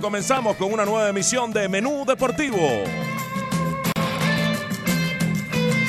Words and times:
comenzamos 0.00 0.56
con 0.56 0.72
una 0.72 0.84
nueva 0.84 1.08
emisión 1.08 1.52
de 1.52 1.68
Menú 1.68 2.04
Deportivo. 2.06 2.58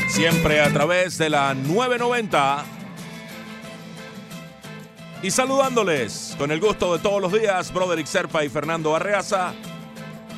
Siempre 0.10 0.62
a 0.62 0.72
través 0.72 1.18
de 1.18 1.30
la 1.30 1.54
990. 1.54 2.66
Y 5.24 5.32
saludándoles 5.32 6.36
con 6.38 6.52
el 6.52 6.60
gusto 6.60 6.96
de 6.96 7.02
todos 7.02 7.22
los 7.22 7.32
días, 7.32 7.74
Broderick 7.74 8.08
Serpa 8.08 8.44
y 8.44 8.50
Fernando 8.50 8.96
Arreaza, 8.96 9.54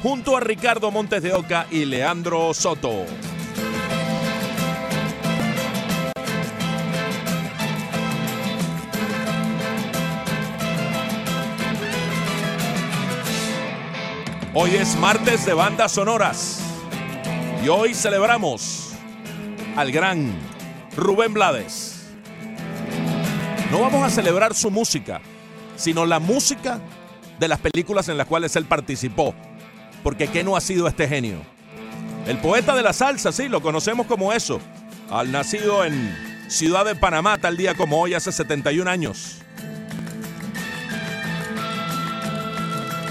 junto 0.01 0.37
a 0.37 0.39
Ricardo 0.39 0.91
Montes 0.91 1.23
de 1.23 1.33
Oca 1.33 1.67
y 1.69 1.85
Leandro 1.85 2.53
Soto. 2.53 3.05
Hoy 14.59 14.73
es 14.73 14.95
martes 14.95 15.45
de 15.45 15.53
bandas 15.53 15.91
sonoras 15.91 16.59
y 17.63 17.67
hoy 17.67 17.93
celebramos 17.93 18.89
al 19.75 19.91
gran 19.91 20.33
Rubén 20.95 21.31
Blades. 21.31 22.07
No 23.69 23.81
vamos 23.81 24.03
a 24.03 24.09
celebrar 24.09 24.55
su 24.55 24.71
música, 24.71 25.21
sino 25.75 26.07
la 26.07 26.17
música 26.19 26.79
de 27.39 27.47
las 27.47 27.59
películas 27.59 28.09
en 28.09 28.17
las 28.17 28.25
cuales 28.25 28.55
él 28.55 28.65
participó. 28.65 29.35
Porque 30.01 30.27
¿qué 30.27 30.43
no 30.43 30.57
ha 30.57 30.61
sido 30.61 30.87
este 30.87 31.07
genio? 31.07 31.37
El 32.25 32.39
poeta 32.39 32.75
de 32.75 32.81
la 32.81 32.93
salsa, 32.93 33.31
sí, 33.31 33.49
lo 33.49 33.61
conocemos 33.61 34.07
como 34.07 34.33
eso. 34.33 34.59
Al 35.11 35.31
nacido 35.31 35.85
en 35.85 36.17
Ciudad 36.47 36.83
de 36.83 36.95
Panamá, 36.95 37.37
tal 37.37 37.57
día 37.57 37.75
como 37.75 38.01
hoy, 38.01 38.15
hace 38.15 38.31
71 38.31 38.89
años. 38.89 39.37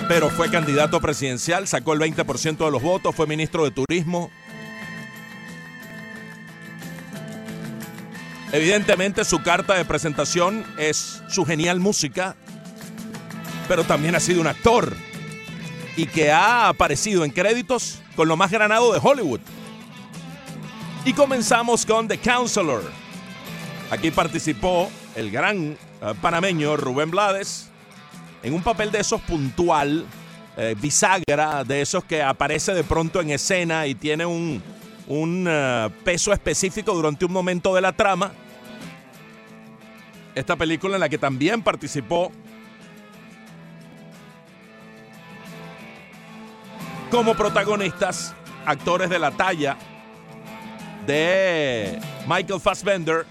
Pero 0.09 0.31
fue 0.31 0.51
candidato 0.51 1.01
presidencial, 1.01 1.67
sacó 1.67 1.93
el 1.93 2.01
20% 2.01 2.65
de 2.65 2.71
los 2.71 2.83
votos, 2.83 3.15
fue 3.15 3.27
ministro 3.27 3.65
de 3.65 3.73
Turismo. 3.73 4.31
Evidentemente 8.53 9.25
su 9.25 9.43
carta 9.43 9.75
de 9.75 9.85
presentación 9.85 10.65
es 10.79 11.23
su 11.29 11.45
genial 11.45 11.81
música, 11.81 12.37
pero 13.67 13.85
también 13.85 14.15
ha 14.15 14.21
sido 14.21 14.41
un 14.41 14.47
actor 14.47 14.97
y 15.97 16.07
que 16.07 16.31
ha 16.31 16.69
aparecido 16.69 17.25
en 17.25 17.33
créditos 17.33 18.01
con 18.15 18.29
lo 18.29 18.37
más 18.37 18.51
granado 18.51 18.93
de 18.93 19.01
Hollywood. 19.03 19.41
Y 21.05 21.13
comenzamos 21.13 21.85
con 21.85 22.07
The 22.07 22.19
Counselor. 22.19 22.83
Aquí 23.91 24.11
participó 24.11 24.91
el 25.15 25.31
gran 25.31 25.77
eh, 26.03 26.15
panameño 26.21 26.77
Rubén 26.77 27.11
Blades 27.11 27.71
en 28.47 28.55
un 28.55 28.63
papel 28.63 28.93
de 28.93 29.01
esos 29.01 29.21
puntual, 29.23 30.07
eh, 30.57 30.77
bisagra, 30.81 31.65
de 31.65 31.81
esos 31.81 32.05
que 32.05 32.23
aparece 32.23 32.75
de 32.75 32.85
pronto 32.85 33.21
en 33.21 33.31
escena 33.31 33.89
y 33.89 33.97
tiene 33.97 34.25
un, 34.25 34.63
eh, 35.49 35.91
peso 36.05 36.33
específico 36.33 36.95
durante 36.95 37.25
un 37.25 37.33
momento 37.33 37.75
de 37.75 37.81
la 37.81 37.91
trama. 37.91 38.31
Esta 40.33 40.55
película 40.55 40.95
en 40.95 41.01
la 41.01 41.09
que 41.09 41.19
también 41.19 41.61
participó 41.61 42.31
como 47.11 47.35
protagonistas 47.35 48.33
actores 48.65 49.11
de 49.11 49.19
la 49.19 49.33
talla 49.33 49.77
de 51.05 51.99
Michael 52.29 52.61
Fassbender, 52.61 53.27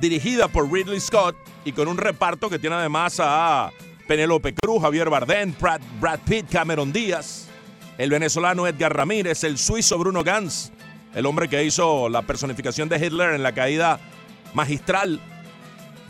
dirigida 0.00 0.46
por 0.46 0.72
Ridley 0.72 1.00
Scott 1.00 1.49
y 1.64 1.72
con 1.72 1.88
un 1.88 1.96
reparto 1.96 2.48
que 2.48 2.58
tiene 2.58 2.76
además 2.76 3.16
a 3.20 3.70
Penélope 4.06 4.54
Cruz, 4.54 4.82
Javier 4.82 5.10
Bardem, 5.10 5.54
Brad, 6.00 6.20
Pitt, 6.26 6.50
Cameron 6.50 6.92
Díaz, 6.92 7.48
el 7.98 8.10
venezolano 8.10 8.66
Edgar 8.66 8.96
Ramírez, 8.96 9.44
el 9.44 9.58
suizo 9.58 9.98
Bruno 9.98 10.24
Gans, 10.24 10.72
el 11.14 11.26
hombre 11.26 11.48
que 11.48 11.62
hizo 11.64 12.08
la 12.08 12.22
personificación 12.22 12.88
de 12.88 13.04
Hitler 13.04 13.34
en 13.34 13.42
la 13.42 13.52
caída 13.52 14.00
magistral, 14.54 15.20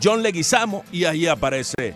John 0.03 0.23
Leguizamo, 0.23 0.83
y 0.91 1.03
ahí 1.05 1.27
aparece 1.27 1.93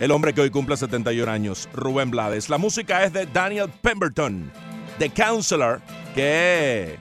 el 0.00 0.10
hombre 0.10 0.32
que 0.32 0.40
hoy 0.40 0.50
cumple 0.50 0.76
71 0.76 1.30
años, 1.30 1.68
Rubén 1.74 2.10
Blades. 2.10 2.48
La 2.48 2.58
música 2.58 3.04
es 3.04 3.12
de 3.12 3.26
Daniel 3.26 3.70
Pemberton, 3.82 4.50
The 4.98 5.10
Counselor, 5.10 5.80
que 6.14 6.98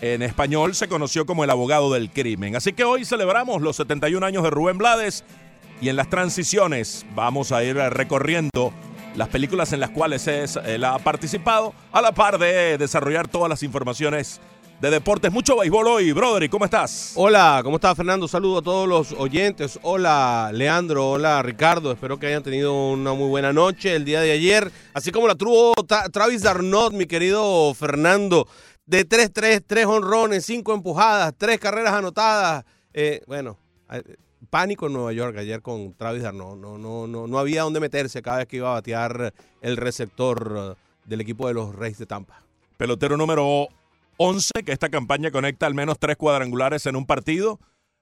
en 0.00 0.22
español 0.22 0.74
se 0.74 0.88
conoció 0.88 1.26
como 1.26 1.44
el 1.44 1.50
abogado 1.50 1.92
del 1.92 2.10
crimen. 2.10 2.56
Así 2.56 2.72
que 2.72 2.84
hoy 2.84 3.04
celebramos 3.04 3.62
los 3.62 3.76
71 3.76 4.24
años 4.24 4.42
de 4.42 4.50
Rubén 4.50 4.78
Blades 4.78 5.24
y 5.80 5.88
en 5.88 5.96
las 5.96 6.08
transiciones 6.08 7.04
vamos 7.14 7.52
a 7.52 7.62
ir 7.64 7.76
recorriendo 7.76 8.72
las 9.14 9.28
películas 9.28 9.72
en 9.72 9.80
las 9.80 9.90
cuales 9.90 10.26
él 10.28 10.84
ha 10.84 10.98
participado 10.98 11.74
a 11.92 12.00
la 12.00 12.12
par 12.12 12.38
de 12.38 12.78
desarrollar 12.78 13.28
todas 13.28 13.48
las 13.48 13.62
informaciones 13.62 14.40
de 14.80 14.90
deportes. 14.90 15.30
Mucho 15.30 15.58
béisbol 15.58 15.86
hoy, 15.88 16.12
brother. 16.12 16.44
¿Y 16.44 16.48
cómo 16.48 16.64
estás? 16.64 17.12
Hola, 17.14 17.60
¿cómo 17.62 17.76
estás, 17.76 17.94
Fernando? 17.94 18.26
Saludo 18.26 18.58
a 18.58 18.62
todos 18.62 18.88
los 18.88 19.12
oyentes. 19.12 19.78
Hola, 19.82 20.50
Leandro. 20.54 21.10
Hola, 21.10 21.42
Ricardo. 21.42 21.92
Espero 21.92 22.18
que 22.18 22.28
hayan 22.28 22.42
tenido 22.42 22.90
una 22.92 23.12
muy 23.12 23.28
buena 23.28 23.52
noche 23.52 23.94
el 23.94 24.06
día 24.06 24.22
de 24.22 24.32
ayer. 24.32 24.72
Así 24.94 25.12
como 25.12 25.28
la 25.28 25.34
tuvo 25.34 25.74
Travis 26.12 26.42
Darnot, 26.42 26.94
mi 26.94 27.04
querido 27.04 27.74
Fernando 27.74 28.48
de 28.90 29.08
3-3, 29.08 29.62
3 29.64 29.86
honrones, 29.86 30.44
5 30.46 30.74
empujadas, 30.74 31.32
3 31.38 31.60
carreras 31.60 31.94
anotadas. 31.94 32.64
Eh, 32.92 33.22
bueno, 33.28 33.56
pánico 34.50 34.88
en 34.88 34.94
Nueva 34.94 35.12
York 35.12 35.36
ayer 35.38 35.62
con 35.62 35.94
Travis 35.94 36.24
Darno. 36.24 36.56
No, 36.56 36.76
no, 36.76 37.06
no, 37.06 37.28
no 37.28 37.38
había 37.38 37.62
dónde 37.62 37.78
meterse 37.78 38.20
cada 38.20 38.38
vez 38.38 38.48
que 38.48 38.56
iba 38.56 38.70
a 38.70 38.74
batear 38.74 39.32
el 39.62 39.76
receptor 39.76 40.76
del 41.04 41.20
equipo 41.20 41.46
de 41.46 41.54
los 41.54 41.72
Reyes 41.72 41.98
de 41.98 42.06
Tampa. 42.06 42.42
Pelotero 42.76 43.16
número 43.16 43.68
11, 44.16 44.50
que 44.66 44.72
esta 44.72 44.88
campaña 44.88 45.30
conecta 45.30 45.66
al 45.66 45.74
menos 45.74 45.96
tres 46.00 46.16
cuadrangulares 46.16 46.84
en 46.86 46.96
un 46.96 47.06
partido. 47.06 47.60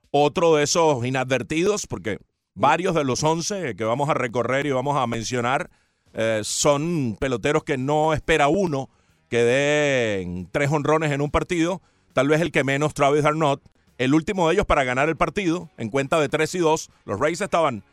Otro 0.09 0.55
de 0.55 0.63
esos 0.63 1.05
inadvertidos, 1.05 1.85
porque 1.85 2.17
varios 2.55 2.95
de 2.95 3.03
los 3.03 3.23
11 3.23 3.75
que 3.75 3.83
vamos 3.83 4.09
a 4.09 4.15
recorrer 4.15 4.65
y 4.65 4.71
vamos 4.71 4.97
a 4.97 5.05
mencionar 5.05 5.69
eh, 6.13 6.41
son 6.43 7.15
peloteros 7.19 7.63
que 7.63 7.77
no 7.77 8.11
espera 8.11 8.47
uno 8.47 8.89
que 9.29 9.43
den 9.43 10.49
tres 10.51 10.71
honrones 10.71 11.11
en 11.11 11.21
un 11.21 11.31
partido, 11.31 11.81
tal 12.13 12.27
vez 12.27 12.41
el 12.41 12.51
que 12.51 12.63
menos 12.63 12.93
Travis 12.93 13.25
Arnott. 13.25 13.61
El 13.97 14.13
último 14.13 14.47
de 14.47 14.53
ellos 14.53 14.65
para 14.65 14.85
ganar 14.85 15.09
el 15.09 15.17
partido, 15.17 15.69
en 15.77 15.89
cuenta 15.89 16.19
de 16.21 16.29
3 16.29 16.55
y 16.55 16.59
2. 16.59 16.89
Los 17.03 17.19
Rays 17.19 17.41
estaban 17.41 17.83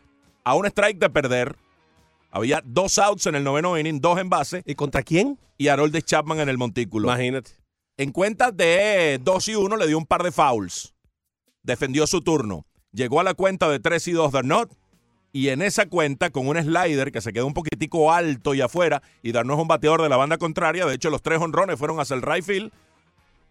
a 0.45 0.55
un 0.55 0.65
strike 0.67 1.01
de 1.01 1.11
perder. 1.11 1.57
Había 2.31 2.63
dos 2.65 2.99
outs 2.99 3.27
en 3.27 3.35
el 3.35 3.43
noveno 3.43 3.77
inning, 3.77 4.01
dos 4.01 4.21
en 4.21 4.29
base. 4.29 4.63
¿Y 4.65 4.77
contra 4.77 5.03
quién? 5.03 5.37
Y 5.59 5.67
Harold 5.67 6.01
Chapman 6.05 6.39
en 6.39 6.49
el 6.49 6.59
montículo. 6.59 7.09
Imagínate. 7.09 7.51
En 7.97 8.13
cuenta 8.13 8.53
de 8.53 9.19
2 9.21 9.49
y 9.49 9.55
1 9.57 9.77
le 9.77 9.87
dio 9.89 9.99
un 9.99 10.07
par 10.07 10.23
de 10.23 10.31
fouls. 10.31 10.95
Defendió 11.63 12.07
su 12.07 12.21
turno. 12.21 12.67
Llegó 12.93 13.19
a 13.19 13.25
la 13.25 13.35
cuenta 13.35 13.69
de 13.69 13.81
3 13.81 14.07
y 14.09 14.13
2 14.13 14.33
de 14.33 14.39
Arnott 14.39 14.73
y 15.37 15.51
en 15.51 15.61
esa 15.61 15.85
cuenta 15.85 16.31
con 16.31 16.49
un 16.49 16.57
slider 16.57 17.13
que 17.13 17.21
se 17.21 17.31
quedó 17.31 17.47
un 17.47 17.53
poquitico 17.53 18.11
alto 18.11 18.55
y 18.55 18.63
afuera 18.63 19.03
y 19.23 19.33
darnos 19.33 19.61
un 19.61 19.69
bateador 19.69 20.01
de 20.01 20.09
la 20.09 20.17
banda 20.17 20.39
contraria, 20.39 20.87
de 20.87 20.95
hecho 20.95 21.11
los 21.11 21.21
tres 21.21 21.39
honrones 21.43 21.79
fueron 21.79 22.01
hacia 22.01 22.17
el 22.17 22.23
right 22.23 22.43
field, 22.43 22.73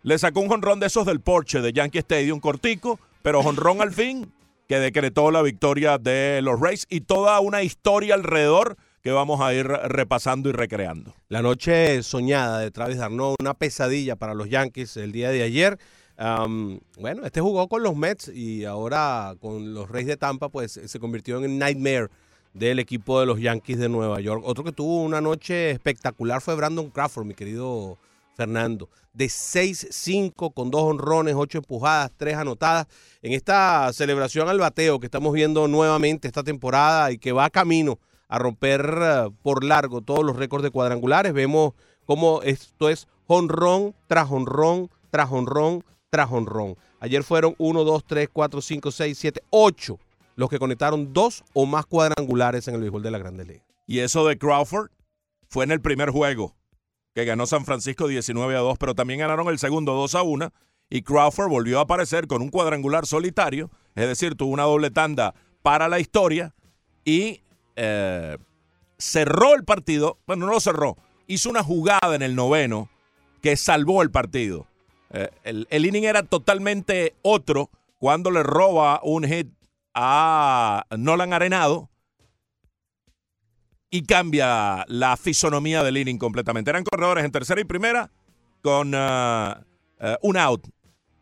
le 0.01 0.17
sacó 0.17 0.39
un 0.39 0.51
honrón 0.51 0.79
de 0.79 0.87
esos 0.87 1.05
del 1.05 1.19
Porsche 1.19 1.61
de 1.61 1.73
Yankee 1.73 1.99
Stadium 1.99 2.39
cortico, 2.39 2.99
pero 3.21 3.41
honrón 3.41 3.83
al 3.83 3.91
fin 3.91 4.33
que 4.67 4.79
decretó 4.79 5.29
la 5.29 5.43
victoria 5.43 5.99
de 5.99 6.41
los 6.41 6.59
Rays 6.59 6.87
y 6.89 7.01
toda 7.01 7.39
una 7.39 7.61
historia 7.61 8.15
alrededor 8.15 8.77
que 9.03 9.11
vamos 9.11 9.39
a 9.39 9.53
ir 9.53 9.67
repasando 9.67 10.49
y 10.49 10.53
recreando. 10.53 11.13
La 11.29 11.43
noche 11.43 12.01
soñada 12.01 12.61
de 12.61 12.71
Travis 12.71 12.97
Darno, 12.97 13.35
una 13.39 13.53
pesadilla 13.53 14.15
para 14.15 14.33
los 14.33 14.49
Yankees 14.49 14.97
el 14.97 15.11
día 15.11 15.29
de 15.29 15.43
ayer 15.43 15.77
bueno, 16.17 17.25
este 17.25 17.41
jugó 17.41 17.67
con 17.67 17.83
los 17.83 17.95
Mets 17.95 18.29
y 18.29 18.65
ahora 18.65 19.35
con 19.39 19.73
los 19.73 19.89
Reyes 19.89 20.07
de 20.07 20.17
Tampa, 20.17 20.49
pues 20.49 20.79
se 20.83 20.99
convirtió 20.99 21.37
en 21.37 21.43
el 21.45 21.57
nightmare 21.57 22.09
del 22.53 22.79
equipo 22.79 23.19
de 23.19 23.25
los 23.25 23.39
Yankees 23.39 23.77
de 23.79 23.89
Nueva 23.89 24.21
York. 24.21 24.41
Otro 24.45 24.63
que 24.63 24.71
tuvo 24.71 25.03
una 25.03 25.19
noche 25.19 25.71
espectacular 25.71 26.41
fue 26.41 26.55
Brandon 26.55 26.89
Crawford, 26.89 27.25
mi 27.25 27.33
querido 27.33 27.97
Fernando. 28.35 28.89
De 29.13 29.25
6-5 29.25 30.53
con 30.53 30.71
dos 30.71 30.83
honrones, 30.83 31.35
ocho 31.37 31.57
empujadas, 31.57 32.11
tres 32.15 32.35
anotadas. 32.35 32.87
En 33.21 33.33
esta 33.33 33.91
celebración 33.93 34.47
al 34.47 34.59
bateo 34.59 34.99
que 34.99 35.07
estamos 35.07 35.33
viendo 35.33 35.67
nuevamente 35.67 36.27
esta 36.27 36.43
temporada 36.43 37.11
y 37.11 37.17
que 37.17 37.31
va 37.33 37.49
camino 37.49 37.99
a 38.27 38.39
romper 38.39 38.99
eh, 39.01 39.29
por 39.43 39.63
largo 39.63 40.01
todos 40.01 40.23
los 40.23 40.35
récords 40.35 40.63
de 40.63 40.71
cuadrangulares, 40.71 41.33
vemos 41.33 41.73
cómo 42.05 42.41
esto 42.41 42.89
es 42.89 43.07
honrón 43.27 43.95
tras 44.07 44.31
honrón 44.31 44.89
tras 45.11 45.31
honrón 45.31 45.83
tras 46.09 46.31
honrón. 46.31 46.75
Ayer 46.99 47.23
fueron 47.23 47.55
1, 47.57 47.83
2, 47.83 48.03
3, 48.05 48.29
4, 48.31 48.61
5, 48.61 48.91
6, 48.91 49.17
7, 49.17 49.43
8 49.49 49.99
los 50.35 50.49
que 50.49 50.59
conectaron 50.59 51.13
dos 51.13 51.43
o 51.53 51.65
más 51.65 51.85
cuadrangulares 51.85 52.67
en 52.67 52.75
el 52.75 52.81
béisbol 52.81 53.03
de 53.03 53.11
la 53.11 53.17
Grande 53.17 53.45
Liga. 53.45 53.63
Y 53.87 53.99
eso 53.99 54.25
de 54.27 54.37
Crawford 54.37 54.89
fue 55.47 55.63
en 55.63 55.71
el 55.71 55.81
primer 55.81 56.09
juego, 56.09 56.55
que 57.13 57.25
ganó 57.25 57.45
San 57.45 57.65
Francisco 57.65 58.07
19 58.07 58.55
a 58.55 58.59
2, 58.59 58.77
pero 58.77 58.95
también 58.95 59.19
ganaron 59.19 59.47
el 59.47 59.59
segundo 59.59 59.93
2 59.93 60.15
a 60.15 60.23
1. 60.23 60.53
Y 60.89 61.01
Crawford 61.01 61.49
volvió 61.49 61.79
a 61.79 61.83
aparecer 61.83 62.27
con 62.27 62.43
un 62.43 62.49
cuadrangular 62.49 63.07
solitario 63.07 63.71
Es 63.95 64.07
decir, 64.07 64.35
tuvo 64.35 64.53
una 64.53 64.63
doble 64.63 64.91
tanda 64.91 65.33
para 65.63 65.87
la 65.87 65.99
historia 65.99 66.53
y 67.03 67.41
eh, 67.75 68.37
cerró 68.97 69.55
el 69.55 69.63
partido. 69.63 70.19
Bueno, 70.27 70.45
no 70.45 70.51
lo 70.51 70.59
cerró. 70.59 70.97
Hizo 71.27 71.49
una 71.49 71.63
jugada 71.63 72.13
en 72.13 72.21
el 72.21 72.35
noveno 72.35 72.89
que 73.41 73.55
salvó 73.57 74.03
el 74.03 74.11
partido. 74.11 74.67
Eh, 75.11 75.29
el, 75.43 75.67
el 75.69 75.85
inning 75.85 76.03
era 76.03 76.23
totalmente 76.23 77.13
otro 77.21 77.69
cuando 77.97 78.31
le 78.31 78.43
roba 78.43 78.99
un 79.03 79.23
hit 79.25 79.47
a 79.93 80.85
Nolan 80.97 81.33
Arenado 81.33 81.89
y 83.89 84.03
cambia 84.03 84.83
la 84.87 85.15
fisonomía 85.15 85.83
del 85.83 85.97
inning 85.97 86.17
completamente. 86.17 86.69
Eran 86.69 86.83
corredores 86.83 87.23
en 87.23 87.31
tercera 87.31 87.61
y 87.61 87.63
primera 87.63 88.11
con 88.61 88.93
uh, 88.93 89.51
uh, 90.01 90.15
un 90.21 90.37
out. 90.37 90.67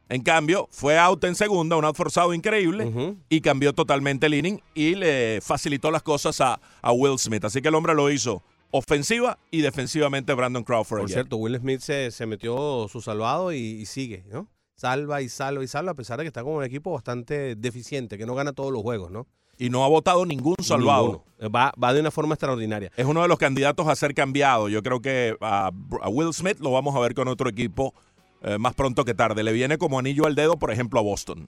En 0.09 0.21
cambio, 0.21 0.68
fue 0.71 0.97
out 0.97 1.24
en 1.24 1.35
segunda, 1.35 1.75
un 1.75 1.85
out 1.85 1.95
forzado 1.95 2.33
increíble, 2.33 3.15
y 3.30 3.41
cambió 3.41 3.74
totalmente 3.74 4.27
el 4.27 4.33
inning 4.33 4.59
y 4.74 4.95
le 4.95 5.39
facilitó 5.41 5.91
las 5.91 6.03
cosas 6.03 6.39
a, 6.41 6.59
a 6.81 6.91
Will 6.91 7.18
Smith. 7.18 7.45
Así 7.45 7.62
que 7.62 7.69
el 7.69 7.75
hombre 7.75 7.94
lo 7.95 8.12
hizo 8.12 8.44
ofensiva 8.73 9.37
y 9.51 9.61
defensivamente 9.61 10.33
Brandon 10.33 10.63
Crawford. 10.63 10.99
Por 10.99 11.05
ayer. 11.05 11.13
cierto, 11.15 11.37
Will 11.37 11.57
Smith 11.59 11.79
se, 11.79 12.09
se 12.11 12.25
metió 12.25 12.87
su 12.89 13.01
salvado 13.01 13.53
y, 13.53 13.57
y 13.57 13.85
sigue, 13.85 14.25
¿no? 14.31 14.47
Salva 14.75 15.21
y 15.21 15.29
salva 15.29 15.63
y 15.63 15.67
salva, 15.67 15.91
a 15.91 15.95
pesar 15.95 16.17
de 16.17 16.23
que 16.23 16.27
está 16.27 16.43
con 16.43 16.53
un 16.53 16.63
equipo 16.63 16.91
bastante 16.91 17.55
deficiente, 17.55 18.17
que 18.17 18.25
no 18.25 18.33
gana 18.33 18.51
todos 18.51 18.73
los 18.73 18.81
juegos, 18.81 19.11
¿no? 19.11 19.27
Y 19.59 19.69
no 19.69 19.85
ha 19.85 19.87
votado 19.87 20.25
ningún 20.25 20.55
salvado. 20.59 21.23
Ninguno. 21.39 21.51
Va, 21.55 21.71
va 21.81 21.93
de 21.93 21.99
una 21.99 22.09
forma 22.09 22.33
extraordinaria. 22.33 22.91
Es 22.97 23.05
uno 23.05 23.21
de 23.21 23.27
los 23.27 23.37
candidatos 23.37 23.87
a 23.87 23.95
ser 23.95 24.15
cambiado. 24.15 24.67
Yo 24.67 24.81
creo 24.81 24.99
que 24.99 25.37
a, 25.39 25.69
a 26.01 26.09
Will 26.09 26.33
Smith 26.33 26.59
lo 26.59 26.71
vamos 26.71 26.95
a 26.95 26.99
ver 26.99 27.13
con 27.13 27.27
otro 27.27 27.47
equipo 27.47 27.93
eh, 28.41 28.57
más 28.57 28.73
pronto 28.73 29.05
que 29.05 29.13
tarde. 29.13 29.43
Le 29.43 29.53
viene 29.53 29.77
como 29.77 29.99
anillo 29.99 30.25
al 30.25 30.33
dedo, 30.33 30.57
por 30.57 30.71
ejemplo, 30.71 30.99
a 30.99 31.03
Boston. 31.03 31.47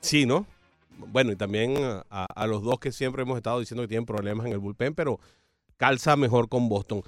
Sí, 0.00 0.24
¿no? 0.24 0.46
Bueno, 1.08 1.32
y 1.32 1.36
también 1.36 1.76
a, 2.10 2.26
a 2.32 2.46
los 2.46 2.62
dos 2.62 2.78
que 2.78 2.92
siempre 2.92 3.22
hemos 3.22 3.36
estado 3.36 3.58
diciendo 3.58 3.82
que 3.82 3.88
tienen 3.88 4.06
problemas 4.06 4.46
en 4.46 4.52
el 4.52 4.58
bullpen, 4.58 4.94
pero 4.94 5.18
calza 5.80 6.14
mejor 6.14 6.50
con 6.50 6.68
Boston. 6.68 7.02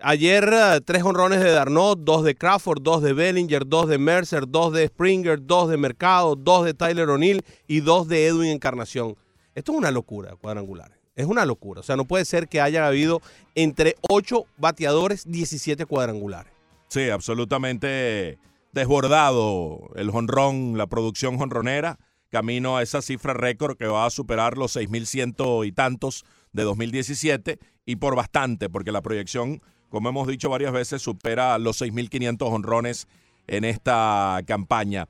Ayer 0.00 0.48
eh, 0.50 0.80
tres 0.82 1.02
honrones 1.02 1.40
de 1.40 1.50
Darnot, 1.50 2.00
dos 2.00 2.24
de 2.24 2.34
Crawford, 2.34 2.80
dos 2.80 3.02
de 3.02 3.12
Bellinger, 3.12 3.66
dos 3.66 3.86
de 3.86 3.98
Mercer, 3.98 4.48
dos 4.48 4.72
de 4.72 4.86
Springer, 4.86 5.44
dos 5.44 5.68
de 5.68 5.76
Mercado, 5.76 6.34
dos 6.34 6.64
de 6.64 6.72
Tyler 6.72 7.10
O'Neill 7.10 7.44
y 7.68 7.80
dos 7.80 8.08
de 8.08 8.26
Edwin 8.26 8.50
Encarnación. 8.50 9.14
Esto 9.54 9.72
es 9.72 9.78
una 9.78 9.90
locura, 9.90 10.36
cuadrangular. 10.36 10.90
Es 11.14 11.26
una 11.26 11.44
locura. 11.44 11.80
O 11.80 11.82
sea, 11.82 11.96
no 11.96 12.06
puede 12.06 12.24
ser 12.24 12.48
que 12.48 12.62
haya 12.62 12.86
habido 12.86 13.20
entre 13.54 13.94
ocho 14.08 14.46
bateadores 14.56 15.30
17 15.30 15.84
cuadrangulares. 15.84 16.50
Sí, 16.88 17.10
absolutamente 17.10 18.38
desbordado 18.72 19.90
el 19.96 20.10
jonrón, 20.10 20.78
la 20.78 20.86
producción 20.86 21.36
jonronera, 21.36 21.98
camino 22.30 22.78
a 22.78 22.82
esa 22.82 23.02
cifra 23.02 23.34
récord 23.34 23.76
que 23.76 23.86
va 23.86 24.06
a 24.06 24.10
superar 24.10 24.56
los 24.56 24.74
6.100 24.76 25.66
y 25.66 25.72
tantos 25.72 26.24
de 26.54 26.62
2017 26.62 27.58
y 27.84 27.96
por 27.96 28.16
bastante, 28.16 28.70
porque 28.70 28.92
la 28.92 29.02
proyección, 29.02 29.60
como 29.90 30.08
hemos 30.08 30.26
dicho 30.26 30.48
varias 30.48 30.72
veces, 30.72 31.02
supera 31.02 31.58
los 31.58 31.82
6.500 31.82 32.36
honrones 32.50 33.06
en 33.46 33.64
esta 33.64 34.40
campaña. 34.46 35.08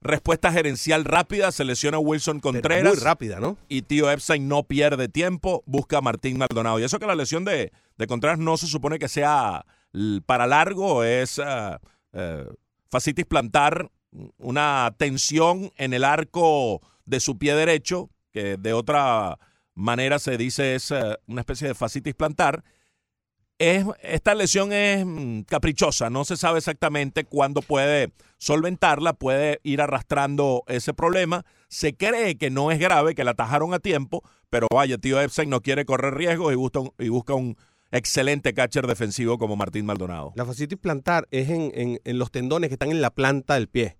Respuesta 0.00 0.52
gerencial 0.52 1.04
rápida, 1.04 1.52
se 1.52 1.64
lesiona 1.64 1.98
Wilson 1.98 2.40
Contreras 2.40 2.94
Muy 2.94 3.02
rápida, 3.02 3.40
¿no? 3.40 3.56
y 3.68 3.82
tío 3.82 4.10
Epstein 4.10 4.48
no 4.48 4.62
pierde 4.64 5.08
tiempo, 5.08 5.62
busca 5.66 5.98
a 5.98 6.00
Martín 6.00 6.38
Maldonado. 6.38 6.80
Y 6.80 6.84
eso 6.84 6.98
que 6.98 7.06
la 7.06 7.14
lesión 7.14 7.44
de, 7.44 7.72
de 7.96 8.06
Contreras 8.06 8.38
no 8.38 8.56
se 8.56 8.66
supone 8.66 8.98
que 8.98 9.08
sea 9.08 9.64
para 10.26 10.46
largo, 10.46 11.04
es 11.04 11.38
uh, 11.38 11.76
uh, 12.12 12.54
fascitis 12.90 13.24
plantar, 13.24 13.90
una 14.38 14.94
tensión 14.96 15.72
en 15.76 15.92
el 15.92 16.04
arco 16.04 16.80
de 17.04 17.20
su 17.20 17.38
pie 17.38 17.54
derecho, 17.54 18.10
que 18.32 18.56
de 18.56 18.72
otra 18.72 19.38
manera 19.76 20.18
se 20.18 20.36
dice 20.36 20.74
es 20.74 20.90
uh, 20.90 21.14
una 21.28 21.42
especie 21.42 21.68
de 21.68 21.74
fascitis 21.76 22.14
plantar. 22.16 22.64
Es, 23.58 23.86
esta 24.02 24.34
lesión 24.34 24.70
es 24.72 25.06
mm, 25.06 25.42
caprichosa, 25.42 26.10
no 26.10 26.24
se 26.26 26.36
sabe 26.36 26.58
exactamente 26.58 27.24
cuándo 27.24 27.62
puede 27.62 28.12
solventarla, 28.36 29.14
puede 29.14 29.60
ir 29.62 29.80
arrastrando 29.80 30.62
ese 30.66 30.92
problema. 30.92 31.46
Se 31.68 31.94
cree 31.96 32.36
que 32.36 32.50
no 32.50 32.70
es 32.70 32.78
grave, 32.78 33.14
que 33.14 33.24
la 33.24 33.30
atajaron 33.30 33.72
a 33.72 33.78
tiempo, 33.78 34.22
pero 34.50 34.66
vaya, 34.74 34.98
tío 34.98 35.20
Epstein 35.20 35.48
no 35.48 35.62
quiere 35.62 35.86
correr 35.86 36.14
riesgos 36.14 36.52
y 36.52 36.56
busca 36.56 36.80
un, 36.80 36.92
y 36.98 37.08
busca 37.08 37.32
un 37.34 37.56
excelente 37.92 38.52
catcher 38.52 38.86
defensivo 38.86 39.38
como 39.38 39.56
Martín 39.56 39.86
Maldonado. 39.86 40.32
La 40.36 40.44
fascitis 40.44 40.78
plantar 40.78 41.26
es 41.30 41.48
en, 41.48 41.70
en- 41.74 42.00
en 42.04 42.18
los 42.18 42.30
tendones 42.30 42.68
que 42.68 42.74
están 42.74 42.90
en 42.90 43.00
la 43.00 43.10
planta 43.10 43.54
del 43.54 43.68
pie. 43.68 43.96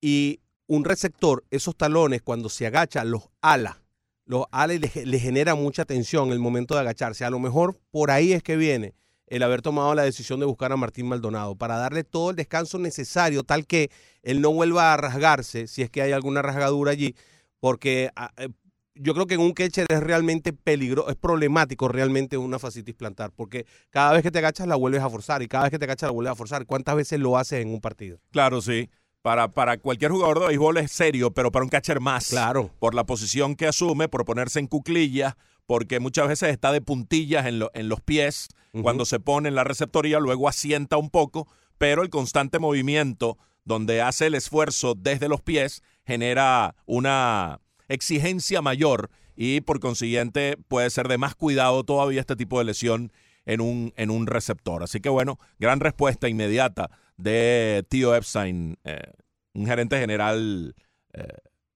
Y 0.00 0.40
un 0.66 0.84
receptor, 0.84 1.44
esos 1.50 1.76
talones, 1.76 2.20
cuando 2.22 2.48
se 2.48 2.66
agacha, 2.66 3.04
los 3.04 3.28
ala. 3.42 3.80
Los 4.28 4.44
ala 4.52 4.74
y 4.74 4.78
le, 4.78 4.90
le 5.06 5.18
genera 5.18 5.54
mucha 5.54 5.86
tensión 5.86 6.28
en 6.28 6.34
el 6.34 6.38
momento 6.38 6.74
de 6.74 6.80
agacharse. 6.80 7.24
A 7.24 7.30
lo 7.30 7.38
mejor 7.38 7.80
por 7.90 8.10
ahí 8.10 8.34
es 8.34 8.42
que 8.42 8.56
viene 8.56 8.94
el 9.26 9.42
haber 9.42 9.62
tomado 9.62 9.94
la 9.94 10.02
decisión 10.02 10.38
de 10.38 10.46
buscar 10.46 10.70
a 10.70 10.76
Martín 10.76 11.08
Maldonado 11.08 11.56
para 11.56 11.78
darle 11.78 12.04
todo 12.04 12.30
el 12.30 12.36
descanso 12.36 12.78
necesario, 12.78 13.42
tal 13.42 13.66
que 13.66 13.90
él 14.22 14.42
no 14.42 14.52
vuelva 14.52 14.92
a 14.92 14.96
rasgarse, 14.98 15.66
si 15.66 15.82
es 15.82 15.90
que 15.90 16.02
hay 16.02 16.12
alguna 16.12 16.42
rasgadura 16.42 16.92
allí, 16.92 17.14
porque 17.58 18.10
ah, 18.16 18.30
eh, 18.36 18.48
yo 18.94 19.14
creo 19.14 19.26
que 19.26 19.34
en 19.34 19.40
un 19.40 19.52
catcher 19.52 19.86
es 19.88 20.00
realmente 20.00 20.52
peligroso, 20.52 21.08
es 21.08 21.16
problemático 21.16 21.88
realmente 21.88 22.36
una 22.36 22.58
fascitis 22.58 22.94
plantar, 22.94 23.32
porque 23.34 23.66
cada 23.90 24.12
vez 24.12 24.22
que 24.22 24.30
te 24.30 24.38
agachas 24.38 24.66
la 24.66 24.76
vuelves 24.76 25.02
a 25.02 25.08
forzar 25.08 25.42
y 25.42 25.48
cada 25.48 25.64
vez 25.64 25.70
que 25.70 25.78
te 25.78 25.84
agachas 25.84 26.08
la 26.08 26.12
vuelves 26.12 26.32
a 26.32 26.36
forzar. 26.36 26.66
¿Cuántas 26.66 26.96
veces 26.96 27.20
lo 27.20 27.38
haces 27.38 27.62
en 27.62 27.68
un 27.68 27.80
partido? 27.80 28.18
Claro, 28.30 28.60
sí. 28.60 28.90
Para, 29.22 29.48
para 29.48 29.78
cualquier 29.78 30.10
jugador 30.12 30.40
de 30.40 30.46
béisbol 30.48 30.78
es 30.78 30.92
serio, 30.92 31.32
pero 31.32 31.50
para 31.52 31.64
un 31.64 31.68
catcher 31.68 32.00
más. 32.00 32.28
Claro. 32.28 32.70
Por 32.78 32.94
la 32.94 33.04
posición 33.04 33.56
que 33.56 33.66
asume, 33.66 34.08
por 34.08 34.24
ponerse 34.24 34.58
en 34.60 34.66
cuclillas, 34.68 35.34
porque 35.66 36.00
muchas 36.00 36.28
veces 36.28 36.50
está 36.50 36.72
de 36.72 36.80
puntillas 36.80 37.46
en, 37.46 37.58
lo- 37.58 37.70
en 37.74 37.88
los 37.88 38.00
pies 38.00 38.48
cuando 38.82 39.04
se 39.04 39.18
pone 39.18 39.48
en 39.48 39.54
la 39.56 39.64
receptoría, 39.64 40.20
luego 40.20 40.48
asienta 40.48 40.98
un 40.98 41.10
poco, 41.10 41.48
pero 41.78 42.02
el 42.02 42.10
constante 42.10 42.58
movimiento 42.60 43.36
donde 43.64 44.00
hace 44.02 44.26
el 44.26 44.34
esfuerzo 44.36 44.94
desde 44.96 45.28
los 45.28 45.40
pies 45.40 45.82
genera 46.06 46.76
una 46.86 47.60
exigencia 47.88 48.62
mayor 48.62 49.10
y 49.36 49.62
por 49.62 49.80
consiguiente 49.80 50.56
puede 50.68 50.90
ser 50.90 51.08
de 51.08 51.18
más 51.18 51.34
cuidado 51.34 51.82
todavía 51.82 52.20
este 52.20 52.36
tipo 52.36 52.58
de 52.58 52.66
lesión 52.66 53.12
en 53.46 53.60
un, 53.60 53.92
en 53.96 54.10
un 54.10 54.26
receptor. 54.26 54.82
Así 54.82 55.00
que 55.00 55.08
bueno, 55.08 55.38
gran 55.58 55.80
respuesta 55.80 56.28
inmediata 56.28 56.90
de 57.18 57.84
Tío 57.88 58.14
Epstein, 58.14 58.78
eh, 58.84 59.12
un 59.52 59.66
gerente 59.66 59.98
general 59.98 60.74
eh, 61.12 61.26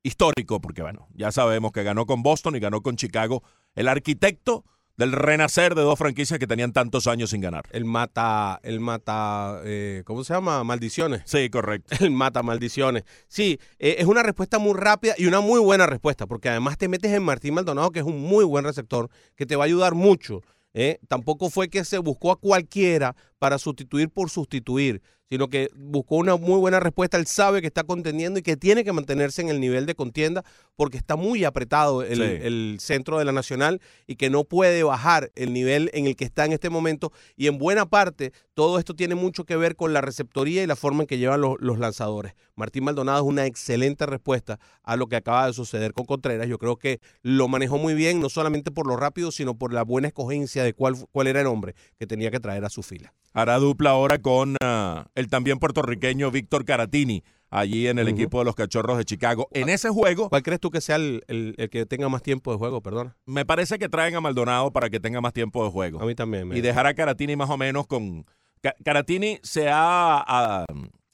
histórico, 0.02 0.60
porque 0.60 0.82
bueno, 0.82 1.08
ya 1.14 1.30
sabemos 1.30 1.72
que 1.72 1.82
ganó 1.82 2.06
con 2.06 2.22
Boston 2.22 2.56
y 2.56 2.60
ganó 2.60 2.80
con 2.82 2.96
Chicago, 2.96 3.42
el 3.74 3.88
arquitecto 3.88 4.64
del 4.96 5.12
renacer 5.12 5.74
de 5.74 5.82
dos 5.82 5.98
franquicias 5.98 6.38
que 6.38 6.46
tenían 6.46 6.72
tantos 6.72 7.06
años 7.06 7.30
sin 7.30 7.40
ganar. 7.40 7.64
El 7.70 7.84
mata, 7.84 8.60
el 8.62 8.80
mata, 8.80 9.60
eh, 9.64 10.02
¿cómo 10.04 10.22
se 10.22 10.34
llama? 10.34 10.62
Maldiciones. 10.64 11.22
Sí, 11.24 11.48
correcto. 11.50 11.96
El 12.04 12.10
mata 12.10 12.42
maldiciones. 12.42 13.04
Sí, 13.26 13.58
eh, 13.78 13.96
es 13.98 14.06
una 14.06 14.22
respuesta 14.22 14.58
muy 14.58 14.74
rápida 14.74 15.14
y 15.16 15.26
una 15.26 15.40
muy 15.40 15.60
buena 15.60 15.86
respuesta, 15.86 16.26
porque 16.26 16.50
además 16.50 16.78
te 16.78 16.88
metes 16.88 17.12
en 17.12 17.22
Martín 17.22 17.54
Maldonado, 17.54 17.90
que 17.90 18.00
es 18.00 18.04
un 18.04 18.20
muy 18.20 18.44
buen 18.44 18.64
receptor, 18.64 19.08
que 19.34 19.46
te 19.46 19.56
va 19.56 19.64
a 19.64 19.66
ayudar 19.66 19.94
mucho. 19.94 20.42
¿eh? 20.74 20.98
Tampoco 21.08 21.50
fue 21.50 21.68
que 21.68 21.84
se 21.84 21.98
buscó 21.98 22.30
a 22.30 22.36
cualquiera 22.38 23.16
para 23.42 23.58
sustituir 23.58 24.08
por 24.08 24.30
sustituir, 24.30 25.02
sino 25.28 25.48
que 25.48 25.68
buscó 25.74 26.14
una 26.16 26.36
muy 26.36 26.60
buena 26.60 26.78
respuesta. 26.78 27.16
Él 27.16 27.26
sabe 27.26 27.60
que 27.60 27.66
está 27.66 27.82
contendiendo 27.82 28.38
y 28.38 28.42
que 28.42 28.56
tiene 28.56 28.84
que 28.84 28.92
mantenerse 28.92 29.42
en 29.42 29.48
el 29.48 29.58
nivel 29.58 29.84
de 29.84 29.96
contienda 29.96 30.44
porque 30.76 30.96
está 30.96 31.16
muy 31.16 31.42
apretado 31.42 32.04
el, 32.04 32.18
Sí. 32.18 32.22
el 32.22 32.76
centro 32.80 33.18
de 33.18 33.24
la 33.24 33.32
Nacional 33.32 33.80
y 34.06 34.14
que 34.14 34.30
no 34.30 34.44
puede 34.44 34.84
bajar 34.84 35.32
el 35.34 35.52
nivel 35.52 35.90
en 35.92 36.06
el 36.06 36.14
que 36.14 36.24
está 36.24 36.44
en 36.44 36.52
este 36.52 36.70
momento. 36.70 37.10
Y 37.34 37.48
en 37.48 37.58
buena 37.58 37.84
parte, 37.86 38.32
todo 38.54 38.78
esto 38.78 38.94
tiene 38.94 39.16
mucho 39.16 39.44
que 39.44 39.56
ver 39.56 39.74
con 39.74 39.92
la 39.92 40.02
receptoría 40.02 40.62
y 40.62 40.68
la 40.68 40.76
forma 40.76 41.02
en 41.02 41.06
que 41.08 41.18
llevan 41.18 41.40
los, 41.40 41.56
los 41.58 41.80
lanzadores. 41.80 42.34
Martín 42.54 42.84
Maldonado 42.84 43.18
es 43.24 43.24
una 43.24 43.46
excelente 43.46 44.06
respuesta 44.06 44.60
a 44.84 44.94
lo 44.94 45.08
que 45.08 45.16
acaba 45.16 45.48
de 45.48 45.52
suceder 45.52 45.94
con 45.94 46.04
Contreras. 46.04 46.46
Yo 46.46 46.58
creo 46.58 46.76
que 46.76 47.00
lo 47.22 47.48
manejó 47.48 47.76
muy 47.78 47.94
bien, 47.94 48.20
no 48.20 48.28
solamente 48.28 48.70
por 48.70 48.86
lo 48.86 48.96
rápido, 48.96 49.32
sino 49.32 49.56
por 49.58 49.72
la 49.72 49.82
buena 49.82 50.06
escogencia 50.06 50.62
de 50.62 50.74
cuál, 50.74 50.94
cuál 51.10 51.26
era 51.26 51.40
el 51.40 51.48
hombre 51.48 51.74
que 51.98 52.06
tenía 52.06 52.30
que 52.30 52.38
traer 52.38 52.64
a 52.64 52.70
su 52.70 52.84
fila. 52.84 53.12
Hará 53.34 53.58
dupla 53.58 53.90
ahora 53.90 54.18
con 54.20 54.56
ah, 54.62 55.06
el 55.14 55.28
también 55.28 55.58
puertorriqueño 55.58 56.30
Víctor 56.30 56.64
Caratini, 56.64 57.22
allí 57.50 57.86
en 57.88 57.98
el 57.98 58.08
equipo 58.08 58.38
de 58.40 58.44
los 58.44 58.54
Cachorros 58.54 58.98
de 58.98 59.04
Chicago. 59.04 59.48
En 59.52 59.68
ese 59.68 59.88
juego, 59.88 60.28
¿Cuál 60.28 60.42
crees 60.42 60.60
tú 60.60 60.70
que 60.70 60.80
sea 60.80 60.96
el, 60.96 61.22
el- 61.28 61.54
el 61.56 61.70
que 61.70 61.86
tenga 61.86 62.08
más 62.08 62.22
tiempo 62.22 62.52
de 62.52 62.58
juego? 62.58 62.80
Perdona. 62.82 63.16
me 63.26 63.44
parece 63.46 63.78
que 63.78 63.88
traen 63.88 64.14
a 64.16 64.20
Maldonado 64.20 64.70
para 64.72 64.90
que 64.90 65.00
tenga 65.00 65.20
más 65.20 65.32
tiempo 65.32 65.64
de 65.64 65.70
juego. 65.70 66.00
A 66.02 66.04
mí 66.06 66.14
también. 66.14 66.48
me- 66.48 66.58
y 66.58 66.60
dejar 66.60 66.86
a 66.86 66.94
Caratini 66.94 67.36
más 67.36 67.48
o 67.50 67.56
menos 67.56 67.86
con... 67.86 68.26
Ca- 68.60 68.74
Caratini 68.84 69.38
se 69.42 69.68
ha 69.70 70.64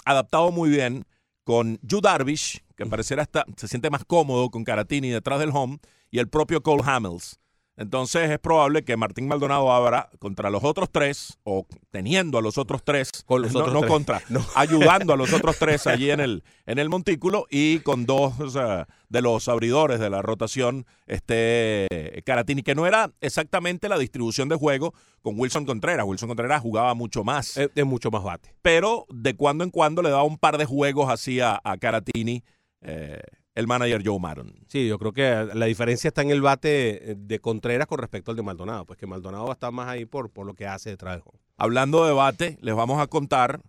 adaptado 0.05 0.51
muy 0.53 0.71
bien 0.71 1.05
con 1.45 1.79
Yu 1.83 2.01
Darvish, 2.01 2.63
que 2.77 2.85
pareciera 2.87 3.23
hasta 3.23 3.45
se 3.57 3.69
siente 3.69 3.91
más 3.91 4.05
cómodo 4.05 4.51
con 4.51 4.65
Caratini 4.65 5.09
detrás 5.11 5.39
del 5.39 5.51
home, 5.53 5.79
y 6.11 6.19
el 6.19 6.29
propio 6.29 6.63
Cole 6.63 6.83
Hamels. 6.85 7.39
Entonces 7.79 8.31
es 8.31 8.39
probable 8.39 8.85
que 8.85 8.97
Martín 8.97 9.29
Maldonado 9.29 9.73
abra 9.73 10.11
contra 10.19 10.51
los 10.51 10.65
otros 10.65 10.91
tres, 10.91 11.39
o 11.45 11.65
teniendo 11.91 12.37
a 12.37 12.43
los 12.43 12.59
otros 12.59 12.83
tres, 12.85 13.11
Con 13.25 13.41
los 13.43 13.53
no, 13.53 13.61
otros 13.61 13.73
no 13.75 13.81
tres. 13.81 13.91
contra, 13.93 14.23
No. 14.29 14.45
ayudando 14.57 15.13
a 15.13 15.17
los 15.17 15.33
otros 15.33 15.57
tres 15.61 15.87
allí 15.87 16.11
en 16.11 16.21
el, 16.21 16.43
en 16.67 16.79
el 16.79 16.89
montículo 16.89 17.47
y 17.51 17.79
con 17.81 18.05
dos 18.05 18.39
o 18.41 18.51
sea, 18.51 18.89
de 19.09 19.23
los 19.23 19.49
abridores 19.49 20.01
de 20.01 20.11
la 20.11 20.21
rotación, 20.23 20.87
este 21.07 22.23
Caratini, 22.27 22.63
que 22.63 22.75
no 22.75 22.87
era 22.87 23.13
exactamente 23.21 23.89
la 23.89 23.99
distribución 23.99 24.49
de 24.49 24.57
juego 24.57 24.93
con 25.23 25.39
Wilson 25.39 25.65
Contreras. 25.65 26.05
Wilson 26.07 26.29
Contreras 26.29 26.61
jugaba 26.61 26.95
mucho 26.95 27.25
más, 27.25 27.57
Es, 27.57 27.71
es 27.75 27.87
mucho 27.87 28.11
más 28.11 28.23
bate. 28.23 28.55
pero 28.63 29.07
de 29.09 29.35
cuando 29.37 29.65
en 29.65 29.71
cuando 29.71 30.03
le 30.03 30.11
daba 30.11 30.25
un 30.25 30.39
par 30.39 30.59
de 30.59 30.65
juegos 30.65 31.11
así 31.11 31.41
a, 31.41 31.61
a 31.63 31.77
Caratini, 31.77 32.43
eh, 32.83 33.21
el 33.59 33.67
manager 33.67 34.03
Joe 34.05 34.21
Maron. 34.21 34.55
Sí, 34.69 34.87
yo 34.87 35.01
creo 35.01 35.13
que 35.13 35.51
la 35.53 35.67
diferencia 35.67 36.07
está 36.07 36.23
en 36.23 36.31
el 36.31 36.41
bate 36.41 37.17
de 37.19 37.41
Contreras 37.41 37.89
con 37.89 37.99
respecto 37.99 38.31
al 38.31 38.37
de 38.37 38.45
Maldonado. 38.45 38.87
Pues 38.87 39.01
que 39.01 39.09
Maldonado 39.09 39.47
va 39.47 39.51
a 39.51 39.55
estar 39.55 39.73
más 39.73 39.89
ahí 39.89 40.05
por, 40.05 40.31
por 40.31 40.47
lo 40.47 40.55
que 40.55 40.69
hace 40.69 40.91
detrás 40.91 41.15
del 41.15 41.23
juego. 41.23 41.41
Hablando 41.57 42.03
de 42.03 42.11
debate, 42.11 42.57
les 42.61 42.77
vamos 42.77 43.01
a 43.01 43.09
contar 43.09 43.61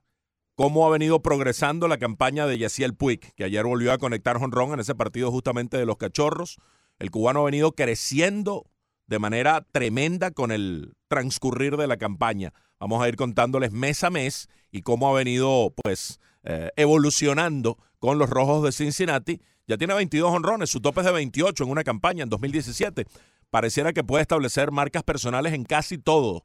cómo 0.54 0.86
ha 0.86 0.92
venido 0.92 1.24
progresando 1.24 1.88
la 1.88 1.98
campaña 1.98 2.46
de 2.46 2.60
Yaciel 2.60 2.94
Puig, 2.94 3.34
que 3.34 3.44
ayer 3.44 3.66
volvió 3.66 3.92
a 3.92 3.98
conectar 3.98 4.38
jonrón 4.38 4.74
en 4.74 4.80
ese 4.80 4.94
partido 4.94 5.32
justamente 5.32 5.78
de 5.78 5.88
los 5.88 5.98
Cachorros. 5.98 6.58
El 7.00 7.10
cubano 7.10 7.40
ha 7.42 7.46
venido 7.46 7.72
creciendo 7.72 8.70
de 9.08 9.18
manera 9.18 9.66
tremenda 9.72 10.30
con 10.30 10.52
el 10.52 10.94
transcurrir 11.08 11.78
de 11.78 11.88
la 11.88 11.98
campaña. 11.98 12.54
Vamos 12.80 13.02
a 13.02 13.10
ir 13.10 13.16
contándoles 13.16 13.72
mes 13.72 14.04
a 14.04 14.12
mes 14.12 14.50
y 14.72 14.84
cómo 14.84 15.10
ha 15.10 15.18
venido 15.18 15.74
pues 15.82 16.20
eh, 16.44 16.70
evolucionando 16.76 17.80
con 17.98 18.20
los 18.20 18.30
Rojos 18.30 18.64
de 18.64 18.72
Cincinnati. 18.72 19.42
Ya 19.70 19.78
tiene 19.78 19.94
22 19.94 20.34
honrones, 20.34 20.72
su 20.72 20.82
tope 20.82 21.02
es 21.02 21.06
de 21.06 21.12
28 21.12 21.64
en 21.64 21.70
una 21.70 21.84
campaña 21.84 22.24
en 22.24 22.30
2017. 22.30 23.06
Pareciera 23.52 23.94
que 23.94 24.04
puede 24.04 24.24
establecer 24.24 24.72
marcas 24.72 25.04
personales 25.04 25.54
en 25.54 25.64
casi 25.64 26.00
todos 26.00 26.42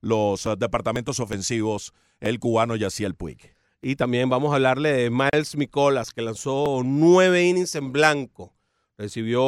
los 0.00 0.46
eh, 0.46 0.56
departamentos 0.58 1.20
ofensivos 1.20 1.94
el 2.18 2.40
cubano 2.40 2.74
Yaciel 2.74 3.14
Puig. 3.14 3.54
Y 3.82 3.94
también 3.94 4.28
vamos 4.28 4.50
a 4.50 4.56
hablarle 4.56 4.92
de 4.94 5.10
Miles 5.10 5.56
Micolas, 5.56 6.12
que 6.12 6.22
lanzó 6.22 6.82
nueve 6.84 7.44
innings 7.44 7.76
en 7.76 7.92
blanco. 7.92 8.52
Recibió 8.98 9.44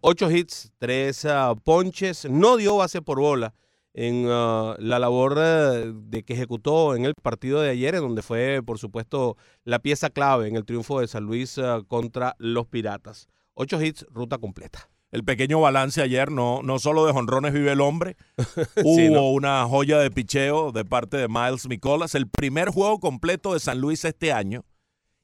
ocho 0.00 0.30
hits, 0.30 0.72
tres 0.78 1.26
ah, 1.26 1.54
ponches, 1.62 2.24
no 2.30 2.56
dio 2.56 2.76
base 2.76 3.02
por 3.02 3.20
bola 3.20 3.52
en 3.94 4.26
ah, 4.28 4.74
la 4.78 4.98
labor 4.98 5.38
eh, 5.38 5.92
de 5.94 6.24
que 6.24 6.34
ejecutó 6.34 6.96
en 6.96 7.04
el 7.04 7.14
partido 7.14 7.60
de 7.60 7.70
ayer, 7.70 7.94
en 7.94 8.02
donde 8.02 8.22
fue, 8.22 8.60
por 8.64 8.78
supuesto, 8.78 9.36
la 9.64 9.78
pieza 9.78 10.10
clave 10.10 10.48
en 10.48 10.56
el 10.56 10.64
triunfo 10.64 11.00
de 11.00 11.06
San 11.06 11.24
Luis 11.24 11.58
ah, 11.58 11.80
contra 11.86 12.34
los 12.38 12.66
Piratas. 12.66 13.28
Ocho 13.54 13.80
hits, 13.80 14.04
ruta 14.10 14.38
completa. 14.38 14.90
El 15.12 15.22
pequeño 15.22 15.60
balance 15.60 16.02
ayer, 16.02 16.32
no, 16.32 16.60
no 16.64 16.80
solo 16.80 17.06
de 17.06 17.12
jonrones 17.12 17.52
vive 17.52 17.70
el 17.70 17.80
hombre, 17.80 18.16
hubo 18.82 18.96
Sí, 18.96 19.08
¿no? 19.10 19.30
una 19.30 19.64
joya 19.68 19.98
de 19.98 20.10
picheo 20.10 20.72
de 20.72 20.84
parte 20.84 21.16
de 21.16 21.28
Miles 21.28 21.68
Micolas, 21.68 22.16
el 22.16 22.28
primer 22.28 22.70
juego 22.70 22.98
completo 22.98 23.54
de 23.54 23.60
San 23.60 23.80
Luis 23.80 24.04
este 24.04 24.32
año 24.32 24.64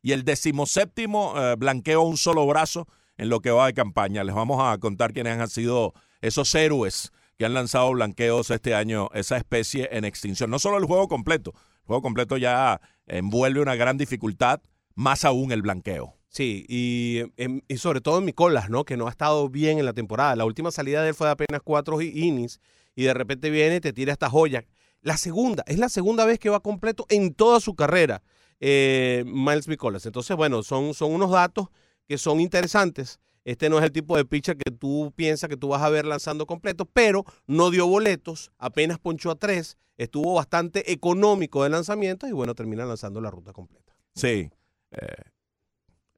y 0.00 0.12
el 0.12 0.24
decimoséptimo 0.24 1.34
eh, 1.36 1.56
blanqueo 1.58 2.02
a 2.02 2.06
un 2.06 2.16
solo 2.16 2.46
brazo 2.46 2.86
en 3.16 3.30
lo 3.30 3.40
que 3.40 3.50
va 3.50 3.66
de 3.66 3.74
campaña. 3.74 4.22
Les 4.22 4.34
vamos 4.34 4.62
a 4.62 4.78
contar 4.78 5.12
quiénes 5.12 5.36
han 5.38 5.50
sido 5.50 5.92
esos 6.20 6.54
héroes 6.54 7.10
que 7.40 7.46
han 7.46 7.54
lanzado 7.54 7.90
blanqueos 7.92 8.50
este 8.50 8.74
año, 8.74 9.08
esa 9.14 9.38
especie 9.38 9.88
en 9.92 10.04
extinción. 10.04 10.50
No 10.50 10.58
solo 10.58 10.76
el 10.76 10.84
juego 10.84 11.08
completo, 11.08 11.54
el 11.54 11.86
juego 11.86 12.02
completo 12.02 12.36
ya 12.36 12.82
envuelve 13.06 13.62
una 13.62 13.76
gran 13.76 13.96
dificultad, 13.96 14.60
más 14.94 15.24
aún 15.24 15.50
el 15.50 15.62
blanqueo. 15.62 16.18
Sí, 16.28 16.66
y, 16.68 17.22
em, 17.38 17.62
y 17.66 17.78
sobre 17.78 18.02
todo 18.02 18.18
en 18.18 18.26
Micolas, 18.26 18.68
¿no? 18.68 18.84
Que 18.84 18.98
no 18.98 19.06
ha 19.06 19.10
estado 19.10 19.48
bien 19.48 19.78
en 19.78 19.86
la 19.86 19.94
temporada. 19.94 20.36
La 20.36 20.44
última 20.44 20.70
salida 20.70 21.00
de 21.02 21.08
él 21.08 21.14
fue 21.14 21.28
de 21.28 21.32
apenas 21.32 21.62
cuatro 21.64 22.02
innings 22.02 22.60
y 22.94 23.04
de 23.04 23.14
repente 23.14 23.48
viene 23.48 23.76
y 23.76 23.80
te 23.80 23.94
tira 23.94 24.12
esta 24.12 24.28
joya. 24.28 24.66
La 25.00 25.16
segunda, 25.16 25.64
es 25.66 25.78
la 25.78 25.88
segunda 25.88 26.26
vez 26.26 26.38
que 26.38 26.50
va 26.50 26.60
completo 26.60 27.06
en 27.08 27.32
toda 27.32 27.60
su 27.60 27.74
carrera, 27.74 28.22
eh, 28.60 29.24
Miles 29.26 29.66
Micolas. 29.66 30.04
Entonces, 30.04 30.36
bueno, 30.36 30.62
son, 30.62 30.92
son 30.92 31.14
unos 31.14 31.30
datos 31.30 31.68
que 32.06 32.18
son 32.18 32.38
interesantes. 32.38 33.18
Este 33.44 33.70
no 33.70 33.78
es 33.78 33.84
el 33.84 33.92
tipo 33.92 34.16
de 34.16 34.24
pitcher 34.24 34.56
que 34.56 34.70
tú 34.70 35.12
piensas 35.16 35.48
que 35.48 35.56
tú 35.56 35.68
vas 35.68 35.82
a 35.82 35.88
ver 35.88 36.04
lanzando 36.04 36.46
completo, 36.46 36.84
pero 36.84 37.24
no 37.46 37.70
dio 37.70 37.86
boletos, 37.86 38.52
apenas 38.58 38.98
ponchó 38.98 39.30
a 39.30 39.36
tres, 39.36 39.78
estuvo 39.96 40.34
bastante 40.34 40.92
económico 40.92 41.62
de 41.62 41.70
lanzamientos 41.70 42.28
y 42.28 42.32
bueno, 42.32 42.54
termina 42.54 42.84
lanzando 42.84 43.20
la 43.20 43.30
ruta 43.30 43.52
completa. 43.52 43.96
Sí. 44.14 44.50
eh, 44.90 45.22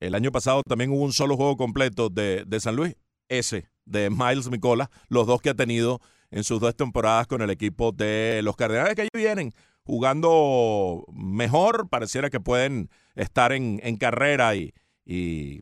el 0.01 0.17
año 0.17 0.33
pasado 0.33 0.63
también 0.69 0.91
hubo 0.91 1.05
un 1.05 1.13
solo 1.13 1.37
juego 1.37 1.57
completo 1.57 2.09
de, 2.09 2.45
de 2.45 2.61
San 2.61 2.75
Luis, 2.75 2.97
ese, 3.29 3.69
de 3.85 4.11
Miles 4.11 4.51
Micola, 4.51 4.91
los 5.09 5.29
dos 5.29 5.41
que 5.41 5.51
ha 5.51 5.55
tenido 5.55 6.01
en 6.33 6.43
sus 6.43 6.61
dos 6.61 6.75
temporadas 6.75 7.29
con 7.29 7.41
el 7.41 7.51
equipo 7.51 7.93
de 7.93 8.41
los 8.43 8.57
Cardenales, 8.57 8.97
que 8.97 9.03
ahí 9.03 9.09
vienen 9.15 9.53
jugando 9.85 11.05
mejor, 11.13 11.89
pareciera 11.89 12.31
que 12.31 12.41
pueden 12.41 12.91
estar 13.15 13.53
en, 13.53 13.81
en 13.85 13.97
carrera 13.97 14.57
y, 14.57 14.75
y 15.05 15.61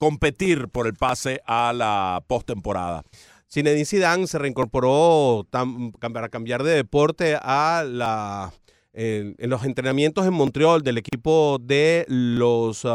competir 0.00 0.68
por 0.68 0.86
el 0.86 0.94
pase 0.94 1.42
a 1.44 1.74
la 1.74 2.24
postemporada. 2.26 3.04
Zinedine 3.52 3.84
Zidane 3.84 4.26
se 4.26 4.38
reincorporó 4.38 5.46
para 5.50 6.30
cambiar 6.30 6.62
de 6.62 6.72
deporte 6.72 7.36
a 7.38 7.84
la 7.86 8.50
en, 8.94 9.36
los 9.38 9.62
entrenamientos 9.64 10.26
en 10.26 10.32
Montreal 10.32 10.80
del 10.82 10.96
equipo 10.96 11.58
de 11.60 12.06
los 12.08 12.86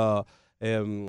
em, 0.59 1.05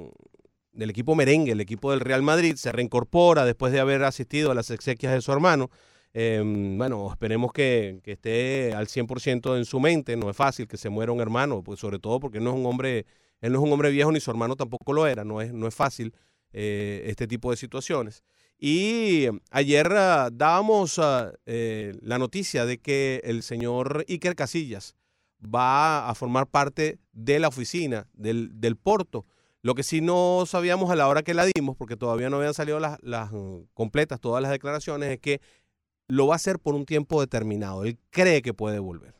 del 0.72 0.90
equipo 0.90 1.14
merengue, 1.14 1.52
el 1.52 1.62
equipo 1.62 1.90
del 1.90 2.00
Real 2.00 2.22
Madrid, 2.22 2.56
se 2.56 2.72
reincorpora 2.72 3.46
después 3.46 3.72
de 3.72 3.80
haber 3.80 4.04
asistido 4.04 4.50
a 4.50 4.54
las 4.54 4.70
exequias 4.70 5.14
de 5.14 5.22
su 5.22 5.32
hermano. 5.32 5.70
Em, 6.12 6.76
bueno, 6.76 7.10
esperemos 7.10 7.54
que, 7.54 8.00
que 8.04 8.12
esté 8.12 8.74
al 8.74 8.86
100% 8.86 9.56
en 9.56 9.64
su 9.64 9.80
mente. 9.80 10.14
No 10.16 10.28
es 10.28 10.36
fácil 10.36 10.68
que 10.68 10.76
se 10.76 10.90
muera 10.90 11.12
un 11.12 11.20
hermano, 11.20 11.62
pues 11.62 11.80
sobre 11.80 11.98
todo 11.98 12.20
porque 12.20 12.40
no 12.40 12.50
es 12.50 12.56
un 12.56 12.66
hombre, 12.66 13.06
él 13.46 13.52
no 13.52 13.60
es 13.60 13.64
un 13.64 13.72
hombre 13.72 13.90
viejo 13.90 14.12
ni 14.12 14.20
su 14.20 14.30
hermano 14.30 14.56
tampoco 14.56 14.92
lo 14.92 15.06
era. 15.06 15.24
No 15.24 15.40
es, 15.40 15.52
no 15.52 15.66
es 15.66 15.74
fácil 15.74 16.14
eh, 16.52 17.04
este 17.06 17.26
tipo 17.26 17.50
de 17.50 17.56
situaciones. 17.56 18.22
Y 18.58 19.26
ayer 19.50 19.92
ah, 19.92 20.30
dábamos 20.32 20.98
ah, 20.98 21.32
eh, 21.44 21.94
la 22.00 22.18
noticia 22.18 22.64
de 22.64 22.78
que 22.78 23.20
el 23.24 23.42
señor 23.42 24.04
Iker 24.08 24.34
Casillas 24.34 24.94
va 25.42 26.08
a 26.08 26.14
formar 26.14 26.46
parte 26.46 26.98
de 27.12 27.38
la 27.38 27.48
oficina 27.48 28.08
del, 28.14 28.50
del 28.60 28.76
Porto. 28.76 29.26
Lo 29.62 29.74
que 29.74 29.82
sí 29.82 30.00
no 30.00 30.44
sabíamos 30.46 30.90
a 30.90 30.96
la 30.96 31.08
hora 31.08 31.22
que 31.22 31.34
la 31.34 31.44
dimos, 31.44 31.76
porque 31.76 31.96
todavía 31.96 32.30
no 32.30 32.36
habían 32.36 32.54
salido 32.54 32.80
las, 32.80 32.98
las, 33.02 33.32
mm, 33.32 33.64
completas 33.74 34.20
todas 34.20 34.42
las 34.42 34.50
declaraciones, 34.50 35.10
es 35.10 35.18
que 35.18 35.40
lo 36.08 36.26
va 36.26 36.34
a 36.34 36.36
hacer 36.36 36.58
por 36.58 36.74
un 36.74 36.86
tiempo 36.86 37.20
determinado. 37.20 37.84
Él 37.84 37.98
cree 38.10 38.42
que 38.42 38.54
puede 38.54 38.78
volver. 38.78 39.14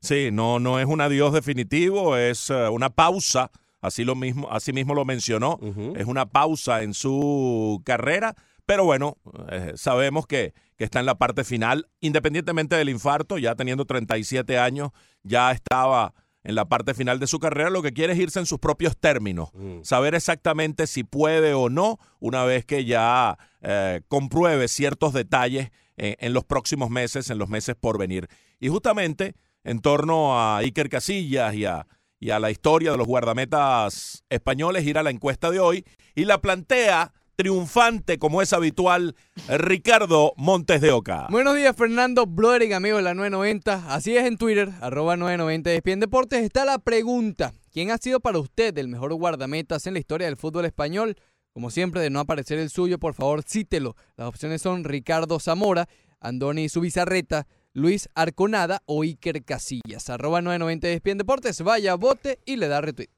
Sí, 0.00 0.30
no, 0.32 0.58
no 0.58 0.80
es 0.80 0.86
un 0.86 1.00
adiós 1.02 1.32
definitivo, 1.32 2.16
es 2.16 2.48
eh, 2.50 2.68
una 2.70 2.88
pausa, 2.90 3.50
así, 3.80 4.04
lo 4.04 4.14
mismo, 4.14 4.48
así 4.50 4.72
mismo 4.72 4.94
lo 4.94 5.04
mencionó, 5.04 5.58
es 5.96 6.06
una 6.06 6.26
pausa 6.26 6.82
en 6.82 6.94
su 6.94 7.80
carrera, 7.84 8.34
pero 8.66 8.84
bueno, 8.84 9.16
eh, 9.50 9.72
sabemos 9.76 10.26
que, 10.26 10.54
que 10.76 10.84
está 10.84 11.00
en 11.00 11.06
la 11.06 11.16
parte 11.16 11.44
final, 11.44 11.88
independientemente 12.00 12.76
del 12.76 12.88
infarto, 12.88 13.38
ya 13.38 13.54
teniendo 13.54 13.84
37 13.84 14.58
años, 14.58 14.90
ya 15.22 15.50
estaba 15.52 16.14
en 16.42 16.54
la 16.54 16.66
parte 16.66 16.94
final 16.94 17.18
de 17.18 17.26
su 17.26 17.38
carrera, 17.38 17.68
lo 17.68 17.82
que 17.82 17.92
quiere 17.92 18.14
es 18.14 18.18
irse 18.18 18.38
en 18.38 18.46
sus 18.46 18.58
propios 18.58 18.96
términos, 18.96 19.50
Mm. 19.52 19.82
saber 19.82 20.14
exactamente 20.14 20.86
si 20.86 21.04
puede 21.04 21.52
o 21.52 21.68
no, 21.68 21.98
una 22.18 22.44
vez 22.44 22.64
que 22.64 22.84
ya 22.86 23.36
eh, 23.60 24.00
compruebe 24.08 24.68
ciertos 24.68 25.12
detalles 25.12 25.70
en, 25.96 26.16
en 26.18 26.32
los 26.32 26.44
próximos 26.44 26.88
meses, 26.88 27.28
en 27.28 27.36
los 27.38 27.48
meses 27.50 27.76
por 27.78 27.98
venir. 27.98 28.28
Y 28.58 28.68
justamente 28.68 29.34
en 29.64 29.80
torno 29.80 30.38
a 30.40 30.58
Iker 30.58 30.88
Casillas 30.88 31.54
y 31.54 31.66
a, 31.66 31.86
y 32.20 32.30
a 32.30 32.38
la 32.38 32.50
historia 32.50 32.92
de 32.92 32.98
los 32.98 33.06
guardametas 33.06 34.24
españoles, 34.28 34.84
ir 34.84 34.98
a 34.98 35.02
la 35.02 35.10
encuesta 35.10 35.50
de 35.50 35.58
hoy 35.58 35.84
y 36.14 36.26
la 36.26 36.40
plantea 36.40 37.14
triunfante 37.34 38.18
como 38.18 38.42
es 38.42 38.52
habitual 38.52 39.16
Ricardo 39.48 40.34
Montes 40.36 40.82
de 40.82 40.92
Oca. 40.92 41.26
Buenos 41.30 41.56
días, 41.56 41.74
Fernando 41.74 42.26
Bloering, 42.26 42.74
amigo 42.74 42.98
de 42.98 43.02
la 43.02 43.14
990. 43.14 43.94
Así 43.94 44.14
es 44.14 44.26
en 44.26 44.36
Twitter, 44.36 44.68
arroba 44.82 45.16
990 45.16 45.72
ESPN 45.72 46.00
Deportes. 46.00 46.42
Está 46.42 46.66
la 46.66 46.78
pregunta. 46.78 47.54
¿Quién 47.72 47.90
ha 47.90 47.96
sido 47.96 48.20
para 48.20 48.38
usted 48.38 48.76
el 48.76 48.88
mejor 48.88 49.14
guardametas 49.14 49.86
en 49.86 49.94
la 49.94 50.00
historia 50.00 50.26
del 50.26 50.36
fútbol 50.36 50.66
español? 50.66 51.16
Como 51.54 51.70
siempre, 51.70 52.02
de 52.02 52.10
no 52.10 52.20
aparecer 52.20 52.58
el 52.58 52.68
suyo, 52.68 52.98
por 52.98 53.14
favor, 53.14 53.42
cítelo. 53.42 53.96
Las 54.16 54.28
opciones 54.28 54.60
son 54.60 54.84
Ricardo 54.84 55.40
Zamora, 55.40 55.88
Andoni 56.20 56.68
Subizarreta, 56.68 57.46
Luis 57.72 58.08
Arconada 58.14 58.82
o 58.86 59.02
Iker 59.02 59.44
Casillas. 59.44 60.10
Arroba 60.10 60.40
990 60.42 60.88
ESPN 60.88 61.18
Deportes. 61.18 61.60
Vaya, 61.62 61.94
vote 61.94 62.38
y 62.44 62.56
le 62.56 62.68
da 62.68 62.80
retweet. 62.80 63.08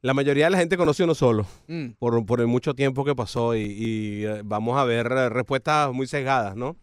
La 0.00 0.14
mayoría 0.14 0.46
de 0.46 0.50
la 0.50 0.58
gente 0.58 0.76
conoce 0.76 1.04
uno 1.04 1.14
solo. 1.14 1.46
Mm. 1.68 1.90
por, 1.98 2.24
por 2.26 2.40
el 2.40 2.46
mucho 2.48 2.74
tiempo 2.74 3.04
que 3.04 3.14
pasó 3.14 3.54
y, 3.54 3.60
y, 3.62 4.24
eh, 4.24 4.42
vamos 4.44 4.76
a 4.78 4.84
ver 4.84 5.06
eh, 5.12 5.28
respuestas 5.28 5.92
muy 5.92 6.06
sesgadas, 6.06 6.56
¿no? 6.56 6.76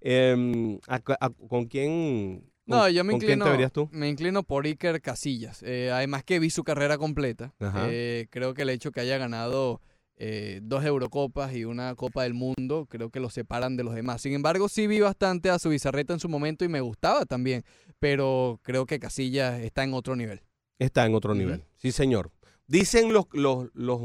Em, 0.00 0.78
¿a- 0.88 1.00
a- 1.20 1.30
¿Con 1.30 1.66
quién? 1.66 2.50
No, 2.66 2.88
yo 2.88 3.04
me 3.04 3.12
con 3.12 3.20
quién 3.20 3.32
inclino, 3.32 3.44
te 3.44 3.50
verías 3.52 3.72
tú? 3.72 3.88
me 3.92 4.08
inclino 4.08 4.42
por 4.42 4.64
Iker 4.66 5.00
Casillas. 5.00 5.62
Eh, 5.62 5.90
además 5.92 6.24
que 6.24 6.38
vi 6.40 6.50
su 6.50 6.64
carrera 6.64 6.98
completa. 6.98 7.54
Eh, 7.60 8.26
creo 8.30 8.54
que 8.54 8.62
el 8.62 8.70
hecho 8.70 8.90
que 8.90 9.00
haya 9.00 9.18
ganado 9.18 9.80
eh, 10.16 10.60
dos 10.62 10.84
Eurocopas 10.84 11.54
y 11.54 11.64
una 11.64 11.94
Copa 11.94 12.22
del 12.22 12.34
Mundo, 12.34 12.86
creo 12.88 13.10
que 13.10 13.20
lo 13.20 13.30
separan 13.30 13.76
de 13.76 13.84
los 13.84 13.94
demás. 13.94 14.22
Sin 14.22 14.32
embargo, 14.32 14.68
sí 14.68 14.86
vi 14.86 15.00
bastante 15.00 15.50
a 15.50 15.58
su 15.58 15.70
bizarreta 15.70 16.12
en 16.12 16.20
su 16.20 16.28
momento 16.28 16.64
y 16.64 16.68
me 16.68 16.80
gustaba 16.80 17.24
también, 17.26 17.64
pero 17.98 18.60
creo 18.62 18.86
que 18.86 18.98
Casillas 18.98 19.60
está 19.60 19.82
en 19.84 19.94
otro 19.94 20.14
nivel. 20.16 20.42
Está 20.78 21.04
en 21.06 21.14
otro 21.14 21.34
nivel. 21.34 21.64
Sí, 21.76 21.92
señor. 21.92 22.30
Dicen 22.66 23.12
los, 23.12 23.26
los, 23.32 23.68
los 23.74 24.00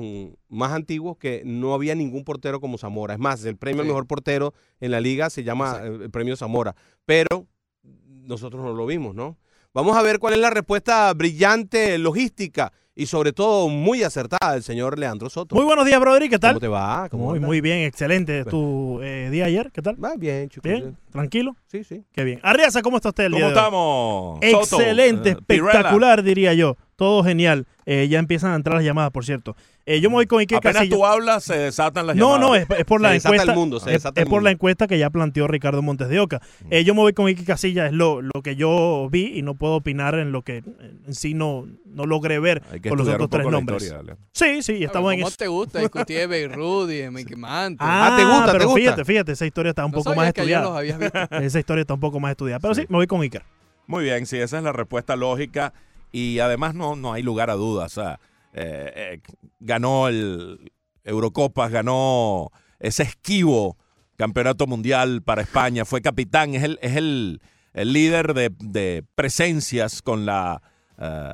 más 0.50 0.74
antiguos 0.74 1.18
que 1.18 1.44
no 1.46 1.74
había 1.74 1.96
ningún 1.96 2.26
portero 2.26 2.60
como 2.60 2.78
Zamora. 2.78 3.14
Es 3.14 3.20
más, 3.20 3.44
el 3.46 3.56
premio 3.58 3.82
al 3.82 3.86
Sí. 3.86 3.90
mejor 3.90 4.06
portero 4.06 4.54
en 4.82 4.92
la 4.92 5.00
liga 5.00 5.30
se 5.30 5.44
llama 5.44 5.70
Exacto. 5.78 5.94
eh, 6.02 6.04
el 6.06 6.12
premio 6.12 6.36
Zamora. 6.36 6.76
Pero 7.06 7.48
nosotros 7.84 8.64
no 8.64 8.74
lo 8.74 8.86
vimos, 8.86 9.16
¿no? 9.16 9.38
Vamos 9.74 9.96
a 9.96 10.02
ver 10.02 10.20
cuál 10.20 10.34
es 10.34 10.40
la 10.40 10.50
respuesta 10.50 11.14
brillante, 11.14 11.98
logística 12.00 12.74
y 13.00 13.06
sobre 13.06 13.32
todo 13.32 13.70
muy 13.70 14.04
acertada 14.04 14.54
del 14.54 14.62
señor 14.62 15.00
Leandro 15.00 15.30
Soto. 15.30 15.56
Muy 15.56 15.64
buenos 15.64 15.86
días, 15.86 16.02
Broderick. 16.02 16.32
¿Qué 16.32 16.38
tal? 16.40 16.52
¿Cómo 16.56 16.60
te 16.60 16.68
va? 16.68 17.08
¿Cómo 17.10 17.30
Muy, 17.30 17.40
muy 17.40 17.62
bien, 17.62 17.80
excelente. 17.84 18.44
¿Tu 18.44 19.00
eh, 19.02 19.30
día 19.32 19.46
ayer? 19.46 19.72
¿Qué 19.72 19.82
tal? 19.82 20.04
Va 20.04 20.16
bien, 20.18 20.50
chico. 20.50 20.68
¿Bien? 20.68 20.98
¿Tranquilo? 21.10 21.56
Sí, 21.68 21.86
sí. 21.86 22.04
Qué 22.12 22.26
bien. 22.26 22.42
Arriaza, 22.44 22.82
¿cómo 22.82 22.98
está 22.98 23.10
usted 23.10 23.24
el 23.26 23.32
¿Cómo 23.32 23.38
día 23.46 23.48
de 23.48 23.54
hoy? 23.54 23.58
estamos? 23.58 24.40
Soto? 24.70 24.82
Excelente, 24.82 25.30
Eh, 25.30 25.36
espectacular, 25.40 26.24
diría 26.24 26.54
yo. 26.54 26.76
Todo 26.98 27.24
genial. 27.24 27.66
Eh, 27.86 28.08
ya 28.10 28.20
empiezan 28.20 28.52
a 28.52 28.56
entrar 28.56 28.76
las 28.76 28.84
llamadas, 28.84 29.12
por 29.12 29.24
cierto. 29.26 29.56
Eh, 29.86 30.02
yo 30.02 30.10
me 30.10 30.16
voy 30.18 30.28
con 30.28 30.40
Iker 30.42 30.58
Apenas 30.58 30.76
Casillas. 30.76 30.98
tú 31.00 31.06
hablas, 31.06 31.44
se 31.46 31.58
desatan 31.58 32.06
las 32.06 32.16
No, 32.18 32.34
llamadas. 32.34 32.68
no, 32.70 32.76
es, 32.76 32.80
es 32.82 32.86
por 32.86 33.00
Se 33.00 33.04
la 33.04 33.12
desata 33.14 33.36
el 33.36 33.42
encuesta. 33.42 33.60
mundo, 33.60 33.80
se 33.80 33.86
es 33.90 33.94
desata 33.94 34.20
es 34.22 34.26
el 34.26 34.30
por 34.30 34.44
la 34.44 34.52
encuesta 34.52 34.86
que 34.86 35.00
ya 35.00 35.10
planteó 35.10 35.48
Ricardo 35.48 35.82
Montes 35.82 36.10
de 36.10 36.20
Oca. 36.20 36.42
Eh, 36.70 36.84
yo 36.84 36.94
me 36.94 37.00
voy 37.02 37.14
con 37.14 37.26
Iker 37.28 37.46
Casillas, 37.46 37.88
es 37.88 37.94
lo, 37.94 38.22
lo 38.22 38.42
que 38.44 38.56
yo 38.58 39.08
vi 39.10 39.32
y 39.40 39.42
no 39.42 39.56
puedo 39.56 39.76
opinar 39.76 40.16
en 40.20 40.32
lo 40.34 40.44
que 40.44 40.58
en 40.58 41.16
sí 41.16 41.34
no, 41.34 41.66
no 41.86 42.06
logré 42.06 42.38
ver 42.40 42.62
Hay 42.72 42.82
que 42.82 42.89
con 42.90 42.98
los 42.98 43.08
otros 43.08 43.30
tres 43.30 43.48
nombres. 43.48 43.84
historia. 43.84 44.18
Sí, 44.34 44.62
sí, 44.64 44.84
estamos 44.84 45.14
en 45.14 45.20
¿Cómo 45.20 45.28
eso. 45.30 45.38
te 45.38 45.48
gusta 45.48 45.80
discutir 45.82 46.18
de 46.20 46.28
Beirut 46.28 46.90
y 46.90 46.96
de 46.98 47.12
Mickey 47.12 47.36
Mantle? 47.38 47.78
Ah, 47.80 48.16
¿te 48.18 48.24
gusta, 48.26 48.46
te 48.48 48.52
pero 48.54 48.66
gusta? 48.66 48.80
fíjate, 48.82 49.06
fíjate, 49.06 49.32
esa 49.34 49.46
historia 49.46 49.70
está 49.70 49.86
un 49.86 49.92
No 49.92 49.98
poco 50.00 50.16
más 50.16 50.34
que 50.34 50.42
ayer 50.42 50.60
los 50.62 50.80
estudiada. 50.80 50.80
habías 50.80 51.00
visto. 51.30 51.36
Esa 51.46 51.60
historia 51.60 51.82
está 51.82 51.94
un 51.94 52.00
poco 52.00 52.20
más 52.20 52.32
estudiada. 52.32 52.60
Pero 52.60 52.76
sí, 52.76 52.82
Sí. 52.82 52.88
me 52.90 52.98
voy 52.98 53.08
con 53.08 53.22
Iker. 53.22 53.44
Muy 53.88 54.04
bien, 54.04 54.26
sí, 54.26 54.38
esa 54.38 54.58
es 54.58 54.64
la 54.64 54.72
respuesta 54.72 55.16
lógica 55.16 55.74
y 56.12 56.40
además 56.40 56.76
no, 56.76 56.96
no 56.96 57.14
hay 57.14 57.24
lugar 57.24 57.50
a 57.50 57.54
dudas. 57.56 57.98
O 57.98 58.02
sea, 58.02 58.20
eh, 58.54 58.92
eh, 58.96 59.22
ganó 59.60 60.08
el 60.08 60.72
Eurocopas, 61.04 61.72
ganó 61.72 62.52
ese 62.80 63.04
esquivo 63.04 63.78
campeonato 64.16 64.68
mundial 64.68 65.22
para 65.24 65.42
España, 65.42 65.86
fue 65.86 66.02
capitán, 66.02 66.54
es 66.54 66.64
el, 66.64 66.78
es 66.82 66.96
el, 66.98 67.42
el 67.74 67.94
líder 67.94 68.34
de, 68.34 68.52
de 68.60 69.04
presencias 69.16 70.02
con 70.02 70.26
la 70.26 70.62
eh, 71.00 71.32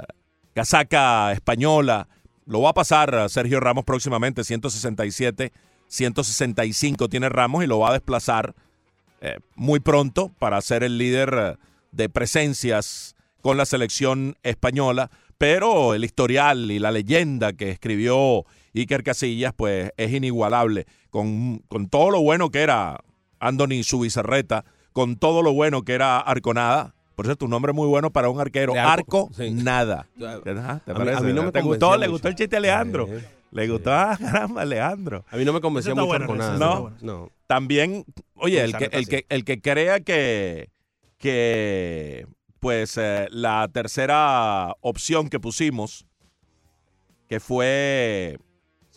casaca 0.55 1.33
española. 1.33 2.07
Lo 2.45 2.61
va 2.61 2.69
a 2.69 2.73
pasar 2.73 3.29
Sergio 3.29 3.59
Ramos 3.59 3.83
próximamente, 3.83 4.43
167, 4.43 5.51
165 5.87 7.09
tiene 7.09 7.29
Ramos 7.29 7.63
y 7.63 7.67
lo 7.67 7.79
va 7.79 7.89
a 7.89 7.93
desplazar 7.93 8.55
eh, 9.21 9.37
muy 9.55 9.79
pronto 9.79 10.31
para 10.39 10.59
ser 10.61 10.83
el 10.83 10.97
líder 10.97 11.33
eh, 11.37 11.65
de 11.91 12.09
presencias 12.09 13.15
con 13.41 13.57
la 13.57 13.65
selección 13.65 14.37
española, 14.43 15.11
pero 15.37 15.93
el 15.93 16.05
historial 16.05 16.71
y 16.71 16.79
la 16.79 16.91
leyenda 16.91 17.53
que 17.53 17.69
escribió 17.69 18.45
Iker 18.73 19.03
Casillas 19.03 19.53
pues 19.55 19.91
es 19.97 20.13
inigualable, 20.13 20.85
con, 21.09 21.59
con 21.67 21.89
todo 21.89 22.11
lo 22.11 22.21
bueno 22.21 22.49
que 22.49 22.61
era 22.61 23.03
Anthony 23.39 23.83
Subizarreta, 23.83 24.65
con 24.93 25.17
todo 25.17 25.41
lo 25.41 25.53
bueno 25.53 25.83
que 25.83 25.93
era 25.93 26.19
Arconada, 26.19 26.94
por 27.15 27.25
cierto, 27.25 27.45
un 27.45 27.51
nombre 27.51 27.73
muy 27.73 27.87
bueno 27.87 28.11
para 28.11 28.29
un 28.29 28.39
arquero, 28.39 28.73
arco, 28.73 29.27
arco, 29.27 29.29
sí. 29.35 29.51
nada. 29.51 30.07
A 30.21 30.33
Ajá, 30.51 30.81
¿te 30.85 30.91
a 30.91 30.93
mí- 30.93 31.01
a 31.01 31.05
parece? 31.05 31.21
mí 31.23 31.33
no 31.33 31.43
me 31.43 31.51
¿Te 31.51 31.61
gustó? 31.61 31.97
¿Le 31.97 32.07
gustó 32.07 32.27
el 32.27 32.35
chiste 32.35 32.57
a 32.57 32.59
Leandro? 32.59 33.07
Eh, 33.09 33.23
Le 33.51 33.67
gustó, 33.69 33.93
ah, 33.93 34.17
caramba, 34.19 34.65
Leandro. 34.65 35.23
A 35.29 35.37
mí 35.37 35.45
no 35.45 35.53
me 35.53 35.61
convenció 35.61 35.95
mucho 35.95 36.07
bueno, 36.07 36.27
con 36.27 36.37
nada. 36.37 36.57
No, 36.57 36.81
bueno. 36.81 36.97
no. 37.01 37.29
También, 37.47 38.03
oye, 38.35 38.61
el 38.63 38.75
que, 38.75 38.89
el 38.91 39.07
que, 39.07 39.25
el 39.29 39.45
que 39.45 39.61
crea 39.61 39.99
que, 40.01 40.69
que 41.17 42.27
pues 42.59 42.97
eh, 42.97 43.27
la 43.31 43.67
tercera 43.71 44.75
opción 44.81 45.29
que 45.29 45.39
pusimos, 45.39 46.05
que 47.29 47.39
fue 47.39 48.37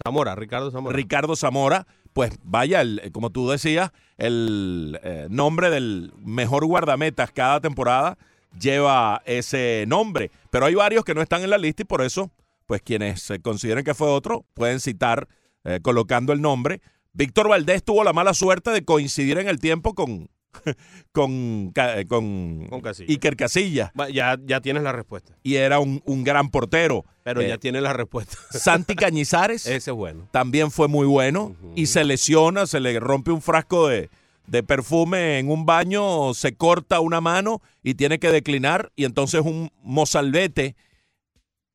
Zamora, 0.05 0.35
Ricardo 0.35 0.71
Zamora. 0.71 0.97
Ricardo 0.97 1.37
Zamora, 1.37 1.87
pues 2.19 2.37
vaya, 2.43 2.81
el- 2.81 3.13
como 3.13 3.31
tú 3.31 3.49
decías, 3.49 3.93
el 4.17 4.99
eh, 5.05 5.29
nombre 5.31 5.71
del 5.71 6.13
mejor 6.19 6.67
guardametas 6.67 7.31
cada 7.31 7.61
temporada 7.61 8.19
lleva 8.59 9.23
ese 9.25 9.85
nombre. 9.87 10.33
Pero 10.51 10.67
hay 10.67 10.75
varios 10.75 11.05
que 11.05 11.15
no 11.15 11.23
están 11.23 11.43
en 11.45 11.51
la 11.51 11.59
lista 11.59 11.83
y 11.83 11.85
por 11.85 12.03
eso, 12.03 12.33
pues 12.67 12.83
quienes 12.83 13.33
consideren 13.41 13.85
que 13.85 13.95
fue 13.95 14.09
otro, 14.09 14.45
pueden 14.55 14.81
citar 14.81 15.29
eh, 15.63 15.79
colocando 15.81 16.33
el 16.33 16.41
nombre. 16.41 16.81
Víctor 17.13 17.49
Valdés 17.49 17.85
tuvo 17.85 18.03
la 18.03 18.13
mala 18.13 18.35
suerte 18.35 18.73
de 18.73 18.85
coincidir 18.85 19.39
en 19.39 19.47
el 19.49 19.61
tiempo 19.61 19.95
con, 19.95 20.29
con, 21.13 21.73
eh, 21.75 22.05
con, 22.09 22.67
Con 22.69 22.81
Casillas. 22.81 23.11
Iker 23.11 23.37
Casillas 23.37 23.91
Ya, 24.13 24.39
ya 24.45 24.61
tienes 24.61 24.83
la 24.83 24.93
respuesta. 24.93 25.35
y 25.43 25.57
era 25.57 25.79
un, 25.79 26.03
un 26.05 26.25
gran 26.25 26.51
portero. 26.51 27.05
Pero 27.23 27.41
Eh, 27.43 27.49
ya 27.49 27.59
tienes 27.59 27.83
la 27.83 27.93
respuesta. 27.93 28.37
Santi 28.51 28.95
Cañizares 28.95 29.67
Ese 29.67 29.91
es 29.91 29.97
bueno. 29.97 30.29
también 30.31 30.71
fue 30.71 30.89
muy 30.89 31.07
bueno 31.07 31.55
y 31.75 31.87
se 31.87 32.05
lesiona, 32.05 32.67
se 32.67 32.81
le 32.81 32.99
rompe 33.01 33.31
un 33.31 33.43
frasco 33.43 33.89
de, 33.89 34.09
de 34.47 34.63
perfume 34.63 35.39
en 35.39 35.51
un 35.51 35.67
baño, 35.67 36.33
se 36.35 36.55
corta 36.57 37.01
una 37.01 37.21
mano 37.21 37.61
y 37.83 37.95
tiene 37.95 38.19
que 38.19 38.31
declinar 38.31 38.91
y 38.97 39.05
entonces 39.05 39.43
un 39.45 39.71
mozalbete, 39.83 40.75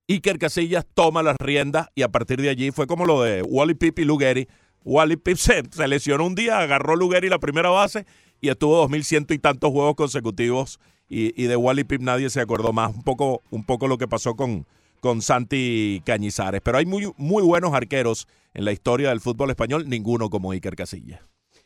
Iker 0.09 0.37
Casillas 0.37 0.85
toma 0.93 1.23
las 1.23 1.37
riendas 1.37 1.87
y 1.95 2.01
a 2.01 2.09
partir 2.09 2.41
de 2.41 2.49
allí 2.49 2.71
fue 2.71 2.87
como 2.87 3.05
lo 3.05 3.21
de 3.23 3.41
Wally 3.41 3.73
Pip 3.75 3.99
y 3.99 4.03
Lugeri. 4.05 4.47
Wally 4.83 5.15
Pip 5.15 5.37
se, 5.37 5.63
se 5.71 5.87
lesionó 5.87 6.25
un 6.25 6.35
día, 6.35 6.59
agarró 6.59 6.95
Lugeri 6.97 7.29
la 7.29 7.39
primera 7.39 7.69
base 7.69 8.05
y 8.43 8.49
estuvo 8.49 8.75
dos 8.75 8.89
mil 8.89 9.05
ciento 9.05 9.33
y 9.33 9.39
tantos 9.39 9.71
juegos 9.71 9.95
consecutivos 9.95 10.77
y, 11.07 11.41
y 11.41 11.47
de 11.47 11.55
Wally 11.55 11.85
Pip 11.85 12.01
nadie 12.01 12.29
se 12.29 12.41
acordó 12.41 12.73
más. 12.73 12.93
Un 12.93 13.01
poco, 13.01 13.41
un 13.51 13.63
poco 13.63 13.87
lo 13.87 13.97
que 13.97 14.05
pasó 14.05 14.35
con, 14.35 14.67
con 14.99 15.21
Santi 15.21 16.01
Cañizares. 16.05 16.59
Pero 16.61 16.77
hay 16.77 16.85
muy, 16.85 17.09
muy 17.15 17.41
buenos 17.41 17.73
arqueros 17.73 18.27
en 18.53 18.65
la 18.65 18.73
historia 18.73 19.09
del 19.09 19.21
fútbol 19.21 19.49
español, 19.49 19.87
ninguno 19.87 20.29
como 20.29 20.51
Iker 20.51 20.75
Casillas. 20.75 21.21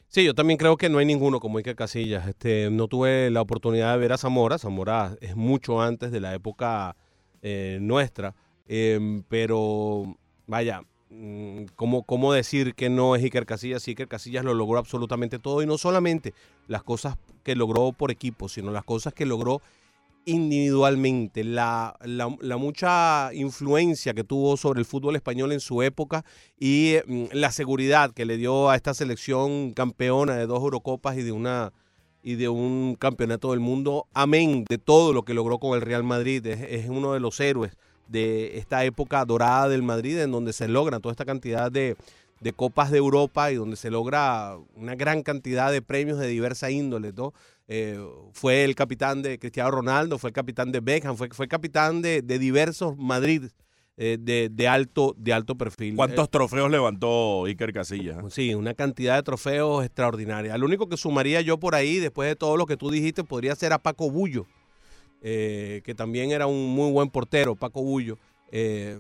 Sí, 0.08 0.24
yo 0.24 0.36
también 0.36 0.60
creo 0.60 0.78
que 0.78 0.88
no 0.88 1.00
hay 1.00 1.08
ninguno 1.08 1.40
como 1.40 1.58
Iker 1.58 1.76
Casillas. 1.76 2.28
Este, 2.28 2.70
no 2.70 2.88
tuve 2.88 3.32
la 3.32 3.42
oportunidad 3.42 3.94
de 3.94 3.98
ver 3.98 4.14
a 4.14 4.20
Zamora. 4.20 4.60
Zamora 4.60 5.18
es 5.20 5.36
mucho 5.36 5.82
antes 5.82 6.12
de 6.12 6.20
la 6.20 6.36
época 6.36 6.96
eh, 7.42 7.80
nuestra. 7.82 8.36
Em, 8.68 9.24
pero, 9.24 10.16
vaya, 10.46 10.84
¿cómo, 11.76 12.04
¿cómo 12.04 12.34
decir 12.34 12.76
que 12.76 12.90
no 12.90 13.16
es 13.16 13.24
Iker 13.24 13.46
Casillas? 13.46 13.84
Si 13.84 13.92
Iker 13.92 14.08
Casillas 14.08 14.44
lo 14.46 14.54
logró 14.54 14.78
absolutamente 14.80 15.40
todo. 15.40 15.62
Y 15.62 15.66
no 15.66 15.78
solamente 15.78 16.34
las 16.68 16.84
cosas 16.84 17.18
que 17.44 17.56
logró 17.56 17.92
por 17.94 18.12
equipo, 18.12 18.50
sino 18.50 18.72
las 18.72 18.84
cosas 18.84 19.14
que 19.14 19.26
logró 19.26 19.62
individualmente, 20.26 21.44
la, 21.46 21.96
la- 22.04 22.58
mucha 22.58 23.30
influencia 23.34 24.14
que 24.14 24.26
tuvo 24.26 24.58
sobre 24.58 24.80
el 24.82 24.86
fútbol 24.86 25.16
español 25.16 25.54
en 25.54 25.62
su 25.62 25.82
época 25.82 26.26
y 26.60 26.96
mm, 27.08 27.26
la 27.32 27.52
seguridad 27.52 28.12
que 28.12 28.26
le 28.26 28.36
dio 28.36 28.70
a 28.70 28.76
esta 28.76 28.94
selección 28.94 29.72
campeona 29.72 30.36
de 30.36 30.46
dos 30.46 30.60
Eurocopas 30.62 31.18
y 31.18 31.24
de 31.24 31.32
una 31.32 31.72
y 32.24 32.36
de 32.36 32.50
un 32.50 32.98
campeonato 33.00 33.52
del 33.52 33.62
mundo, 33.62 34.06
amén 34.14 34.66
de 34.68 34.78
todo 34.78 35.14
lo 35.14 35.24
que 35.24 35.34
logró 35.34 35.60
con 35.60 35.76
el 35.76 35.82
Real 35.82 36.04
Madrid, 36.04 36.46
es 36.46 36.90
uno 36.90 37.14
de 37.14 37.22
los 37.22 37.40
héroes 37.40 37.78
de 38.08 38.58
esta 38.58 38.84
época 38.86 39.24
dorada 39.26 39.70
del 39.70 39.84
Madrid 39.84 40.20
en 40.20 40.32
donde 40.32 40.54
se 40.54 40.68
logra 40.68 41.00
toda 41.00 41.12
esta 41.12 41.26
cantidad 41.26 41.72
de, 41.72 41.96
de 42.40 42.54
copas 42.54 42.92
de 42.92 42.98
Europa 42.98 43.52
y 43.52 43.56
donde 43.56 43.76
se 43.76 43.90
logra 43.90 44.58
una 44.76 44.96
gran 44.96 45.24
cantidad 45.24 45.72
de 45.72 45.82
premios 45.82 46.20
de 46.20 46.28
diversa 46.28 46.70
índole, 46.72 47.14
¿no? 47.14 47.34
Eh, 47.68 48.00
fue 48.32 48.64
el 48.64 48.76
capitán 48.76 49.22
de 49.22 49.40
Cristiano 49.40 49.72
Ronaldo, 49.72 50.18
fue 50.18 50.30
el 50.30 50.34
capitán 50.34 50.72
de 50.72 50.80
Beckham, 50.80 51.18
fue, 51.18 51.28
fue 51.32 51.48
capitán 51.50 52.02
de, 52.02 52.22
de 52.22 52.40
diversos 52.40 52.98
Madrid 52.98 53.44
eh, 53.98 54.18
de, 54.20 54.50
de 54.50 54.68
alto, 54.68 55.14
de 55.18 55.34
alto 55.34 55.56
perfil. 55.56 55.96
¿Cuántos 55.96 56.30
trofeos 56.30 56.72
levantó 56.72 57.44
Iker 57.46 57.74
Casillas? 57.74 58.18
Eh, 58.20 58.28
sí, 58.30 58.56
una 58.56 58.74
cantidad 58.74 59.16
de 59.16 59.24
trofeos 59.24 59.84
extraordinaria. 59.84 60.54
Al 60.54 60.64
único 60.64 60.88
que 60.88 60.96
sumaría 60.96 61.42
yo 61.42 61.58
por 61.58 61.76
ahí, 61.76 61.98
después 61.98 62.30
de 62.30 62.36
todo 62.36 62.56
lo 62.56 62.68
que 62.68 62.78
tú 62.78 62.90
dijiste, 62.90 63.24
podría 63.24 63.56
ser 63.56 63.74
a 63.74 63.80
Paco 63.80 64.10
Bullo, 64.10 64.46
eh, 65.22 65.82
que 65.84 65.94
también 65.96 66.32
era 66.32 66.48
un 66.48 66.70
muy 66.74 66.92
buen 66.92 67.10
portero, 67.10 67.56
Paco 67.56 67.82
Bullo. 67.82 68.18
Eh, 68.52 69.00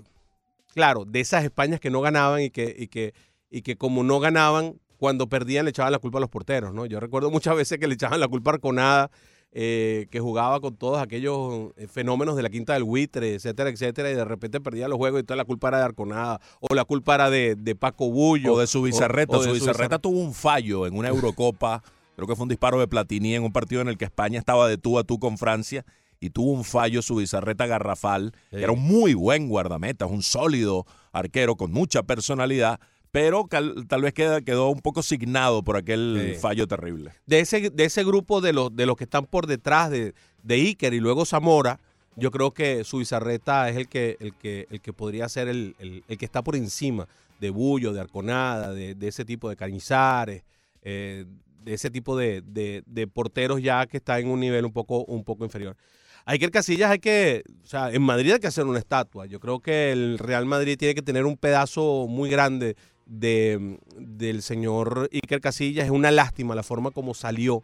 claro, 0.73 1.05
de 1.05 1.19
esas 1.19 1.43
Españas 1.43 1.79
que 1.79 1.89
no 1.89 2.01
ganaban 2.01 2.41
y 2.41 2.49
que, 2.49 2.75
y 2.77 2.87
que, 2.87 3.13
y 3.49 3.61
que 3.61 3.75
como 3.77 4.03
no 4.03 4.19
ganaban, 4.19 4.75
cuando 4.97 5.27
perdían 5.27 5.65
le 5.65 5.69
echaban 5.71 5.91
la 5.91 5.99
culpa 5.99 6.17
a 6.17 6.21
los 6.21 6.29
porteros, 6.29 6.73
¿no? 6.73 6.85
Yo 6.85 6.99
recuerdo 6.99 7.29
muchas 7.29 7.55
veces 7.55 7.77
que 7.77 7.87
le 7.87 7.93
echaban 7.93 8.19
la 8.19 8.27
culpa 8.27 8.51
a 8.51 8.53
Arconada, 8.55 9.11
eh, 9.53 10.07
que 10.11 10.19
jugaba 10.19 10.59
con 10.59 10.75
todos 10.75 10.99
aquellos 11.01 11.71
eh, 11.77 11.87
fenómenos 11.87 12.35
de 12.35 12.43
la 12.43 12.49
quinta 12.49 12.73
del 12.73 12.83
buitre, 12.83 13.35
etcétera, 13.35 13.69
etcétera, 13.69 14.11
y 14.11 14.15
de 14.15 14.25
repente 14.25 14.59
perdía 14.59 14.87
los 14.87 14.97
juegos 14.97 15.21
y 15.21 15.23
toda 15.23 15.37
la 15.37 15.45
culpa 15.45 15.69
era 15.69 15.77
de 15.77 15.83
Arconada, 15.85 16.41
o 16.59 16.75
la 16.75 16.83
culpa 16.83 17.15
era 17.15 17.29
de, 17.29 17.55
de 17.55 17.75
Paco 17.75 18.09
Bullo. 18.11 18.53
O 18.55 18.59
de 18.59 18.67
su 18.67 18.81
bizarreta. 18.81 19.37
o- 19.37 19.39
o 19.39 19.43
de 19.43 19.49
su 19.49 19.53
bizarreta 19.53 19.99
tuvo 19.99 20.19
un 20.19 20.33
fallo 20.33 20.85
en 20.87 20.95
una 20.97 21.07
Eurocopa. 21.09 21.81
creo 22.15 22.27
que 22.27 22.35
fue 22.35 22.43
un 22.43 22.49
disparo 22.49 22.79
de 22.79 22.87
Platini 22.87 23.35
en 23.35 23.43
un 23.43 23.53
partido 23.53 23.81
en 23.81 23.87
el 23.87 23.97
que 23.97 24.05
España 24.05 24.37
estaba 24.39 24.67
de 24.67 24.77
tú 24.79 24.97
a 24.99 25.03
tú 25.03 25.17
con 25.19 25.37
Francia 25.37 25.85
y 26.19 26.29
tuvo 26.31 26.51
un 26.51 26.63
fallo 26.63 27.01
su 27.01 27.15
bizarreta 27.15 27.65
garrafal. 27.67 28.33
Sí. 28.51 28.57
Era 28.57 28.71
un 28.71 28.81
muy 28.81 29.13
buen 29.13 29.47
guardameta, 29.49 30.05
un 30.05 30.23
sólido 30.23 30.85
arquero 31.11 31.55
con 31.55 31.71
mucha 31.71 32.03
personalidad, 32.03 32.79
pero 33.11 33.47
tal 33.49 34.01
vez 34.01 34.13
queda- 34.13 34.41
quedó 34.41 34.69
un 34.69 34.79
poco 34.81 35.01
signado 35.01 35.63
por 35.63 35.77
aquel 35.77 36.33
Sí. 36.35 36.39
fallo 36.39 36.67
terrible. 36.67 37.11
de 37.25 37.39
ese, 37.39 37.69
de 37.69 37.85
ese 37.85 38.03
grupo 38.03 38.41
de 38.41 38.53
los, 38.53 38.75
de 38.75 38.85
los 38.85 38.95
que 38.97 39.05
están 39.05 39.25
por 39.25 39.47
detrás 39.47 39.89
de, 39.89 40.13
de 40.43 40.55
Iker 40.55 40.93
y 40.93 40.99
luego 40.99 41.25
Zamora, 41.25 41.79
yo 42.15 42.31
creo 42.31 42.51
que 42.51 42.83
Subizarreta 42.83 43.69
es 43.69 43.77
el 43.77 43.87
que, 43.87 44.17
el 44.19 44.33
que, 44.33 44.67
el 44.71 44.81
que 44.81 44.91
podría 44.93 45.29
ser 45.29 45.47
el, 45.47 45.75
el- 45.79 46.03
el 46.07 46.17
que 46.17 46.25
está 46.25 46.41
por 46.43 46.55
encima 46.55 47.07
de 47.39 47.51
Bullo, 47.51 47.93
de 47.93 48.01
Arconada, 48.01 48.73
de, 48.73 48.95
de 48.95 49.07
ese 49.07 49.23
tipo 49.23 49.49
de 49.49 49.55
Cañizares, 49.55 50.43
eh, 50.81 51.25
de 51.63 51.73
ese 51.73 51.89
tipo 51.91 52.17
de, 52.17 52.41
de- 52.41 52.81
de 52.87 53.07
porteros 53.07 53.61
ya 53.61 53.85
que 53.85 53.97
está 53.97 54.19
en 54.19 54.29
un 54.29 54.39
nivel 54.39 54.65
un 54.65 54.71
poco, 54.73 55.03
un 55.05 55.23
poco 55.23 55.43
inferior. 55.45 55.75
Hay 56.29 56.39
que 56.39 56.51
Casillas 56.51 56.91
hay 56.91 56.99
que, 56.99 57.43
o 57.63 57.65
sea, 57.65 57.89
en 57.89 58.01
Madrid 58.01 58.33
hay 58.33 58.39
que 58.41 58.47
hacer 58.47 58.65
una 58.65 58.79
estatua. 58.79 59.27
Yo 59.27 59.39
creo 59.39 59.61
que 59.61 59.93
el 59.93 60.19
Real 60.19 60.45
Madrid 60.45 60.77
tiene 60.77 60.93
que 60.93 61.01
tener 61.01 61.25
un 61.25 61.37
pedazo 61.37 62.05
muy 62.09 62.29
grande 62.29 62.75
de, 63.05 63.79
del 63.97 64.41
señor 64.41 65.09
Iker 65.13 65.39
Casillas. 65.39 65.85
Es 65.85 65.91
una 65.91 66.11
lástima 66.11 66.53
la 66.53 66.63
forma 66.63 66.91
como 66.91 67.13
salió 67.13 67.63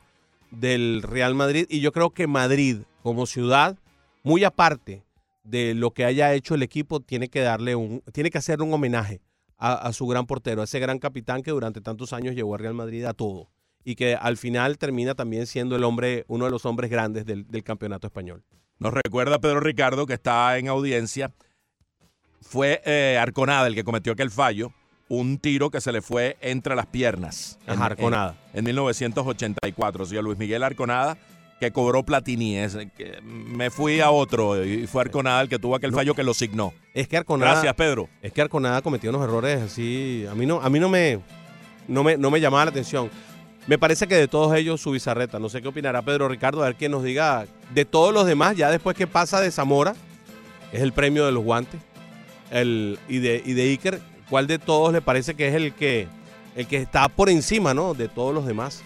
del 0.50 1.02
Real 1.02 1.36
Madrid 1.36 1.66
y 1.68 1.82
yo 1.82 1.92
creo 1.92 2.12
que 2.12 2.26
Madrid 2.26 2.78
como 3.02 3.26
ciudad, 3.26 3.78
muy 4.24 4.46
aparte 4.46 5.04
de 5.44 5.74
lo 5.74 5.92
que 5.92 6.06
haya 6.06 6.34
hecho 6.34 6.56
el 6.56 6.64
equipo, 6.64 7.02
tiene 7.02 7.28
que 7.28 7.42
darle 7.42 7.76
un, 7.76 8.02
tiene 8.14 8.30
que 8.30 8.38
hacerle 8.38 8.64
un 8.64 8.74
homenaje 8.74 9.20
a, 9.58 9.74
a 9.74 9.92
su 9.92 10.08
gran 10.08 10.26
portero, 10.26 10.62
a 10.62 10.64
ese 10.64 10.80
gran 10.80 11.00
capitán 11.00 11.44
que 11.44 11.52
durante 11.52 11.82
tantos 11.82 12.14
años 12.14 12.34
llevó 12.34 12.54
al 12.56 12.62
Real 12.62 12.76
Madrid 12.76 13.04
a 13.04 13.14
todo 13.14 13.50
y 13.84 13.96
que 13.96 14.16
al 14.16 14.38
final 14.38 14.78
termina 14.78 15.16
también 15.16 15.46
siendo 15.48 15.76
el 15.76 15.84
hombre, 15.84 16.26
uno 16.28 16.46
de 16.46 16.52
los 16.52 16.66
hombres 16.66 16.90
grandes 16.90 17.26
del, 17.26 17.46
del 17.48 17.64
campeonato 17.64 18.08
español. 18.08 18.44
Nos 18.80 18.94
recuerda 18.94 19.40
Pedro 19.40 19.60
Ricardo, 19.60 20.06
que 20.06 20.14
está 20.14 20.58
en 20.58 20.68
audiencia, 20.68 21.32
fue 22.42 22.82
eh, 22.86 23.18
Arconada 23.22 23.68
el 23.68 23.76
que 23.76 23.84
cometió 23.84 24.14
aquel 24.14 24.30
fallo, 24.32 24.72
un 25.10 25.38
tiro 25.38 25.70
que 25.70 25.80
se 25.82 25.92
le 25.92 26.02
fue 26.02 26.38
entre 26.42 26.76
las 26.76 26.88
piernas. 26.88 27.60
en- 27.68 27.74
Ajá, 27.74 27.86
Arconada. 27.88 28.36
En, 28.54 28.60
en 28.60 28.66
1984. 28.66 30.04
O 30.04 30.06
sea, 30.08 30.22
Luis 30.22 30.38
Miguel 30.38 30.64
Arconada, 30.64 31.18
que 31.60 31.72
cobró 31.72 32.04
Platini. 32.04 32.58
Es, 32.58 32.76
que 32.98 33.22
me 33.22 33.70
fui 33.70 34.00
a 34.02 34.12
otro 34.12 34.64
y 34.66 34.88
fue 34.88 35.02
Arconada 35.04 35.42
el 35.42 35.50
que 35.50 35.60
tuvo 35.60 35.76
aquel 35.76 35.94
fallo 35.94 36.16
que 36.16 36.24
lo 36.24 36.34
signó. 36.34 36.74
Es 36.94 37.08
que 37.08 37.18
Arconada, 37.18 37.52
Gracias, 37.54 37.74
Pedro. 37.76 38.10
es 38.22 38.34
que 38.34 38.42
Arconada 38.42 38.82
cometió 38.82 39.10
unos 39.10 39.24
errores 39.24 39.62
así, 39.62 40.26
a 40.30 40.36
mí 40.36 40.46
no, 40.46 40.62
a 40.62 40.70
mí 40.70 40.80
no 40.80 40.90
me, 40.90 41.20
no 41.88 42.04
me, 42.04 42.18
no 42.18 42.32
me 42.32 42.42
llamaba 42.42 42.66
la 42.66 42.72
atención. 42.72 43.10
Me 43.68 43.78
parece 43.78 44.08
que 44.08 44.16
de 44.16 44.28
todos 44.28 44.54
ellos 44.56 44.82
su 44.82 44.92
bizarreta. 44.92 45.40
No 45.40 45.48
sé 45.50 45.62
qué 45.62 45.70
opinará 45.70 46.02
Pedro 46.02 46.28
Ricardo, 46.28 46.62
a 46.64 46.66
ver 46.66 46.76
quién 46.76 46.92
nos 46.92 47.04
diga 47.04 47.46
de 47.74 47.86
todos 47.86 48.14
los 48.14 48.26
demás, 48.26 48.58
ya 48.58 48.70
después 48.70 48.96
que 48.98 49.08
pasa 49.08 49.40
de 49.40 49.52
Zamora, 49.52 49.96
es 50.74 50.82
el 50.82 50.92
premio 50.92 51.26
de 51.26 51.32
los 51.32 51.44
guantes, 51.44 51.80
el, 52.52 53.00
y, 53.08 53.20
de, 53.20 53.42
y 53.46 53.54
de 53.54 53.64
Iker, 53.64 54.02
¿cuál 54.30 54.48
de 54.48 54.60
todos 54.60 54.92
le 54.92 55.02
parece 55.02 55.36
que 55.36 55.48
es 55.48 55.56
el 55.56 55.74
que, 55.74 56.08
el 56.56 56.68
que 56.68 56.78
está 56.78 57.08
por 57.08 57.30
encima 57.30 57.74
¿no? 57.74 57.94
de 57.94 58.10
todos 58.10 58.34
los 58.34 58.46
demás? 58.46 58.82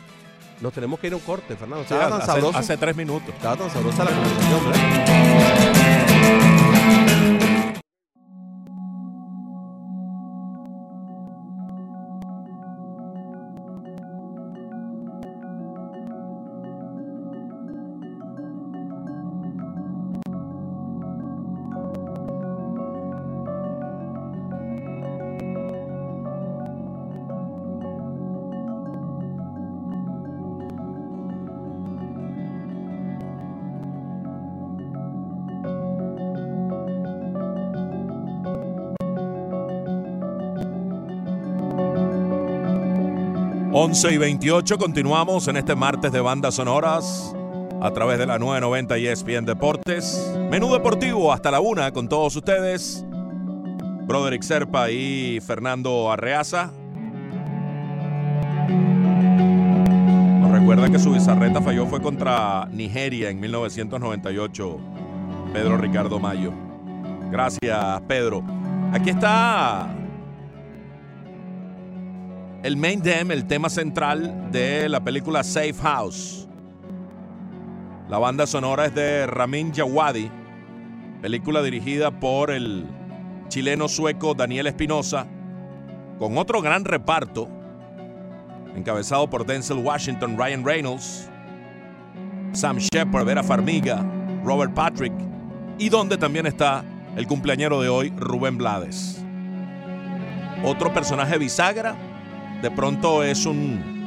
Nos 0.61 0.73
tenemos 0.73 0.99
que 0.99 1.07
ir 1.07 1.13
a 1.13 1.17
un 1.17 1.21
corte, 1.21 1.55
Fernando. 1.55 1.83
Sí, 1.87 1.93
Estaba 1.93 2.09
tan 2.09 2.17
hace, 2.21 2.31
sabroso. 2.31 2.57
hace 2.57 2.77
tres 2.77 2.95
minutos. 2.95 3.29
Estaba 3.29 3.55
tan 3.57 3.69
sabrosa 3.71 4.03
la 4.05 4.11
conversación, 4.11 4.59
¿verdad? 4.71 6.56
Once 43.87 44.13
y 44.13 44.17
28, 44.17 44.77
continuamos 44.77 45.47
en 45.47 45.55
este 45.55 45.73
martes 45.73 46.11
de 46.11 46.19
bandas 46.19 46.55
sonoras 46.55 47.33
a 47.81 47.89
través 47.91 48.19
de 48.19 48.25
la 48.25 48.37
990 48.37 48.97
y 48.97 49.07
ESPN 49.07 49.45
Deportes. 49.45 50.29
Menú 50.51 50.73
deportivo 50.73 51.31
hasta 51.31 51.51
la 51.51 51.61
una 51.61 51.93
con 51.93 52.09
todos 52.09 52.35
ustedes. 52.35 53.05
Broderick 54.05 54.41
Serpa 54.41 54.91
y 54.91 55.39
Fernando 55.39 56.11
Arreaza. 56.11 56.73
Nos 60.41 60.51
recuerda 60.51 60.89
que 60.89 60.99
su 60.99 61.13
bizarreta 61.13 61.61
falló 61.61 61.85
fue 61.85 62.01
contra 62.01 62.67
Nigeria 62.69 63.29
en 63.29 63.39
1998. 63.39 64.79
Pedro 65.53 65.77
Ricardo 65.77 66.19
Mayo. 66.19 66.51
Gracias, 67.31 68.01
Pedro. 68.05 68.43
Aquí 68.91 69.11
está 69.11 69.87
el 72.63 72.75
main 72.77 73.01
theme, 73.01 73.33
el 73.33 73.45
tema 73.45 73.69
central 73.69 74.51
de 74.51 74.89
la 74.89 74.99
película 74.99 75.43
Safe 75.43 75.75
House. 75.81 76.47
La 78.09 78.17
banda 78.17 78.47
sonora 78.47 78.85
es 78.85 78.95
de 78.95 79.27
Ramin 79.27 79.71
Djawadi, 79.71 80.31
película 81.21 81.61
dirigida 81.61 82.11
por 82.11 82.51
el 82.51 82.85
chileno 83.49 83.87
sueco 83.87 84.33
Daniel 84.33 84.67
Espinosa, 84.67 85.27
con 86.17 86.37
otro 86.37 86.61
gran 86.61 86.85
reparto, 86.85 87.47
encabezado 88.75 89.29
por 89.29 89.45
Denzel 89.45 89.77
Washington, 89.77 90.37
Ryan 90.37 90.65
Reynolds, 90.65 91.29
Sam 92.53 92.77
Shepard, 92.77 93.25
Vera 93.25 93.43
Farmiga, 93.43 94.03
Robert 94.43 94.73
Patrick, 94.73 95.13
y 95.77 95.89
donde 95.89 96.17
también 96.17 96.47
está 96.47 96.83
el 97.15 97.27
cumpleañero 97.27 97.81
de 97.81 97.89
hoy, 97.89 98.13
Rubén 98.17 98.57
Blades. 98.57 99.23
Otro 100.63 100.91
personaje 100.91 101.37
bisagra, 101.37 101.95
de 102.61 102.71
pronto 102.71 103.23
es 103.23 103.45
un 103.45 103.97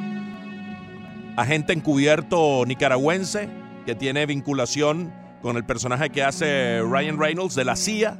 agente 1.37 1.73
encubierto 1.73 2.65
nicaragüense 2.65 3.49
que 3.85 3.95
tiene 3.95 4.25
vinculación 4.25 5.13
con 5.41 5.57
el 5.57 5.65
personaje 5.65 6.09
que 6.09 6.23
hace 6.23 6.81
Ryan 6.81 7.17
Reynolds 7.19 7.55
de 7.55 7.65
la 7.65 7.75
CIA 7.75 8.17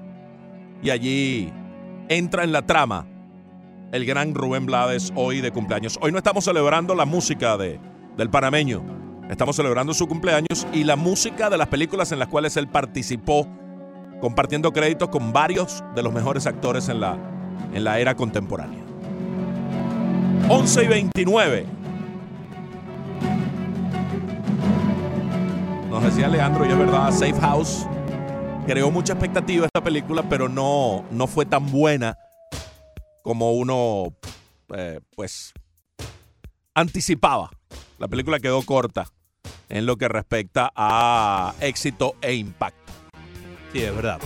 y 0.82 0.90
allí 0.90 1.52
entra 2.10 2.44
en 2.44 2.52
la 2.52 2.66
trama 2.66 3.06
el 3.92 4.06
gran 4.06 4.34
Rubén 4.34 4.66
Blades 4.66 5.12
hoy 5.16 5.42
de 5.42 5.52
cumpleaños. 5.52 6.00
Hoy 6.02 6.12
no 6.12 6.18
estamos 6.18 6.46
celebrando 6.46 6.96
la 6.96 7.06
música 7.06 7.58
de, 7.58 7.80
del 8.16 8.30
panameño, 8.30 8.84
estamos 9.30 9.58
celebrando 9.58 9.94
su 9.94 10.08
cumpleaños 10.08 10.66
y 10.74 10.86
la 10.86 10.96
música 10.96 11.50
de 11.50 11.58
las 11.58 11.68
películas 11.68 12.12
en 12.12 12.20
las 12.20 12.30
cuales 12.30 12.56
él 12.56 12.70
participó 12.70 13.48
compartiendo 14.22 14.72
créditos 14.72 15.10
con 15.10 15.34
varios 15.34 15.84
de 15.94 16.04
los 16.04 16.14
mejores 16.14 16.48
actores 16.48 16.88
en 16.90 17.02
la, 17.02 17.18
en 17.74 17.84
la 17.84 18.00
era 18.00 18.16
contemporánea. 18.16 18.91
11 20.54 20.84
y 20.84 20.88
29. 20.88 21.66
Nos 25.90 26.04
decía 26.04 26.28
Leandro, 26.28 26.66
y 26.66 26.70
es 26.70 26.78
verdad, 26.78 27.10
Safe 27.14 27.40
House 27.40 27.88
creó 28.68 28.92
mucha 28.92 29.14
expectativa 29.14 29.68
esta 29.68 29.82
película, 29.82 30.24
pero 30.28 30.50
no, 30.50 31.06
no 31.10 31.28
fue 31.28 31.46
tan 31.46 31.72
buena 31.72 32.18
como 33.24 33.54
uno, 33.54 34.14
eh, 34.76 35.00
pues, 35.16 35.54
anticipaba. 36.76 37.50
La 37.98 38.10
película 38.10 38.42
quedó 38.42 38.62
corta 38.64 39.06
en 39.70 39.86
lo 39.86 39.96
que 39.96 40.10
respecta 40.10 40.70
a 40.76 41.54
éxito 41.62 42.16
e 42.22 42.34
impacto. 42.34 42.92
Sí, 43.72 43.84
es 43.84 43.96
verdad. 43.96 44.20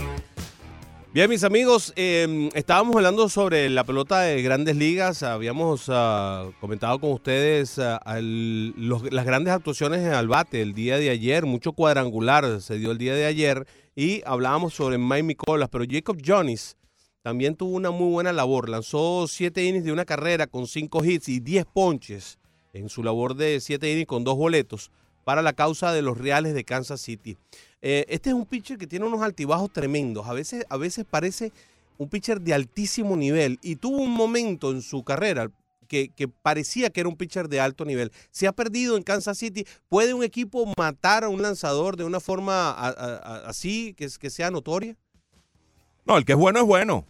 Bien, 1.16 1.30
mis 1.30 1.44
amigos, 1.44 1.94
eh, 1.96 2.50
estábamos 2.52 2.94
hablando 2.94 3.30
sobre 3.30 3.70
la 3.70 3.84
pelota 3.84 4.20
de 4.20 4.42
grandes 4.42 4.76
ligas. 4.76 5.22
Habíamos 5.22 5.86
ah, 5.88 6.50
comentado 6.60 6.98
con 7.00 7.10
ustedes 7.12 7.78
ah, 7.78 7.98
las 8.20 9.24
grandes 9.24 9.54
actuaciones 9.54 10.00
en 10.00 10.12
al 10.12 10.28
bate 10.28 10.60
el 10.60 10.74
día 10.74 10.98
de 10.98 11.08
ayer. 11.08 11.46
Mucho 11.46 11.72
cuadrangular 11.72 12.60
se 12.60 12.76
dio 12.76 12.90
el 12.90 12.98
día 12.98 13.14
de 13.14 13.24
ayer. 13.24 13.66
Y 13.94 14.20
hablábamos 14.26 14.74
sobre 14.74 14.98
Mike 14.98 15.22
Nicolas, 15.22 15.70
pero 15.72 15.86
Jacob 15.88 16.18
Jones 16.22 16.76
también 17.22 17.56
tuvo 17.56 17.74
una 17.76 17.90
muy 17.90 18.12
buena 18.12 18.34
labor. 18.34 18.68
Lanzó 18.68 19.26
siete 19.26 19.64
innings 19.64 19.86
de 19.86 19.92
una 19.92 20.04
carrera 20.04 20.46
con 20.46 20.66
cinco 20.66 21.02
hits 21.02 21.30
y 21.30 21.40
10 21.40 21.64
ponches 21.72 22.38
en 22.74 22.90
su 22.90 23.02
labor 23.02 23.36
de 23.36 23.60
siete 23.60 23.90
innings 23.90 24.06
con 24.06 24.22
dos 24.22 24.36
boletos 24.36 24.90
para 25.26 25.42
la 25.42 25.54
causa 25.54 25.92
de 25.92 26.02
los 26.02 26.16
Reales 26.16 26.54
de 26.54 26.62
Kansas 26.62 27.00
City. 27.00 27.36
Eh, 27.82 28.06
este 28.08 28.30
es 28.30 28.34
un 28.36 28.46
pitcher 28.46 28.78
que 28.78 28.86
tiene 28.86 29.06
unos 29.06 29.22
altibajos 29.22 29.72
tremendos. 29.72 30.28
A 30.28 30.32
veces, 30.32 30.64
a 30.68 30.76
veces 30.76 31.04
parece 31.04 31.50
un 31.98 32.08
pitcher 32.08 32.40
de 32.40 32.54
altísimo 32.54 33.16
nivel 33.16 33.58
y 33.60 33.74
tuvo 33.74 33.96
un 33.96 34.12
momento 34.12 34.70
en 34.70 34.82
su 34.82 35.02
carrera 35.02 35.50
que, 35.88 36.12
parecía 36.42 36.90
que 36.90 37.00
era 37.00 37.08
un 37.08 37.16
pitcher 37.16 37.48
de 37.48 37.58
alto 37.58 37.84
nivel. 37.84 38.12
Se 38.30 38.46
ha 38.46 38.52
perdido 38.52 38.96
en 38.96 39.02
Kansas 39.02 39.36
City. 39.36 39.66
¿Puede 39.88 40.14
un 40.14 40.22
equipo 40.22 40.72
matar 40.78 41.24
a 41.24 41.28
un 41.28 41.42
lanzador 41.42 41.96
de 41.96 42.04
una 42.04 42.20
forma 42.20 42.70
así 42.70 43.94
que, 43.94 44.08
que 44.20 44.30
sea 44.30 44.52
notoria? 44.52 44.96
No, 46.04 46.16
el 46.18 46.24
que 46.24 46.34
es 46.34 46.38
bueno 46.38 46.60
es 46.60 46.66
bueno. 46.66 47.04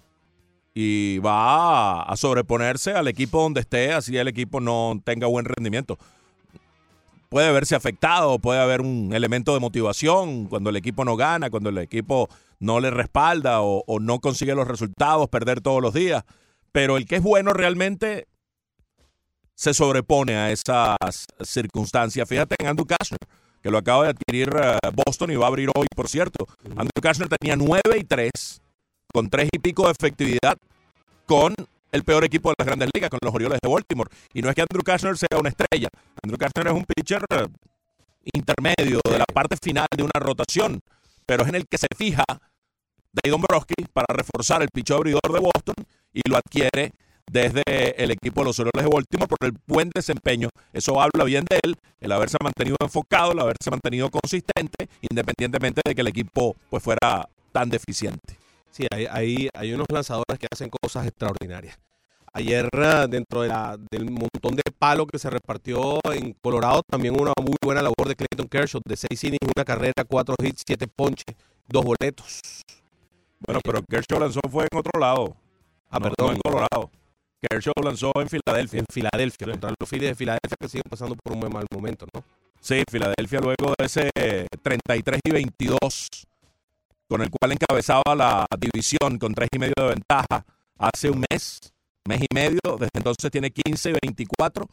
y 0.73 1.19
va 1.19 2.01
a, 2.01 2.17
sobreponerse 2.17 2.93
al 2.93 3.09
equipo 3.09 3.43
donde 3.43 3.61
esté, 3.61 3.93
así 3.93 4.17
el 4.17 4.29
equipo 4.29 4.59
no 4.59 4.99
tenga 5.05 5.27
buen 5.27 5.45
rendimiento. 5.45 5.99
Puede 7.29 7.53
verse 7.53 7.75
afectado, 7.75 8.39
puede 8.39 8.61
haber 8.61 8.81
un 8.81 9.13
elemento 9.13 9.53
de 9.53 9.61
motivación 9.61 10.47
cuando 10.47 10.71
el 10.71 10.77
equipo 10.77 11.05
no 11.05 11.17
gana, 11.17 11.51
cuando 11.51 11.71
el 11.71 11.79
equipo 11.79 12.29
no 12.61 12.81
le 12.81 12.91
respalda 12.91 13.61
o, 13.63 13.85
no 14.01 14.21
consigue 14.21 14.55
los 14.55 14.69
resultados, 14.69 15.29
perder 15.29 15.61
todos 15.61 15.83
los 15.83 15.93
días. 15.93 16.25
Pero 16.73 16.97
el 16.97 17.07
que 17.07 17.17
es 17.17 17.23
bueno 17.23 17.53
realmente 17.53 18.29
se 19.55 19.75
sobrepone 19.75 20.37
a 20.37 20.53
esas 20.53 21.27
circunstancias. 21.43 22.29
Fíjate 22.29 22.57
en 22.59 22.69
Andrew 22.69 22.87
Kastner, 22.87 23.19
que 23.63 23.71
lo 23.71 23.79
acaba 23.79 24.05
de 24.05 24.11
adquirir 24.11 24.51
eh, 24.55 24.79
Boston 24.95 25.31
y 25.31 25.37
va 25.37 25.47
a 25.47 25.49
abrir 25.49 25.71
hoy, 25.75 25.87
por 25.95 26.09
cierto. 26.09 26.47
Andrew 26.65 27.01
Kastner 27.03 27.29
tenía 27.29 27.57
9 27.57 27.81
y 27.99 28.05
3, 28.05 28.31
con 29.13 29.31
3 29.31 29.49
y 29.53 29.59
pico 29.59 29.87
de 29.87 29.93
efectividad, 29.93 30.57
con 31.25 31.55
el 31.93 32.05
peor 32.05 32.25
equipo 32.25 32.51
de 32.51 32.55
las 32.59 32.67
grandes 32.67 32.91
ligas, 32.95 33.11
con 33.11 33.19
los 33.23 33.35
Orioles 33.35 33.59
de 33.63 33.69
Baltimore. 33.69 34.11
Y 34.33 34.43
no 34.43 34.49
es 34.49 34.55
que 34.55 34.63
Andrew 34.63 34.83
Kastner 34.83 35.17
sea 35.17 35.39
una 35.39 35.49
estrella. 35.49 35.89
Andrew 36.23 36.39
Kastner 36.39 36.69
es 36.69 36.73
un 36.73 36.85
pitcher 36.85 37.23
intermedio 38.33 39.01
de 39.09 39.19
la 39.19 39.25
parte 39.25 39.57
final 39.63 39.87
de 39.97 40.03
una 40.03 40.19
rotación, 40.19 40.81
pero 41.25 41.45
es 41.45 41.49
en 41.49 41.55
el 41.55 41.67
que 41.67 41.79
se 41.79 41.87
fija 41.97 42.25
Dave 42.29 43.31
Dombrowski 43.31 43.75
para 43.93 44.07
reforzar 44.09 44.63
el 44.63 44.69
picho 44.73 44.97
abridor 44.97 45.33
de 45.33 45.41
Boston 45.41 45.75
y 46.13 46.29
lo 46.29 46.37
adquiere 46.37 46.93
desde 47.31 47.63
el 48.03 48.11
equipo 48.11 48.41
de 48.41 48.47
los 48.47 48.59
Orioles 48.59 48.85
de 48.85 48.91
Baltimore 48.91 49.29
por 49.29 49.39
el 49.47 49.53
buen 49.67 49.91
desempeño. 49.95 50.49
Eso 50.73 51.01
habla 51.01 51.25
bien 51.25 51.45
de 51.49 51.61
él, 51.63 51.77
el 52.01 52.13
haberse 52.13 52.37
mantenido 52.43 52.77
enfocado, 52.81 53.33
el 53.33 53.41
haberse 53.41 53.71
mantenido 53.71 54.11
consistente, 54.11 54.89
independientemente 55.09 55.81
de 55.85 55.95
que 55.95 56.01
el 56.01 56.07
equipo 56.09 56.57
pues 56.71 56.83
fuera 56.83 57.29
tan 57.53 57.69
deficiente. 57.69 58.37
Sí, 58.77 58.87
hay, 58.91 59.49
hay, 59.55 59.73
unos 59.73 59.87
lanzadores 59.91 60.39
que 60.39 60.47
hacen 60.53 60.69
cosas 60.69 61.07
extraordinarias. 61.07 61.79
Ayer, 62.35 62.69
ah, 62.75 63.07
dentro 63.09 63.41
de 63.41 63.49
la, 63.49 63.79
del 63.91 64.11
montón 64.11 64.55
de 64.55 64.63
palos 64.79 65.07
que 65.11 65.19
se 65.19 65.31
repartió 65.31 65.99
en 66.13 66.35
Colorado, 66.43 66.83
también 66.87 67.19
una 67.19 67.33
muy 67.41 67.57
buena 67.65 67.81
labor 67.81 68.07
de 68.07 68.15
Clayton 68.15 68.47
Kershaw, 68.47 68.83
de 68.85 68.97
seis 68.99 69.25
innings, 69.25 69.51
una 69.57 69.65
carrera, 69.65 70.05
cuatro 70.07 70.35
hits, 70.45 70.63
siete 70.67 70.87
ponches, 70.87 71.25
dos 71.67 71.87
boletos. 71.87 72.43
Bueno, 73.39 73.61
pero 73.65 73.81
Kershaw 73.83 74.21
lanzó 74.21 74.41
fue 74.51 74.67
en 74.71 74.79
otro 74.79 75.01
lado. 75.01 75.35
Ah, 75.89 75.99
perdón. 75.99 76.35
en 76.35 76.41
Colorado. 76.43 76.91
Kershaw 77.49 77.73
lanzó 77.83 78.13
en 78.17 78.29
Filadelfia. 78.29 78.81
En 78.81 78.87
Filadelfia, 78.93 79.47
contra 79.53 79.73
los 79.81 79.89
Phillies 79.89 80.11
de 80.11 80.15
Filadelfia 80.17 80.57
que 80.61 80.69
siguen 80.69 80.91
pasando 80.91 81.17
por 81.17 81.33
un 81.33 81.39
muy 81.39 81.49
mal 81.49 81.65
momento, 81.73 82.05
¿no? 82.13 82.23
Sí, 82.61 82.83
Filadelfia 82.91 83.41
luego 83.41 83.73
de 83.79 83.87
ese 83.87 84.11
33 84.63 85.21
y 85.25 85.31
22, 85.31 86.27
con 87.09 87.23
el 87.23 87.31
cual 87.31 87.53
encabezaba 87.53 88.15
la 88.15 88.47
división 88.59 89.19
con 89.19 89.35
tres 89.35 89.49
y 89.53 89.59
medio 89.59 89.75
de 89.77 89.89
ventaja 89.89 90.45
hace 90.79 91.11
un 91.11 91.25
mes, 91.31 91.61
mes 92.07 92.21
y 92.23 92.35
medio, 92.35 92.61
desde 92.79 92.91
entonces 92.95 93.31
tiene 93.31 93.51
15 93.51 93.91
y 93.91 93.95
24, 94.03 94.67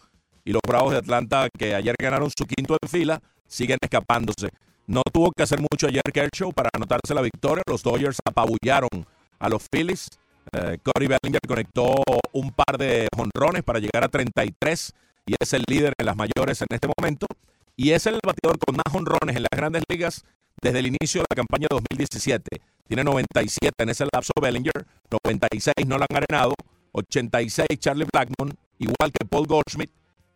y 0.46 0.52
los 0.52 0.62
Bravos 0.68 0.92
de 0.92 0.98
Atlanta, 0.98 1.48
que 1.58 1.74
ayer 1.76 1.96
ganaron 1.98 2.30
su 2.30 2.46
quinto 2.46 2.78
en 2.82 2.90
fila, 2.90 3.22
siguen 3.48 3.78
escapándose. 3.82 4.50
No 4.88 5.02
tuvo 5.14 5.32
que 5.32 5.44
hacer 5.44 5.60
mucho 5.60 5.88
ayer 5.88 6.02
Kershaw 6.14 6.52
para 6.52 6.70
anotarse 6.74 7.14
la 7.14 7.22
victoria, 7.22 7.64
los 7.68 7.84
Dodgers 7.84 8.18
apabullaron 8.26 9.06
a 9.40 9.50
los 9.50 9.68
Phillies 9.70 10.10
eh, 10.52 10.78
Cody 10.84 11.08
Bellinger 11.08 11.42
conectó 11.48 11.96
un 12.34 12.52
par 12.52 12.78
de 12.78 13.08
jonrones 13.16 13.64
para 13.64 13.80
llegar 13.80 14.04
a 14.04 14.10
33 14.10 14.94
y 15.26 15.36
es 15.40 15.54
el 15.54 15.64
líder 15.68 15.94
en 15.98 16.06
las 16.06 16.16
mayores 16.16 16.62
en 16.62 16.68
este 16.70 16.88
momento. 16.98 17.28
Y 17.76 17.92
es 17.92 18.06
el 18.06 18.20
bateador 18.24 18.60
con 18.60 18.76
más 18.76 18.92
jonrones 18.92 19.36
en 19.36 19.44
las 19.44 19.58
grandes 19.58 19.84
ligas 19.90 20.26
desde 20.64 20.80
el 20.80 20.88
inicio 20.88 21.22
de 21.22 21.26
la 21.30 21.36
campaña 21.36 21.68
2017. 21.70 22.62
Tiene 22.88 23.04
97 23.04 23.84
en 23.84 23.90
ese 23.90 24.06
lapso 24.12 24.32
Bellinger, 24.42 24.86
96 25.12 25.86
Nolan 25.86 26.08
Arenado, 26.10 26.56
86 26.94 27.68
Charlie 27.78 28.08
Blackmon, 28.12 28.56
igual 28.80 29.12
que 29.12 29.26
Paul 29.26 29.46
Goldschmidt. 29.46 29.92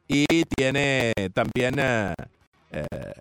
Y 0.07 0.43
tiene 0.43 1.13
también 1.33 1.75
eh, 1.79 2.13
eh, 2.71 3.13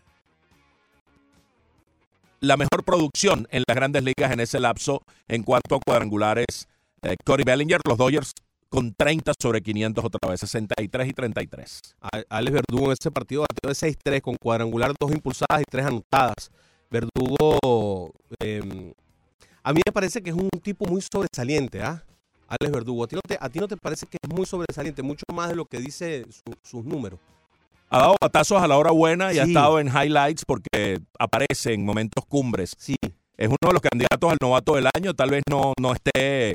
la 2.40 2.56
mejor 2.56 2.84
producción 2.84 3.48
en 3.50 3.62
las 3.66 3.74
grandes 3.74 4.04
ligas 4.04 4.32
en 4.32 4.40
ese 4.40 4.60
lapso 4.60 5.02
en 5.26 5.42
cuanto 5.42 5.76
a 5.76 5.80
cuadrangulares 5.80 6.68
eh, 7.02 7.16
Cody 7.24 7.44
Bellinger, 7.44 7.80
los 7.86 7.98
Dodgers 7.98 8.32
con 8.68 8.94
30 8.94 9.32
sobre 9.40 9.62
500 9.62 10.04
otra 10.04 10.28
vez, 10.28 10.40
63 10.40 11.08
y 11.08 11.12
33. 11.12 11.96
Alex 12.28 12.52
Verdugo 12.52 12.86
en 12.86 12.92
ese 13.00 13.10
partido 13.10 13.42
batió 13.42 13.68
de 13.68 13.74
6-3 13.74 14.20
con 14.20 14.36
cuadrangular, 14.36 14.92
dos 14.98 15.12
impulsadas 15.12 15.62
y 15.62 15.64
tres 15.70 15.86
anotadas. 15.86 16.50
Verdugo, 16.90 18.12
em, 18.40 18.92
a 19.62 19.72
mí 19.72 19.80
me 19.84 19.92
parece 19.92 20.22
que 20.22 20.30
es 20.30 20.36
un 20.36 20.48
tipo 20.62 20.86
muy 20.86 21.02
sobresaliente, 21.02 21.82
¿ah? 21.82 22.04
Alex 22.48 22.72
Verdugo, 22.72 23.04
¿A 23.04 23.08
ti, 23.08 23.16
no 23.16 23.22
te, 23.26 23.36
¿a 23.40 23.48
ti 23.48 23.58
no 23.58 23.66
te 23.66 23.76
parece 23.76 24.06
que 24.06 24.18
es 24.22 24.34
muy 24.34 24.46
sobresaliente, 24.46 25.02
mucho 25.02 25.24
más 25.34 25.48
de 25.48 25.56
lo 25.56 25.64
que 25.64 25.80
dice 25.80 26.24
sus 26.62 26.84
números? 26.84 27.18
Ha 27.88 27.98
dado 27.98 28.16
batazos 28.20 28.62
a 28.62 28.68
la 28.68 28.76
hora 28.76 28.90
buena 28.90 29.32
y 29.32 29.38
ha 29.38 29.44
estado 29.44 29.78
en 29.80 29.88
highlights 29.88 30.44
porque 30.44 31.00
aparece 31.18 31.72
en 31.72 31.84
momentos 31.84 32.24
cumbres. 32.26 32.72
Sí. 32.78 32.96
Es 33.36 33.48
uno 33.48 33.58
de 33.60 33.72
los 33.72 33.82
candidatos 33.82 34.30
al 34.30 34.38
novato 34.40 34.74
del 34.74 34.88
año, 34.94 35.14
tal 35.14 35.30
vez 35.30 35.42
no, 35.48 35.72
no 35.80 35.92
esté 35.92 36.54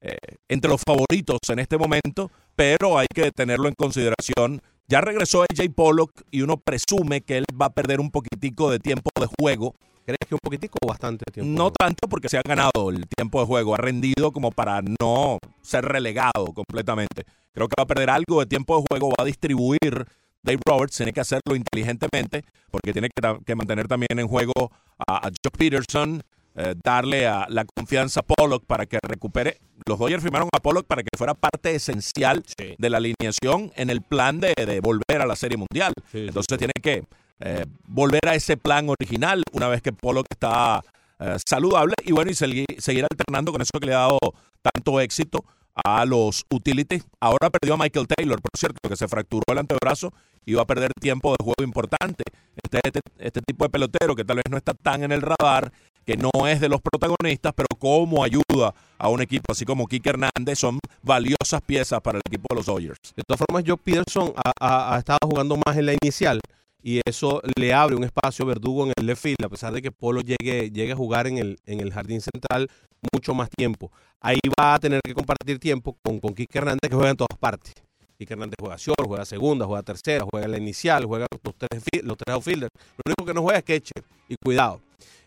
eh, 0.00 0.16
entre 0.48 0.70
los 0.70 0.80
favoritos 0.80 1.38
en 1.48 1.58
este 1.58 1.78
momento, 1.78 2.30
pero 2.56 2.98
hay 2.98 3.06
que 3.12 3.30
tenerlo 3.30 3.68
en 3.68 3.74
consideración. 3.74 4.60
Ya 4.88 5.00
regresó 5.00 5.42
AJ 5.42 5.72
Pollock 5.74 6.22
y 6.30 6.42
uno 6.42 6.58
presume 6.58 7.22
que 7.22 7.38
él 7.38 7.44
va 7.60 7.66
a 7.66 7.70
perder 7.70 8.00
un 8.00 8.10
poquitico 8.10 8.70
de 8.70 8.78
tiempo 8.78 9.10
de 9.18 9.28
juego. 9.38 9.74
¿Crees 10.04 10.18
que 10.28 10.34
un 10.34 10.40
poquitico 10.42 10.78
o 10.82 10.88
bastante 10.88 11.24
tiempo? 11.32 11.50
No 11.50 11.70
tanto 11.70 12.08
porque 12.08 12.28
se 12.28 12.36
ha 12.36 12.42
ganado 12.42 12.90
el 12.90 13.06
tiempo 13.06 13.40
de 13.40 13.46
juego, 13.46 13.74
ha 13.74 13.78
rendido 13.78 14.32
como 14.32 14.50
para 14.50 14.82
no 14.82 15.38
ser 15.62 15.84
relegado 15.84 16.52
completamente. 16.54 17.24
Creo 17.52 17.68
que 17.68 17.74
va 17.78 17.84
a 17.84 17.86
perder 17.86 18.10
algo 18.10 18.40
de 18.40 18.46
tiempo 18.46 18.76
de 18.76 18.84
juego, 18.88 19.10
va 19.10 19.22
a 19.22 19.24
distribuir 19.24 20.06
Dave 20.42 20.60
Roberts 20.66 20.96
tiene 20.96 21.12
que 21.12 21.20
hacerlo 21.20 21.54
inteligentemente 21.54 22.44
porque 22.70 22.92
tiene 22.92 23.08
que, 23.08 23.54
mantener 23.54 23.86
también 23.86 24.18
en 24.18 24.26
juego 24.26 24.72
a, 25.06 25.22
Joe 25.22 25.52
Peterson, 25.56 26.22
eh, 26.54 26.74
darle 26.84 27.26
a 27.26 27.46
la 27.48 27.64
confianza 27.64 28.20
a 28.20 28.22
Pollock 28.22 28.64
para 28.66 28.86
que 28.86 28.98
recupere. 29.02 29.58
Los 29.86 29.98
Dodgers 29.98 30.22
firmaron 30.22 30.48
a 30.52 30.60
Pollock 30.60 30.86
para 30.86 31.02
que 31.02 31.08
fuera 31.16 31.34
parte 31.34 31.74
esencial 31.74 32.44
de 32.78 32.90
la 32.90 32.98
alineación 32.98 33.72
en 33.74 33.90
el 33.90 34.02
plan 34.02 34.38
de, 34.38 34.80
volver 34.82 35.22
a 35.22 35.26
la 35.26 35.34
Serie 35.34 35.56
Mundial. 35.56 35.92
Entonces 36.12 36.58
tiene 36.58 36.74
que 36.82 37.04
eh, 37.40 37.64
volver 37.86 38.28
a 38.28 38.34
ese 38.34 38.56
plan 38.56 38.88
original 38.88 39.42
una 39.52 39.68
vez 39.68 39.82
que 39.82 39.92
Pollock 39.92 40.26
está 40.30 40.82
eh, 41.18 41.36
saludable 41.46 41.94
y 42.04 42.12
bueno, 42.12 42.30
y 42.30 42.34
seguir, 42.34 42.66
seguir 42.78 43.06
alternando 43.10 43.50
con 43.50 43.62
eso 43.62 43.78
que 43.80 43.86
le 43.86 43.94
ha 43.94 44.00
dado 44.00 44.18
tanto 44.60 45.00
éxito 45.00 45.44
a 45.74 46.04
los 46.04 46.44
utilities. 46.50 47.04
Ahora 47.20 47.50
perdió 47.50 47.74
a 47.74 47.78
Michael 47.78 48.06
Taylor, 48.06 48.40
por 48.40 48.58
cierto, 48.58 48.88
que 48.88 48.96
se 48.96 49.08
fracturó 49.08 49.44
el 49.48 49.58
antebrazo 49.58 50.12
y 50.44 50.54
va 50.54 50.62
a 50.62 50.66
perder 50.66 50.92
tiempo 51.00 51.30
de 51.30 51.36
juego 51.42 51.62
importante. 51.62 52.24
Este, 52.62 52.80
este, 52.84 53.00
este, 53.18 53.40
tipo 53.40 53.64
de 53.64 53.70
pelotero 53.70 54.14
que 54.14 54.24
tal 54.24 54.36
vez 54.36 54.44
no 54.50 54.56
está 54.56 54.74
tan 54.74 55.02
en 55.04 55.12
el 55.12 55.22
radar, 55.22 55.72
que 56.04 56.16
no 56.16 56.30
es 56.46 56.60
de 56.60 56.68
los 56.68 56.80
protagonistas, 56.80 57.52
pero 57.54 57.68
como 57.78 58.24
ayuda 58.24 58.74
a 58.98 59.08
un 59.08 59.20
equipo 59.20 59.52
así 59.52 59.64
como 59.64 59.86
Kike 59.86 60.10
Hernández, 60.10 60.58
son 60.58 60.78
valiosas 61.02 61.60
piezas 61.64 62.00
para 62.00 62.18
el 62.18 62.22
equipo 62.26 62.46
de 62.50 62.56
los 62.56 62.66
Dodgers. 62.66 63.14
De 63.16 63.22
todas 63.26 63.38
formas, 63.38 63.64
Joe 63.66 63.76
Peterson 63.76 64.32
ha, 64.60 64.96
estado 64.98 65.18
jugando 65.24 65.56
más 65.64 65.76
en 65.76 65.86
la 65.86 65.94
inicial 65.94 66.40
y 66.82 67.00
eso 67.06 67.40
le 67.56 67.72
abre 67.72 67.94
un 67.94 68.04
espacio 68.04 68.44
Verdugo 68.44 68.84
en 68.86 68.92
el 68.96 69.06
left 69.06 69.22
field, 69.22 69.44
a 69.44 69.48
pesar 69.48 69.72
de 69.72 69.80
que 69.80 69.92
Polo 69.92 70.20
llegue, 70.20 70.70
llegue 70.70 70.92
a 70.92 70.96
jugar 70.96 71.26
en 71.26 71.38
el, 71.38 71.58
en 71.66 71.80
el 71.80 71.92
jardín 71.92 72.20
central 72.20 72.68
mucho 73.12 73.34
más 73.34 73.50
tiempo. 73.50 73.90
Ahí 74.20 74.38
va 74.58 74.74
a 74.74 74.78
tener 74.78 75.00
que 75.04 75.14
compartir 75.14 75.58
tiempo 75.58 75.96
con, 76.02 76.20
con 76.20 76.34
Hernández, 76.36 76.88
que 76.88 76.94
juega 76.94 77.10
en 77.10 77.16
todas 77.16 77.38
partes. 77.38 77.72
Quique 78.18 78.34
Hernández 78.34 78.56
juega 78.60 78.76
short, 78.76 79.06
juega 79.06 79.24
segunda, 79.24 79.66
juega 79.66 79.82
tercera, 79.82 80.24
juega 80.30 80.46
la 80.46 80.58
inicial, 80.58 81.04
juega 81.06 81.26
los 81.42 81.54
tres, 81.56 81.82
los 82.04 82.16
tres 82.16 82.34
outfielders. 82.34 82.70
Lo 82.96 83.02
único 83.06 83.24
que 83.26 83.34
no 83.34 83.42
juega 83.42 83.58
es 83.58 83.64
Queche, 83.64 83.94
y 84.28 84.36
cuidado. 84.36 84.80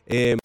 Em, 0.06 0.38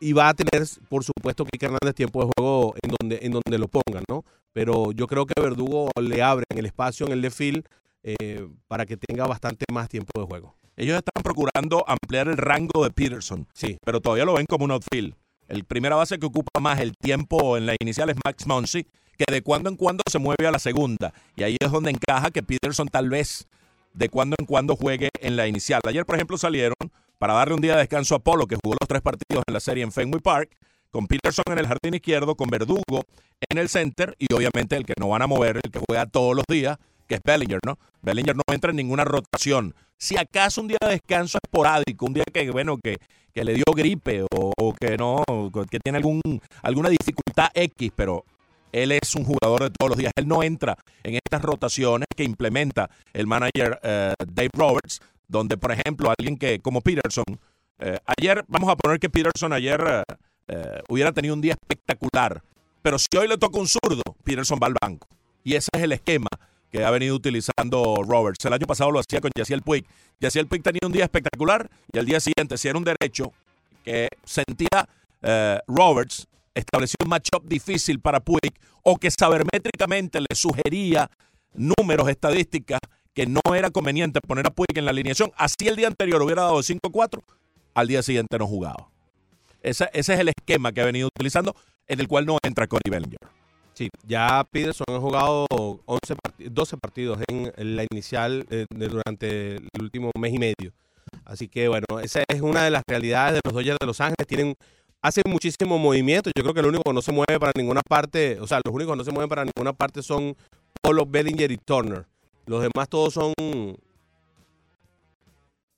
y 0.00 0.12
va 0.12 0.28
a 0.28 0.34
tener, 0.34 0.66
por 0.88 1.04
supuesto, 1.04 1.44
Quique 1.44 1.66
Hernández 1.66 1.94
tiempo 1.94 2.24
de 2.24 2.30
juego 2.34 2.74
en 2.82 2.94
donde, 2.98 3.18
en 3.22 3.32
donde 3.32 3.58
lo 3.58 3.68
pongan, 3.68 4.04
¿no? 4.08 4.24
Pero 4.52 4.92
yo 4.92 5.06
creo 5.06 5.26
que 5.26 5.40
Verdugo 5.40 5.90
le 6.00 6.22
abre 6.22 6.44
en 6.50 6.58
el 6.58 6.66
espacio 6.66 7.06
en 7.06 7.12
el 7.12 7.30
field 7.30 7.64
eh, 8.02 8.48
para 8.66 8.86
que 8.86 8.96
tenga 8.96 9.26
bastante 9.26 9.66
más 9.70 9.88
tiempo 9.88 10.18
de 10.20 10.26
juego. 10.26 10.56
Ellos 10.76 10.96
están 10.96 11.22
procurando 11.22 11.84
ampliar 11.86 12.28
el 12.28 12.38
rango 12.38 12.82
de 12.82 12.90
Peterson, 12.90 13.46
sí. 13.52 13.76
pero 13.84 14.00
todavía 14.00 14.24
lo 14.24 14.34
ven 14.34 14.46
como 14.46 14.64
un 14.64 14.70
outfield. 14.70 15.14
El 15.46 15.64
primera 15.64 15.96
base 15.96 16.18
que 16.18 16.26
ocupa 16.26 16.60
más 16.60 16.80
el 16.80 16.96
tiempo 16.96 17.58
en 17.58 17.66
la 17.66 17.74
inicial 17.78 18.08
es 18.08 18.16
Max 18.24 18.46
Muncy, 18.46 18.86
que 19.18 19.30
de 19.30 19.42
cuando 19.42 19.68
en 19.68 19.76
cuando 19.76 20.02
se 20.10 20.18
mueve 20.18 20.46
a 20.46 20.50
la 20.50 20.58
segunda. 20.58 21.12
Y 21.36 21.42
ahí 21.42 21.56
es 21.60 21.70
donde 21.70 21.90
encaja 21.90 22.30
que 22.30 22.42
Peterson 22.42 22.88
tal 22.88 23.10
vez 23.10 23.46
de 23.92 24.08
cuando 24.08 24.36
en 24.38 24.46
cuando 24.46 24.76
juegue 24.76 25.10
en 25.20 25.36
la 25.36 25.46
inicial. 25.46 25.82
Ayer, 25.84 26.06
por 26.06 26.14
ejemplo, 26.14 26.38
salieron 26.38 26.76
para 27.20 27.34
darle 27.34 27.54
un 27.54 27.60
día 27.60 27.74
de 27.74 27.80
descanso 27.80 28.14
a 28.14 28.18
Polo, 28.18 28.46
que 28.46 28.56
jugó 28.56 28.76
los 28.80 28.88
tres 28.88 29.02
partidos 29.02 29.44
en 29.46 29.52
la 29.52 29.60
serie 29.60 29.84
en 29.84 29.92
Fenway 29.92 30.22
Park, 30.22 30.56
con 30.90 31.06
Peterson 31.06 31.44
en 31.50 31.58
el 31.58 31.66
jardín 31.66 31.92
izquierdo, 31.92 32.34
con 32.34 32.48
Verdugo 32.48 33.04
en 33.50 33.58
el 33.58 33.68
center 33.68 34.16
y 34.18 34.32
obviamente 34.34 34.74
el 34.74 34.86
que 34.86 34.94
no 34.98 35.10
van 35.10 35.20
a 35.20 35.26
mover, 35.26 35.60
el 35.62 35.70
que 35.70 35.80
juega 35.86 36.06
todos 36.06 36.34
los 36.34 36.46
días, 36.48 36.78
que 37.06 37.16
es 37.16 37.20
Bellinger, 37.22 37.58
¿no? 37.66 37.78
Bellinger 38.00 38.34
no 38.34 38.42
entra 38.50 38.70
en 38.70 38.76
ninguna 38.76 39.04
rotación. 39.04 39.74
Si 39.98 40.16
acaso 40.16 40.62
un 40.62 40.68
día 40.68 40.78
de 40.80 40.92
descanso 40.92 41.38
esporádico, 41.44 42.06
un 42.06 42.14
día 42.14 42.24
que, 42.32 42.50
bueno, 42.50 42.78
que, 42.82 42.96
que 43.34 43.44
le 43.44 43.52
dio 43.52 43.64
gripe 43.76 44.24
o, 44.34 44.74
que 44.80 44.96
no, 44.96 45.22
que 45.70 45.78
tiene 45.78 45.98
algún, 45.98 46.22
alguna 46.62 46.88
dificultad 46.88 47.50
X, 47.52 47.92
pero 47.94 48.24
Él 48.72 48.92
es 48.92 49.14
un 49.14 49.24
jugador 49.24 49.64
de 49.64 49.70
todos 49.78 49.90
los 49.90 49.98
días. 49.98 50.12
Él 50.16 50.26
no 50.26 50.42
entra 50.42 50.74
en 51.02 51.16
estas 51.22 51.42
rotaciones 51.42 52.06
que 52.16 52.24
implementa 52.24 52.88
el 53.12 53.26
manager 53.26 53.78
eh, 53.82 54.14
Dave 54.26 54.50
Roberts, 54.54 55.02
donde, 55.30 55.56
por 55.56 55.72
ejemplo, 55.72 56.12
alguien 56.18 56.36
que 56.36 56.60
como 56.60 56.80
Peterson, 56.80 57.24
eh, 57.78 57.98
ayer, 58.18 58.44
vamos 58.48 58.68
a 58.68 58.76
poner 58.76 58.98
que 58.98 59.08
Peterson 59.08 59.52
ayer 59.52 59.80
eh, 59.88 60.14
eh, 60.48 60.82
hubiera 60.88 61.12
tenido 61.12 61.34
un 61.34 61.40
día 61.40 61.52
espectacular, 61.52 62.42
pero 62.82 62.98
si 62.98 63.06
hoy 63.16 63.28
le 63.28 63.38
toca 63.38 63.58
un 63.58 63.68
zurdo, 63.68 64.02
Peterson 64.24 64.58
va 64.60 64.66
al 64.66 64.74
banco. 64.80 65.06
Y 65.44 65.54
ese 65.54 65.68
es 65.72 65.82
el 65.82 65.92
esquema 65.92 66.28
que 66.70 66.84
ha 66.84 66.90
venido 66.90 67.14
utilizando 67.14 68.02
Roberts. 68.06 68.44
El 68.44 68.52
año 68.52 68.66
pasado 68.66 68.90
lo 68.90 68.98
hacía 68.98 69.20
con 69.20 69.30
Yaciel 69.34 69.62
Puig. 69.62 69.86
Yaciel 70.20 70.46
Puig 70.46 70.62
tenía 70.62 70.80
un 70.84 70.92
día 70.92 71.04
espectacular 71.04 71.70
y 71.92 71.98
al 71.98 72.06
día 72.06 72.20
siguiente, 72.20 72.58
si 72.58 72.68
era 72.68 72.78
un 72.78 72.84
derecho 72.84 73.32
que 73.84 74.08
sentía 74.24 74.88
Roberts, 75.66 76.28
estableció 76.54 76.96
un 77.02 77.10
matchup 77.10 77.44
difícil 77.44 78.00
para 78.00 78.20
Puig 78.20 78.52
o 78.82 78.96
que 78.96 79.10
sabermétricamente 79.10 80.20
le 80.20 80.34
sugería 80.34 81.10
números, 81.54 82.08
estadísticas 82.08 82.80
que 83.14 83.26
no 83.26 83.40
era 83.54 83.70
conveniente 83.70 84.20
poner 84.20 84.46
a 84.46 84.50
Puig 84.50 84.66
en 84.76 84.84
la 84.84 84.90
alineación. 84.92 85.32
Así 85.36 85.66
el 85.66 85.76
día 85.76 85.88
anterior 85.88 86.22
hubiera 86.22 86.42
dado 86.42 86.58
5-4, 86.62 87.20
al 87.74 87.88
día 87.88 88.02
siguiente 88.02 88.38
no 88.38 88.46
jugaba. 88.46 88.88
Ese, 89.62 89.88
ese 89.92 90.14
es 90.14 90.20
el 90.20 90.28
esquema 90.28 90.72
que 90.72 90.80
ha 90.80 90.84
venido 90.86 91.08
utilizando, 91.08 91.54
en 91.86 92.00
el 92.00 92.08
cual 92.08 92.26
no 92.26 92.38
entra 92.42 92.66
Cody 92.66 92.88
Bellinger. 92.90 93.18
Sí, 93.74 93.88
ya 94.06 94.44
Peterson 94.50 94.86
ha 94.90 94.98
jugado 94.98 95.46
11 95.50 96.14
parti- 96.16 96.48
12 96.50 96.76
partidos 96.76 97.18
en 97.28 97.76
la 97.76 97.84
inicial 97.90 98.44
eh, 98.50 98.66
durante 98.68 99.56
el 99.56 99.68
último 99.80 100.10
mes 100.18 100.34
y 100.34 100.38
medio. 100.38 100.72
Así 101.24 101.48
que 101.48 101.68
bueno, 101.68 101.86
esa 102.02 102.22
es 102.28 102.40
una 102.40 102.64
de 102.64 102.70
las 102.70 102.82
realidades 102.86 103.34
de 103.34 103.40
los 103.44 103.54
Dodgers 103.54 103.78
de 103.80 103.86
Los 103.86 104.00
Ángeles. 104.00 104.26
Tienen, 104.26 104.54
hacen 105.02 105.24
muchísimo 105.26 105.78
movimiento. 105.78 106.30
Yo 106.36 106.42
creo 106.42 106.54
que 106.54 106.62
lo 106.62 106.68
único 106.68 106.82
que 106.84 106.92
no 106.92 107.02
se 107.02 107.12
mueve 107.12 107.38
para 107.38 107.52
ninguna 107.56 107.80
parte, 107.86 108.38
o 108.40 108.46
sea, 108.46 108.60
los 108.64 108.74
únicos 108.74 108.92
que 108.94 108.98
no 108.98 109.04
se 109.04 109.12
mueven 109.12 109.28
para 109.28 109.44
ninguna 109.44 109.72
parte 109.72 110.02
son 110.02 110.36
Polo, 110.82 111.06
Bellinger 111.06 111.50
y 111.50 111.56
Turner. 111.58 112.06
Los 112.50 112.62
demás 112.62 112.88
todos 112.88 113.14
son 113.14 113.32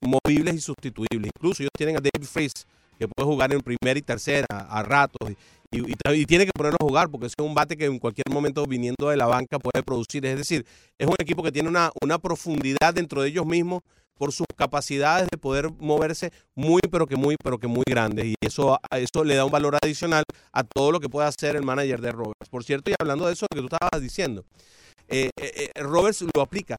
movibles 0.00 0.54
y 0.54 0.60
sustituibles. 0.62 1.30
Incluso 1.36 1.62
ellos 1.62 1.70
tienen 1.76 1.98
a 1.98 2.00
David 2.00 2.26
Freeze, 2.26 2.64
que 2.98 3.06
puede 3.06 3.26
jugar 3.26 3.52
en 3.52 3.60
primera 3.60 3.98
y 3.98 4.00
tercera 4.00 4.46
a 4.48 4.82
ratos. 4.82 5.32
Y, 5.70 6.24
tiene 6.24 6.46
que 6.46 6.50
ponerlo 6.54 6.78
a 6.80 6.84
jugar 6.84 7.10
porque 7.10 7.26
es 7.26 7.34
un 7.42 7.54
bate 7.54 7.76
que 7.76 7.84
en 7.84 7.98
cualquier 7.98 8.24
momento 8.30 8.64
viniendo 8.64 9.10
de 9.10 9.18
la 9.18 9.26
banca 9.26 9.58
puede 9.58 9.82
producir. 9.82 10.24
Es 10.24 10.38
decir, 10.38 10.64
es 10.96 11.06
un 11.06 11.14
equipo 11.18 11.42
que 11.42 11.52
tiene 11.52 11.68
una, 11.68 11.90
una 12.00 12.18
profundidad 12.18 12.94
dentro 12.94 13.20
de 13.20 13.28
ellos 13.28 13.44
mismos 13.44 13.82
por 14.14 14.32
sus 14.32 14.46
capacidades 14.56 15.28
de 15.30 15.36
poder 15.36 15.70
moverse 15.78 16.32
muy, 16.54 16.80
pero 16.90 17.06
que 17.06 17.16
muy, 17.16 17.36
pero 17.36 17.58
que 17.58 17.66
muy 17.66 17.84
grandes. 17.86 18.24
Y 18.24 18.34
eso, 18.40 18.78
eso 18.92 19.24
le 19.24 19.34
da 19.34 19.44
un 19.44 19.52
valor 19.52 19.76
adicional 19.82 20.24
a 20.52 20.64
todo 20.64 20.90
lo 20.90 21.00
que 21.00 21.10
puede 21.10 21.28
hacer 21.28 21.54
el 21.54 21.64
manager 21.64 22.00
de 22.00 22.12
Roberts. 22.12 22.48
Por 22.50 22.64
cierto, 22.64 22.90
y 22.90 22.94
hablando 22.98 23.26
de 23.26 23.34
eso 23.34 23.46
que 23.52 23.60
tú 23.60 23.66
estabas 23.66 24.00
diciendo, 24.00 24.46
eh, 25.12 25.30
eh, 25.36 25.70
eh, 25.74 25.82
Roberts 25.82 26.24
lo 26.34 26.40
aplica. 26.40 26.76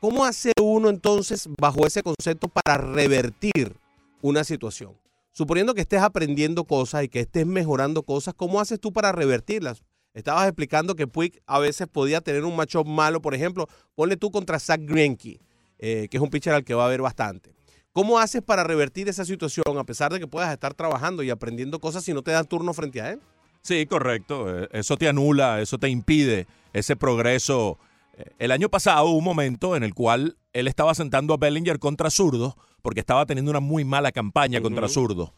¿Cómo 0.00 0.24
hace 0.24 0.52
uno 0.60 0.88
entonces 0.88 1.48
bajo 1.60 1.86
ese 1.86 2.02
concepto 2.02 2.48
para 2.48 2.78
revertir 2.78 3.76
una 4.22 4.42
situación? 4.42 4.98
Suponiendo 5.32 5.74
que 5.74 5.82
estés 5.82 6.00
aprendiendo 6.00 6.64
cosas 6.64 7.04
y 7.04 7.08
que 7.08 7.20
estés 7.20 7.46
mejorando 7.46 8.02
cosas, 8.02 8.32
¿cómo 8.34 8.58
haces 8.58 8.80
tú 8.80 8.92
para 8.92 9.12
revertirlas? 9.12 9.82
Estabas 10.14 10.46
explicando 10.46 10.94
que 10.94 11.06
Puig 11.06 11.42
a 11.46 11.58
veces 11.58 11.86
podía 11.88 12.20
tener 12.20 12.44
un 12.44 12.56
matchup 12.56 12.86
malo, 12.86 13.20
por 13.20 13.34
ejemplo, 13.34 13.68
ponle 13.94 14.16
tú 14.16 14.30
contra 14.30 14.58
Zach 14.58 14.80
Greinke, 14.80 15.40
que 15.78 16.08
es 16.10 16.20
un 16.20 16.30
pitcher 16.30 16.54
al 16.54 16.64
que 16.64 16.74
va 16.74 16.86
a 16.86 16.88
ver 16.88 17.02
bastante. 17.02 17.52
¿Cómo 17.92 18.18
haces 18.18 18.40
para 18.40 18.64
revertir 18.64 19.08
esa 19.08 19.24
situación 19.24 19.76
a 19.76 19.84
pesar 19.84 20.12
de 20.12 20.20
que 20.20 20.26
puedas 20.26 20.52
estar 20.52 20.72
trabajando 20.74 21.22
y 21.22 21.30
aprendiendo 21.30 21.80
cosas 21.80 22.04
si 22.04 22.14
no 22.14 22.22
te 22.22 22.30
dan 22.30 22.46
turno 22.46 22.72
frente 22.72 23.00
a 23.00 23.10
él? 23.10 23.20
Sí, 23.64 23.86
correcto. 23.86 24.64
Eh, 24.64 24.68
Eso 24.72 24.96
te 24.96 25.08
anula, 25.08 25.60
eso 25.60 25.78
te 25.78 25.88
impide 25.88 26.46
ese 26.72 26.96
progreso. 26.96 27.78
Eh, 28.16 28.24
El 28.38 28.52
año 28.52 28.68
pasado 28.68 29.06
hubo 29.06 29.18
un 29.18 29.24
momento 29.24 29.74
en 29.74 29.82
el 29.82 29.94
cual 29.94 30.36
él 30.52 30.68
estaba 30.68 30.94
sentando 30.94 31.34
a 31.34 31.36
Bellinger 31.38 31.78
contra 31.78 32.10
zurdos 32.10 32.54
porque 32.82 33.00
estaba 33.00 33.24
teniendo 33.26 33.50
una 33.50 33.60
muy 33.60 33.84
mala 33.84 34.12
campaña 34.12 34.60
contra 34.60 34.86
zurdos. 34.88 35.32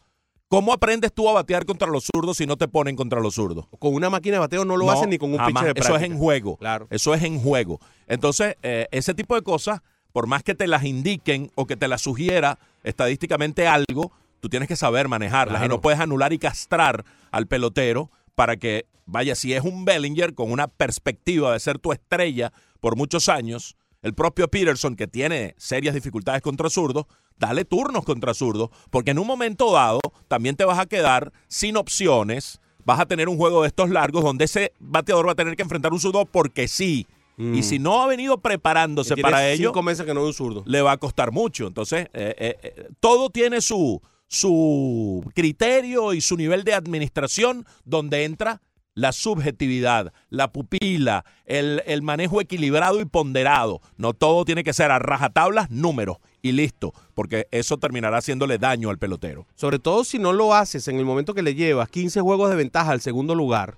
¿Cómo 0.49 0.71
aprendes 0.73 1.11
tú 1.13 1.27
a 1.29 1.33
batear 1.33 1.65
contra 1.65 1.87
los 1.89 2.05
zurdos 2.13 2.37
si 2.37 2.45
no 2.45 2.55
te 2.57 2.67
ponen 2.67 2.95
contra 2.95 3.19
los 3.19 3.35
zurdos? 3.35 3.65
Con 3.79 3.93
una 3.93 4.09
máquina 4.09 4.35
de 4.35 4.39
bateo 4.39 4.63
no 4.65 4.77
lo 4.77 4.85
No, 4.85 4.91
hacen 4.91 5.09
ni 5.09 5.17
con 5.17 5.31
un 5.33 5.37
pitcher 5.45 5.73
de 5.73 5.79
Eso 5.79 5.79
es 5.79 5.85
práctica. 5.87 6.05
en 6.13 6.17
juego. 6.17 6.57
Claro. 6.57 6.87
Eso 6.89 7.13
es 7.13 7.23
en 7.23 7.39
juego. 7.39 7.79
Entonces, 8.07 8.55
eh, 8.63 8.87
ese 8.91 9.13
tipo 9.13 9.35
de 9.35 9.41
cosas, 9.41 9.81
por 10.13 10.27
más 10.27 10.43
que 10.43 10.55
te 10.55 10.67
las 10.67 10.83
indiquen 10.85 11.51
o 11.55 11.65
que 11.65 11.75
te 11.75 11.87
las 11.89 12.01
sugiera 12.01 12.59
estadísticamente 12.83 13.67
algo, 13.67 14.11
tú 14.39 14.47
tienes 14.49 14.67
que 14.69 14.75
saber 14.75 15.07
manejarlas 15.07 15.65
y 15.65 15.67
no 15.69 15.81
puedes 15.81 15.99
anular 15.99 16.31
y 16.33 16.39
castrar 16.39 17.03
al 17.31 17.47
pelotero 17.47 18.09
para 18.37 18.55
que, 18.57 18.85
vaya, 19.07 19.33
si 19.33 19.53
es 19.53 19.63
un 19.63 19.83
Bellinger 19.83 20.35
con 20.35 20.51
una 20.51 20.67
perspectiva 20.67 21.53
de 21.53 21.59
ser 21.59 21.79
tu 21.79 21.91
estrella 21.91 22.53
por 22.79 22.95
muchos 22.95 23.29
años, 23.29 23.75
el 24.03 24.13
propio 24.13 24.47
Peterson, 24.47 24.95
que 24.95 25.07
tiene 25.07 25.55
serias 25.57 25.95
dificultades 25.95 26.43
contra 26.43 26.69
zurdos, 26.69 27.07
dale 27.39 27.65
turnos 27.65 28.05
contra 28.05 28.35
zurdos, 28.35 28.69
porque 28.91 29.09
en 29.09 29.17
un 29.17 29.25
momento 29.25 29.73
dado 29.73 30.01
también 30.27 30.55
te 30.55 30.65
vas 30.65 30.77
a 30.77 30.85
quedar 30.85 31.33
sin 31.47 31.77
opciones. 31.77 32.61
Vas 32.85 32.99
a 32.99 33.07
tener 33.07 33.27
un 33.27 33.37
juego 33.37 33.63
de 33.63 33.69
estos 33.69 33.89
largos 33.89 34.23
donde 34.23 34.45
ese 34.45 34.71
bateador 34.79 35.27
va 35.27 35.31
a 35.31 35.35
tener 35.35 35.55
que 35.55 35.63
enfrentar 35.63 35.91
un 35.91 35.99
zurdo 35.99 36.27
porque 36.27 36.67
sí. 36.67 37.07
Y 37.39 37.63
si 37.63 37.79
no 37.79 38.03
ha 38.03 38.07
venido 38.07 38.37
preparándose 38.39 39.17
para 39.17 39.49
ello, 39.49 39.69
cinco 39.69 39.81
meses 39.81 40.05
que 40.05 40.13
no 40.13 40.21
es 40.21 40.27
un 40.27 40.33
zurdo. 40.33 40.63
le 40.67 40.81
va 40.81 40.91
a 40.91 40.97
costar 40.97 41.31
mucho. 41.31 41.65
Entonces, 41.65 42.07
eh, 42.13 42.35
eh, 42.37 42.57
eh, 42.61 42.87
todo 42.99 43.31
tiene 43.31 43.61
su, 43.61 44.01
su 44.27 45.23
criterio 45.33 46.13
y 46.13 46.21
su 46.21 46.37
nivel 46.37 46.63
de 46.63 46.73
administración 46.73 47.65
donde 47.85 48.25
entra 48.25 48.61
la 48.97 49.11
subjetividad, 49.11 50.11
la 50.29 50.51
pupila, 50.51 51.23
el, 51.45 51.83
el 51.85 52.01
manejo 52.01 52.41
equilibrado 52.41 52.99
y 52.99 53.05
ponderado. 53.05 53.79
No 53.95 54.13
todo 54.13 54.43
tiene 54.43 54.63
que 54.63 54.73
ser 54.73 54.89
a 54.89 54.97
rajatablas, 54.97 55.69
números 55.69 56.17
y 56.41 56.51
listo, 56.51 56.93
porque 57.13 57.47
eso 57.51 57.77
terminará 57.77 58.17
haciéndole 58.17 58.57
daño 58.57 58.89
al 58.89 58.97
pelotero. 58.97 59.45
Sobre 59.53 59.77
todo 59.77 60.03
si 60.03 60.17
no 60.17 60.33
lo 60.33 60.55
haces 60.55 60.87
en 60.87 60.97
el 60.97 61.05
momento 61.05 61.35
que 61.35 61.43
le 61.43 61.53
llevas 61.53 61.89
15 61.89 62.21
juegos 62.21 62.49
de 62.49 62.55
ventaja 62.55 62.91
al 62.91 63.01
segundo 63.01 63.35
lugar, 63.35 63.77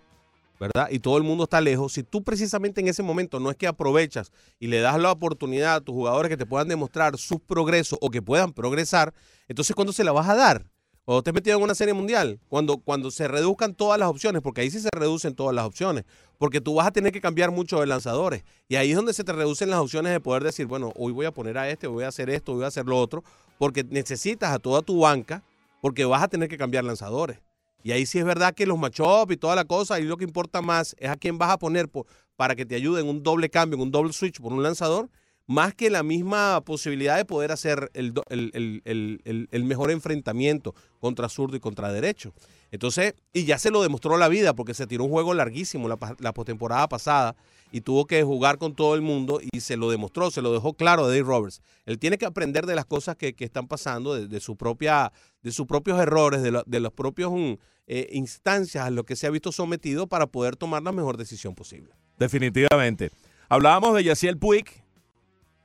¿verdad? 0.60 0.90
Y 0.92 1.00
todo 1.00 1.18
el 1.18 1.24
mundo 1.24 1.46
está 1.46 1.62
lejos. 1.62 1.94
Si 1.94 2.04
tú 2.04 2.24
precisamente 2.24 2.82
en 2.82 2.88
ese 2.88 3.02
momento 3.02 3.40
no 3.40 3.50
es 3.50 3.56
que 3.56 3.66
aprovechas 3.66 4.32
y 4.60 4.68
le 4.68 4.82
das 4.82 5.00
la 5.00 5.12
oportunidad 5.12 5.76
a 5.76 5.82
tus 5.82 5.96
jugadores 5.96 6.30
que 6.30 6.38
te 6.38 6.46
puedan 6.46 6.68
demostrar 6.68 7.18
sus 7.18 7.40
progresos 7.40 7.98
o 8.02 8.10
que 8.10 8.22
puedan 8.22 8.52
progresar, 8.52 9.14
entonces 9.48 9.76
¿cuándo 9.76 9.94
se 9.94 10.04
la 10.04 10.12
vas 10.12 10.28
a 10.28 10.36
dar? 10.36 10.70
Cuando 11.06 11.28
has 11.28 11.34
metido 11.34 11.58
en 11.58 11.64
una 11.64 11.74
serie 11.74 11.96
mundial, 11.96 12.40
cuando, 12.50 12.78
cuando 12.78 13.10
se 13.10 13.28
reduzcan 13.28 13.74
todas 13.74 14.00
las 14.00 14.10
opciones, 14.10 14.44
porque 14.44 14.62
ahí 14.62 14.70
sí 14.70 14.80
se 14.80 14.90
reducen 14.92 15.34
todas 15.34 15.56
las 15.56 15.66
opciones, 15.66 16.04
porque 16.38 16.62
tú 16.62 16.76
vas 16.76 16.86
a 16.86 16.92
tener 16.92 17.12
que 17.12 17.20
cambiar 17.20 17.50
mucho 17.50 17.80
de 17.80 17.88
lanzadores. 17.88 18.44
Y 18.68 18.76
ahí 18.76 18.92
es 18.92 18.96
donde 18.96 19.14
se 19.14 19.24
te 19.24 19.34
reducen 19.34 19.72
las 19.72 19.80
opciones 19.80 20.12
de 20.12 20.20
poder 20.20 20.44
decir, 20.44 20.68
bueno, 20.68 20.94
hoy 20.96 21.12
voy 21.12 21.26
a 21.26 21.32
poner 21.32 21.58
a 21.58 21.68
este, 21.68 21.88
voy 21.88 22.04
a 22.04 22.10
hacer 22.10 22.30
esto, 22.30 22.54
voy 22.54 22.64
a 22.64 22.68
hacer 22.68 22.86
lo 22.86 22.96
otro, 23.00 23.24
porque 23.58 23.84
necesitas 23.84 24.52
a 24.52 24.60
toda 24.60 24.84
tu 24.84 25.00
banca, 25.00 25.42
porque 25.82 26.06
vas 26.06 26.22
a 26.22 26.28
tener 26.28 26.48
que 26.48 26.60
cambiar 26.60 26.84
lanzadores. 26.84 27.40
Y 27.84 27.92
ahí 27.92 28.06
sí 28.06 28.20
es 28.20 28.26
verdad 28.26 28.54
que 28.54 28.66
los 28.66 28.78
matchups 28.78 29.32
y 29.34 29.38
toda 29.38 29.56
la 29.56 29.66
cosa, 29.66 29.96
ahí 29.96 30.04
lo 30.04 30.18
que 30.18 30.26
importa 30.26 30.62
más 30.62 30.96
es 31.00 31.10
a 31.10 31.16
quién 31.16 31.38
vas 31.38 31.50
a 31.52 31.58
poner 31.60 31.88
po- 31.90 32.06
para 32.36 32.56
que 32.56 32.66
te 32.66 32.76
ayude 32.76 33.02
en 33.02 33.08
un 33.08 33.24
doble 33.24 33.50
cambio, 33.50 33.76
en 33.78 33.84
un 33.84 33.92
doble 33.92 34.14
switch 34.14 34.40
por 34.42 34.52
un 34.54 34.64
lanzador, 34.64 35.10
más 35.48 35.74
que 35.74 35.90
la 35.90 36.04
misma 36.04 36.62
posibilidad 36.64 37.18
de 37.18 37.26
poder 37.26 37.52
hacer 37.52 37.90
el- 37.94 38.14
el- 38.30 38.82
el- 39.24 39.48
el 39.52 39.64
mejor 39.64 39.92
enfrentamiento 39.92 40.76
contra 41.00 41.28
zurdo 41.30 41.56
y 41.58 41.60
contra 41.60 41.92
derecho. 41.92 42.34
Entonces, 42.72 43.16
y 43.34 43.46
ya 43.46 43.58
se 43.58 43.72
lo 43.72 43.82
demostró 43.82 44.18
la 44.18 44.28
vida, 44.28 44.54
porque 44.54 44.74
se 44.74 44.86
tiró 44.88 45.04
un 45.06 45.10
juego 45.12 45.34
larguísimo 45.34 45.88
la, 45.88 46.34
postemporada 46.34 46.88
pasada 46.88 47.36
y 47.72 47.82
tuvo 47.82 48.06
que 48.06 48.24
jugar 48.24 48.58
con 48.58 48.76
todo 48.76 48.96
el 48.96 49.02
mundo 49.02 49.40
y 49.52 49.60
se 49.62 49.78
lo 49.78 49.90
demostró, 49.90 50.32
se 50.32 50.42
lo 50.42 50.54
dejó 50.54 50.74
claro 50.74 51.06
a 51.06 51.08
Dave 51.08 51.22
Roberts. 51.24 51.62
Él 51.86 51.98
tiene 52.00 52.18
que 52.18 52.26
aprender 52.26 52.66
de 52.66 52.76
las 52.76 52.86
cosas 52.86 53.16
que, 53.16 53.36
están 53.40 53.68
pasando, 53.68 54.14
de, 54.16 54.28
de 54.28 54.40
su 54.40 54.56
propia, 54.56 55.12
de 55.42 55.52
sus 55.52 55.66
propios 55.68 56.00
errores, 56.00 56.42
de, 56.42 56.52
lo- 56.52 56.64
de 56.66 56.80
los 56.80 56.94
propios 56.94 57.32
mm, 57.32 57.54
eh, 57.88 58.08
instancias 58.12 58.86
a 58.86 58.90
los 58.92 59.04
que 59.06 59.16
se 59.16 59.26
ha 59.28 59.32
visto 59.32 59.52
sometido 59.52 60.08
para 60.08 60.28
poder 60.28 60.56
tomar 60.56 60.84
la 60.84 60.92
mejor 60.92 61.18
decisión 61.18 61.56
posible. 61.56 61.92
Definitivamente. 62.18 63.10
Hablábamos 63.50 63.96
de 63.96 64.04
Yaciel 64.04 64.38
Puig 64.38 64.66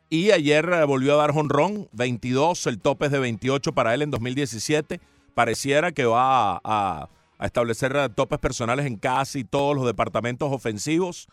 y 0.09 0.30
ayer 0.30 0.68
eh, 0.72 0.84
volvió 0.84 1.14
a 1.14 1.16
dar 1.16 1.32
jonrón, 1.32 1.88
22, 1.92 2.66
el 2.66 2.80
tope 2.80 3.07
es 3.07 3.12
de 3.12 3.18
28 3.18 3.72
para 3.72 3.92
él 3.94 4.02
en 4.02 4.11
2017. 4.11 5.00
Pareciera 5.35 5.91
que 5.93 6.05
va 6.05 6.61
a, 6.62 7.09
establecer 7.41 8.09
topes 8.14 8.39
personales 8.39 8.87
en 8.87 8.97
casi 8.97 9.45
todos 9.45 9.76
los 9.76 9.85
departamentos 9.85 10.51
ofensivos. 10.53 11.28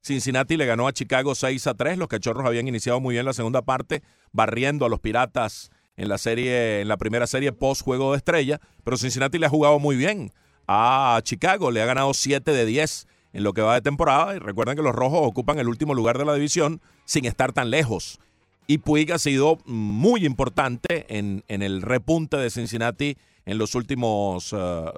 Cincinnati 0.00 0.56
le 0.56 0.66
ganó 0.66 0.88
a 0.88 0.92
Chicago 0.92 1.34
6 1.34 1.66
a 1.66 1.74
3. 1.74 1.98
Los 1.98 2.08
cachorros 2.08 2.46
habían 2.46 2.66
iniciado 2.66 2.98
muy 2.98 3.14
bien 3.14 3.26
la 3.26 3.34
segunda 3.34 3.62
parte, 3.62 4.02
barriendo 4.32 4.86
a 4.86 4.88
los 4.88 4.98
piratas 4.98 5.70
en 5.96 6.08
la 6.08 6.18
serie, 6.18 6.80
en 6.80 6.88
la 6.88 6.96
primera 6.96 7.26
serie 7.26 7.52
post 7.52 7.82
juego 7.82 8.12
de 8.12 8.16
estrella. 8.16 8.60
Pero 8.82 8.96
Cincinnati 8.96 9.38
le 9.38 9.46
ha 9.46 9.50
jugado 9.50 9.78
muy 9.78 9.94
bien 9.94 10.32
a 10.66 11.20
Chicago. 11.22 11.70
Le 11.70 11.82
ha 11.82 11.86
ganado 11.86 12.12
7 12.14 12.50
de 12.50 12.64
10 12.64 13.06
en 13.34 13.44
lo 13.44 13.52
que 13.52 13.60
va 13.60 13.74
de 13.74 13.82
temporada. 13.82 14.34
Y 14.34 14.38
recuerden 14.38 14.74
que 14.74 14.82
los 14.82 14.94
rojos 14.94 15.20
ocupan 15.22 15.58
el 15.58 15.68
último 15.68 15.94
lugar 15.94 16.18
de 16.18 16.24
la 16.24 16.34
división 16.34 16.80
sin 17.04 17.26
estar 17.26 17.52
tan 17.52 17.70
lejos. 17.70 18.18
Y 18.66 18.78
Puig 18.78 19.12
ha 19.12 19.18
sido 19.18 19.58
muy 19.66 20.24
importante 20.24 21.04
en 21.08 21.42
el 21.48 21.82
repunte 21.82 22.38
de 22.38 22.50
Cincinnati 22.50 23.18
en 23.44 23.58
los 23.58 23.74
últimos 23.74 24.52
eh, 24.52 24.90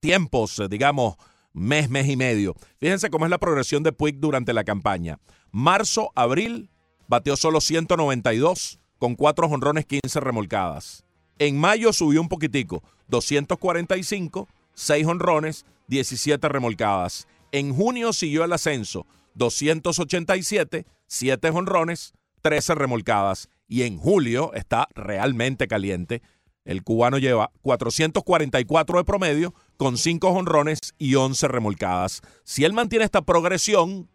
tiempos, 0.00 0.58
eh, 0.58 0.68
digamos, 0.68 1.16
mes, 1.52 1.90
mes 1.90 2.08
y 2.08 2.16
medio. 2.16 2.54
Fíjense 2.78 3.10
cómo 3.10 3.26
es 3.26 3.30
la 3.30 3.38
progresión 3.38 3.82
de 3.82 3.92
Puig 3.92 4.18
durante 4.18 4.52
la 4.52 4.64
campaña. 4.64 5.18
Marzo, 5.50 6.10
abril, 6.14 6.70
bateó 7.08 7.36
solo 7.36 7.60
192 7.60 8.80
con 8.98 9.14
4 9.14 9.48
jonrones, 9.48 9.86
15 9.86 10.20
remolcadas. 10.20 11.04
En 11.38 11.58
mayo 11.58 11.92
subió 11.92 12.20
un 12.20 12.28
poquitico, 12.28 12.82
245, 13.08 14.48
6 14.74 15.06
honrones, 15.06 15.66
17 15.88 16.48
remolcadas. 16.48 17.26
En 17.50 17.74
junio 17.74 18.12
siguió 18.12 18.44
el 18.44 18.52
ascenso, 18.52 19.06
287, 19.34 20.86
7 21.06 21.48
honrones, 21.50 22.14
13 22.42 22.74
remolcadas. 22.74 23.48
Y 23.68 23.82
en 23.82 23.98
julio 23.98 24.52
está 24.54 24.88
realmente 24.94 25.66
caliente. 25.66 26.22
El 26.64 26.82
cubano 26.82 27.18
lleva 27.18 27.50
444 27.62 28.98
de 28.98 29.04
promedio 29.04 29.54
con 29.76 29.98
5 29.98 30.28
honrones 30.28 30.78
y 30.98 31.16
11 31.16 31.48
remolcadas. 31.48 32.20
Si 32.44 32.64
él 32.64 32.72
mantiene 32.72 33.04
esta 33.04 33.22
progresión 33.22 34.08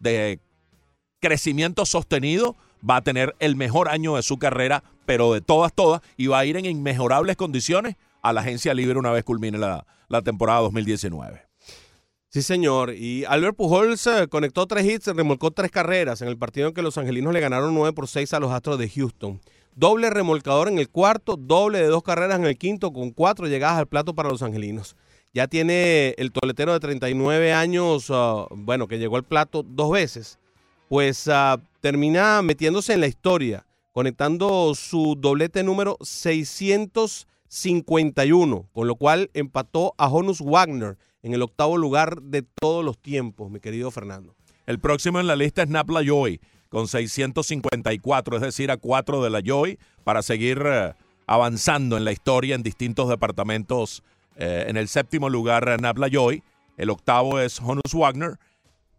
de 0.00 0.40
crecimiento 1.20 1.86
sostenido, 1.86 2.56
va 2.88 2.96
a 2.96 3.02
tener 3.02 3.34
el 3.38 3.56
mejor 3.56 3.88
año 3.88 4.16
de 4.16 4.22
su 4.22 4.38
carrera, 4.38 4.82
pero 5.06 5.32
de 5.32 5.40
todas, 5.40 5.72
todas, 5.72 6.02
y 6.16 6.26
va 6.26 6.40
a 6.40 6.44
ir 6.44 6.56
en 6.56 6.66
inmejorables 6.66 7.36
condiciones 7.36 7.96
a 8.22 8.32
la 8.32 8.40
agencia 8.40 8.74
libre 8.74 8.98
una 8.98 9.12
vez 9.12 9.24
culmine 9.24 9.58
la, 9.58 9.86
la 10.08 10.22
temporada 10.22 10.60
2019. 10.60 11.48
Sí, 12.30 12.42
señor. 12.42 12.92
Y 12.94 13.24
Albert 13.24 13.56
Pujols 13.56 14.06
eh, 14.06 14.28
conectó 14.28 14.66
tres 14.66 14.84
hits, 14.84 15.06
remolcó 15.06 15.50
tres 15.50 15.70
carreras 15.70 16.20
en 16.20 16.28
el 16.28 16.36
partido 16.36 16.68
en 16.68 16.74
que 16.74 16.82
los 16.82 16.98
angelinos 16.98 17.32
le 17.32 17.40
ganaron 17.40 17.74
9 17.74 17.94
por 17.94 18.06
6 18.06 18.34
a 18.34 18.40
los 18.40 18.52
Astros 18.52 18.78
de 18.78 18.88
Houston. 18.90 19.40
Doble 19.78 20.10
remolcador 20.10 20.66
en 20.66 20.80
el 20.80 20.88
cuarto, 20.88 21.36
doble 21.36 21.78
de 21.78 21.86
dos 21.86 22.02
carreras 22.02 22.40
en 22.40 22.46
el 22.46 22.58
quinto, 22.58 22.92
con 22.92 23.12
cuatro 23.12 23.46
llegadas 23.46 23.78
al 23.78 23.86
plato 23.86 24.12
para 24.12 24.28
los 24.28 24.42
angelinos. 24.42 24.96
Ya 25.32 25.46
tiene 25.46 26.16
el 26.18 26.32
toletero 26.32 26.72
de 26.72 26.80
39 26.80 27.52
años, 27.52 28.10
uh, 28.10 28.48
bueno, 28.50 28.88
que 28.88 28.98
llegó 28.98 29.14
al 29.14 29.22
plato 29.22 29.62
dos 29.62 29.92
veces, 29.92 30.40
pues 30.88 31.28
uh, 31.28 31.60
termina 31.80 32.42
metiéndose 32.42 32.94
en 32.94 33.02
la 33.02 33.06
historia, 33.06 33.66
conectando 33.92 34.74
su 34.74 35.14
doblete 35.16 35.62
número 35.62 35.96
651, 36.00 38.68
con 38.72 38.88
lo 38.88 38.96
cual 38.96 39.30
empató 39.32 39.94
a 39.96 40.08
Honus 40.08 40.40
Wagner 40.40 40.98
en 41.22 41.34
el 41.34 41.42
octavo 41.42 41.76
lugar 41.76 42.20
de 42.20 42.42
todos 42.42 42.84
los 42.84 42.98
tiempos, 42.98 43.48
mi 43.48 43.60
querido 43.60 43.92
Fernando. 43.92 44.34
El 44.66 44.80
próximo 44.80 45.20
en 45.20 45.28
la 45.28 45.36
lista 45.36 45.62
es 45.62 45.68
Napla 45.68 46.02
Joy, 46.04 46.40
con 46.68 46.88
654, 46.88 48.36
es 48.36 48.42
decir, 48.42 48.70
a 48.70 48.76
cuatro 48.76 49.22
de 49.22 49.30
la 49.30 49.40
Joy, 49.40 49.78
para 50.04 50.22
seguir 50.22 50.62
eh, 50.64 50.94
avanzando 51.26 51.96
en 51.96 52.04
la 52.04 52.12
historia 52.12 52.54
en 52.54 52.62
distintos 52.62 53.08
departamentos. 53.08 54.02
Eh, 54.36 54.66
en 54.68 54.76
el 54.76 54.88
séptimo 54.88 55.28
lugar, 55.28 55.80
Napla 55.80 56.08
Joy. 56.08 56.42
El 56.76 56.90
octavo 56.90 57.40
es 57.40 57.60
Honus 57.60 57.92
Wagner. 57.92 58.38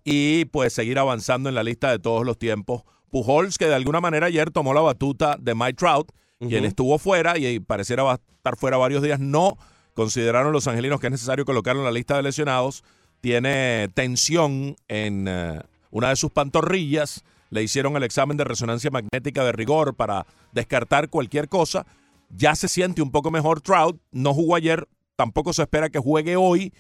Y 0.04 0.46
pues 0.46 0.74
seguir 0.74 1.00
avanzando 1.00 1.50
en 1.50 1.56
la 1.56 1.64
lista 1.64 1.92
de 1.92 2.00
todos 2.00 2.26
los 2.26 2.38
tiempos. 2.38 2.84
Pujols, 3.10 3.58
que 3.58 3.66
de 3.66 3.76
alguna 3.76 4.02
manera 4.02 4.28
ayer 4.28 4.52
tomó 4.52 4.74
la 4.74 4.82
batuta 4.82 5.38
de 5.40 5.56
Mike 5.56 5.74
Trout, 5.74 6.12
quien 6.40 6.64
estuvo 6.64 6.98
fuera 7.00 7.38
y 7.38 7.60
pareciera 7.60 8.04
va 8.04 8.14
a 8.14 8.16
estar 8.16 8.56
fuera 8.56 8.78
varios 8.78 9.02
días. 9.02 9.20
No 9.20 9.58
consideraron 9.94 10.54
los 10.54 10.68
angelinos 10.68 11.00
que 11.00 11.08
es 11.08 11.12
necesario 11.12 11.44
colocarlo 11.44 11.82
en 11.82 11.86
la 11.86 11.92
lista 11.92 12.16
de 12.16 12.24
lesionados. 12.24 12.84
Tiene 13.20 13.90
tensión 13.94 14.78
en 14.88 15.28
eh, 15.28 15.60
una 15.92 16.10
de 16.10 16.16
sus 16.16 16.32
pantorrillas. 16.32 17.24
Le 17.50 17.64
hicieron 17.64 17.96
el 17.96 18.04
examen 18.04 18.38
de 18.38 18.44
resonancia 18.44 18.92
magnética 18.92 19.44
de 19.44 19.52
rigor 19.52 19.96
para 19.96 20.26
descartar 20.52 21.10
cualquier 21.10 21.50
cosa. 21.50 21.86
Ya 22.30 22.56
se 22.56 22.68
siente 22.68 23.02
un 23.02 23.12
poco 23.12 23.32
mejor 23.32 23.62
Trout. 23.62 24.00
No 24.12 24.34
jugó 24.34 24.56
ayer, 24.56 24.88
tampoco 25.16 25.54
se 25.54 25.64
espera 25.64 25.90
que 25.90 26.00
juegue 26.00 26.36
hoy. 26.36 26.74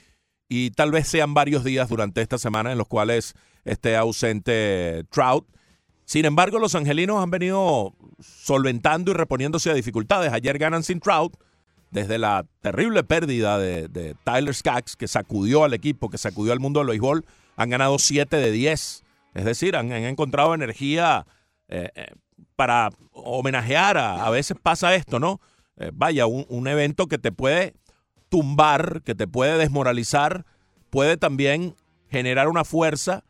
Y 0.47 0.72
tal 0.72 0.91
vez 0.91 1.07
sean 1.07 1.34
varios 1.34 1.63
días 1.63 1.89
durante 1.89 2.22
esta 2.22 2.38
semana 2.38 2.72
en 2.72 2.78
los 2.78 2.88
cuales 2.88 3.34
esté 3.65 3.95
ausente 3.95 5.03
Trout. 5.09 5.45
Sin 6.05 6.26
embargo, 6.26 6.57
los 6.57 6.74
angelinos 6.74 7.22
han 7.22 7.30
venido 7.30 7.93
solventando 8.20 9.11
y 9.11 9.13
reponiéndose 9.13 9.70
a 9.70 9.76
dificultades. 9.76 10.34
Ayer 10.34 10.57
ganan 10.57 10.84
sin 10.84 10.99
Trout 10.99 11.36
desde 11.91 12.17
la 12.17 12.45
terrible 12.61 13.03
pérdida 13.03 13.57
de, 13.57 14.15
Tyler 14.24 14.53
Skaggs, 14.53 14.95
que 14.95 15.07
sacudió 15.07 15.63
al 15.63 15.74
equipo, 15.74 16.09
que 16.09 16.17
sacudió 16.17 16.53
al 16.53 16.59
mundo 16.59 16.80
del 16.80 16.89
béisbol, 16.89 17.26
han 17.55 17.70
ganado 17.70 17.99
7 17.99 18.38
de 18.38 18.51
10. 18.51 19.03
Es 19.34 19.45
decir, 19.45 19.75
han, 19.75 19.91
encontrado 19.91 20.53
energía 20.53 21.25
eh, 21.67 21.89
eh, 21.95 22.07
para 22.55 22.89
homenajear. 23.11 23.97
A, 23.97 24.25
a, 24.25 24.30
veces 24.30 24.57
pasa 24.61 24.95
esto, 24.95 25.19
¿no? 25.19 25.39
Eh, 25.77 25.91
vaya, 25.93 26.25
un, 26.25 26.45
un 26.49 26.67
evento 26.67 27.07
que 27.07 27.17
te 27.17 27.32
puede 27.32 27.73
tumbar, 28.30 29.01
que 29.03 29.15
te 29.15 29.27
puede 29.27 29.57
desmoralizar, 29.57 30.45
puede 30.89 31.17
también 31.17 31.75
generar 32.09 32.47
una 32.47 32.63
fuerza 32.63 33.23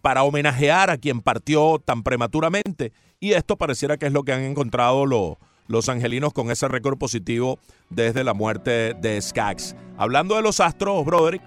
para 0.00 0.22
homenajear 0.22 0.90
a 0.90 0.98
quien 0.98 1.20
partió 1.20 1.80
tan 1.84 2.02
prematuramente. 2.02 2.92
Y 3.18 3.32
esto 3.32 3.56
pareciera 3.56 3.96
que 3.98 4.06
es 4.06 4.12
lo 4.12 4.22
que 4.22 4.32
han 4.32 4.42
encontrado 4.42 5.04
los, 5.04 5.36
los 5.66 5.88
angelinos 5.88 6.32
con 6.32 6.50
ese 6.50 6.68
récord 6.68 6.98
positivo 6.98 7.58
desde 7.90 8.24
la 8.24 8.34
muerte 8.34 8.94
de 8.94 9.20
Skaggs. 9.20 9.76
Hablando 9.98 10.36
de 10.36 10.42
los 10.42 10.58
Astros, 10.58 11.04
Broderick, 11.04 11.42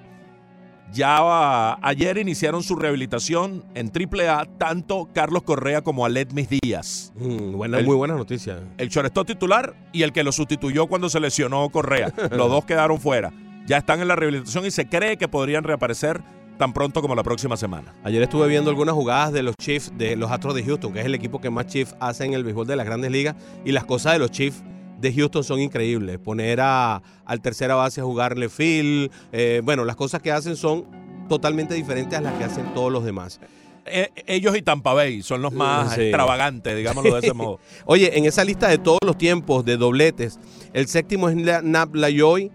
ya 0.93 1.73
ayer 1.81 2.17
iniciaron 2.17 2.63
su 2.63 2.75
rehabilitación 2.75 3.63
en 3.73 3.91
AAA 3.91 4.45
tanto 4.57 5.09
Carlos 5.13 5.43
Correa 5.43 5.81
como 5.81 6.05
Aletmis 6.05 6.49
Díaz. 6.49 7.11
Mm, 7.15 7.53
buena, 7.53 7.81
muy 7.81 7.95
buena 7.95 8.15
noticia. 8.15 8.59
El 8.77 8.89
shortstop 8.89 9.27
titular 9.27 9.75
y 9.91 10.03
el 10.03 10.13
que 10.13 10.23
lo 10.23 10.31
sustituyó 10.31 10.87
cuando 10.87 11.09
se 11.09 11.19
lesionó 11.19 11.67
Correa. 11.69 12.13
Los 12.31 12.49
dos 12.49 12.65
quedaron 12.65 12.99
fuera. 12.99 13.33
Ya 13.65 13.77
están 13.77 14.01
en 14.01 14.07
la 14.07 14.15
rehabilitación 14.15 14.65
y 14.65 14.71
se 14.71 14.87
cree 14.87 15.17
que 15.17 15.27
podrían 15.27 15.63
reaparecer 15.63 16.21
tan 16.57 16.73
pronto 16.73 17.01
como 17.01 17.15
la 17.15 17.23
próxima 17.23 17.57
semana. 17.57 17.93
Ayer 18.03 18.21
estuve 18.21 18.47
viendo 18.47 18.69
algunas 18.69 18.93
jugadas 18.93 19.33
de 19.33 19.41
los 19.41 19.55
Chiefs, 19.57 19.91
de 19.97 20.15
los 20.15 20.31
Astros 20.31 20.53
de 20.53 20.63
Houston, 20.63 20.93
que 20.93 20.99
es 20.99 21.05
el 21.05 21.15
equipo 21.15 21.41
que 21.41 21.49
más 21.49 21.67
Chiefs 21.67 21.95
hace 21.99 22.25
en 22.25 22.33
el 22.33 22.43
béisbol 22.43 22.67
de 22.67 22.75
las 22.75 22.85
grandes 22.85 23.11
ligas, 23.11 23.35
y 23.65 23.71
las 23.71 23.85
cosas 23.85 24.13
de 24.13 24.19
los 24.19 24.31
Chiefs 24.31 24.63
de 25.03 25.13
Houston 25.13 25.43
son 25.43 25.59
increíbles. 25.59 26.17
Poner 26.17 26.61
a, 26.61 27.03
al 27.25 27.41
tercera 27.41 27.75
base 27.75 28.01
a 28.01 28.03
jugarle 28.05 28.49
Phil, 28.49 29.11
eh, 29.31 29.61
bueno, 29.63 29.83
las 29.85 29.97
cosas 29.97 30.21
que 30.21 30.31
hacen 30.31 30.55
son 30.55 30.85
totalmente 31.27 31.73
diferentes 31.73 32.17
a 32.17 32.21
las 32.21 32.33
que 32.37 32.45
hacen 32.45 32.73
todos 32.73 32.91
los 32.91 33.03
demás. 33.03 33.39
Eh, 33.85 34.09
ellos 34.27 34.55
y 34.55 34.61
Tampa 34.61 34.93
Bay 34.93 35.21
son 35.21 35.41
los 35.41 35.51
más 35.51 35.95
sí. 35.95 36.03
extravagantes, 36.03 36.75
digámoslo 36.75 37.13
de 37.15 37.19
ese 37.19 37.33
modo. 37.33 37.59
Oye, 37.85 38.17
en 38.17 38.23
esa 38.25 38.45
lista 38.45 38.69
de 38.69 38.77
todos 38.77 38.99
los 39.05 39.17
tiempos 39.17 39.65
de 39.65 39.75
dobletes, 39.75 40.39
el 40.71 40.87
séptimo 40.87 41.27
es 41.27 41.35
Nap 41.35 41.93
Lajoy, 41.93 42.49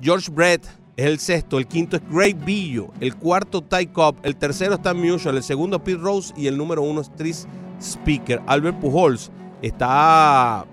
George 0.00 0.30
Brett 0.30 0.66
es 0.96 1.06
el 1.06 1.20
sexto, 1.20 1.58
el 1.58 1.68
quinto 1.68 1.96
es 1.96 2.02
Greg 2.10 2.36
Billo, 2.44 2.88
el 3.00 3.14
cuarto 3.14 3.62
Ty 3.62 3.86
Cobb, 3.86 4.16
el 4.24 4.34
tercero 4.34 4.74
está 4.74 4.92
Musial, 4.92 5.36
el 5.36 5.44
segundo 5.44 5.78
Pete 5.78 5.98
Rose 5.98 6.34
y 6.36 6.48
el 6.48 6.58
número 6.58 6.82
uno 6.82 7.00
es 7.02 7.14
Tris 7.14 7.46
Speaker. 7.80 8.42
Albert 8.46 8.80
Pujols 8.80 9.30
está 9.62 10.66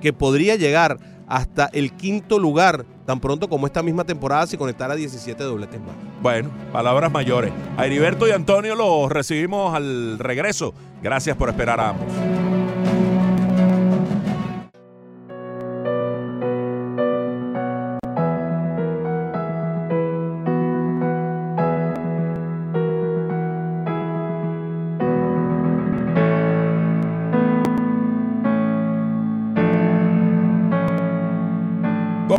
que 0.00 0.12
podría 0.12 0.56
llegar 0.56 0.98
hasta 1.26 1.66
el 1.72 1.92
quinto 1.92 2.38
lugar 2.38 2.84
tan 3.06 3.20
pronto 3.20 3.48
como 3.48 3.66
esta 3.66 3.82
misma 3.82 4.04
temporada 4.04 4.46
si 4.46 4.56
conectara 4.56 4.96
17 4.96 5.42
dobletes 5.44 5.80
más. 5.80 5.94
Bueno, 6.20 6.50
palabras 6.72 7.10
mayores. 7.12 7.52
A 7.76 7.86
Heriberto 7.86 8.26
y 8.26 8.32
Antonio 8.32 8.74
los 8.74 9.10
recibimos 9.10 9.74
al 9.74 10.18
regreso. 10.18 10.74
Gracias 11.02 11.36
por 11.36 11.48
esperar 11.48 11.80
a 11.80 11.90
ambos. 11.90 12.59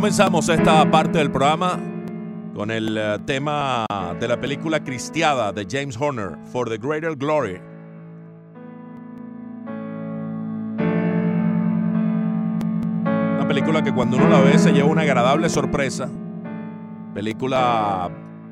Comenzamos 0.02 0.48
esta 0.48 0.90
parte 0.90 1.18
del 1.18 1.30
programa 1.30 1.78
con 2.56 2.72
el 2.72 2.98
uh, 2.98 3.24
tema 3.24 3.86
de 4.18 4.26
la 4.26 4.40
película 4.40 4.82
Cristiada 4.82 5.52
de 5.52 5.64
James 5.70 5.96
Horner, 5.96 6.36
For 6.50 6.68
the 6.68 6.76
Greater 6.76 7.14
Glory. 7.14 7.60
Una 13.06 13.46
película 13.46 13.84
que 13.84 13.94
cuando 13.94 14.16
uno 14.16 14.28
la 14.28 14.40
ve 14.40 14.58
se 14.58 14.72
lleva 14.72 14.88
una 14.88 15.02
agradable 15.02 15.48
sorpresa. 15.48 16.08
Película 17.14 18.10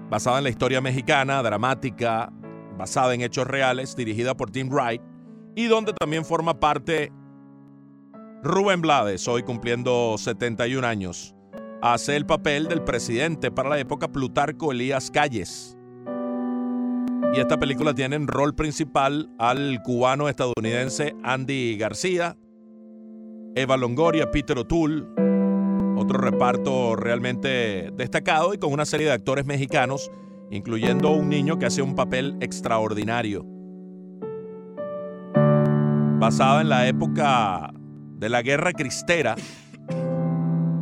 basada 0.09 0.39
en 0.39 0.45
la 0.45 0.51
historia 0.51 0.81
mexicana, 0.81 1.43
dramática, 1.43 2.33
basada 2.79 3.13
en 3.13 3.23
hechos 3.23 3.49
reales, 3.49 3.97
dirigida 3.97 4.37
por 4.37 4.53
Tim 4.53 4.69
Wright 4.71 5.03
y 5.57 5.67
donde 5.67 5.95
también 5.95 6.25
forma 6.25 6.61
parte 6.61 7.11
Rubén 8.45 8.81
Blades, 8.81 9.27
hoy 9.27 9.43
cumpliendo 9.43 10.17
71 10.17 10.87
años, 10.87 11.35
hace 11.83 12.17
el 12.17 12.27
papel 12.27 12.69
del 12.69 12.83
presidente 12.83 13.51
para 13.51 13.71
la 13.71 13.79
época 13.79 14.09
Plutarco 14.09 14.73
Elías 14.73 15.11
Calles. 15.11 15.77
Y 17.33 17.39
esta 17.41 17.59
película 17.59 17.95
tiene 17.95 18.17
en 18.17 18.27
rol 18.27 18.55
principal 18.55 19.31
al 19.39 19.81
cubano 19.83 20.29
estadounidense 20.29 21.15
Andy 21.23 21.77
García, 21.77 22.37
Eva 23.55 23.77
Longoria, 23.77 24.31
Peter 24.31 24.59
O'Toole, 24.59 25.05
otro 25.97 26.19
reparto 26.19 26.97
realmente 26.97 27.91
destacado 27.97 28.53
y 28.55 28.59
con 28.59 28.73
una 28.73 28.85
serie 28.85 29.07
de 29.07 29.13
actores 29.13 29.47
mexicanos 29.47 30.11
incluyendo 30.51 31.13
un 31.13 31.29
niño 31.29 31.59
que 31.59 31.67
hace 31.67 31.81
un 31.81 31.95
papel 31.95 32.37
extraordinario. 32.41 33.45
Basada 36.19 36.61
en 36.61 36.69
la 36.69 36.87
época 36.89 37.73
de 38.17 38.29
la 38.29 38.43
Guerra 38.43 38.73
Cristera, 38.73 39.37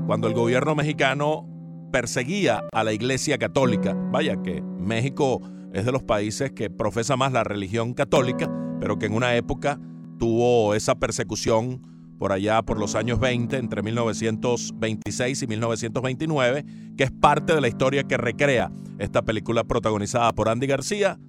cuando 0.09 0.26
el 0.26 0.32
gobierno 0.32 0.74
mexicano 0.74 1.46
perseguía 1.92 2.64
a 2.72 2.82
la 2.82 2.94
Iglesia 2.94 3.36
Católica. 3.36 3.92
Vaya 4.11 4.42
que 4.42 4.62
México 4.62 5.42
es 5.74 5.84
de 5.84 5.92
los 5.92 6.02
países 6.02 6.50
que 6.50 6.70
profesa 6.70 7.18
más 7.18 7.30
la 7.30 7.44
religión 7.44 7.92
católica, 7.92 8.50
pero 8.80 8.98
que 8.98 9.04
en 9.04 9.12
una 9.12 9.36
época 9.36 9.78
tuvo 10.18 10.74
esa 10.74 10.94
persecución 10.94 11.82
por 12.18 12.32
allá 12.32 12.62
por 12.62 12.80
los 12.80 12.94
años 12.94 13.20
20, 13.20 13.59
entre 13.59 13.82
1926 13.82 15.42
y 15.42 15.46
1929, 15.46 16.64
que 16.96 17.04
es 17.04 17.11
parte 17.11 17.54
de 17.54 17.61
la 17.61 17.68
historia 17.68 18.04
que 18.04 18.16
recrea 18.16 18.72
esta 18.98 19.20
película 19.20 19.64
protagonizada 19.64 20.32
por 20.32 20.48
Andy 20.48 20.68
García 20.68 21.20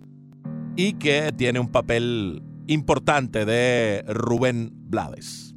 y 0.78 0.94
que 0.94 1.34
tiene 1.36 1.60
un 1.60 1.68
papel 1.68 2.44
importante 2.68 3.44
de 3.44 4.06
Rubén 4.08 4.72
Blades. 4.72 5.54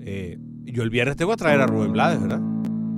Eh, 0.00 0.38
yo 0.72 0.82
el 0.82 0.90
viernes 0.90 1.16
tengo 1.16 1.30
que 1.32 1.36
traer 1.38 1.60
a 1.60 1.66
Rubén 1.66 1.92
Blades, 1.92 2.20
¿verdad? 2.20 2.40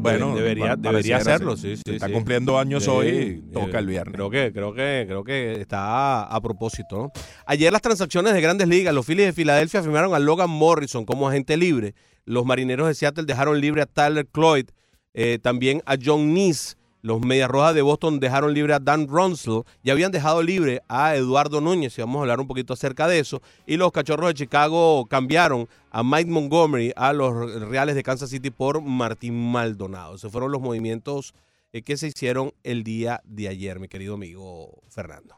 Bueno, 0.01 0.35
debería, 0.35 0.77
debería 0.77 1.17
hacerlo, 1.17 1.57
sí. 1.57 1.77
sí. 1.77 1.95
Está 1.95 2.07
sí. 2.07 2.13
cumpliendo 2.13 2.59
años 2.59 2.85
Sí, 2.85 2.91
hoy, 2.91 3.45
toca 3.53 3.79
eh, 3.79 3.81
el 3.81 3.87
viernes. 3.87 4.15
Creo 4.15 4.31
que, 4.31 4.53
creo 4.53 4.73
que, 4.73 5.05
creo 5.09 5.25
que 5.25 5.61
está 5.61 6.23
a 6.23 6.41
propósito, 6.41 6.97
¿no? 6.97 7.13
Ayer 7.47 7.73
las 7.73 7.83
transacciones 7.83 8.33
de 8.33 8.41
grandes 8.41 8.69
ligas, 8.69 8.95
los 8.95 9.05
Phillies 9.05 9.27
de 9.27 9.33
Filadelfia 9.33 9.83
firmaron 9.83 10.15
a 10.15 10.21
Logan 10.21 10.51
Morrison 10.51 11.05
como 11.05 11.29
agente 11.29 11.57
libre. 11.57 11.95
Los 12.25 12.45
marineros 12.45 12.87
de 12.87 12.95
Seattle 12.95 13.25
dejaron 13.25 13.61
libre 13.61 13.83
a 13.83 13.87
Tyler 13.87 14.27
Cloyd, 14.27 14.67
eh, 15.15 15.41
también 15.43 15.83
a 15.85 15.97
John 16.03 16.33
Neese. 16.33 16.77
Los 17.03 17.21
Medias 17.21 17.49
Rojas 17.49 17.75
de 17.75 17.83
Boston 17.83 18.19
dejaron 18.19 18.53
libre 18.55 18.75
a 18.75 18.81
Dan 18.81 19.07
Runsell 19.07 19.61
y 19.83 19.91
habían 19.91 20.11
dejado 20.11 20.43
libre 20.43 20.83
a 20.89 21.15
Eduardo 21.15 21.61
Núñez, 21.61 21.97
y 21.97 22.03
vamos 22.03 22.19
a 22.19 22.21
hablar 22.23 22.41
un 22.41 22.49
poquito 22.49 22.73
acerca 22.73 23.07
de 23.07 23.21
eso. 23.21 23.41
Y 23.67 23.77
los 23.77 23.93
Cachorros 23.93 24.29
de 24.29 24.35
Chicago 24.35 25.07
cambiaron 25.07 25.69
a 25.91 26.03
Mike 26.03 26.31
Montgomery 26.31 26.93
a 26.97 27.13
los 27.13 27.61
Reales 27.69 27.95
de 27.95 28.03
Kansas 28.03 28.31
City 28.31 28.51
por 28.51 28.83
Martín 28.83 29.53
Maldonado. 29.53 30.17
Esos 30.17 30.33
fueron 30.33 30.51
los 30.51 30.61
movimientos 30.61 31.35
eh, 31.73 31.83
que 31.83 31.97
se 31.97 32.09
hicieron 32.09 32.53
el 32.65 32.83
día 32.83 33.21
de 33.25 33.49
ayer, 33.49 33.79
mi 33.79 33.89
querido 33.89 34.15
amigo 34.15 34.81
Fernando. 34.89 35.37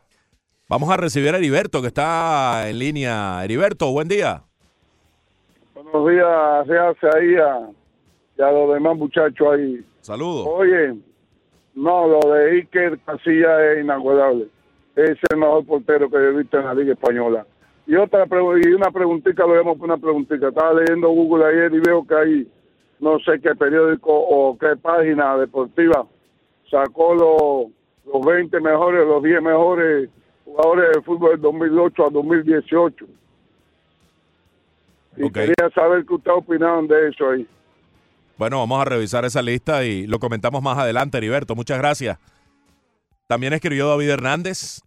Vamos 0.68 0.88
a 0.90 0.96
recibir 0.96 1.34
a 1.34 1.38
Heriberto, 1.38 1.82
que 1.82 1.88
está 1.88 2.68
en 2.68 2.78
línea. 2.78 3.44
Heriberto, 3.44 3.90
buen 3.90 4.06
día. 4.08 4.44
Buenos 5.74 6.08
días, 6.08 6.66
se 6.66 6.78
hace 6.78 7.18
ahí 7.18 7.34
a, 7.34 7.70
y 8.38 8.42
a 8.42 8.52
los 8.52 8.72
demás 8.74 8.96
muchachos 8.96 9.48
ahí. 9.52 9.84
Saludos. 10.00 10.46
Oye, 10.48 10.94
no, 11.74 12.08
lo 12.08 12.32
de 12.32 12.50
Iker 12.52 12.98
Casillas 13.00 13.60
es 13.60 13.84
inaguardable. 13.84 14.48
Es 14.96 15.18
el 15.30 15.38
mejor 15.38 15.64
portero 15.64 16.10
que 16.10 16.16
he 16.16 16.32
visto 16.32 16.58
en 16.58 16.64
la 16.64 16.74
Liga 16.74 16.92
Española. 16.92 17.46
Y 17.86 17.96
otra 17.96 18.26
y 18.64 18.68
una 18.72 18.90
preguntita, 18.90 19.46
lo 19.46 19.54
llamo 19.54 19.76
por 19.76 19.86
una 19.86 19.98
preguntita. 19.98 20.48
Estaba 20.48 20.74
leyendo 20.74 21.08
Google 21.08 21.46
ayer 21.46 21.74
y 21.74 21.80
veo 21.80 22.06
que 22.06 22.14
hay 22.14 22.48
no 23.00 23.18
sé 23.20 23.40
qué 23.40 23.54
periódico 23.54 24.12
o 24.12 24.56
qué 24.58 24.76
página 24.76 25.36
deportiva 25.38 26.06
sacó 26.70 27.14
los, 27.14 28.12
los 28.12 28.26
20 28.26 28.60
mejores, 28.60 29.06
los 29.06 29.22
10 29.22 29.42
mejores 29.42 30.10
jugadores 30.44 30.90
de 30.94 31.02
fútbol 31.02 31.30
del 31.32 31.40
2008 31.40 32.06
a 32.06 32.10
2018. 32.10 33.06
Y 35.16 35.30
quería 35.30 35.70
saber 35.74 36.04
qué 36.06 36.14
ustedes 36.14 36.36
opinaban 36.36 36.86
de 36.86 37.08
eso 37.08 37.30
ahí. 37.30 37.46
Bueno, 38.40 38.58
vamos 38.60 38.80
a 38.80 38.86
revisar 38.86 39.26
esa 39.26 39.42
lista 39.42 39.84
y 39.84 40.06
lo 40.06 40.18
comentamos 40.18 40.62
más 40.62 40.78
adelante, 40.78 41.18
Heriberto. 41.18 41.54
Muchas 41.54 41.76
gracias. 41.76 42.16
También 43.26 43.52
escribió 43.52 43.86
David 43.86 44.08
Hernández. 44.08 44.80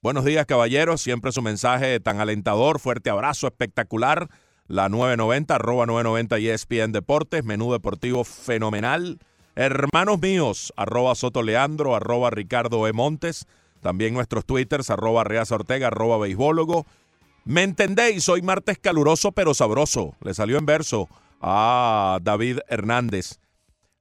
Buenos 0.00 0.24
días, 0.24 0.46
caballeros. 0.46 1.02
Siempre 1.02 1.30
su 1.30 1.42
mensaje 1.42 2.00
tan 2.00 2.18
alentador. 2.18 2.80
Fuerte 2.80 3.10
abrazo, 3.10 3.46
espectacular. 3.46 4.30
La 4.68 4.88
990, 4.88 5.54
arroba 5.54 5.84
990 5.84 6.38
ESPN 6.38 6.92
Deportes. 6.92 7.44
Menú 7.44 7.72
deportivo 7.72 8.24
fenomenal. 8.24 9.18
Hermanos 9.54 10.18
míos, 10.22 10.72
arroba 10.74 11.14
Soto 11.14 11.42
Leandro, 11.42 11.94
arroba 11.94 12.30
Ricardo 12.30 12.88
E. 12.88 12.94
Montes. 12.94 13.44
También 13.82 14.14
nuestros 14.14 14.46
twitters, 14.46 14.88
arroba 14.88 15.24
Reaza 15.24 15.56
Ortega, 15.56 15.88
arroba 15.88 16.16
Beisbólogo. 16.16 16.86
Me 17.44 17.64
entendéis, 17.64 18.26
hoy 18.30 18.40
martes 18.40 18.78
caluroso 18.78 19.32
pero 19.32 19.52
sabroso. 19.52 20.16
Le 20.22 20.32
salió 20.32 20.56
en 20.56 20.64
verso 20.64 21.10
a 21.46 22.18
David 22.22 22.60
Hernández. 22.68 23.38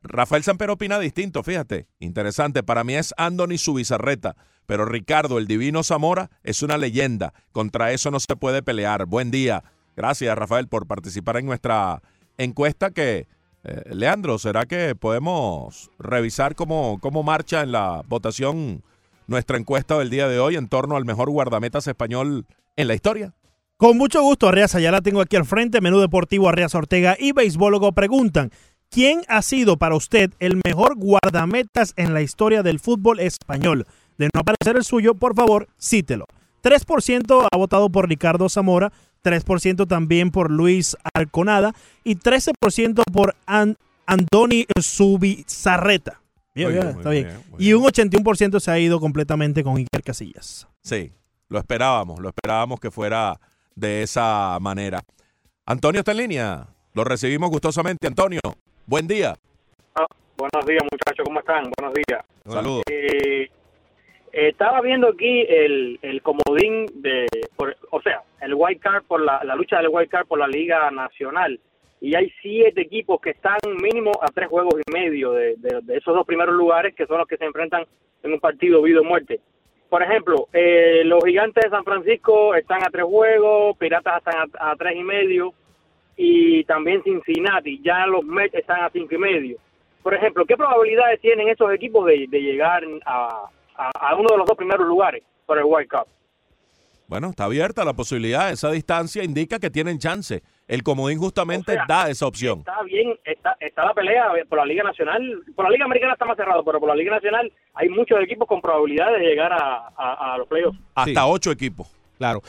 Rafael 0.02 0.44
Sampero 0.44 0.74
opina 0.74 0.98
distinto, 0.98 1.44
fíjate. 1.44 1.88
Interesante, 2.00 2.64
para 2.64 2.86
mí 2.86 2.96
es 2.96 3.14
Anthony 3.18 3.58
Subizarreta, 3.58 4.38
pero 4.66 4.86
Ricardo, 4.86 5.38
el 5.38 5.48
divino 5.48 5.84
Zamora, 5.84 6.30
es 6.44 6.64
una 6.64 6.78
leyenda. 6.78 7.34
Contra 7.52 7.92
eso 7.92 8.12
no 8.12 8.20
se 8.22 8.36
puede 8.38 8.64
pelear. 8.64 9.06
Buen 9.06 9.30
día. 9.30 9.64
Gracias, 9.98 10.38
Rafael, 10.38 10.70
por 10.70 10.88
participar 10.88 11.36
en 11.36 11.46
nuestra 11.46 12.02
encuesta 12.38 12.92
que, 12.92 13.28
eh, 13.66 13.82
Leandro, 13.94 14.40
¿será 14.40 14.66
que 14.66 14.96
podemos 14.96 15.92
revisar 16.00 16.56
cómo, 16.56 16.98
cómo 17.02 17.24
marcha 17.24 17.62
en 17.62 17.74
la 17.74 18.04
votación 18.08 18.84
nuestra 19.28 19.58
encuesta 19.58 19.98
del 19.98 20.10
día 20.10 20.30
de 20.30 20.40
hoy 20.40 20.56
en 20.56 20.70
torno 20.70 20.96
al 20.96 21.04
mejor 21.04 21.30
guardametas 21.30 21.88
español 21.88 22.46
en 22.78 22.88
la 22.88 22.94
historia? 22.94 23.34
Con 23.84 23.98
mucho 23.98 24.22
gusto, 24.22 24.48
Arreaza, 24.48 24.80
ya 24.80 24.92
la 24.92 25.02
tengo 25.02 25.20
aquí 25.20 25.36
al 25.36 25.44
frente. 25.44 25.82
Menú 25.82 26.00
Deportivo 26.00 26.48
Arreaza 26.48 26.78
Ortega 26.78 27.18
y 27.20 27.34
Beisbólogo 27.34 27.92
preguntan: 27.92 28.50
¿Quién 28.90 29.24
ha 29.28 29.42
sido 29.42 29.76
para 29.76 29.96
usted 29.96 30.32
el 30.40 30.62
mejor 30.64 30.96
guardametas 30.96 31.92
en 31.98 32.14
la 32.14 32.22
historia 32.22 32.64
del 32.64 32.80
fútbol 32.80 33.20
español? 33.20 33.86
De 34.18 34.30
no 34.34 34.40
aparecer 34.40 34.78
el 34.78 34.86
suyo, 34.86 35.16
por 35.16 35.36
favor, 35.36 35.68
cítelo. 35.78 36.24
3% 36.64 37.46
ha 37.52 37.58
votado 37.58 37.90
por 37.90 38.08
Ricardo 38.08 38.48
Zamora, 38.48 38.94
3% 39.22 39.86
también 39.86 40.32
por 40.32 40.50
Luis 40.50 40.96
Arconada 41.14 41.76
y 42.06 42.16
13% 42.16 43.04
por 43.12 43.36
An- 43.46 43.76
Andoni 44.06 44.66
Subizarreta. 44.80 46.22
Bien, 46.56 46.70
bien, 46.70 46.84
bien, 46.84 46.98
está 47.00 47.10
bien. 47.10 47.28
Y 47.60 47.74
un 47.74 47.84
81% 47.84 48.62
se 48.62 48.72
ha 48.72 48.80
ido 48.80 49.02
completamente 49.02 49.62
con 49.62 49.76
Iker 49.76 50.04
Casillas. 50.04 50.70
Sí, 50.84 51.12
lo 51.50 51.60
esperábamos, 51.60 52.22
lo 52.22 52.30
esperábamos 52.30 52.80
que 52.80 52.90
fuera 52.90 53.42
de 53.76 54.04
esa 54.04 54.58
manera. 54.60 55.02
Antonio 55.66 56.00
está 56.00 56.12
en 56.12 56.18
línea, 56.18 56.68
lo 56.94 57.04
recibimos 57.04 57.50
gustosamente. 57.50 58.08
Antonio, 58.08 58.40
buen 58.86 59.08
día. 59.08 59.36
Buenos 60.36 60.66
días, 60.66 60.84
muchachos, 60.92 61.24
¿cómo 61.26 61.40
están? 61.40 61.64
Buenos 61.78 61.94
días. 61.94 62.26
Saludos. 62.46 62.84
Eh, 62.90 63.50
estaba 64.32 64.82
viendo 64.82 65.10
aquí 65.10 65.46
el, 65.48 66.00
el 66.02 66.22
comodín 66.22 66.88
de, 67.02 67.28
por- 67.56 67.78
o 67.92 68.02
sea, 68.02 68.24
el 68.42 68.54
white 68.56 68.80
card 68.82 69.04
por 69.04 69.22
la, 69.24 69.44
la 69.44 69.56
lucha 69.56 69.78
del 69.78 69.88
white 69.90 70.10
card 70.10 70.26
por 70.28 70.40
la 70.40 70.48
Liga 70.48 70.90
Nacional. 70.92 71.60
Y 72.02 72.16
hay 72.16 72.30
siete 72.42 72.82
equipos 72.82 73.22
que 73.22 73.30
están 73.30 73.60
mínimo 73.82 74.12
a 74.22 74.28
tres 74.28 74.50
juegos 74.50 74.74
y 74.86 74.92
medio 74.92 75.32
de, 75.32 75.56
de- 75.58 75.82
de 75.84 75.98
esos 75.98 76.14
dos 76.16 76.26
primeros 76.26 76.56
lugares, 76.56 76.94
que 76.96 77.06
son 77.06 77.20
los 77.20 77.28
que 77.28 77.38
se 77.38 77.46
enfrentan 77.46 77.86
en 78.24 78.34
un 78.34 78.40
partido 78.40 78.82
vida 78.82 79.00
o 79.00 79.04
muerte. 79.04 79.40
Por 79.94 80.02
ejemplo, 80.02 80.48
eh, 80.52 81.04
los 81.06 81.24
gigantes 81.24 81.66
de 81.66 81.70
San 81.70 81.84
Francisco 81.84 82.56
están 82.56 82.82
a 82.84 82.90
tres 82.90 83.06
juegos, 83.06 83.78
Piratas 83.78 84.18
están 84.26 84.50
a, 84.60 84.76
tres 84.76 84.96
y 84.96 85.04
medio, 85.04 85.54
y 86.18 86.64
también 86.64 87.04
Cincinnati, 87.04 87.80
ya 87.86 88.08
los 88.08 88.24
Mets 88.26 88.56
están 88.56 88.86
a 88.86 88.90
cinco 88.90 89.14
y 89.14 89.18
medio. 89.20 89.58
Por 90.02 90.16
ejemplo, 90.16 90.46
¿qué 90.48 90.58
probabilidades 90.58 91.22
tienen 91.22 91.48
esos 91.48 91.72
equipos 91.72 92.08
de, 92.08 92.26
llegar 92.26 92.84
a, 93.06 93.46
a- 93.76 94.16
uno 94.16 94.30
de 94.32 94.38
los 94.38 94.48
dos 94.48 94.58
primeros 94.58 94.88
lugares 94.88 95.22
por 95.46 95.60
el 95.60 95.64
World 95.66 95.88
Cup? 95.88 96.08
Bueno, 97.06 97.30
está 97.30 97.44
abierta 97.44 97.86
la 97.86 97.94
posibilidad, 97.94 98.50
esa 98.50 98.72
distancia 98.72 99.24
indica 99.24 99.60
que 99.60 99.70
tienen 99.70 100.00
chance. 100.00 100.42
El 100.74 100.84
comodín 100.84 101.20
justamente 101.20 101.72
O 101.72 101.76
sea, 101.76 101.86
da 101.88 102.10
esa 102.10 102.26
opción. 102.26 102.60
Está 102.60 102.82
bien, 102.84 103.14
está, 103.26 103.56
está 103.60 103.86
la 103.86 103.94
pelea 103.94 104.26
por 104.50 104.58
la 104.58 104.66
Liga 104.66 104.84
Nacional. 104.84 105.22
Por 105.56 105.66
la 105.66 105.72
Liga 105.72 105.86
Americana 105.86 106.14
está 106.14 106.26
más 106.26 106.36
cerrado, 106.38 106.64
pero 106.66 106.80
por 106.80 106.90
la 106.90 106.96
Liga 106.96 107.12
Nacional 107.12 107.52
hay 107.76 107.90
muchos 107.90 108.20
equipos 108.22 108.48
con 108.48 108.60
probabilidad 108.62 109.12
de 109.14 109.20
llegar 109.20 109.54
a, 109.54 109.88
a- 109.96 110.34
a 110.34 110.38
los 110.40 110.48
playoffs. 110.48 110.80
Hasta 110.96 111.22
Sí. 111.22 111.28
ocho 111.30 111.52
equipos. 111.52 111.88
Claro, 112.18 112.42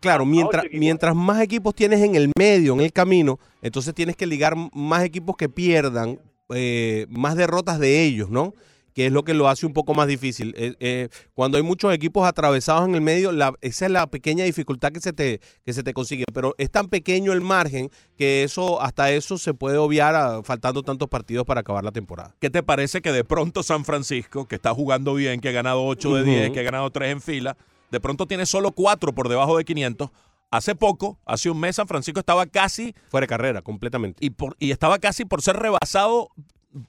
claro, 0.00 0.24
mientras, 0.26 0.64
mientras 0.72 1.14
más 1.14 1.40
equipos 1.40 1.74
tienes 1.74 2.00
en 2.02 2.14
el 2.16 2.30
medio, 2.38 2.74
en 2.74 2.80
el 2.80 2.92
camino, 2.92 3.38
entonces 3.62 3.94
tienes 3.94 4.16
que 4.16 4.26
ligar 4.26 4.54
más 4.74 5.04
equipos 5.04 5.36
que 5.36 5.48
pierdan, 5.48 6.18
eh, 6.54 7.06
más 7.08 7.36
derrotas 7.36 7.78
de 7.78 8.04
ellos, 8.04 8.28
¿no? 8.30 8.52
Que 8.94 9.06
es 9.06 9.12
lo 9.12 9.22
que 9.24 9.32
lo 9.34 9.48
hace 9.48 9.64
un 9.66 9.72
poco 9.72 9.94
más 9.94 10.06
difícil. 10.06 10.54
Eh, 10.56 10.74
eh, 10.80 11.08
cuando 11.34 11.56
hay 11.56 11.62
muchos 11.62 11.94
equipos 11.94 12.26
atravesados 12.26 12.86
en 12.88 12.94
el 12.94 13.00
medio, 13.00 13.32
la- 13.32 13.54
esa 13.60 13.86
es 13.86 13.90
la 13.92 14.06
pequeña 14.06 14.44
dificultad 14.44 14.92
que 14.92 15.00
se, 15.00 15.12
te, 15.12 15.40
que 15.64 15.72
se 15.72 15.82
te 15.82 15.94
consigue. 15.94 16.24
Pero 16.32 16.54
es 16.58 16.70
tan 16.70 16.88
pequeño 16.88 17.32
el 17.32 17.40
margen 17.40 17.90
que 18.18 18.42
eso 18.44 18.82
hasta 18.82 19.10
eso 19.10 19.38
se 19.38 19.54
puede 19.54 19.78
obviar 19.78 20.14
a- 20.14 20.42
faltando 20.42 20.82
tantos 20.82 21.08
partidos 21.08 21.46
para 21.46 21.60
acabar 21.60 21.84
la 21.84 21.92
temporada. 21.92 22.34
¿Qué 22.38 22.50
te 22.50 22.62
parece 22.62 23.00
que 23.00 23.12
de 23.12 23.24
pronto 23.24 23.62
San 23.62 23.84
Francisco, 23.84 24.46
que 24.46 24.56
está 24.56 24.74
jugando 24.74 25.14
bien, 25.14 25.40
que 25.40 25.48
ha 25.48 25.52
ganado 25.52 25.84
8 25.84 26.14
de 26.14 26.22
Ujú. 26.22 26.30
10, 26.30 26.50
que 26.50 26.60
ha 26.60 26.64
ganado 26.64 26.90
3 26.90 27.12
en 27.12 27.20
fila, 27.22 27.56
de 27.90 28.00
pronto 28.00 28.26
tiene 28.26 28.46
solo 28.46 28.72
4 28.72 29.12
por 29.14 29.28
debajo 29.28 29.56
de 29.56 29.64
500? 29.64 30.10
Hace 30.50 30.74
poco, 30.74 31.18
hace 31.24 31.48
un 31.48 31.58
mes, 31.58 31.76
San 31.76 31.88
Francisco 31.88 32.20
estaba 32.20 32.44
casi 32.44 32.94
Fuera 33.08 33.24
de 33.24 33.28
carrera, 33.28 33.62
completamente. 33.62 34.18
y, 34.24 34.28
por, 34.30 34.54
y 34.58 34.70
estaba 34.70 34.98
casi 34.98 35.24
por 35.24 35.40
ser 35.40 35.56
rebasado 35.56 36.28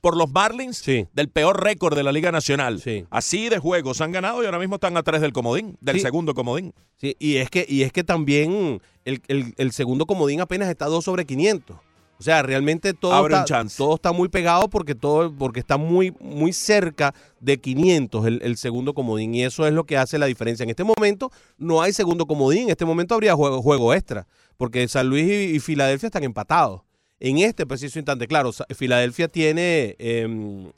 por 0.02 0.16
los 0.18 0.32
Marlins 0.32 0.78
Sí. 0.78 1.08
del 1.14 1.30
peor 1.30 1.62
récord 1.64 1.96
de 1.96 2.04
la 2.04 2.12
Liga 2.12 2.32
Nacional. 2.32 2.80
Sí. 2.82 3.06
Así 3.10 3.50
de 3.50 3.60
juegos 3.60 4.00
han 4.02 4.12
ganado 4.12 4.42
y 4.42 4.46
ahora 4.46 4.60
mismo 4.60 4.76
están 4.76 4.96
a 4.98 5.04
tres 5.04 5.22
del 5.22 5.34
comodín, 5.34 5.78
del 5.82 5.98
Sí. 5.98 6.02
segundo 6.02 6.34
comodín. 6.34 6.74
Sí, 6.98 7.16
y 7.20 7.36
es 7.38 7.50
que, 7.50 7.66
y 7.68 7.84
es 7.84 7.92
que 7.92 8.04
también 8.04 8.82
el, 9.06 9.22
el- 9.28 9.54
el 9.58 9.72
segundo 9.74 10.06
comodín 10.06 10.40
apenas 10.42 10.70
está 10.70 10.86
2 10.86 11.04
sobre 11.04 11.26
500. 11.26 11.78
O 12.20 12.24
sea, 12.24 12.42
realmente 12.44 12.94
todo, 12.94 13.28
está, 13.28 13.66
todo 13.76 13.96
está 13.96 14.14
muy 14.14 14.30
pegado 14.30 14.70
porque 14.70 14.96
todo 14.96 15.34
porque 15.36 15.60
está 15.60 15.76
muy, 15.78 16.14
muy 16.22 16.54
cerca 16.54 17.14
de 17.42 17.58
500 17.60 18.26
el, 18.26 18.40
el 18.44 18.56
segundo 18.56 18.94
comodín 18.94 19.36
y 19.36 19.44
eso 19.44 19.68
es 19.68 19.74
lo 19.74 19.84
que 19.84 19.98
hace 19.98 20.18
la 20.18 20.28
diferencia. 20.28 20.64
En 20.64 20.70
este 20.70 20.86
momento 20.86 21.32
no 21.58 21.82
hay 21.82 21.92
segundo 21.92 22.26
comodín, 22.26 22.64
en 22.66 22.70
este 22.70 22.86
momento 22.86 23.16
habría 23.16 23.36
juego, 23.36 23.62
juego 23.62 23.94
extra 23.94 24.26
porque 24.56 24.88
San 24.88 25.08
Luis 25.10 25.26
y, 25.26 25.56
y 25.56 25.60
Filadelfia 25.60 26.08
están 26.08 26.24
empatados. 26.24 26.82
En 27.24 27.38
este 27.38 27.66
preciso 27.66 28.00
instante, 28.00 28.28
claro, 28.28 28.52
Filadelfia 28.76 29.30
tiene 29.30 29.96
eh, 29.98 30.26
un 30.26 30.74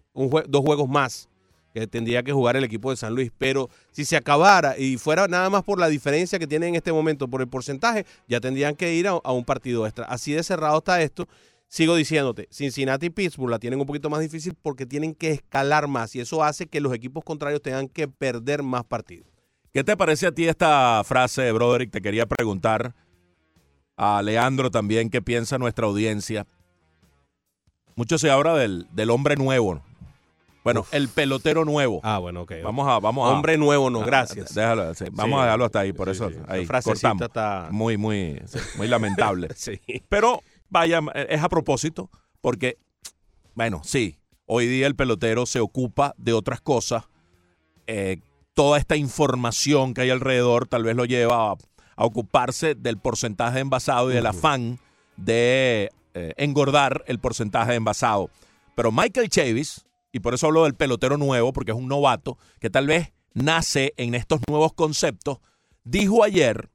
dos 0.47 0.61
juegos 0.63 0.87
más 0.87 1.27
que 1.73 1.87
tendría 1.87 2.21
que 2.21 2.33
jugar 2.33 2.55
el 2.55 2.63
equipo 2.63 2.91
de 2.91 2.97
San 2.97 3.15
Luis. 3.15 3.31
Pero 3.35 3.67
si 3.89 4.05
se 4.05 4.15
acabara 4.15 4.77
y 4.77 4.97
fuera 4.97 5.27
nada 5.27 5.49
más 5.49 5.63
por 5.63 5.79
la 5.79 5.87
diferencia 5.87 6.37
que 6.37 6.45
tiene 6.45 6.67
en 6.67 6.75
este 6.75 6.93
momento 6.93 7.27
por 7.27 7.41
el 7.41 7.47
porcentaje, 7.47 8.05
ya 8.27 8.39
tendrían 8.39 8.75
que 8.75 8.93
ir 8.93 9.07
a, 9.07 9.19
a 9.23 9.31
un 9.31 9.43
partido 9.43 9.87
extra. 9.87 10.05
Así 10.05 10.33
de 10.33 10.43
cerrado 10.43 10.77
está 10.77 11.01
esto. 11.01 11.27
Sigo 11.67 11.95
diciéndote, 11.95 12.47
Cincinnati 12.51 13.07
y 13.07 13.09
Pittsburgh 13.09 13.49
la 13.49 13.57
tienen 13.57 13.79
un 13.79 13.87
poquito 13.87 14.11
más 14.11 14.19
difícil 14.19 14.53
porque 14.61 14.85
tienen 14.85 15.15
que 15.15 15.31
escalar 15.31 15.87
más 15.87 16.15
y 16.15 16.19
eso 16.19 16.43
hace 16.43 16.67
que 16.67 16.79
los 16.79 16.93
equipos 16.93 17.23
contrarios 17.23 17.63
tengan 17.63 17.87
que 17.87 18.07
perder 18.07 18.61
más 18.61 18.85
partidos. 18.85 19.27
¿Qué 19.73 19.83
te 19.83 19.97
parece 19.97 20.27
a 20.27 20.31
ti 20.31 20.47
esta 20.47 21.01
frase, 21.03 21.51
Broderick? 21.51 21.89
Te 21.89 22.01
quería 22.03 22.27
preguntar 22.27 22.93
a 23.97 24.21
Leandro 24.21 24.71
también 24.71 25.09
qué 25.09 25.21
piensa 25.21 25.57
nuestra 25.57 25.87
audiencia. 25.87 26.45
Mucho 27.95 28.17
se 28.17 28.29
habla 28.29 28.55
del, 28.55 28.87
del 28.91 29.09
hombre 29.09 29.35
nuevo. 29.35 29.81
Bueno, 30.63 30.81
Uf. 30.81 30.93
el 30.93 31.07
pelotero 31.09 31.63
nuevo. 31.63 32.01
Ah, 32.03 32.17
bueno, 32.17 32.41
ok. 32.41 32.53
Vamos 32.63 32.87
a, 32.87 32.99
vamos 32.99 33.29
a. 33.29 33.33
Hombre 33.33 33.57
nuevo, 33.57 33.89
no, 33.91 34.01
Ah, 34.01 34.05
gracias. 34.05 34.53
Déjalo, 34.55 34.93
sí, 34.95 35.05
vamos 35.11 35.37
Sí. 35.37 35.41
a 35.41 35.43
dejarlo 35.45 35.65
hasta 35.65 35.79
ahí, 35.79 35.93
por 35.93 36.07
Sí, 36.07 36.11
eso 36.15 36.31
ahí 36.47 36.65
cortamos. 36.65 37.21
está- 37.21 37.67
Muy, 37.71 37.97
muy, 37.97 38.41
muy 38.77 38.87
lamentable. 38.87 39.47
Sí. 39.55 39.79
Pero 40.09 40.41
vaya, 40.69 41.01
es 41.29 41.41
a 41.43 41.49
propósito, 41.49 42.09
porque, 42.41 42.77
bueno, 43.53 43.81
sí, 43.83 44.17
hoy 44.47 44.65
día 44.65 44.87
el 44.87 44.95
pelotero 44.95 45.45
se 45.45 45.59
ocupa 45.59 46.15
de 46.17 46.33
otras 46.33 46.61
cosas. 46.61 47.03
Eh, 47.87 48.17
toda 48.55 48.79
esta 48.79 48.95
información 48.95 49.93
que 49.93 50.01
hay 50.01 50.09
alrededor 50.09 50.67
tal 50.67 50.83
vez 50.83 50.95
lo 50.95 51.05
lleva 51.05 51.51
a, 51.51 51.55
a 51.95 52.05
ocuparse 52.05 52.75
del 52.75 52.97
porcentaje 52.97 53.55
de 53.55 53.61
envasado 53.61 54.11
y 54.11 54.15
del 54.15 54.25
afán 54.25 54.79
de 55.17 55.91
eh, 56.13 56.33
engordar 56.37 57.03
el 57.07 57.19
porcentaje 57.19 57.71
de 57.71 57.77
envasado. 57.77 58.29
Pero 58.75 58.91
Michael 58.91 59.29
Chavis, 59.29 59.85
y 60.11 60.19
por 60.19 60.33
eso 60.33 60.47
hablo 60.47 60.63
del 60.63 60.75
pelotero 60.75 61.17
nuevo, 61.17 61.53
porque 61.53 61.71
es 61.71 61.77
un 61.77 61.87
novato 61.87 62.37
que 62.59 62.69
tal 62.69 62.87
vez 62.87 63.13
nace 63.33 63.93
en 63.97 64.15
estos 64.15 64.39
nuevos 64.47 64.73
conceptos, 64.73 65.39
dijo 65.83 66.23
ayer 66.23 66.69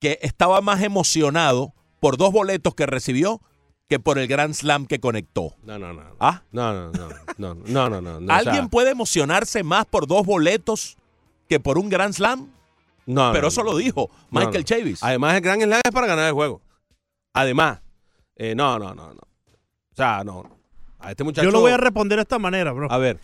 que 0.00 0.18
estaba 0.22 0.60
más 0.60 0.82
emocionado 0.82 1.74
por 2.00 2.16
dos 2.16 2.32
boletos 2.32 2.74
que 2.74 2.86
recibió 2.86 3.40
que 3.88 3.98
por 4.00 4.18
el 4.18 4.26
Grand 4.26 4.54
Slam 4.54 4.86
que 4.86 5.00
conectó. 5.00 5.54
No, 5.62 5.78
no, 5.78 5.92
no. 5.92 6.02
¿Ah? 6.20 6.42
No, 6.52 6.72
no, 6.72 6.92
no. 6.92 7.08
No, 7.36 7.54
no, 7.54 7.88
no, 7.88 8.00
no. 8.00 8.20
no, 8.20 8.32
o 8.32 8.36
¿Alguien 8.36 8.54
sea, 8.54 8.68
puede 8.68 8.90
emocionarse 8.90 9.62
más 9.62 9.86
por 9.86 10.06
dos 10.06 10.24
boletos 10.24 10.96
que 11.48 11.60
por 11.60 11.78
un 11.78 11.88
Grand 11.88 12.14
Slam? 12.14 12.50
No, 13.06 13.30
Pero 13.32 13.42
no. 13.42 13.48
eso 13.48 13.62
lo 13.62 13.76
dijo 13.76 14.10
Michael 14.30 14.58
no. 14.58 14.62
Chavis. 14.62 15.02
Además, 15.02 15.34
el 15.36 15.40
gran 15.42 15.60
slam 15.60 15.80
es 15.84 15.90
para 15.92 16.06
ganar 16.06 16.26
el 16.28 16.32
juego. 16.32 16.60
Además, 17.32 17.80
eh, 18.36 18.54
no, 18.54 18.78
no, 18.78 18.94
no, 18.94 19.08
no. 19.14 19.20
O 19.20 19.96
sea, 19.96 20.22
no. 20.24 20.44
A 20.98 21.10
este 21.10 21.22
muchacho. 21.24 21.44
Yo 21.44 21.50
lo 21.52 21.60
voy 21.60 21.72
a 21.72 21.76
responder 21.76 22.16
de 22.16 22.22
esta 22.22 22.38
manera, 22.38 22.72
bro. 22.72 22.90
A 22.90 22.96
ver, 22.98 23.18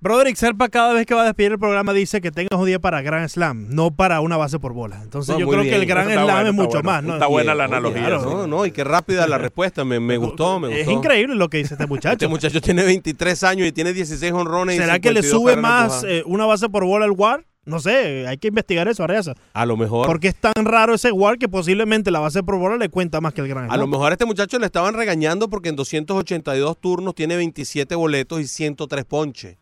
Broderick 0.00 0.36
Serpa 0.36 0.68
cada 0.68 0.92
vez 0.92 1.06
que 1.06 1.14
va 1.14 1.22
a 1.22 1.24
despedir 1.24 1.52
el 1.52 1.58
programa 1.58 1.94
dice 1.94 2.20
que 2.20 2.30
tengas 2.30 2.58
un 2.60 2.66
día 2.66 2.78
para 2.78 3.00
Grand 3.00 3.26
Slam, 3.28 3.68
no 3.74 3.90
para 3.90 4.20
una 4.20 4.36
base 4.36 4.58
por 4.58 4.74
bola. 4.74 5.00
Entonces 5.02 5.34
No, 5.34 5.40
yo 5.40 5.48
creo 5.48 5.62
que 5.62 5.74
el 5.74 5.86
Grand 5.86 6.10
Slam 6.10 6.26
bueno, 6.26 6.48
es 6.48 6.54
mucho 6.54 6.68
bueno. 6.82 6.90
más. 6.90 7.02
¿no? 7.02 7.14
Está 7.14 7.26
buena 7.26 7.54
la 7.54 7.64
analogía. 7.64 8.00
claro, 8.06 8.20
sí. 8.22 8.28
no, 8.28 8.46
no, 8.46 8.66
y 8.66 8.70
qué 8.70 8.84
rápida 8.84 9.26
la 9.26 9.38
respuesta. 9.38 9.82
Me, 9.84 9.98
me 10.00 10.18
gustó, 10.18 10.60
me 10.60 10.68
Es 10.78 10.86
gustó. 10.86 10.98
increíble 11.00 11.34
lo 11.36 11.48
que 11.48 11.56
dice 11.58 11.74
este 11.74 11.86
muchacho. 11.86 12.12
Este 12.12 12.28
muchacho 12.28 12.60
tiene 12.60 12.84
23 12.84 13.42
años 13.44 13.66
y 13.66 13.72
tiene 13.72 13.92
16 13.94 14.30
honrones. 14.32 14.76
y 14.76 14.78
¿Será 14.78 14.98
que 14.98 15.10
le 15.10 15.22
52 15.22 15.30
sube 15.42 15.60
más 15.60 16.04
eh, 16.06 16.22
una 16.26 16.44
base 16.44 16.68
por 16.68 16.84
bola 16.84 17.06
al 17.06 17.12
WAR? 17.12 17.46
No 17.66 17.80
sé, 17.80 18.26
hay 18.26 18.36
que 18.36 18.48
investigar 18.48 18.88
eso, 18.88 19.04
Arreaza. 19.04 19.34
A 19.54 19.66
lo 19.66 19.76
mejor. 19.76 20.06
Porque 20.06 20.28
es 20.28 20.34
tan 20.34 20.52
raro 20.64 20.94
ese 20.94 21.12
WAR 21.12 21.38
que 21.38 21.48
posiblemente 21.48 22.10
la 22.10 22.20
base 22.20 22.42
por 22.42 22.58
bola 22.58 22.76
le 22.76 22.88
cuenta 22.88 23.20
más 23.20 23.32
que 23.32 23.40
el 23.40 23.48
Grand 23.48 23.72
A 23.72 23.76
lo 23.76 23.86
mejor 23.86 24.12
a 24.12 24.14
este 24.14 24.26
muchacho 24.26 24.58
le 24.58 24.66
estaban 24.66 24.94
regañando 24.94 25.48
porque 25.48 25.70
en 25.70 25.76
282 25.76 26.78
turnos 26.78 27.14
tiene 27.14 27.36
27 27.36 27.94
boletos 27.94 28.40
y 28.40 28.46
103 28.46 29.04
ponches. 29.04 29.56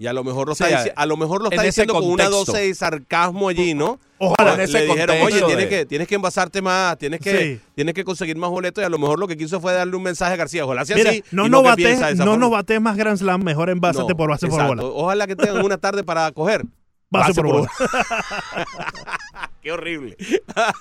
Y 0.00 0.06
a 0.06 0.12
lo 0.12 0.22
mejor 0.22 0.46
lo 0.46 0.52
está, 0.52 0.66
a- 0.66 0.70
dici- 0.86 0.92
a 0.94 1.06
lo 1.06 1.16
mejor 1.16 1.42
lo 1.42 1.50
está 1.50 1.62
diciendo 1.62 1.92
con 1.94 2.04
una 2.08 2.28
dosis 2.28 2.54
de 2.54 2.72
sarcasmo 2.74 3.48
allí, 3.48 3.74
¿no? 3.74 3.98
Ojalá. 4.18 4.54
en 4.54 4.60
ese 4.60 4.80
le 4.80 4.86
dijeron, 4.86 5.16
oye, 5.22 5.38
tienes 5.42 5.56
de- 5.64 5.68
que, 5.68 5.86
tienes 5.86 6.06
que 6.06 6.14
envasarte 6.14 6.62
más, 6.62 6.96
tienes 6.98 7.18
que, 7.20 7.38
Sí. 7.56 7.60
tienes 7.74 7.94
que 7.94 8.04
conseguir 8.04 8.36
más 8.36 8.48
boletos 8.50 8.80
y 8.82 8.84
a 8.84 8.88
lo 8.88 8.98
mejor 8.98 9.18
lo 9.18 9.26
que 9.26 9.36
quiso 9.36 9.60
fue 9.60 9.72
darle 9.72 9.96
un 9.96 10.02
mensaje 10.04 10.32
a 10.34 10.36
García. 10.36 10.64
Ojalá 10.64 10.84
sea 10.84 10.96
Mira, 10.96 11.10
así. 11.10 11.24
no, 11.32 11.48
nos 11.48 11.62
que 11.62 11.68
bates, 11.68 12.00
no 12.16 12.24
forma. 12.24 12.36
nos 12.36 12.50
bates 12.52 12.80
más 12.80 12.96
Grand 12.96 13.18
Slam, 13.18 13.42
mejor 13.42 13.70
envásate 13.70 14.08
No, 14.10 14.16
por 14.16 14.30
base 14.30 14.46
por 14.46 14.64
bola. 14.66 14.84
Ojalá 14.84 15.26
que 15.26 15.34
tengan 15.34 15.64
una 15.64 15.78
tarde 15.78 16.04
para 16.04 16.30
coger. 16.30 16.64
Base, 17.10 17.34
por 17.34 17.46
bola. 17.46 17.68
Qué 19.62 19.72
horrible. 19.72 20.16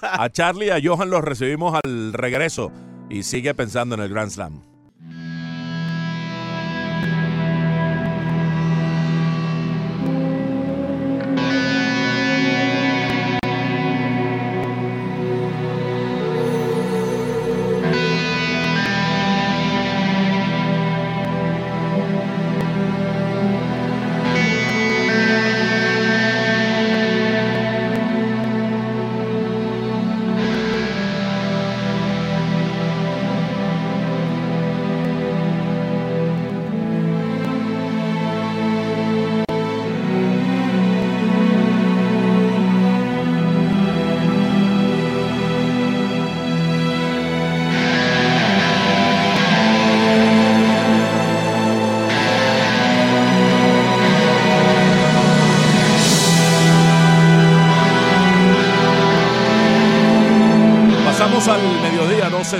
A 0.01 0.29
Charlie 0.29 0.67
y 0.67 0.69
a 0.69 0.79
Johan 0.83 1.09
los 1.09 1.23
recibimos 1.23 1.79
al 1.83 2.13
regreso 2.13 2.71
y 3.09 3.23
sigue 3.23 3.53
pensando 3.53 3.95
en 3.95 4.01
el 4.01 4.09
Grand 4.09 4.29
Slam. 4.31 4.61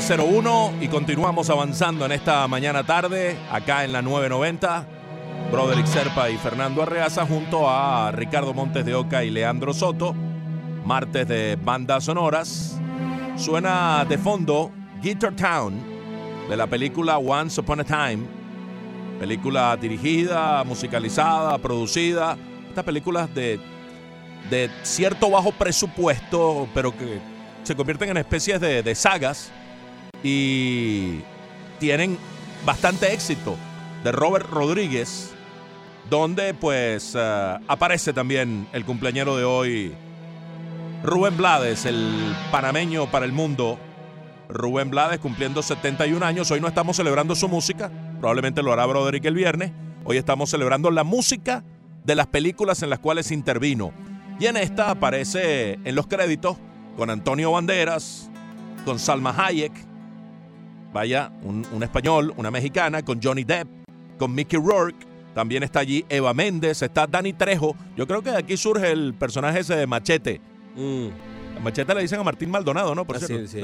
301 0.08 0.76
y 0.80 0.88
continuamos 0.88 1.49
avanzando 1.49 2.05
en 2.05 2.14
esta 2.14 2.47
mañana 2.47 2.86
tarde, 2.86 3.36
acá 3.51 3.84
en 3.84 3.91
la 3.91 4.01
990. 4.01 4.88
Broderick 5.51 5.86
Serpa 5.86 6.30
y 6.30 6.38
Fernando 6.38 6.82
Arreaza 6.82 7.26
junto 7.26 7.70
a 7.70 8.10
Ricardo 8.14 8.53
Montes 8.53 8.86
de 8.86 8.95
Oca 8.95 9.26
y 9.26 9.30
Leandro 9.30 9.74
Soto. 9.74 10.16
Martes 10.86 11.28
de 11.28 11.58
bandas 11.62 12.05
sonoras. 12.05 12.80
Suena 13.36 14.05
de 14.05 14.18
fondo 14.18 14.72
Guitar 15.01 15.36
Town 15.36 15.78
de 16.47 16.55
la 16.55 16.68
película 16.68 17.18
Once 17.18 17.60
Upon 17.60 17.82
a 17.82 17.84
Time. 17.84 18.26
Película 19.20 19.76
dirigida, 19.76 20.64
musicalizada, 20.64 21.58
producida. 21.58 22.38
Estas 22.70 22.86
películas 22.86 23.36
de, 23.36 23.60
de 24.49 24.72
cierto 24.84 25.30
bajo 25.30 25.51
presupuesto, 25.51 26.66
pero 26.74 26.95
que 26.95 27.20
se 27.64 27.76
convierten 27.76 28.08
en 28.08 28.16
especies 28.16 28.62
de, 28.62 28.82
de 28.82 28.95
sagas 28.95 29.51
y 30.24 31.22
tienen 31.80 32.18
bastante 32.65 33.13
éxito. 33.13 33.55
De 34.03 34.11
Robert 34.11 34.47
Rodríguez, 34.49 35.32
donde 36.09 36.53
pues 36.53 37.13
eh, 37.15 37.57
aparece 37.68 38.13
también 38.13 38.68
el 38.72 38.86
cumpleañero 38.86 39.36
de 39.36 39.43
hoy, 39.43 39.93
Rubén 41.03 41.36
Blades, 41.36 41.86
el 41.86 42.36
panameño 42.51 43.09
para 43.11 43.26
el 43.26 43.32
mundo. 43.32 43.78
Rubén 44.49 44.89
Blades 44.89 45.20
cumpliendo 45.20 45.61
71 45.61 46.26
años. 46.26 46.49
Hoy 46.51 46.61
no 46.61 46.68
estamos 46.68 46.95
celebrando 46.95 47.36
su 47.36 47.49
música, 47.49 47.91
probablemente 48.20 48.63
lo 48.63 48.72
hará 48.72 48.86
Broderick 48.86 49.26
el 49.26 49.34
viernes. 49.34 49.72
Hoy 50.05 50.18
estamos 50.18 50.49
celebrando 50.49 50.89
la 50.89 51.03
música 51.03 51.63
de 52.05 52.15
las 52.15 52.28
películas 52.28 52.82
en 52.84 52.89
las 52.89 52.99
cuales 52.99 53.32
intervino. 53.32 53.91
Y 54.39 54.45
en 54.45 54.55
esta 54.55 54.91
aparece 54.91 55.80
en 55.84 55.95
los 55.95 56.07
créditos 56.07 56.57
con 56.95 57.09
Antonio 57.09 57.51
Banderas, 57.51 58.30
con 58.86 58.99
Salma 58.99 59.36
Hayek, 59.38 59.74
Vaya, 60.94 61.32
un, 61.44 61.66
un 61.72 61.84
español, 61.84 62.34
una 62.38 62.50
mexicana, 62.50 63.04
con 63.04 63.22
Johnny 63.22 63.44
Depp, 63.44 63.68
con 64.18 64.34
Mickey 64.34 64.60
Rourke. 64.60 65.06
También 65.34 65.62
está 65.62 65.80
allí 65.82 66.04
Eva 66.10 66.34
Méndez, 66.34 66.82
está 66.82 67.06
Danny 67.06 67.34
Trejo. 67.34 67.76
Yo 67.96 68.08
creo 68.08 68.24
que 68.24 68.32
de 68.32 68.38
aquí 68.38 68.58
surge 68.58 68.92
el 68.92 69.14
personaje 69.14 69.60
ese 69.60 69.76
de 69.76 69.86
Machete. 69.86 70.42
Mm, 70.76 71.08
Machete 71.64 71.94
le 71.94 72.02
dicen 72.02 72.20
a 72.20 72.24
Martín 72.24 72.50
Maldonado, 72.50 72.96
¿no? 72.96 73.06
Por 73.06 73.18
ah, 73.18 73.20
sí, 73.20 73.48
sí. 73.48 73.60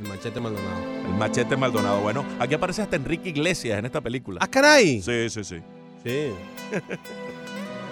El 0.00 0.08
machete 0.08 0.40
Maldonado. 0.40 0.76
El 1.06 1.14
Machete 1.14 1.56
Maldonado. 1.56 2.00
Bueno, 2.00 2.24
aquí 2.38 2.54
aparece 2.54 2.82
hasta 2.82 2.96
Enrique 2.96 3.30
Iglesias 3.30 3.78
en 3.78 3.86
esta 3.86 4.00
película. 4.00 4.38
¡Ah, 4.40 4.46
caray! 4.46 5.02
Sí, 5.02 5.28
sí, 5.28 5.42
sí. 5.42 5.56
Sí. 6.04 6.30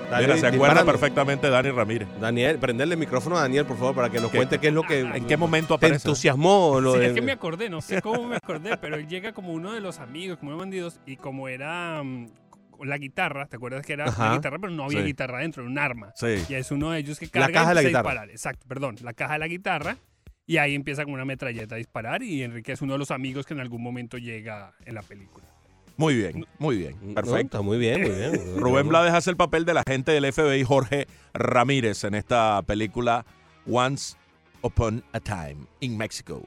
Mira, 0.09 0.37
se 0.37 0.47
acuerda 0.47 0.51
disparando. 0.51 0.93
perfectamente 0.93 1.51
Dani 1.51 1.71
Ramírez. 1.71 2.09
Daniel, 2.21 2.59
prenderle 2.59 2.95
el 2.95 3.01
micrófono 3.01 3.37
a 3.37 3.43
Daniel, 3.43 3.65
por 3.67 3.77
favor, 3.77 3.95
para 3.95 4.11
que 4.11 4.21
nos 4.21 4.31
¿Qué? 4.31 4.37
cuente 4.39 4.59
qué 4.59 4.69
es 4.69 4.75
lo 4.75 4.83
que 4.83 5.01
¿En 5.01 5.27
qué 5.27 5.37
momento 5.37 5.79
te 5.79 5.87
aparece? 5.87 6.09
entusiasmó. 6.09 6.81
Lo 6.81 6.95
Sí, 6.95 7.01
de- 7.01 7.07
es 7.09 7.13
que 7.13 7.23
me 7.23 7.33
acordé, 7.33 7.69
no 7.71 7.81
sé 7.81 8.01
cómo 8.03 8.25
me 8.27 8.37
acordé, 8.37 8.77
pero 8.81 8.97
él 8.97 9.07
llega 9.09 9.33
como 9.33 9.53
uno 9.53 9.73
de 9.73 9.81
los 9.81 9.99
amigos, 9.99 10.39
como 10.39 10.51
unos 10.51 10.61
bandidos, 10.61 11.01
y 11.07 11.17
como 11.17 11.49
era 11.49 12.03
mm, 12.03 12.29
con 12.71 12.89
la 12.89 12.99
guitarra, 12.99 13.47
¿te 13.47 13.57
acuerdas 13.57 13.85
que 13.87 13.95
era 13.95 14.05
Ajá. 14.07 14.27
una 14.27 14.35
guitarra, 14.37 14.59
pero 14.59 14.73
no 14.73 14.85
había 14.85 15.01
Sí. 15.01 15.07
guitarra 15.07 15.39
dentro, 15.39 15.63
era 15.63 15.71
un 15.71 15.79
arma. 15.79 16.13
Sí. 16.15 16.45
Y 16.49 16.55
es 16.55 16.71
uno 16.71 16.91
de 16.91 16.99
ellos 17.01 17.19
que 17.19 17.27
La 17.27 17.31
carga 17.33 17.53
caja 17.53 17.69
de 17.71 17.75
la 17.75 17.81
y 17.83 17.85
empieza 17.87 17.99
a 17.99 18.03
guitarra. 18.03 18.11
disparar. 18.13 18.31
Exacto, 18.31 18.67
perdón, 18.69 18.97
la 19.03 19.13
caja 19.13 19.33
de 19.35 19.39
la 19.41 19.49
guitarra. 19.49 19.97
Y 20.49 20.59
ahí 20.59 20.77
empieza 20.77 21.03
con 21.05 21.15
una 21.15 21.25
metralleta 21.25 21.75
a 21.75 21.79
disparar 21.79 22.23
y 22.23 22.45
Enrique 22.45 22.71
es 22.71 22.81
uno 22.81 22.93
de 22.93 23.01
los 23.01 23.11
amigos 23.11 23.47
que 23.47 23.55
en 23.55 23.59
algún 23.61 23.83
momento 23.83 24.17
llega 24.17 24.75
en 24.85 24.95
la 24.95 25.03
película. 25.03 25.45
Muy 25.97 26.15
bien, 26.15 26.47
muy 26.59 26.77
bien. 26.77 26.97
No, 27.01 27.15
Perfecto. 27.15 27.59
está 27.59 27.63
muy 27.63 27.79
bien, 27.79 28.03
muy 28.03 28.11
bien. 28.11 28.57
Rubén 28.59 28.89
Blades 28.89 29.13
hace 29.15 29.31
el 29.31 29.37
papel 29.37 29.65
del 29.65 29.79
agente 29.79 30.13
del 30.13 30.31
FBI 30.31 30.63
Jorge 30.65 31.07
Ramírez 31.33 32.05
en 32.05 32.15
esta 32.15 32.63
película 32.67 33.25
Once 33.67 34.17
Upon 34.63 35.03
a 35.13 35.21
Time 35.21 35.67
in 35.81 35.97
Mexico. 35.97 36.43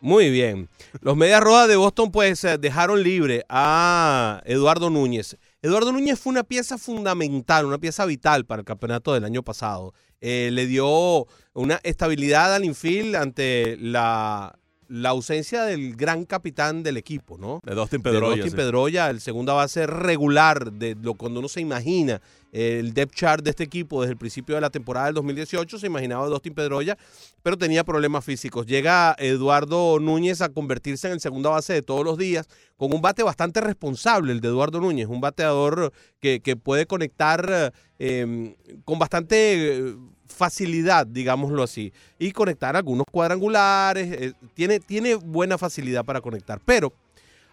Muy 0.00 0.30
bien. 0.30 0.68
Los 1.00 1.16
Medias 1.16 1.40
Rojas 1.40 1.68
de 1.68 1.76
Boston 1.76 2.10
pues 2.10 2.42
eh, 2.44 2.58
dejaron 2.58 3.02
libre 3.02 3.44
a 3.48 4.42
Eduardo 4.44 4.90
Núñez. 4.90 5.36
Eduardo 5.60 5.92
Núñez 5.92 6.20
fue 6.20 6.32
una 6.32 6.44
pieza 6.44 6.78
fundamental, 6.78 7.66
una 7.66 7.78
pieza 7.78 8.04
vital 8.04 8.46
para 8.46 8.60
el 8.60 8.66
campeonato 8.66 9.12
del 9.12 9.24
año 9.24 9.42
pasado. 9.42 9.94
Eh, 10.20 10.50
le 10.52 10.66
dio 10.66 11.26
una 11.52 11.80
estabilidad 11.82 12.54
al 12.54 12.64
infield 12.64 13.16
ante 13.16 13.76
la, 13.80 14.58
la 14.88 15.10
ausencia 15.10 15.64
del 15.64 15.94
gran 15.96 16.24
capitán 16.24 16.82
del 16.82 16.96
equipo, 16.96 17.38
¿no? 17.38 17.60
De 17.64 17.74
Dustin 17.74 18.02
de 18.02 18.10
Pedroia. 18.10 18.36
Dustin 18.36 18.50
sí. 18.50 18.56
Pedroia, 18.56 19.10
el 19.10 19.20
segunda 19.20 19.52
base 19.52 19.86
regular 19.86 20.72
de 20.72 20.96
lo 21.00 21.14
cuando 21.14 21.40
uno 21.40 21.48
se 21.48 21.60
imagina 21.60 22.20
el 22.52 22.94
depth 22.94 23.14
chart 23.14 23.44
de 23.44 23.50
este 23.50 23.64
equipo 23.64 24.00
desde 24.00 24.12
el 24.12 24.18
principio 24.18 24.54
de 24.54 24.62
la 24.62 24.70
temporada 24.70 25.06
del 25.06 25.14
2018 25.16 25.78
se 25.78 25.86
imaginaba 25.86 26.24
a 26.24 26.28
Dustin 26.28 26.54
Pedroia, 26.54 26.96
pero 27.42 27.58
tenía 27.58 27.84
problemas 27.84 28.24
físicos. 28.24 28.66
Llega 28.66 29.14
Eduardo 29.18 29.98
Núñez 30.00 30.40
a 30.40 30.48
convertirse 30.48 31.08
en 31.08 31.14
el 31.14 31.20
segunda 31.20 31.50
base 31.50 31.74
de 31.74 31.82
todos 31.82 32.04
los 32.04 32.16
días 32.16 32.48
con 32.76 32.92
un 32.94 33.02
bate 33.02 33.22
bastante 33.22 33.60
responsable 33.60 34.32
el 34.32 34.40
de 34.40 34.48
Eduardo 34.48 34.80
Núñez, 34.80 35.08
un 35.08 35.20
bateador 35.20 35.92
que, 36.20 36.40
que 36.40 36.56
puede 36.56 36.86
conectar 36.86 37.72
eh, 37.98 38.56
con 38.84 38.98
bastante 38.98 39.78
eh, 39.78 39.96
facilidad, 40.28 41.06
digámoslo 41.06 41.62
así, 41.62 41.92
y 42.18 42.32
conectar 42.32 42.76
algunos 42.76 43.04
cuadrangulares, 43.10 44.12
eh, 44.12 44.32
tiene, 44.54 44.80
tiene 44.80 45.14
buena 45.14 45.58
facilidad 45.58 46.04
para 46.04 46.20
conectar, 46.20 46.60
pero 46.64 46.92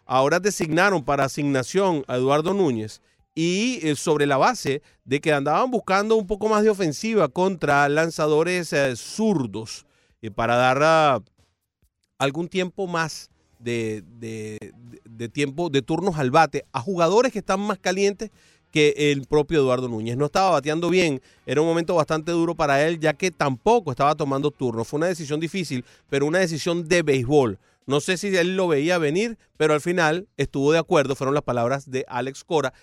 ahora 0.05 0.39
designaron 0.39 1.03
para 1.03 1.25
asignación 1.25 2.03
a 2.07 2.15
Eduardo 2.17 2.53
Núñez 2.53 3.01
y 3.33 3.79
eh, 3.85 3.95
sobre 3.95 4.25
la 4.25 4.37
base 4.37 4.81
de 5.03 5.19
que 5.19 5.33
andaban 5.33 5.71
buscando 5.71 6.15
un 6.15 6.27
poco 6.27 6.47
más 6.47 6.63
de 6.63 6.69
ofensiva 6.69 7.27
contra 7.27 7.89
lanzadores 7.89 8.71
eh, 8.73 8.95
zurdos 8.95 9.85
para 10.35 10.55
dar 10.55 10.79
ah, 10.81 11.19
algún 12.17 12.47
tiempo 12.47 12.87
más 12.87 13.29
de- 13.59 14.03
de- 14.19 14.73
de 15.03 15.29
tiempo 15.29 15.69
de 15.69 15.81
turnos 15.81 16.17
al 16.17 16.31
bate 16.31 16.65
a 16.71 16.81
jugadores 16.81 17.31
que 17.31 17.39
están 17.39 17.59
más 17.59 17.77
calientes 17.79 18.31
que 18.75 18.93
el 18.97 19.25
propio 19.25 19.59
Eduardo 19.59 19.87
Núñez. 19.87 20.17
No 20.17 20.25
estaba 20.25 20.49
bateando 20.49 20.89
bien, 20.89 21.21
era 21.45 21.61
un 21.61 21.67
momento 21.67 21.95
bastante 21.95 22.33
duro 22.33 22.55
para 22.55 22.85
él, 22.85 22.99
ya 22.99 23.13
que 23.13 23.31
tampoco 23.31 23.91
estaba 23.91 24.15
tomando 24.15 24.51
turnos. 24.51 24.85
Fue 24.85 24.97
una 24.97 25.07
decisión 25.07 25.39
difícil, 25.39 25.85
pero 26.09 26.25
una 26.25 26.39
decisión 26.39 26.85
de 26.85 27.01
béisbol. 27.01 27.57
No 27.85 28.01
sé 28.01 28.17
si 28.17 28.35
él 28.35 28.57
lo 28.57 28.67
veía 28.67 28.97
venir, 28.97 29.37
pero 29.55 29.73
al 29.73 29.79
final 29.79 30.27
estuvo 30.35 30.73
de 30.73 30.79
acuerdo, 30.79 31.15
fueron 31.15 31.33
las 31.33 31.43
palabras 31.43 31.89
de 31.89 32.03
Alex 32.09 32.43
Cora, 32.43 32.73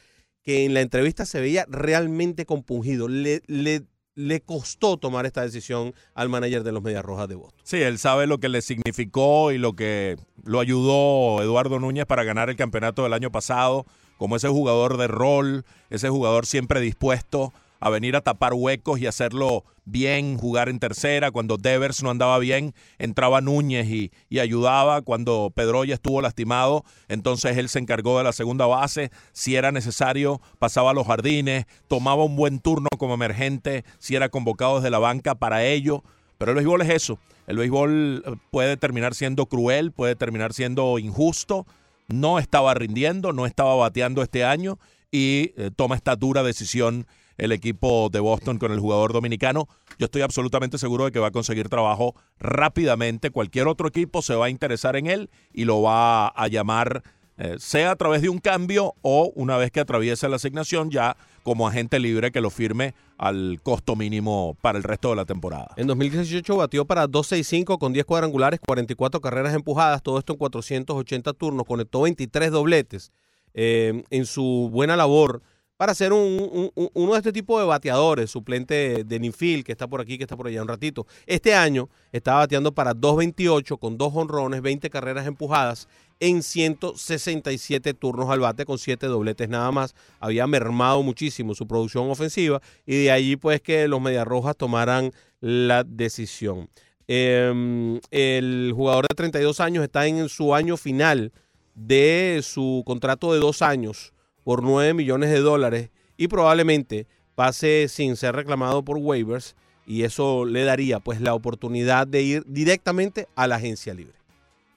que 0.43 0.65
en 0.65 0.73
la 0.73 0.81
entrevista 0.81 1.27
se 1.27 1.43
veía 1.43 1.67
realmente 1.69 2.47
compungido. 2.47 3.07
Le, 3.07 3.43
le, 3.47 3.83
le 4.15 4.41
costó 4.41 4.97
tomar 4.97 5.27
esta 5.27 5.43
decisión 5.43 5.93
al 6.15 6.31
manager 6.31 6.63
de 6.63 6.73
los 6.73 6.83
Medias 6.83 7.05
Rojas 7.05 7.29
de 7.29 7.35
Boston. 7.35 7.61
Sí, 7.65 7.83
él 7.83 7.99
sabe 7.99 8.27
lo 8.27 8.39
que 8.39 8.49
le 8.49 8.63
significó 8.63 9.53
y 9.53 9.59
lo 9.59 9.75
que 9.75 10.17
lo 10.43 10.59
ayudó 10.59 11.43
Eduardo 11.43 11.79
Núñez 11.79 12.07
para 12.07 12.25
ganar 12.25 12.49
el 12.49 12.57
campeonato 12.57 13.03
del 13.03 13.13
año 13.13 13.31
pasado, 13.31 13.85
como 14.23 14.37
ese 14.37 14.47
jugador 14.47 14.99
de 14.99 15.09
rol, 15.09 15.65
ese 15.91 16.09
jugador 16.09 16.47
siempre 16.47 16.81
dispuesto 16.81 17.53
a 17.81 17.91
venir 17.91 18.15
a 18.15 18.21
tapar 18.21 18.55
huecos 18.55 19.01
y 19.01 19.09
hacerlo 19.09 19.65
bien, 19.85 20.39
jugar 20.39 20.69
en 20.69 20.79
tercera. 20.79 21.33
Cuando 21.33 21.57
Devers 21.57 22.05
no 22.05 22.11
andaba 22.11 22.39
bien, 22.39 22.73
entraba 22.99 23.41
Núñez 23.41 23.89
y, 23.89 24.13
y 24.29 24.39
ayudaba. 24.39 25.03
Cuando 25.03 25.51
Pedroya 25.53 25.95
estuvo 25.95 26.23
lastimado, 26.23 26.85
entonces 27.09 27.57
él 27.57 27.69
se 27.69 27.81
encargó 27.81 28.17
de 28.17 28.23
la 28.23 28.33
segunda 28.33 28.67
base. 28.67 29.11
Si 29.33 29.57
era 29.57 29.73
necesario, 29.73 30.41
pasaba 30.61 30.93
a 30.93 30.95
los 30.95 31.09
jardines, 31.09 31.67
tomaba 31.89 32.23
un 32.23 32.37
buen 32.37 32.61
turno 32.61 32.91
como 32.99 33.15
emergente, 33.15 33.85
si 33.99 34.15
era 34.15 34.29
convocado 34.29 34.77
desde 34.77 34.91
la 34.91 35.01
banca 35.01 35.35
para 35.35 35.65
ello. 35.65 36.05
Pero 36.39 36.53
el 36.53 36.59
béisbol 36.59 36.83
es 36.83 36.91
eso. 36.91 37.19
El 37.49 37.57
béisbol 37.57 38.23
eh, 38.25 38.37
puede 38.53 38.77
terminar 38.77 39.17
siendo 39.17 39.47
cruel, 39.47 39.91
puede 39.91 40.15
terminar 40.15 40.53
siendo 40.53 41.01
injusto. 41.01 41.67
No 42.09 42.39
estaba 42.39 42.75
rindiendo, 42.75 43.33
no 43.33 43.47
estaba 43.47 43.75
bateando 43.75 44.23
este 44.23 44.45
año 44.45 44.79
y 45.11 45.53
eh, 45.57 45.71
toma 45.75 45.97
esta 45.97 46.17
dura 46.17 46.43
decisión 46.43 47.07
el 47.39 47.53
equipo 47.53 48.09
de 48.11 48.21
Boston 48.21 48.59
con 48.59 48.73
el 48.73 48.81
jugador 48.81 49.13
dominicano. 49.13 49.69
Yo 49.99 50.07
estoy 50.07 50.23
absolutamente 50.23 50.79
seguro 50.79 51.05
de 51.05 51.13
que 51.13 51.19
va 51.19 51.29
a 51.29 51.33
conseguir 51.33 51.69
trabajo 51.69 52.15
rápidamente. 52.39 53.31
Cualquier 53.31 53.69
otro 53.69 53.89
equipo 53.89 54.23
se 54.23 54.35
va 54.35 54.47
a 54.47 54.51
interesar 54.51 54.97
en 54.97 55.07
él 55.07 55.31
y 55.53 55.65
lo 55.65 55.83
va 55.83 56.29
a 56.29 56.49
llamar, 56.49 57.03
eh, 57.39 57.57
sea 57.59 57.91
a 57.93 57.97
través 57.97 58.23
de 58.23 58.29
un 58.29 58.39
cambio 58.39 58.95
o 59.03 59.33
una 59.35 59.57
vez 59.57 59.71
que 59.71 59.81
atraviese 59.81 60.29
la 60.29 60.37
asignación 60.37 60.91
ya 60.91 61.17
como 61.43 61.67
agente 61.67 61.99
libre 61.99 62.31
que 62.31 62.41
lo 62.41 62.51
firme 62.51 62.95
al 63.19 63.61
costo 63.63 63.97
mínimo 63.97 64.57
para 64.61 64.79
el 64.79 64.85
resto 64.85 65.11
de 65.11 65.17
la 65.17 65.25
temporada. 65.25 65.73
En 65.77 65.87
2018 65.87 66.57
batió 66.57 66.85
para 66.85 67.07
265 67.07 67.79
con 67.79 67.93
10 67.93 68.05
cuadrangulares, 68.05 68.61
44 68.61 69.21
carreras 69.21 69.55
empujadas, 69.55 70.03
todo 70.03 70.19
esto 70.19 70.33
en 70.35 70.39
480 70.39 71.33
turnos, 71.33 71.67
conectó 71.67 72.03
23 72.03 72.51
dobletes 72.51 73.13
eh, 73.55 74.03
en 74.11 74.27
su 74.27 74.69
buena 74.73 74.97
labor 74.97 75.43
para 75.77 75.95
ser 75.97 76.13
un- 76.13 76.71
uno 76.95 77.13
de 77.13 77.19
este 77.19 77.33
tipo 77.33 77.59
de 77.59 77.65
bateadores, 77.67 78.31
suplente 78.31 79.03
de 79.03 79.19
Ninfield, 79.19 79.65
que 79.65 79.73
está 79.73 79.89
por 79.89 80.01
aquí, 80.01 80.17
que 80.17 80.23
está 80.25 80.37
por 80.37 80.47
allá 80.47 80.63
un 80.63 80.69
ratito. 80.69 81.07
Este 81.27 81.55
año 81.57 81.89
estaba 82.13 82.39
bateando 82.41 82.73
para 82.73 82.95
228 82.95 83.79
con 83.79 83.99
dos 83.99 84.13
honrones, 84.15 84.63
20 84.63 84.89
carreras 84.91 85.27
empujadas 85.27 85.89
en 86.23 86.45
167 86.45 87.95
turnos 87.95 88.31
al 88.31 88.39
bate 88.39 88.65
con 88.65 88.79
7 88.79 89.09
dobletes 89.09 89.49
nada 89.49 89.73
más. 89.73 89.97
Había 90.21 90.47
mermado 90.47 91.03
muchísimo 91.03 91.53
su 91.53 91.67
producción 91.67 92.09
ofensiva 92.09 92.63
y 92.87 93.03
de 93.03 93.11
allí 93.11 93.35
pues 93.35 93.61
que 93.61 93.89
los 93.89 94.01
Medias 94.01 94.25
Rojas 94.25 94.57
tomaran 94.57 95.11
la 95.41 95.83
decisión. 95.83 96.71
Eh, 97.09 98.01
el 98.13 98.73
jugador 98.73 99.09
de 99.09 99.17
32 99.17 99.59
años 99.59 99.83
está 99.83 100.07
en 100.07 100.29
su 100.29 100.55
año 100.55 100.77
final 100.77 101.33
de 101.75 102.41
su 102.45 102.85
contrato 102.87 103.33
de 103.33 103.41
dos 103.41 103.61
años 103.61 104.15
por 104.45 104.63
9 104.63 104.95
millones 104.95 105.31
de 105.31 105.41
dólares 105.41 105.91
y 106.17 106.29
probablemente 106.29 107.09
pase 107.35 107.89
sin 107.89 108.15
ser 108.15 108.37
reclamado 108.37 108.85
por 108.85 108.97
waivers 108.97 109.57
y 109.89 110.05
eso 110.05 110.45
le 110.45 110.63
daría 110.63 111.01
pues 111.01 111.21
la 111.21 111.35
oportunidad 111.35 112.07
de 112.07 112.23
ir 112.23 112.45
directamente 112.47 113.27
a 113.35 113.49
la 113.49 113.57
agencia 113.57 113.93
libre. 113.93 114.22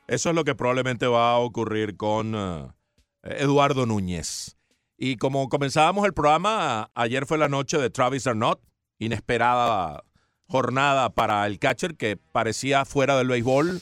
Eso 0.08 0.30
es 0.30 0.36
lo 0.36 0.44
que 0.44 0.56
probablemente 0.56 1.08
va 1.08 1.32
a 1.32 1.38
ocurrir 1.40 1.98
con 1.98 2.34
eh, 2.36 2.68
Eduardo 3.24 3.86
Núñez. 3.86 4.58
Y 4.98 5.18
como 5.18 5.50
comenzábamos 5.50 6.06
el 6.06 6.14
programa, 6.14 6.90
ayer 6.94 7.26
fue 7.26 7.38
la 7.38 7.50
noche 7.50 7.78
de 7.78 7.90
Travis 7.90 8.28
Arnott, 8.28 8.62
inesperada 9.00 10.04
jornada 10.48 11.10
para 11.10 11.46
el 11.48 11.58
catcher 11.60 11.96
que 11.96 12.18
parecía 12.18 12.86
fuera 12.86 13.18
del 13.18 13.28
béisbol. 13.28 13.82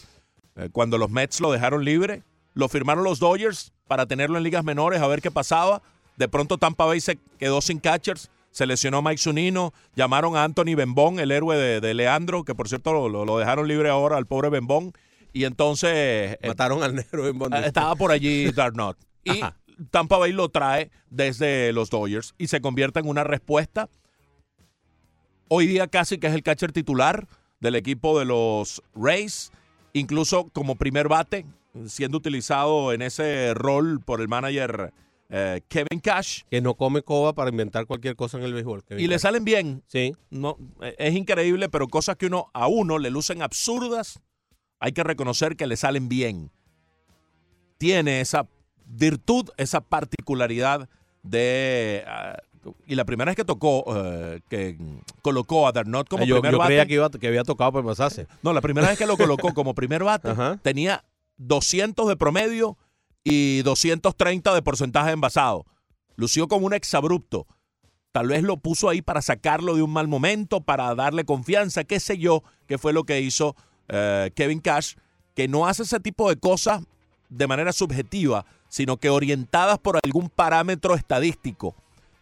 Eh, 0.56 0.70
cuando 0.72 0.98
los 0.98 1.10
Mets 1.10 1.42
lo 1.42 1.52
dejaron 1.52 1.84
libre, 1.84 2.24
lo 2.54 2.70
firmaron 2.70 3.04
los 3.04 3.20
Dodgers 3.20 3.74
para 3.88 4.06
tenerlo 4.06 4.38
en 4.38 4.44
ligas 4.44 4.64
menores 4.64 5.02
a 5.02 5.08
ver 5.08 5.22
qué 5.22 5.30
pasaba. 5.32 5.82
De 6.16 6.28
pronto 6.30 6.58
Tampa 6.58 6.86
Bay 6.86 7.02
se 7.02 7.18
quedó 7.38 7.60
sin 7.62 7.80
catchers, 7.80 8.30
se 8.52 8.66
lesionó 8.66 9.02
Mike 9.02 9.18
Zunino, 9.18 9.74
llamaron 9.96 10.38
a 10.38 10.44
Anthony 10.44 10.76
Bembón, 10.76 11.20
el 11.20 11.32
héroe 11.32 11.58
de, 11.58 11.94
Leandro, 11.94 12.44
que 12.44 12.54
por 12.56 12.70
cierto 12.70 12.94
lo- 13.10 13.26
lo 13.26 13.38
dejaron 13.40 13.68
libre 13.68 13.90
ahora 13.90 14.18
al 14.18 14.26
pobre 14.28 14.50
Bembón. 14.50 14.94
Y 15.34 15.46
entonces 15.46 15.90
eh, 15.94 16.48
Mataron 16.48 16.84
al 16.84 16.96
negro 16.96 17.28
en 17.28 17.38
Bond. 17.38 17.56
eh, 17.56 17.64
estaba 17.66 17.96
por 17.96 18.12
allí 18.12 18.52
Darnot. 18.52 18.98
Y 19.26 19.42
Ajá. 19.42 19.58
Tampa 19.90 20.18
Bay 20.18 20.34
lo 20.34 20.50
trae 20.50 20.92
desde 21.10 21.72
los 21.72 21.90
Dodgers 21.90 22.36
y 22.38 22.48
se 22.48 22.60
convierte 22.60 23.00
en 23.00 23.08
una 23.08 23.24
respuesta. 23.24 23.90
Hoy 25.48 25.66
día 25.66 25.88
casi 25.88 26.18
que 26.18 26.28
es 26.28 26.34
el 26.34 26.44
catcher 26.44 26.72
titular 26.74 27.28
del 27.62 27.76
equipo 27.76 28.20
de 28.20 28.26
los 28.26 28.84
Rays, 28.94 29.52
incluso 29.94 30.50
como 30.52 30.76
primer 30.76 31.08
bate 31.08 31.46
siendo 31.88 32.18
utilizado 32.18 32.94
en 32.94 33.02
ese 33.02 33.54
rol 33.54 34.00
por 34.00 34.22
el 34.22 34.28
manager 34.28 34.94
eh, 35.30 35.62
Kevin 35.68 36.00
Cash. 36.02 36.42
Que 36.50 36.62
no 36.62 36.76
come 36.76 37.02
coba 37.02 37.34
para 37.34 37.50
inventar 37.50 37.86
cualquier 37.86 38.16
cosa 38.16 38.38
en 38.38 38.44
el 38.44 38.54
béisbol. 38.54 38.84
Kevin 38.84 39.04
Y 39.04 39.08
le 39.08 39.18
salen 39.20 39.44
bien. 39.44 39.84
Sí. 39.88 40.14
No, 40.30 40.58
eh, 40.82 40.96
es 41.00 41.16
increíble, 41.16 41.70
pero 41.70 41.88
cosas 41.88 42.16
que 42.18 42.28
uno 42.28 42.48
a 42.54 42.68
uno 42.68 43.00
le 43.00 43.10
lucen 43.10 43.42
absurdas, 43.42 44.20
hay 44.84 44.92
que 44.92 45.02
reconocer 45.02 45.56
que 45.56 45.66
le 45.66 45.78
salen 45.78 46.10
bien. 46.10 46.52
Tiene 47.78 48.20
esa 48.20 48.50
virtud, 48.86 49.50
esa 49.56 49.80
particularidad 49.80 50.90
de... 51.24 52.04
ah, 52.06 52.36
y 52.86 52.96
la 52.96 53.06
primera 53.06 53.30
vez 53.30 53.38
que 53.38 53.46
tocó, 53.46 53.86
eh, 53.96 54.42
que 54.50 54.78
colocó 55.22 55.68
a 55.68 55.72
Darnot 55.72 56.10
como 56.10 56.24
Ah, 56.24 56.26
yo 56.28 56.36
primer 56.36 56.52
yo 56.52 56.58
bate, 56.58 56.68
creía 56.68 56.86
que, 56.86 56.94
iba, 56.96 57.10
que 57.10 57.28
había 57.28 57.46
tocado 57.46 57.72
para 57.72 57.86
pasarse. 57.86 58.28
no, 58.42 58.52
la 58.52 58.60
primera 58.60 58.90
vez 58.90 58.98
que 58.98 59.06
lo 59.06 59.16
colocó 59.16 59.54
como 59.54 59.74
primer 59.74 60.04
bate, 60.04 60.30
Ajá. 60.32 60.60
tenía 60.62 61.06
200 61.38 62.06
de 62.10 62.18
promedio 62.18 62.78
y 63.24 63.62
230 63.62 64.54
de 64.54 64.62
porcentaje 64.62 65.12
envasado. 65.12 65.66
Lució 66.18 66.50
como 66.50 66.66
un 66.66 66.74
exabrupto. 66.74 67.48
Tal 68.12 68.28
vez 68.28 68.44
lo 68.44 68.58
puso 68.58 68.90
ahí 68.90 69.02
para 69.02 69.22
sacarlo 69.22 69.76
de 69.76 69.82
un 69.82 69.94
mal 69.94 70.10
momento, 70.10 70.60
para 70.60 70.94
darle 70.94 71.24
confianza, 71.24 71.86
qué 71.86 72.02
sé 72.02 72.18
yo, 72.18 72.44
qué 72.68 72.78
fue 72.78 72.92
lo 72.92 73.06
que 73.06 73.22
hizo 73.22 73.56
eh, 73.90 74.32
Kevin 74.36 74.60
Cash, 74.60 74.96
que 75.36 75.48
no 75.48 75.66
hace 75.68 75.84
ese 75.84 76.00
tipo 76.00 76.30
de 76.30 76.38
cosas 76.38 76.82
de 77.30 77.48
manera 77.48 77.74
subjetiva, 77.74 78.46
sino 78.70 78.98
que 78.98 79.10
orientadas 79.10 79.80
por 79.80 80.00
algún 80.04 80.30
parámetro 80.30 80.96
estadístico. 80.96 81.76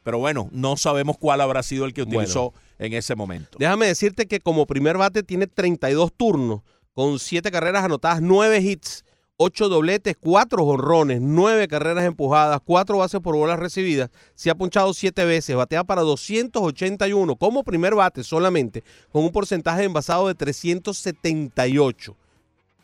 Pero 0.03 0.17
bueno, 0.19 0.49
no 0.51 0.77
sabemos 0.77 1.17
cuál 1.17 1.41
habrá 1.41 1.61
sido 1.63 1.85
el 1.85 1.93
que 1.93 2.03
Bueno. 2.03 2.19
utilizó 2.19 2.53
en 2.79 2.93
ese 2.93 3.15
momento. 3.15 3.57
Déjame 3.59 3.87
decirte 3.87 4.25
que 4.25 4.39
como 4.39 4.65
primer 4.65 4.97
bate 4.97 5.21
tiene 5.23 5.47
32 5.47 6.11
turnos, 6.15 6.61
con 6.93 7.19
7 7.19 7.51
carreras 7.51 7.83
anotadas, 7.83 8.21
9 8.21 8.59
hits, 8.61 9.05
8 9.43 9.69
dobletes, 9.69 10.15
4 10.19 10.63
jonrones, 10.63 11.19
9 11.19 11.67
carreras 11.67 12.05
empujadas, 12.05 12.59
4 12.63 12.97
bases 12.99 13.19
por 13.21 13.35
bolas 13.35 13.57
recibidas. 13.59 14.11
Se 14.35 14.51
ha 14.51 14.55
punchado 14.55 14.93
7 14.93 15.25
veces, 15.25 15.55
batea 15.55 15.83
para 15.83 16.01
281 16.03 17.35
como 17.37 17.63
primer 17.63 17.95
bate 17.95 18.23
solamente, 18.23 18.83
con 19.11 19.23
un 19.23 19.31
porcentaje 19.31 19.79
de 19.79 19.85
envasado 19.85 20.27
de 20.27 20.35
378. 20.35 22.15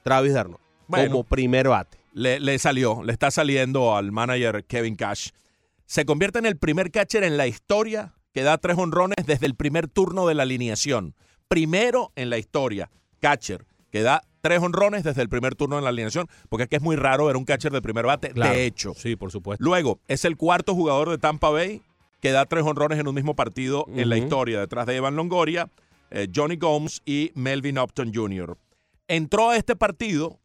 Travis 0.03 0.34
Darno, 0.34 0.60
Bueno. 0.88 1.12
como 1.12 1.24
primer 1.24 1.68
bate. 1.68 1.97
le, 2.14 2.39
le 2.39 2.58
salió, 2.58 3.03
le 3.03 3.14
está 3.14 3.30
saliendo 3.30 3.95
al 3.95 4.12
manager 4.12 4.64
Kevin 4.64 4.95
Cash. 4.95 5.30
Se 5.86 6.05
convierte 6.05 6.39
en 6.39 6.47
el 6.47 6.58
primer 6.58 6.89
catcher 6.89 7.24
en 7.24 7.38
la 7.38 7.45
historia 7.45 8.16
que 8.34 8.41
da 8.41 8.58
tres 8.58 8.78
honrones 8.80 9.18
desde 9.28 9.45
el 9.45 9.53
primer 9.55 9.88
turno 9.88 10.26
de 10.28 10.34
la 10.34 10.43
alineación. 10.43 11.14
Primero 11.47 12.12
en 12.16 12.32
la 12.32 12.39
historia, 12.39 12.89
catcher 13.20 13.66
que 13.91 14.01
da 14.01 14.24
tres 14.48 14.62
honrones 14.64 15.04
desde 15.04 15.22
el 15.22 15.30
primer 15.30 15.56
turno 15.56 15.76
de 15.76 15.82
la 15.82 15.89
alineación, 15.89 16.28
porque 16.50 16.64
es 16.64 16.70
que 16.70 16.78
es 16.78 16.82
muy 16.82 16.95
raro 16.95 17.26
ver 17.26 17.36
un 17.36 17.43
catcher 17.45 17.72
de 17.72 17.82
primer 17.82 18.06
bate, 18.06 18.30
Claro. 18.32 18.54
de 18.54 18.66
hecho. 18.66 18.93
Sí, 18.95 19.16
por 19.18 19.32
supuesto. 19.32 19.64
Luego, 19.64 20.00
es 20.08 20.24
el 20.26 20.38
cuarto 20.38 20.74
jugador 20.74 21.10
de 21.10 21.18
Tampa 21.18 21.50
Bay 21.50 21.82
que 22.22 22.32
da 22.32 22.45
tres 22.45 22.64
honrones 22.64 22.98
en 23.00 23.08
un 23.08 23.14
mismo 23.16 23.36
partido 23.36 23.86
en 23.93 24.10
la 24.10 24.18
historia, 24.18 24.60
detrás 24.60 24.86
de 24.88 24.95
Evan 24.95 25.16
Longoria, 25.16 25.70
eh, 26.10 26.28
Johnny 26.34 26.56
Gomes 26.56 27.02
y 27.06 27.32
Melvin 27.36 27.78
Upton 27.78 28.12
Jr. 28.14 28.58
Entró 29.08 29.50
a 29.50 29.58
este 29.58 29.76
partido 29.76 30.39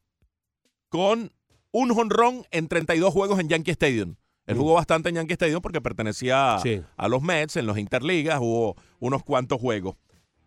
con 0.89 1.33
un 1.71 1.95
jonrón 1.95 2.45
en 2.51 2.69
32 2.69 3.13
juegos 3.13 3.39
en 3.41 3.49
Yankee 3.49 3.71
Stadium. 3.71 4.17
Él 4.47 4.57
Mm. 4.57 4.59
jugó 4.59 4.75
bastante 4.75 5.09
en 5.09 5.15
Yankee 5.15 5.35
Stadium 5.35 5.61
porque 5.63 5.81
pertenecía 5.81 6.59
Sí. 6.63 6.83
a 6.97 7.09
los 7.09 7.23
Mets, 7.23 7.57
en 7.57 7.67
los 7.67 7.79
interligas, 7.79 8.39
hubo 8.41 8.77
unos 8.99 9.23
cuantos 9.23 9.61
juegos. 9.61 9.97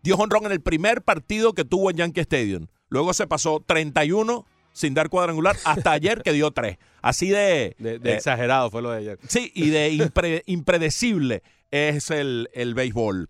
Dio 0.02 0.16
jonrón 0.16 0.46
en 0.46 0.52
el 0.52 0.60
primer 0.60 1.02
partido 1.02 1.52
que 1.54 1.64
tuvo 1.64 1.90
en 1.90 1.96
Yankee 1.96 2.20
Stadium. 2.20 2.66
Luego 2.88 3.14
se 3.14 3.26
pasó 3.26 3.62
31 3.64 4.46
sin 4.72 4.94
dar 4.94 5.08
cuadrangular 5.08 5.56
hasta 5.64 5.92
ayer 5.92 6.22
que 6.22 6.32
dio 6.32 6.50
3. 6.50 6.76
Así 7.02 7.28
de, 7.28 7.76
De, 7.78 7.98
de 7.98 8.12
eh, 8.12 8.16
exagerado 8.16 8.70
fue 8.70 8.82
lo 8.82 8.90
de 8.90 8.98
ayer. 8.98 9.18
Sí, 9.28 9.50
y 9.54 9.70
de 9.70 9.92
impre- 9.92 10.42
impredecible 10.46 11.42
es 11.70 12.10
el, 12.10 12.48
el 12.52 12.74
béisbol. 12.74 13.28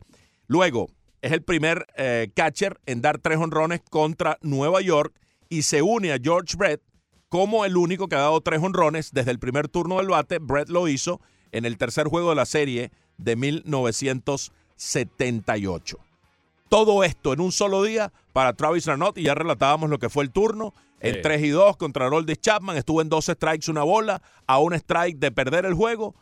Luego, 0.49 0.91
es 1.23 1.33
el 1.33 1.43
primer 1.43 1.87
eh, 1.97 2.31
catcher 2.35 2.79
en 2.87 3.01
dar 3.01 3.19
tres 3.19 3.39
honrones 3.39 3.81
contra 3.89 4.39
Nueva 4.43 4.81
York 4.81 5.15
y 5.49 5.63
se 5.63 5.83
une 5.83 6.13
a 6.13 6.19
George 6.23 6.57
Brett 6.57 6.83
como 7.29 7.65
el 7.65 7.77
único 7.77 8.09
que 8.09 8.17
ha 8.17 8.21
dado 8.21 8.41
tres 8.41 8.61
honrones 8.63 9.13
desde 9.13 9.31
el 9.31 9.39
primer 9.39 9.69
turno 9.69 9.99
del 9.99 10.09
bate. 10.09 10.39
Brett 10.39 10.69
lo 10.69 10.89
hizo 10.89 11.21
en 11.53 11.65
el 11.65 11.79
tercer 11.79 12.07
juego 12.09 12.31
de 12.31 12.37
la 12.37 12.47
serie 12.47 12.91
de 13.19 13.37
1978. 13.37 15.99
Todo 16.69 17.05
esto 17.05 17.33
en 17.33 17.41
un 17.41 17.53
solo 17.53 17.83
día 17.83 18.13
para 18.33 18.53
Travis 18.53 18.89
Arnott 18.89 19.19
y 19.19 19.23
ya 19.25 19.35
relatábamos 19.35 19.89
lo 19.91 19.99
que 19.99 20.09
fue 20.09 20.25
el 20.25 20.31
turno. 20.31 20.75
En 21.01 21.17
Sí. 21.17 21.21
3 21.23 21.43
y 21.43 21.49
2 21.51 21.77
contra 21.77 22.09
Roldis 22.09 22.41
Chapman, 22.41 22.77
estuvo 22.77 23.03
en 23.03 23.09
12 23.11 23.35
strikes 23.35 23.71
una 23.71 23.83
bola, 23.83 24.23
a 24.47 24.59
un 24.59 24.73
strike 24.73 25.19
de 25.19 25.31
perder 25.31 25.67
el 25.67 25.75
juego, 25.75 26.15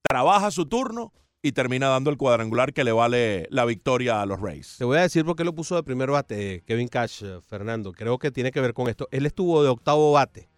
trabaja 0.00 0.50
su 0.52 0.66
turno 0.66 1.12
y 1.42 1.50
termina 1.52 1.88
dando 1.88 2.08
el 2.08 2.16
cuadrangular 2.16 2.72
que 2.72 2.84
le 2.84 2.92
vale 2.92 3.48
la 3.50 3.64
victoria 3.64 4.22
a 4.22 4.26
los 4.26 4.40
Rays. 4.40 4.76
Te 4.78 4.84
voy 4.84 4.98
a 4.98 5.02
decir 5.02 5.24
por 5.24 5.34
qué 5.34 5.42
lo 5.42 5.52
puso 5.54 5.74
de 5.74 5.82
primer 5.82 6.08
bate 6.10 6.54
eh, 6.54 6.62
Kevin 6.64 6.86
Cash, 6.86 7.24
eh, 7.24 7.40
Fernando. 7.48 7.92
Creo 7.92 8.16
que 8.18 8.30
tiene 8.30 8.52
que 8.52 8.60
ver 8.60 8.74
con 8.74 8.88
esto. 8.88 9.08
Él 9.10 9.26
estuvo 9.26 9.60
de 9.62 9.68
octavo 9.70 10.12
bate 10.12 10.48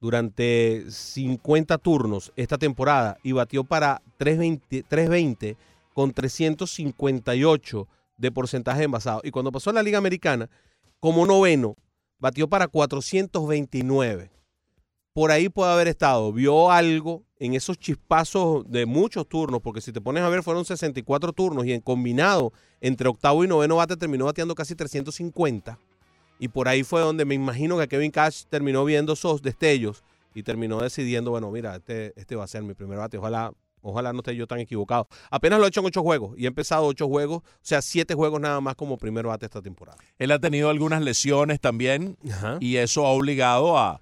durante 0.00 0.86
50 0.90 1.76
turnos 1.76 2.32
esta 2.36 2.56
temporada 2.56 3.18
y 3.22 3.32
batió 3.32 3.64
para 3.64 4.00
320, 4.16 4.82
320 4.88 5.56
con 5.92 6.12
358 6.12 7.86
de 8.20 8.30
porcentaje 8.30 8.80
de 8.80 8.84
envasado. 8.84 9.22
Y 9.24 9.30
cuando 9.30 9.50
pasó 9.50 9.70
a 9.70 9.72
la 9.72 9.82
Liga 9.82 9.98
Americana, 9.98 10.50
como 11.00 11.26
noveno, 11.26 11.76
batió 12.18 12.48
para 12.48 12.68
429. 12.68 14.30
Por 15.12 15.30
ahí 15.30 15.48
puede 15.48 15.72
haber 15.72 15.88
estado. 15.88 16.32
Vio 16.32 16.70
algo 16.70 17.24
en 17.38 17.54
esos 17.54 17.78
chispazos 17.78 18.70
de 18.70 18.84
muchos 18.84 19.26
turnos, 19.26 19.62
porque 19.62 19.80
si 19.80 19.90
te 19.90 20.00
pones 20.00 20.22
a 20.22 20.28
ver, 20.28 20.42
fueron 20.42 20.64
64 20.64 21.32
turnos 21.32 21.64
y 21.64 21.72
en 21.72 21.80
combinado 21.80 22.52
entre 22.80 23.08
octavo 23.08 23.42
y 23.42 23.48
noveno 23.48 23.76
bate 23.76 23.96
terminó 23.96 24.26
bateando 24.26 24.54
casi 24.54 24.74
350. 24.74 25.78
Y 26.38 26.48
por 26.48 26.68
ahí 26.68 26.84
fue 26.84 27.00
donde 27.00 27.24
me 27.24 27.34
imagino 27.34 27.78
que 27.78 27.88
Kevin 27.88 28.10
Cash 28.10 28.44
terminó 28.48 28.84
viendo 28.84 29.14
esos 29.14 29.42
destellos 29.42 30.04
y 30.34 30.42
terminó 30.42 30.78
decidiendo, 30.78 31.30
bueno, 31.30 31.50
mira, 31.50 31.76
este, 31.76 32.12
este 32.16 32.36
va 32.36 32.44
a 32.44 32.48
ser 32.48 32.62
mi 32.62 32.74
primer 32.74 32.98
bate. 32.98 33.18
Ojalá, 33.18 33.52
ojalá 33.82 34.12
no 34.12 34.18
esté 34.20 34.34
yo 34.36 34.46
tan 34.46 34.58
equivocado. 34.60 35.08
Apenas 35.30 35.58
lo 35.58 35.64
he 35.64 35.68
hecho 35.68 35.80
en 35.80 35.86
ocho 35.86 36.02
juegos 36.02 36.38
y 36.38 36.44
he 36.44 36.48
empezado 36.48 36.86
ocho 36.86 37.08
juegos, 37.08 37.38
o 37.38 37.58
sea, 37.62 37.82
siete 37.82 38.14
juegos 38.14 38.40
nada 38.40 38.60
más 38.60 38.74
como 38.76 38.96
primer 38.98 39.26
bate 39.26 39.46
esta 39.46 39.62
temporada. 39.62 39.98
Él 40.18 40.30
ha 40.30 40.38
tenido 40.38 40.70
algunas 40.70 41.02
lesiones 41.02 41.60
también 41.60 42.16
Ajá. 42.30 42.58
y 42.60 42.76
eso 42.76 43.06
ha 43.06 43.10
obligado 43.10 43.78
a, 43.78 44.00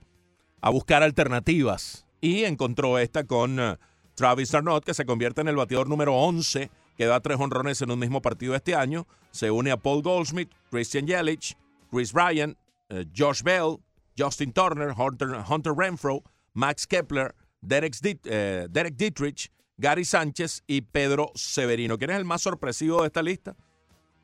a 0.61 0.71
buscar 0.71 1.03
alternativas. 1.03 2.07
Y 2.21 2.45
encontró 2.45 2.99
esta 2.99 3.25
con 3.25 3.61
eh, 3.61 3.77
Travis 4.15 4.53
Arnott, 4.55 4.85
que 4.85 4.95
se 4.95 5.07
convierte 5.07 5.41
en 5.41 5.49
el 5.49 5.57
bateador 5.57 5.89
número 5.89 6.15
11, 6.17 6.71
que 6.97 7.07
da 7.07 7.21
tres 7.21 7.39
honrones 7.39 7.81
en 7.81 7.91
un 7.93 7.99
mismo 7.99 8.21
partido 8.21 8.57
este 8.57 8.75
año. 8.75 9.07
Se 9.31 9.51
une 9.51 9.71
a 9.71 9.77
Paul 9.77 10.03
Goldschmidt, 10.03 10.51
Christian 10.71 11.07
Yelich, 11.07 11.57
Chris 11.93 12.13
Ryan, 12.13 12.57
eh, 12.89 13.05
Josh 13.17 13.43
Bell, 13.43 13.77
Justin 14.19 14.53
Turner, 14.53 14.93
Hunter, 14.99 15.45
Hunter 15.49 15.73
Renfro, 15.73 16.23
Max 16.55 16.87
Kepler, 16.87 17.35
Derek, 17.61 17.95
eh, 18.25 18.67
Derek 18.69 18.97
Dietrich, 18.97 19.53
Gary 19.79 20.05
Sánchez 20.05 20.65
y 20.67 20.83
Pedro 20.83 21.31
Severino. 21.35 21.97
¿Quién 21.99 22.11
es 22.11 22.17
el 22.17 22.25
más 22.25 22.43
sorpresivo 22.43 23.01
de 23.01 23.07
esta 23.07 23.23
lista? 23.23 23.57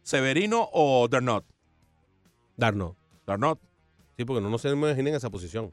¿Severino 0.02 0.68
o 0.72 1.09
Darnot? 1.09 1.46
Darno. 2.57 2.96
Darnot. 3.26 3.61
Sí, 4.16 4.24
porque 4.24 4.42
no, 4.42 4.50
no 4.50 4.59
se 4.59 4.68
imaginen 4.68 5.09
en 5.09 5.14
esa 5.14 5.30
posición. 5.30 5.72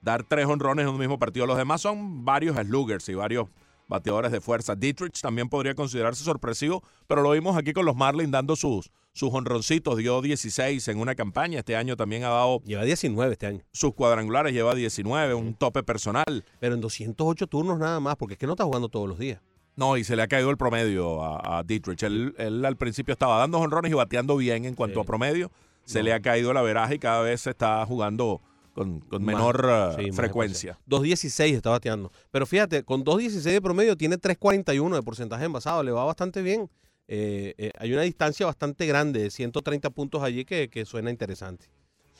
dar 0.00 0.22
tres 0.24 0.46
honrones 0.46 0.84
en 0.84 0.90
un 0.90 0.98
mismo 0.98 1.18
partido. 1.18 1.46
Los 1.46 1.56
demás 1.56 1.80
son 1.80 2.24
varios 2.24 2.56
sluggers 2.56 3.08
y 3.08 3.14
varios 3.14 3.48
bateadores 3.88 4.30
de 4.30 4.40
fuerza. 4.40 4.74
Dietrich 4.76 5.20
también 5.20 5.48
podría 5.48 5.74
considerarse 5.74 6.22
sorpresivo, 6.22 6.82
pero 7.06 7.22
lo 7.22 7.30
vimos 7.32 7.56
aquí 7.56 7.72
con 7.72 7.84
los 7.86 7.96
Marlins 7.96 8.30
dando 8.30 8.54
sus, 8.54 8.90
sus 9.12 9.32
honroncitos. 9.32 9.96
Dio 9.96 10.20
16 10.22 10.86
en 10.88 11.00
una 11.00 11.14
campaña. 11.14 11.58
Este 11.58 11.74
año 11.74 11.96
también 11.96 12.24
ha 12.24 12.28
dado 12.28 12.60
Lleva 12.64 12.84
19 12.84 13.32
este 13.32 13.46
año. 13.46 13.60
sus 13.72 13.94
cuadrangulares, 13.94 14.52
lleva 14.52 14.74
19, 14.74 15.34
un 15.34 15.54
tope 15.54 15.82
personal. 15.82 16.44
Pero 16.60 16.74
en 16.74 16.80
208 16.80 17.46
turnos 17.46 17.78
nada 17.78 17.98
más, 17.98 18.16
porque 18.16 18.34
es 18.34 18.38
que 18.38 18.46
no 18.46 18.52
está 18.52 18.64
jugando 18.64 18.88
todos 18.88 19.08
los 19.08 19.18
días. 19.18 19.40
No, 19.74 19.96
y 19.96 20.02
se 20.04 20.16
le 20.16 20.22
ha 20.22 20.28
caído 20.28 20.50
el 20.50 20.56
promedio 20.56 21.22
a, 21.22 21.58
a 21.58 21.62
Dietrich. 21.62 22.02
Él, 22.02 22.34
él 22.38 22.64
al 22.64 22.76
principio 22.76 23.12
estaba 23.12 23.38
dando 23.38 23.58
honrones 23.58 23.92
y 23.92 23.94
bateando 23.94 24.36
bien 24.36 24.64
en 24.64 24.74
cuanto 24.74 24.96
Sí. 25.00 25.00
a 25.02 25.04
promedio. 25.04 25.50
Se 25.84 26.00
No. 26.00 26.04
le 26.06 26.12
ha 26.14 26.20
caído 26.20 26.52
la 26.52 26.62
veraja 26.62 26.94
y 26.94 26.98
cada 26.98 27.22
vez 27.22 27.42
se 27.42 27.50
está 27.50 27.86
jugando 27.86 28.40
con, 28.78 29.24
menor 29.24 29.66
eh, 29.68 29.92
sí, 29.96 30.06
más 30.08 30.16
frecuencia. 30.16 30.78
2.16 30.88 31.54
está 31.54 31.70
bateando. 31.70 32.12
Pero 32.30 32.46
fíjate, 32.46 32.84
con 32.84 33.04
2.16 33.04 33.42
de 33.42 33.60
promedio 33.60 33.96
tiene 33.96 34.16
3.41 34.16 34.94
de 34.94 35.02
porcentaje 35.02 35.44
envasado. 35.44 35.82
Le 35.82 35.90
va 35.90 36.04
bastante 36.04 36.42
bien. 36.42 36.70
Eh, 37.08 37.54
eh, 37.58 37.70
hay 37.78 37.92
una 37.92 38.02
distancia 38.02 38.46
bastante 38.46 38.86
grande, 38.86 39.22
de 39.22 39.30
130 39.30 39.90
puntos 39.90 40.22
allí, 40.22 40.44
que, 40.44 40.68
que 40.68 40.84
suena 40.84 41.10
interesante. 41.10 41.66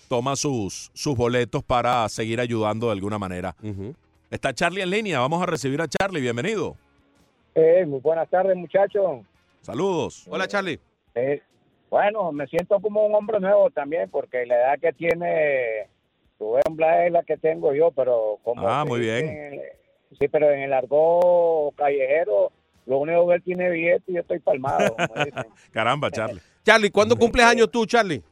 toma 0.08 0.34
sus, 0.34 0.90
sus 0.94 1.14
boletos 1.14 1.62
para 1.62 2.08
seguir 2.08 2.40
ayudando 2.40 2.86
de 2.86 2.92
alguna 2.92 3.18
manera. 3.18 3.54
Está 4.30 4.52
Charlie 4.52 4.82
en 4.82 4.90
línea, 4.90 5.20
vamos 5.20 5.42
a 5.42 5.46
recibir 5.46 5.80
a 5.80 5.88
Charlie, 5.88 6.20
bienvenido. 6.20 6.76
Eh, 7.54 7.84
muy 7.86 8.00
buenas 8.00 8.28
tardes, 8.28 8.56
muchachos. 8.56 9.20
Saludos. 9.60 10.26
Hola, 10.28 10.48
Charlie. 10.48 10.80
Eh, 11.14 11.42
bueno, 11.90 12.32
me 12.32 12.46
siento 12.46 12.80
como 12.80 13.06
un 13.06 13.14
hombre 13.14 13.40
nuevo 13.40 13.70
también, 13.70 14.08
porque 14.10 14.46
la 14.46 14.56
edad 14.56 14.78
que 14.80 14.92
tiene 14.92 15.88
Rubén 16.38 16.62
Blas 16.76 17.06
es 17.06 17.12
la 17.12 17.22
que 17.22 17.36
tengo 17.36 17.74
yo, 17.74 17.90
pero 17.90 18.38
como... 18.42 18.66
Ah, 18.68 18.84
muy 18.84 19.00
bien. 19.00 19.28
en 19.28 19.52
el- 19.54 19.60
sí, 20.18 20.28
pero 20.28 20.50
en 20.50 20.60
el 20.60 20.72
argot 20.72 21.74
callejero, 21.76 22.52
lo 22.86 22.98
único 22.98 23.28
que 23.28 23.34
él 23.34 23.42
tiene 23.42 23.70
billete 23.70 24.04
y 24.12 24.14
yo 24.14 24.20
estoy 24.20 24.38
palmado, 24.38 24.94
como 24.96 25.14
dicen. 25.24 25.44
Caramba, 25.72 26.10
Charlie. 26.10 26.40
Charlie, 26.64 26.90
¿cuándo 26.90 27.16
cumples 27.16 27.44
años 27.44 27.70
tú, 27.70 27.84
Charlie? 27.86 28.22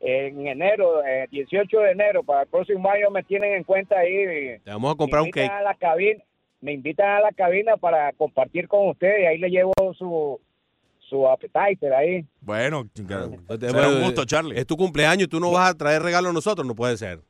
En 0.00 0.46
enero, 0.46 1.04
eh, 1.04 1.26
18 1.30 1.80
de 1.80 1.90
enero, 1.90 2.22
para 2.22 2.42
el 2.42 2.48
próximo 2.48 2.88
año 2.88 3.10
me 3.10 3.24
tienen 3.24 3.54
en 3.54 3.64
cuenta 3.64 3.98
ahí. 3.98 4.58
Te 4.64 4.70
vamos 4.70 4.94
a 4.94 4.96
comprar 4.96 5.22
un 5.22 5.30
cake. 5.30 5.50
A 5.50 5.60
la 5.62 5.74
cabina, 5.74 6.22
me 6.60 6.72
invitan 6.72 7.08
a 7.08 7.20
la 7.20 7.32
cabina 7.32 7.76
para 7.76 8.12
compartir 8.12 8.68
con 8.68 8.88
ustedes 8.88 9.22
y 9.22 9.26
ahí 9.26 9.38
le 9.38 9.50
llevo 9.50 9.72
su, 9.98 10.40
su 11.08 11.26
appetizer 11.28 11.92
ahí. 11.92 12.24
Bueno, 12.40 12.84
Pues, 12.94 13.58
será 13.60 13.72
bueno, 13.72 13.88
un 13.98 14.02
gusto, 14.04 14.24
Charlie. 14.24 14.58
Es 14.58 14.66
tu 14.66 14.76
cumpleaños 14.76 15.24
y 15.24 15.28
tú 15.28 15.40
no 15.40 15.50
vas 15.50 15.70
a 15.70 15.74
traer 15.76 16.02
regalo 16.02 16.28
a 16.28 16.32
nosotros, 16.32 16.66
no 16.66 16.74
puede 16.74 16.96
ser. 16.96 17.20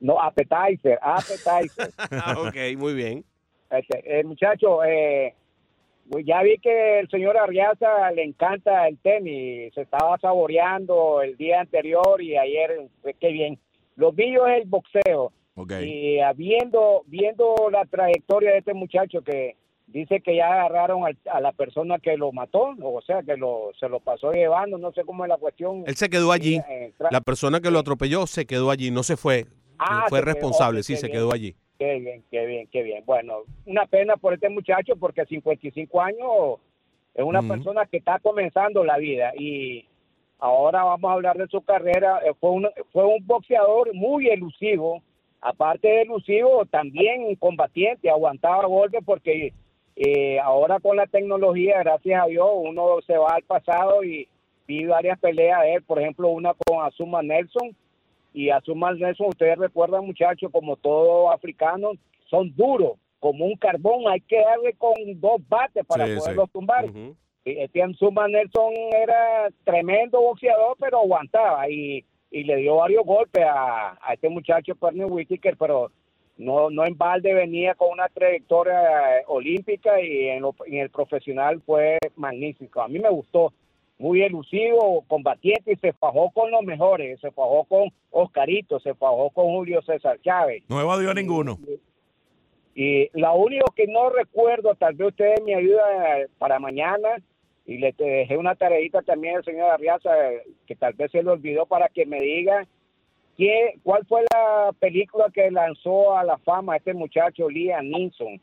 No, 0.00 0.20
appetizer, 0.20 0.98
appetizer. 1.02 1.90
Ah, 2.10 2.34
ok, 2.38 2.76
muy 2.78 2.94
bien. 2.94 3.24
Este, 3.70 4.20
eh, 4.20 4.24
muchacho, 4.24 4.84
eh, 4.84 5.34
pues 6.10 6.24
ya 6.24 6.42
vi 6.42 6.56
que 6.58 7.00
el 7.00 7.08
señor 7.10 7.36
Arriaza 7.36 8.10
le 8.12 8.22
encanta 8.24 8.86
el 8.88 8.96
tenis, 8.98 9.74
se 9.74 9.82
estaba 9.82 10.16
saboreando 10.18 11.20
el 11.22 11.36
día 11.36 11.60
anterior 11.60 12.22
y 12.22 12.36
ayer, 12.36 12.88
pues, 13.02 13.16
qué 13.20 13.28
bien. 13.28 13.58
Lo 13.96 14.12
mío 14.12 14.46
es 14.46 14.62
el 14.62 14.68
boxeo 14.68 15.32
Ok. 15.56 15.72
y 15.82 16.20
ah, 16.20 16.32
viendo, 16.32 17.02
viendo 17.06 17.54
la 17.70 17.84
trayectoria 17.84 18.52
de 18.52 18.58
este 18.58 18.74
muchacho 18.74 19.22
que 19.22 19.56
dice 19.88 20.20
que 20.20 20.36
ya 20.36 20.46
agarraron 20.52 21.04
al- 21.06 21.18
a 21.30 21.40
la 21.40 21.52
persona 21.52 21.98
que 21.98 22.16
lo 22.16 22.30
mató, 22.32 22.74
o 22.82 23.00
sea, 23.02 23.22
que 23.22 23.36
lo, 23.36 23.70
se 23.80 23.88
lo 23.88 24.00
pasó 24.00 24.32
llevando, 24.32 24.78
no 24.78 24.92
sé 24.92 25.04
cómo 25.04 25.24
es 25.24 25.28
la 25.28 25.36
cuestión. 25.38 25.84
Él 25.86 25.96
se 25.96 26.08
quedó 26.08 26.30
allí. 26.32 26.60
Eh, 26.68 26.92
La 27.10 27.20
persona 27.20 27.60
que 27.60 27.70
lo 27.70 27.78
atropelló 27.78 28.26
se 28.26 28.46
quedó 28.46 28.70
allí, 28.70 28.90
no 28.90 29.02
se 29.02 29.16
fue. 29.16 29.46
Ah, 29.78 30.06
fue 30.08 30.18
se 30.18 30.24
quedó, 30.24 30.34
responsable, 30.34 30.82
sí, 30.82 30.96
se 30.96 31.06
bien. 31.06 31.18
quedó 31.18 31.32
allí. 31.32 31.54
Qué 31.78 31.98
bien, 32.00 32.24
qué 32.30 32.44
bien, 32.46 32.68
qué 32.72 32.82
bien. 32.82 33.04
Bueno, 33.06 33.42
una 33.66 33.86
pena 33.86 34.16
por 34.16 34.34
este 34.34 34.48
muchacho 34.48 34.94
porque 34.96 35.20
a 35.20 35.26
55 35.26 36.00
años 36.00 36.58
es 37.14 37.24
una 37.24 37.40
persona 37.42 37.86
que 37.86 37.98
está 37.98 38.18
comenzando 38.18 38.82
la 38.84 38.98
vida 38.98 39.32
y 39.38 39.86
ahora 40.40 40.82
vamos 40.84 41.08
a 41.08 41.14
hablar 41.14 41.36
de 41.38 41.46
su 41.46 41.60
carrera. 41.62 42.20
Eh, 42.26 42.32
Fue 42.40 42.50
un, 42.50 42.68
fue 42.92 43.04
un 43.04 43.24
boxeador 43.26 43.94
muy 43.94 44.28
elusivo, 44.28 45.02
aparte 45.40 45.86
de 45.88 46.02
elusivo, 46.02 46.66
también 46.66 47.34
combatiente, 47.36 48.10
aguantaba 48.10 48.66
golpes 48.66 49.00
porque 49.06 49.52
eh, 50.00 50.38
ahora 50.38 50.78
con 50.78 50.96
la 50.96 51.06
tecnología, 51.06 51.78
gracias 51.80 52.22
a 52.22 52.26
Dios, 52.26 52.48
uno 52.54 53.00
se 53.06 53.16
va 53.16 53.30
al 53.34 53.42
pasado 53.42 54.04
y 54.04 54.28
vi 54.66 54.84
varias 54.86 55.18
peleas 55.18 55.62
de 55.62 55.74
él, 55.74 55.82
por 55.82 55.98
ejemplo, 56.00 56.28
una 56.28 56.54
con 56.54 56.84
Azuma 56.84 57.20
Nelson 57.22 57.74
y 58.32 58.50
Azuma 58.50 58.92
Nelson, 58.94 59.26
ustedes 59.28 59.58
recuerdan 59.58 60.06
muchachos, 60.06 60.52
como 60.52 60.76
todo 60.76 61.32
africano, 61.32 61.92
son 62.30 62.54
duros, 62.54 62.92
como 63.18 63.44
un 63.46 63.56
carbón, 63.56 64.06
hay 64.08 64.20
que 64.20 64.40
darle 64.40 64.74
con 64.74 64.94
dos 65.20 65.40
bates 65.48 65.84
para 65.84 66.06
Sí, 66.06 66.12
sí. 66.12 66.18
poderlos 66.20 66.50
tumbar. 66.52 66.84
Y 66.86 67.16
Este 67.44 67.82
Azuma 67.82 68.28
Nelson 68.28 68.72
era 68.92 69.48
tremendo 69.64 70.20
boxeador, 70.20 70.76
pero 70.78 71.00
aguantaba 71.00 71.68
y, 71.68 72.04
y 72.30 72.44
le 72.44 72.56
dio 72.56 72.76
varios 72.76 73.04
golpes 73.04 73.42
a, 73.44 73.98
a 74.00 74.14
este 74.14 74.28
muchacho 74.28 74.76
Perny 74.76 75.04
Whitaker, 75.04 75.56
pero 75.56 75.90
no, 76.38 76.70
no 76.70 76.86
en 76.86 76.96
balde 76.96 77.34
venía 77.34 77.74
con 77.74 77.90
una 77.90 78.08
trayectoria 78.08 79.18
eh, 79.18 79.24
olímpica 79.26 80.00
y 80.00 80.28
en, 80.28 80.42
lo- 80.42 80.54
en 80.66 80.78
el 80.78 80.90
profesional 80.90 81.60
fue 81.66 81.98
magnífico. 82.16 82.80
A 82.80 82.88
mí 82.88 82.98
me 82.98 83.10
gustó, 83.10 83.52
muy 83.98 84.22
elusivo, 84.22 85.04
combatiente 85.08 85.72
y 85.72 85.76
se 85.76 85.92
fajó 85.92 86.30
con 86.30 86.50
los 86.52 86.62
mejores, 86.62 87.18
se 87.20 87.32
fajó 87.32 87.64
con 87.64 87.90
Oscarito, 88.12 88.78
se 88.78 88.94
fajó 88.94 89.30
con 89.30 89.46
Julio 89.46 89.82
César 89.82 90.20
Chávez. 90.22 90.62
No 90.68 90.80
evadió 90.80 91.10
a 91.10 91.14
ninguno. 91.14 91.58
Y 92.74 93.10
lo 93.18 93.34
único 93.34 93.72
que 93.74 93.88
no 93.88 94.08
recuerdo, 94.10 94.74
tal 94.76 94.94
vez 94.94 95.08
ustedes 95.08 95.42
me 95.44 95.54
ayudan 95.56 96.28
para 96.38 96.60
mañana, 96.60 97.16
y 97.66 97.78
le 97.78 97.92
dejé 97.98 98.36
una 98.36 98.54
tareita 98.54 99.02
también 99.02 99.36
al 99.38 99.44
señor 99.44 99.70
Arriaza, 99.70 100.10
eh, 100.32 100.42
que 100.66 100.76
tal 100.76 100.92
vez 100.94 101.10
se 101.10 101.22
le 101.22 101.30
olvidó 101.30 101.66
para 101.66 101.88
que 101.88 102.06
me 102.06 102.18
diga 102.20 102.66
qué, 103.38 103.78
cuál 103.82 104.04
fue 104.06 104.22
la 104.34 104.72
película 104.78 105.26
que 105.32 105.50
lanzó 105.50 106.14
a 106.18 106.24
la 106.24 106.36
fama 106.38 106.76
este 106.76 106.92
muchacho 106.92 107.48
Liam 107.48 107.88
Neeson. 107.88 108.38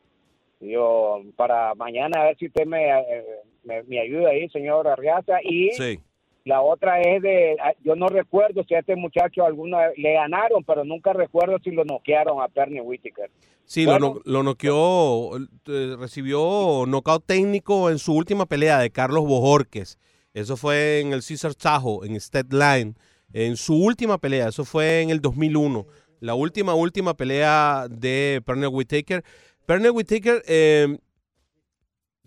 Yo, 0.61 1.21
para 1.35 1.75
mañana 1.75 2.21
a 2.21 2.25
ver 2.25 2.37
si 2.37 2.47
usted 2.47 2.65
me, 2.65 2.89
eh, 2.89 3.23
me, 3.63 3.83
me 3.83 3.99
ayuda 3.99 4.29
ahí, 4.29 4.49
señor 4.49 4.87
Arriaza. 4.87 5.37
Y 5.43 5.69
Sí. 5.73 5.99
la 6.45 6.61
otra 6.61 7.01
es 7.01 7.21
de, 7.21 7.57
ah, 7.61 7.73
yo 7.83 7.95
no 7.95 8.07
recuerdo 8.07 8.63
si 8.63 8.73
a 8.73 8.79
este 8.79 8.95
muchacho 8.95 9.45
alguna 9.45 9.89
le 9.97 10.13
ganaron, 10.13 10.63
pero 10.63 10.83
nunca 10.85 11.11
recuerdo 11.13 11.57
si 11.63 11.71
lo 11.71 11.83
noquearon 11.83 12.41
a 12.41 12.47
Perny 12.47 12.79
Whitaker. 12.79 13.29
Sí, 13.65 13.85
Bueno. 13.85 13.99
lo, 13.99 14.13
no- 14.15 14.21
lo 14.25 14.43
noqueó, 14.43 15.37
eh, 15.37 15.95
recibió 15.99 16.85
knockout 16.87 17.25
técnico 17.25 17.89
en 17.89 17.99
su 17.99 18.15
última 18.15 18.45
pelea 18.45 18.79
de 18.79 18.91
Carlos 18.91 19.25
Bojorques. 19.27 19.99
Eso 20.33 20.55
fue 20.57 20.99
en 21.01 21.13
el 21.13 21.21
Cesar 21.21 21.53
Tajo, 21.55 22.05
en 22.05 22.15
State 22.15 22.55
Line. 22.55 22.93
En 23.35 23.57
su 23.57 23.75
última 23.75 24.17
pelea, 24.17 24.47
eso 24.47 24.63
fue 24.63 25.01
en 25.01 25.09
el 25.09 25.19
2001. 25.19 25.85
La 26.21 26.35
última, 26.35 26.73
última 26.73 27.15
pelea 27.15 27.85
de 27.89 28.41
Pernell 28.45 28.69
Whitaker. 28.69 29.25
Pernell 29.65 29.91
Whitaker 29.91 30.41
eh, 30.47 30.97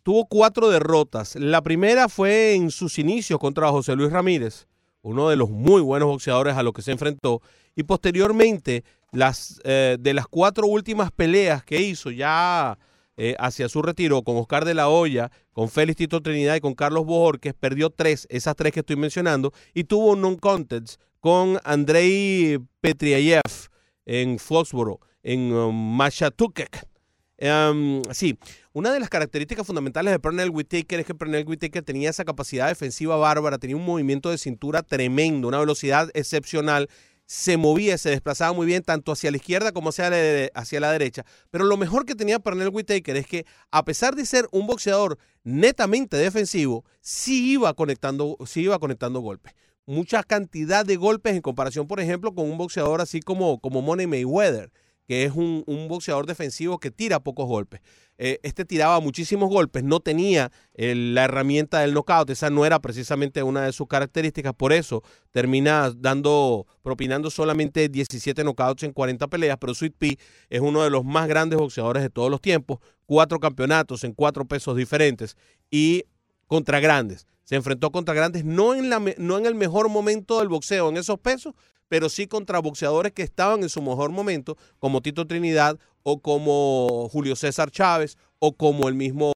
tuvo 0.02 0.26
cuatro 0.26 0.68
derrotas. 0.68 1.34
La 1.36 1.62
primera 1.62 2.10
fue 2.10 2.52
en 2.52 2.70
sus 2.70 2.98
inicios 2.98 3.40
contra 3.40 3.70
José 3.70 3.96
Luis 3.96 4.12
Ramírez, 4.12 4.66
uno 5.00 5.30
de 5.30 5.36
los 5.36 5.48
muy 5.48 5.80
buenos 5.80 6.08
boxeadores 6.08 6.58
a 6.58 6.62
los 6.62 6.74
que 6.74 6.82
se 6.82 6.92
enfrentó. 6.92 7.40
Y 7.74 7.84
posteriormente, 7.84 8.84
las, 9.10 9.62
eh, 9.64 9.96
de 9.98 10.12
las 10.12 10.26
cuatro 10.26 10.66
últimas 10.66 11.10
peleas 11.10 11.64
que 11.64 11.80
hizo 11.80 12.10
ya 12.10 12.78
eh, 13.20 13.34
hacia 13.40 13.68
su 13.68 13.82
retiro 13.82 14.22
con 14.22 14.36
Oscar 14.36 14.64
de 14.64 14.74
la 14.74 14.88
Hoya, 14.88 15.32
con 15.52 15.68
Félix 15.68 15.98
Tito 15.98 16.22
Trinidad 16.22 16.54
y 16.54 16.60
con 16.60 16.74
Carlos 16.74 17.04
Bojorquez, 17.04 17.52
perdió 17.52 17.90
tres, 17.90 18.28
esas 18.30 18.54
tres 18.54 18.72
que 18.72 18.80
estoy 18.80 18.94
mencionando, 18.94 19.52
y 19.74 19.84
tuvo 19.84 20.12
un 20.12 20.20
non-contest 20.20 21.00
con 21.18 21.58
Andrei 21.64 22.60
Petriayev 22.80 23.42
en 24.06 24.38
Foxboro, 24.38 25.00
en 25.24 25.52
um, 25.52 25.96
Massachusetts. 25.96 26.86
Em, 27.40 28.02
sí, 28.12 28.38
una 28.72 28.92
de 28.92 29.00
las 29.00 29.08
características 29.08 29.66
fundamentales 29.66 30.12
de 30.12 30.20
Pernell 30.20 30.50
Whitaker 30.50 31.00
es 31.00 31.06
que 31.06 31.14
Pernell 31.14 31.46
Whitaker 31.46 31.82
tenía 31.82 32.10
esa 32.10 32.24
capacidad 32.24 32.68
defensiva 32.68 33.16
bárbara, 33.16 33.58
tenía 33.58 33.76
un 33.76 33.84
movimiento 33.84 34.30
de 34.30 34.38
cintura 34.38 34.82
tremendo, 34.82 35.48
una 35.48 35.58
velocidad 35.58 36.08
excepcional, 36.14 36.88
se 37.28 37.58
movía, 37.58 37.98
se 37.98 38.08
desplazaba 38.08 38.54
muy 38.54 38.66
bien 38.66 38.82
tanto 38.82 39.12
hacia 39.12 39.30
la 39.30 39.36
izquierda 39.36 39.72
como 39.72 39.90
hacia 39.90 40.08
la, 40.80 40.92
derecha. 40.92 41.26
Pero 41.50 41.66
lo 41.66 41.76
mejor 41.76 42.06
que 42.06 42.14
tenía 42.14 42.38
Pernell 42.38 42.70
Whitaker 42.70 43.16
es 43.16 43.26
que 43.26 43.44
a 43.70 43.84
pesar 43.84 44.16
de 44.16 44.24
ser 44.24 44.48
un 44.50 44.66
boxeador 44.66 45.18
netamente 45.44 46.16
defensivo, 46.16 46.86
sí 47.02 47.52
iba 47.52 47.74
conectando, 47.74 48.38
sí 48.46 48.62
iba 48.62 48.78
conectando 48.78 49.20
golpes. 49.20 49.52
Mucha 49.84 50.22
cantidad 50.22 50.86
de 50.86 50.96
golpes 50.96 51.34
en 51.34 51.42
comparación, 51.42 51.86
por 51.86 52.00
ejemplo, 52.00 52.34
con 52.34 52.50
un 52.50 52.56
boxeador 52.56 53.02
así 53.02 53.20
como, 53.20 53.60
como 53.60 53.82
Money 53.82 54.06
Mayweather 54.06 54.72
que 55.08 55.24
es 55.24 55.32
un, 55.32 55.64
un 55.66 55.88
boxeador 55.88 56.26
defensivo 56.26 56.78
que 56.78 56.90
tira 56.90 57.18
pocos 57.18 57.46
golpes. 57.46 57.80
Eh, 58.18 58.40
este 58.42 58.66
tiraba 58.66 59.00
muchísimos 59.00 59.48
golpes, 59.48 59.84
no 59.84 60.00
tenía 60.00 60.50
la 60.74 61.24
herramienta 61.24 61.80
del 61.80 61.94
knockout, 61.94 62.28
esa 62.28 62.50
no 62.50 62.66
era 62.66 62.78
precisamente 62.80 63.42
una 63.42 63.62
de 63.62 63.72
sus 63.72 63.86
características, 63.86 64.52
por 64.54 64.72
eso 64.72 65.02
termina 65.30 65.92
dando, 65.96 66.66
propinando 66.82 67.30
solamente 67.30 67.88
17 67.88 68.42
knockouts 68.42 68.82
en 68.82 68.92
40 68.92 69.28
peleas, 69.28 69.56
pero 69.58 69.72
Sweet 69.72 69.94
Pea 69.96 70.14
es 70.50 70.60
uno 70.60 70.82
de 70.82 70.90
los 70.90 71.04
más 71.04 71.26
grandes 71.26 71.58
boxeadores 71.58 72.02
de 72.02 72.10
todos 72.10 72.28
los 72.28 72.40
tiempos, 72.40 72.80
cuatro 73.06 73.38
campeonatos 73.38 74.04
en 74.04 74.12
cuatro 74.12 74.44
pesos 74.44 74.76
diferentes 74.76 75.36
y 75.70 76.04
contra 76.48 76.80
grandes. 76.80 77.26
Se 77.44 77.54
enfrentó 77.54 77.90
contra 77.92 78.12
grandes, 78.14 78.44
no 78.44 78.74
en, 78.74 78.90
la, 78.90 79.00
no 79.16 79.38
en 79.38 79.46
el 79.46 79.54
mejor 79.54 79.88
momento 79.88 80.40
del 80.40 80.48
boxeo 80.48 80.90
en 80.90 80.96
esos 80.98 81.18
pesos, 81.18 81.54
pero 81.88 82.08
sí 82.08 82.26
contra 82.26 82.60
boxeadores 82.60 83.12
que 83.12 83.22
estaban 83.22 83.62
en 83.62 83.68
su 83.68 83.82
mejor 83.82 84.10
momento, 84.10 84.56
como 84.78 85.00
Tito 85.00 85.26
Trinidad 85.26 85.78
o 86.02 86.20
como 86.20 87.08
Julio 87.10 87.36
César 87.36 87.70
Chávez 87.70 88.16
o 88.38 88.56
como 88.56 88.88
el 88.88 88.94
mismo 88.94 89.32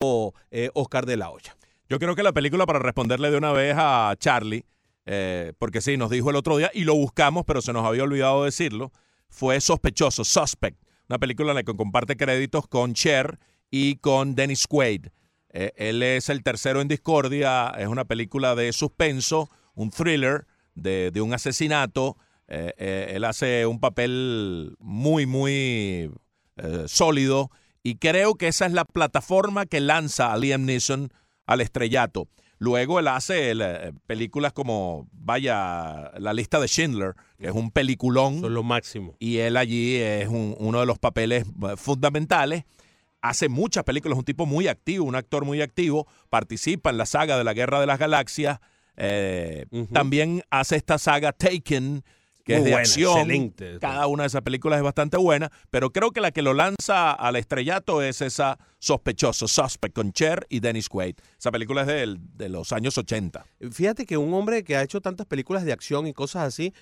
eh, 0.50 0.70
Oscar 0.74 1.06
de 1.06 1.16
la 1.16 1.30
Hoya. 1.30 1.56
Yo 1.88 1.98
creo 1.98 2.14
que 2.14 2.22
la 2.22 2.32
película, 2.32 2.64
para 2.64 2.78
responderle 2.78 3.30
de 3.30 3.36
una 3.36 3.52
vez 3.52 3.74
a 3.76 4.14
Charlie, 4.18 4.64
eh, 5.04 5.52
porque 5.58 5.80
sí, 5.80 5.96
nos 5.96 6.10
dijo 6.10 6.30
el 6.30 6.36
otro 6.36 6.56
día 6.56 6.70
y 6.72 6.84
lo 6.84 6.94
buscamos, 6.94 7.44
pero 7.44 7.60
se 7.60 7.72
nos 7.72 7.84
había 7.84 8.04
olvidado 8.04 8.44
decirlo, 8.44 8.92
fue 9.28 9.60
Sospechoso, 9.60 10.24
Suspect, 10.24 10.80
una 11.08 11.18
película 11.18 11.50
en 11.50 11.56
la 11.56 11.62
que 11.62 11.74
comparte 11.74 12.16
créditos 12.16 12.66
con 12.68 12.94
Cher 12.94 13.38
y 13.70 13.96
con 13.96 14.34
Dennis 14.34 14.66
Quaid. 14.66 15.08
Eh, 15.50 15.72
él 15.76 16.02
es 16.02 16.28
el 16.28 16.42
tercero 16.42 16.80
en 16.80 16.88
Discordia, 16.88 17.74
es 17.76 17.88
una 17.88 18.04
película 18.04 18.54
de 18.54 18.72
suspenso, 18.72 19.50
un 19.74 19.90
thriller 19.90 20.46
de, 20.74 21.10
de 21.10 21.20
un 21.20 21.34
asesinato. 21.34 22.16
Eh, 22.54 22.74
eh, 22.76 23.12
él 23.14 23.24
hace 23.24 23.64
un 23.64 23.80
papel 23.80 24.76
muy, 24.78 25.24
muy 25.24 26.10
eh, 26.58 26.84
sólido 26.86 27.50
y 27.82 27.94
creo 27.96 28.34
que 28.34 28.48
esa 28.48 28.66
es 28.66 28.72
la 28.72 28.84
plataforma 28.84 29.64
que 29.64 29.80
lanza 29.80 30.32
a 30.32 30.36
Liam 30.36 30.66
Neeson 30.66 31.10
al 31.46 31.62
estrellato. 31.62 32.28
Luego 32.58 33.00
él 33.00 33.08
hace 33.08 33.52
el, 33.52 33.64
películas 34.06 34.52
como, 34.52 35.08
vaya, 35.12 36.12
La 36.18 36.34
lista 36.34 36.60
de 36.60 36.68
Schindler, 36.68 37.14
que 37.38 37.46
es 37.48 37.52
un 37.54 37.70
peliculón. 37.70 38.40
Son 38.42 38.52
lo 38.52 38.62
máximo. 38.62 39.16
Y 39.18 39.38
él 39.38 39.56
allí 39.56 39.96
es 39.96 40.28
un- 40.28 40.54
uno 40.58 40.80
de 40.80 40.86
los 40.86 40.98
papeles 40.98 41.44
fundamentales. 41.76 42.64
Hace 43.22 43.48
muchas 43.48 43.82
películas, 43.84 44.16
es 44.16 44.18
un 44.18 44.24
tipo 44.26 44.44
muy 44.46 44.68
activo, 44.68 45.04
un 45.06 45.14
actor 45.16 45.44
muy 45.44 45.62
activo. 45.62 46.06
Participa 46.28 46.90
en 46.90 46.98
la 46.98 47.06
saga 47.06 47.38
de 47.38 47.44
la 47.44 47.54
Guerra 47.54 47.80
de 47.80 47.86
las 47.86 47.98
Galaxias. 47.98 48.58
eh. 48.96 49.64
También 49.92 50.42
hace 50.50 50.76
esta 50.76 50.98
saga 50.98 51.32
Taken, 51.32 52.04
que 52.44 52.54
Muy 52.54 52.58
es 52.58 52.64
de 52.64 52.70
buena, 52.70 52.82
acción. 52.82 53.18
excelente. 53.18 53.78
Cada 53.80 54.06
una 54.06 54.24
de 54.24 54.26
esas 54.28 54.42
películas 54.42 54.78
es 54.78 54.82
bastante 54.82 55.16
buena, 55.16 55.50
pero 55.70 55.90
creo 55.90 56.10
que 56.10 56.20
la 56.20 56.30
que 56.32 56.42
lo 56.42 56.54
lanza 56.54 57.12
al 57.12 57.36
estrellato 57.36 58.02
es 58.02 58.20
esa 58.20 58.58
Sospechoso, 58.78 59.46
Suspect, 59.46 59.94
con 59.94 60.12
Cher 60.12 60.46
y 60.48 60.58
Dennis 60.60 60.88
Quaid. 60.88 61.14
Esa 61.38 61.52
película 61.52 61.82
es 61.82 61.86
del- 61.86 62.18
de 62.36 62.48
los 62.48 62.72
años 62.72 62.98
80. 62.98 63.44
Fíjate 63.70 64.06
que 64.06 64.16
un 64.16 64.34
hombre 64.34 64.64
que 64.64 64.76
ha 64.76 64.82
hecho 64.82 65.00
tantas 65.00 65.26
películas 65.26 65.64
de 65.64 65.72
acción 65.72 66.06
y 66.08 66.12
cosas 66.12 66.42
así, 66.42 66.74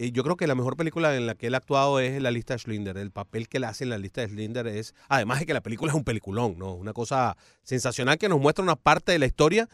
eh, 0.00 0.12
yo 0.12 0.22
creo 0.22 0.36
que 0.36 0.46
la 0.46 0.54
mejor 0.54 0.76
película 0.76 1.16
en 1.16 1.26
la 1.26 1.34
que 1.34 1.48
él 1.48 1.54
ha 1.54 1.58
actuado 1.58 1.98
es 1.98 2.22
La 2.22 2.30
lista 2.30 2.54
de 2.54 2.58
Schindler. 2.60 2.96
El 2.98 3.10
papel 3.10 3.48
que 3.48 3.58
le 3.58 3.66
hace 3.66 3.82
en 3.82 3.90
La 3.90 3.98
lista 3.98 4.20
de 4.20 4.28
Schindler 4.28 4.68
es, 4.68 4.94
además 5.08 5.40
de 5.40 5.46
que 5.46 5.54
la 5.54 5.60
película 5.60 5.90
es 5.90 5.96
un 5.96 6.04
peliculón, 6.04 6.56
¿no? 6.56 6.74
Una 6.74 6.92
cosa 6.92 7.36
sensacional 7.64 8.16
que 8.18 8.28
nos 8.28 8.38
muestra 8.38 8.62
una 8.62 8.76
parte 8.76 9.10
de 9.10 9.18
la 9.18 9.26
historia 9.26 9.68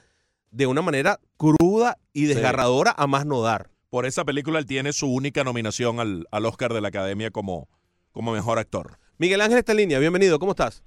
de 0.50 0.66
una 0.66 0.80
manera 0.80 1.20
cruda 1.36 1.98
y 2.14 2.24
desgarradora 2.24 2.94
a 2.96 3.06
más 3.06 3.26
no 3.26 3.42
dar. 3.42 3.68
Por 3.94 4.06
esa 4.06 4.24
película 4.24 4.58
él 4.58 4.66
tiene 4.66 4.92
su 4.92 5.06
única 5.06 5.44
nominación 5.44 6.00
al, 6.00 6.26
al 6.32 6.46
Oscar 6.46 6.72
de 6.72 6.80
la 6.80 6.88
Academia 6.88 7.30
como, 7.30 7.68
como 8.10 8.32
mejor 8.32 8.58
actor. 8.58 8.98
Miguel 9.18 9.40
Ángel 9.40 9.58
está 9.58 9.70
en 9.70 9.78
línea, 9.78 10.00
bienvenido, 10.00 10.40
¿cómo 10.40 10.50
estás? 10.50 10.82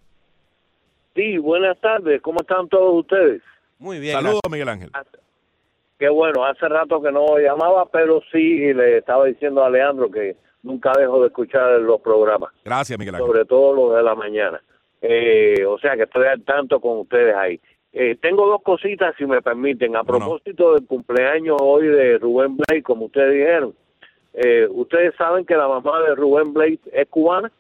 Sí, 1.16 1.38
buenas 1.38 1.80
tardes. 1.80 2.22
¿Cómo 2.22 2.42
están 2.42 2.68
todos 2.68 2.96
ustedes? 2.96 3.42
Muy 3.80 4.00
bien. 4.00 4.12
Saludos, 4.12 4.42
Miguel 4.52 4.68
Ángel. 4.68 4.92
Qué 5.98 6.10
bueno, 6.10 6.44
hace 6.44 6.68
rato 6.68 7.02
que 7.02 7.10
no 7.14 7.38
llamaba, 7.38 7.86
pero 7.90 8.20
sí 8.30 8.74
le 8.74 8.98
estaba 8.98 9.24
diciendo 9.24 9.64
a 9.64 9.70
Leandro 9.70 10.12
que 10.12 10.36
nunca 10.62 10.92
dejo 11.00 11.22
de 11.22 11.28
escuchar 11.28 11.80
los 11.80 12.02
programas, 12.02 12.52
Gracias, 12.66 13.00
Miguel 13.00 13.16
Ángel. 13.16 13.26
sobre 13.26 13.46
todo 13.46 13.74
los 13.74 13.96
de 13.96 14.04
la 14.04 14.16
mañana. 14.16 14.62
Eh, 15.02 15.66
o 15.66 15.80
sea 15.80 15.96
que 15.96 16.04
estoy 16.04 16.26
al 16.26 16.44
tanto 16.44 16.82
con 16.82 16.98
ustedes 16.98 17.34
ahí. 17.34 17.58
Eh, 18.00 18.16
tengo 18.22 18.46
dos 18.46 18.62
cositas, 18.62 19.16
si 19.18 19.26
me 19.26 19.42
permiten. 19.42 19.96
A 19.96 20.04
Bueno. 20.04 20.26
propósito 20.26 20.76
del 20.76 20.86
cumpleaños 20.86 21.58
hoy 21.60 21.88
de 21.88 22.20
Rubén 22.20 22.56
Blade, 22.56 22.84
como 22.84 23.06
ustedes 23.06 23.34
dijeron, 23.34 23.74
eh, 24.34 24.68
ustedes 24.70 25.16
saben 25.16 25.46
que 25.46 25.56
la 25.56 25.68
mamá 25.68 26.00
de 26.04 26.14
Rubén 26.14 26.54
Blade 26.54 26.80
es 26.92 27.08
cubana. 27.10 27.52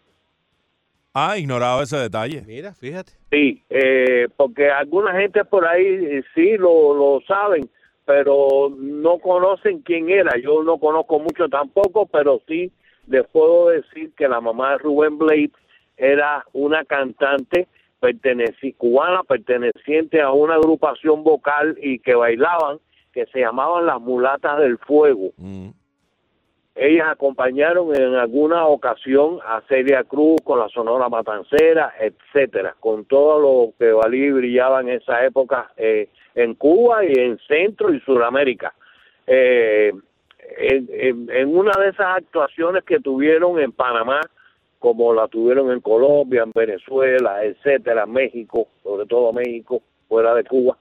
Ah, 1.12 1.40
ignorado 1.40 1.82
ese 1.82 1.98
detalle. 1.98 2.44
Mira, 2.46 2.72
fíjate. 2.76 3.14
Sí, 3.32 3.64
eh, 3.72 4.28
porque 4.38 4.70
alguna 4.70 5.20
gente 5.20 5.44
por 5.44 5.66
ahí 5.66 5.84
eh, 5.88 6.24
sí 6.36 6.56
lo, 6.58 6.94
lo 6.94 7.22
saben, 7.28 7.68
pero 8.06 8.70
no 8.78 9.18
conocen 9.18 9.80
quién 9.82 10.08
era. 10.12 10.38
Yo 10.40 10.62
no 10.62 10.78
conozco 10.78 11.18
mucho 11.18 11.50
tampoco, 11.50 12.06
pero 12.06 12.40
sí 12.48 12.72
les 13.08 13.26
puedo 13.30 13.70
decir 13.70 14.12
que 14.16 14.28
la 14.28 14.40
mamá 14.40 14.74
de 14.74 14.78
Rubén 14.78 15.18
Blade 15.18 15.50
era 15.98 16.46
una 16.54 16.86
cantante 16.86 17.68
perteneci- 18.02 18.76
cubana 18.78 19.24
perteneciente 19.24 20.22
a 20.22 20.32
una 20.32 20.56
agrupación 20.56 21.24
vocal 21.24 21.78
y 21.82 22.00
que 22.00 22.16
bailaban 22.16 22.80
que 23.14 23.26
se 23.28 23.40
llamaban 23.40 23.86
las 23.86 24.00
mulatas 24.00 24.60
del 24.60 24.78
fuego. 24.78 25.32
Mm. 25.38 25.70
Ellas 26.80 27.08
acompañaron 27.10 27.96
en 28.00 28.14
alguna 28.14 28.68
ocasión 28.68 29.40
a 29.44 29.62
Celia 29.68 30.04
Cruz 30.04 30.36
con 30.44 30.60
la 30.60 30.70
Sonora 30.70 31.10
Matancera, 31.10 31.92
etcétera, 32.00 32.76
con 32.80 33.06
todo 33.06 33.40
lo 33.40 33.74
que 33.80 33.92
valía 33.92 34.28
y 34.28 34.32
brillaba 34.32 34.82
en 34.82 34.90
esa 34.90 35.26
época 35.26 35.72
eh, 35.76 36.10
en 36.36 36.54
Cuba 36.54 37.04
y 37.04 37.14
en 37.18 37.40
Centro 37.48 37.92
y 37.92 38.00
Sudamérica. 38.02 38.76
Eh, 39.26 39.92
en, 40.60 40.88
en- 40.92 41.30
en 41.32 41.58
una 41.58 41.72
de 41.82 41.90
esas 41.90 42.18
actuaciones 42.18 42.84
que 42.84 43.00
tuvieron 43.00 43.60
en 43.60 43.72
Panamá, 43.72 44.22
como 44.80 45.14
la 45.14 45.28
tuvieron 45.28 45.72
en 45.72 45.82
Colombia, 45.82 46.44
en 46.44 46.52
Venezuela, 46.54 47.44
etcétera, 47.44 48.06
México, 48.06 48.68
sobre 48.84 49.06
todo 49.06 49.34
México, 49.34 49.82
fuera 50.08 50.34
de 50.36 50.44
Cuba, 50.44 50.78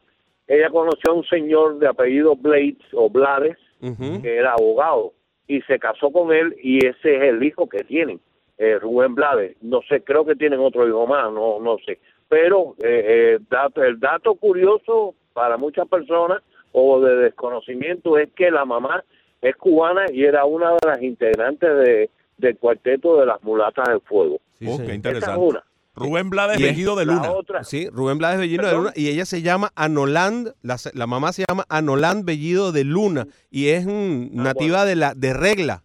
ella 0.47 0.71
conoció 0.71 1.11
a 1.11 1.15
un 1.15 1.25
señor 1.25 1.79
de 1.79 1.89
apellido 1.89 2.37
Blades 2.37 2.79
o 2.93 3.11
Blades, 3.11 3.57
que 3.81 4.37
era 4.37 4.53
abogado 4.53 5.13
y 5.47 5.61
se 5.63 5.79
casó 5.79 6.11
con 6.11 6.33
él 6.33 6.57
y 6.63 6.85
ese 6.85 7.17
es 7.17 7.23
el 7.23 7.43
hijo 7.43 7.69
que 7.69 7.85
tienen, 7.85 8.21
eh, 8.59 8.79
Rubén 8.79 9.15
Blades. 9.15 9.57
No 9.61 9.81
sé, 9.89 10.03
creo 10.03 10.25
que 10.25 10.35
tienen 10.35 10.61
otro 10.61 10.87
hijo 10.87 11.07
más, 11.07 11.33
no 11.33 11.61
no 11.61 11.77
sé. 11.85 11.99
Pero 12.29 12.75
eh, 12.83 13.05
eh, 13.07 13.39
dato, 13.49 13.83
el 13.83 14.01
dato 14.01 14.35
curioso 14.35 15.15
para 15.33 15.57
muchas 15.57 15.87
personas 15.89 16.43
o 16.73 17.01
de 17.01 17.17
desconocimiento 17.17 18.19
es 18.19 18.31
que 18.33 18.51
la 18.51 18.65
mamá 18.65 19.05
es 19.41 19.55
cubana 19.57 20.07
y 20.11 20.25
era 20.25 20.45
una 20.45 20.73
de 20.73 20.79
las 20.89 21.03
integrantes 21.03 21.69
de, 21.79 22.11
del 22.39 22.57
cuarteto 22.59 23.19
de 23.21 23.27
las 23.27 23.43
mulatas 23.43 23.89
del 23.89 24.01
fuego. 24.01 24.39
Sí, 24.59 24.67
Oh, 24.69 24.77
qué 24.79 24.83
Esa 24.85 24.91
es 24.93 24.97
interesante. 24.97 25.41
una. 25.41 25.65
Rubén 25.95 26.29
Blades, 26.29 26.61
Bellido 26.61 26.95
de 26.95 27.07
Luna. 27.07 27.31
otra, 27.33 27.65
Sí, 27.65 27.89
Rubén 27.89 28.19
Blades 28.19 28.39
Bellido 28.39 28.67
de. 28.67 28.73
Luna 28.75 28.93
y 28.95 29.09
ella 29.09 29.25
se 29.25 29.41
llama 29.41 29.73
Anoland, 29.77 30.53
la, 30.61 30.77
la 30.93 31.07
mamá 31.07 31.33
se 31.33 31.45
llama 31.49 31.65
Anoland 31.71 32.25
Bellido 32.27 32.71
de 32.71 32.85
Luna 32.85 33.27
y 33.51 33.69
es 33.71 33.87
mm, 33.87 34.29
nativa 34.35 34.85
de 34.85 34.95
la 34.97 35.15
de 35.15 35.33
Regla. 35.33 35.83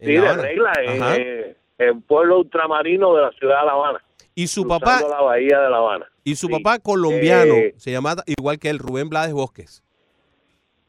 En 0.00 0.08
sí, 0.08 0.16
La 0.16 0.36
de 0.36 0.42
regla, 0.42 0.72
eh, 1.16 1.56
en 1.78 2.02
pueblo 2.02 2.40
ultramarino 2.40 3.14
de 3.14 3.22
la 3.22 3.30
ciudad 3.32 3.60
de 3.60 3.66
La 3.66 3.72
Habana. 3.72 4.00
y 4.34 4.48
su 4.48 4.66
papá 4.66 5.00
la 5.08 5.20
bahía 5.22 5.60
de 5.60 5.70
La 5.70 5.76
Habana. 5.78 6.06
y 6.24 6.34
su 6.34 6.48
Sí. 6.48 6.52
papá 6.52 6.78
colombiano 6.80 7.54
Eh, 7.54 7.74
se 7.76 7.92
llama 7.92 8.16
igual 8.26 8.58
que 8.58 8.68
él 8.68 8.78
Rubén 8.80 9.08
Blades 9.08 9.32
Bosques. 9.32 9.82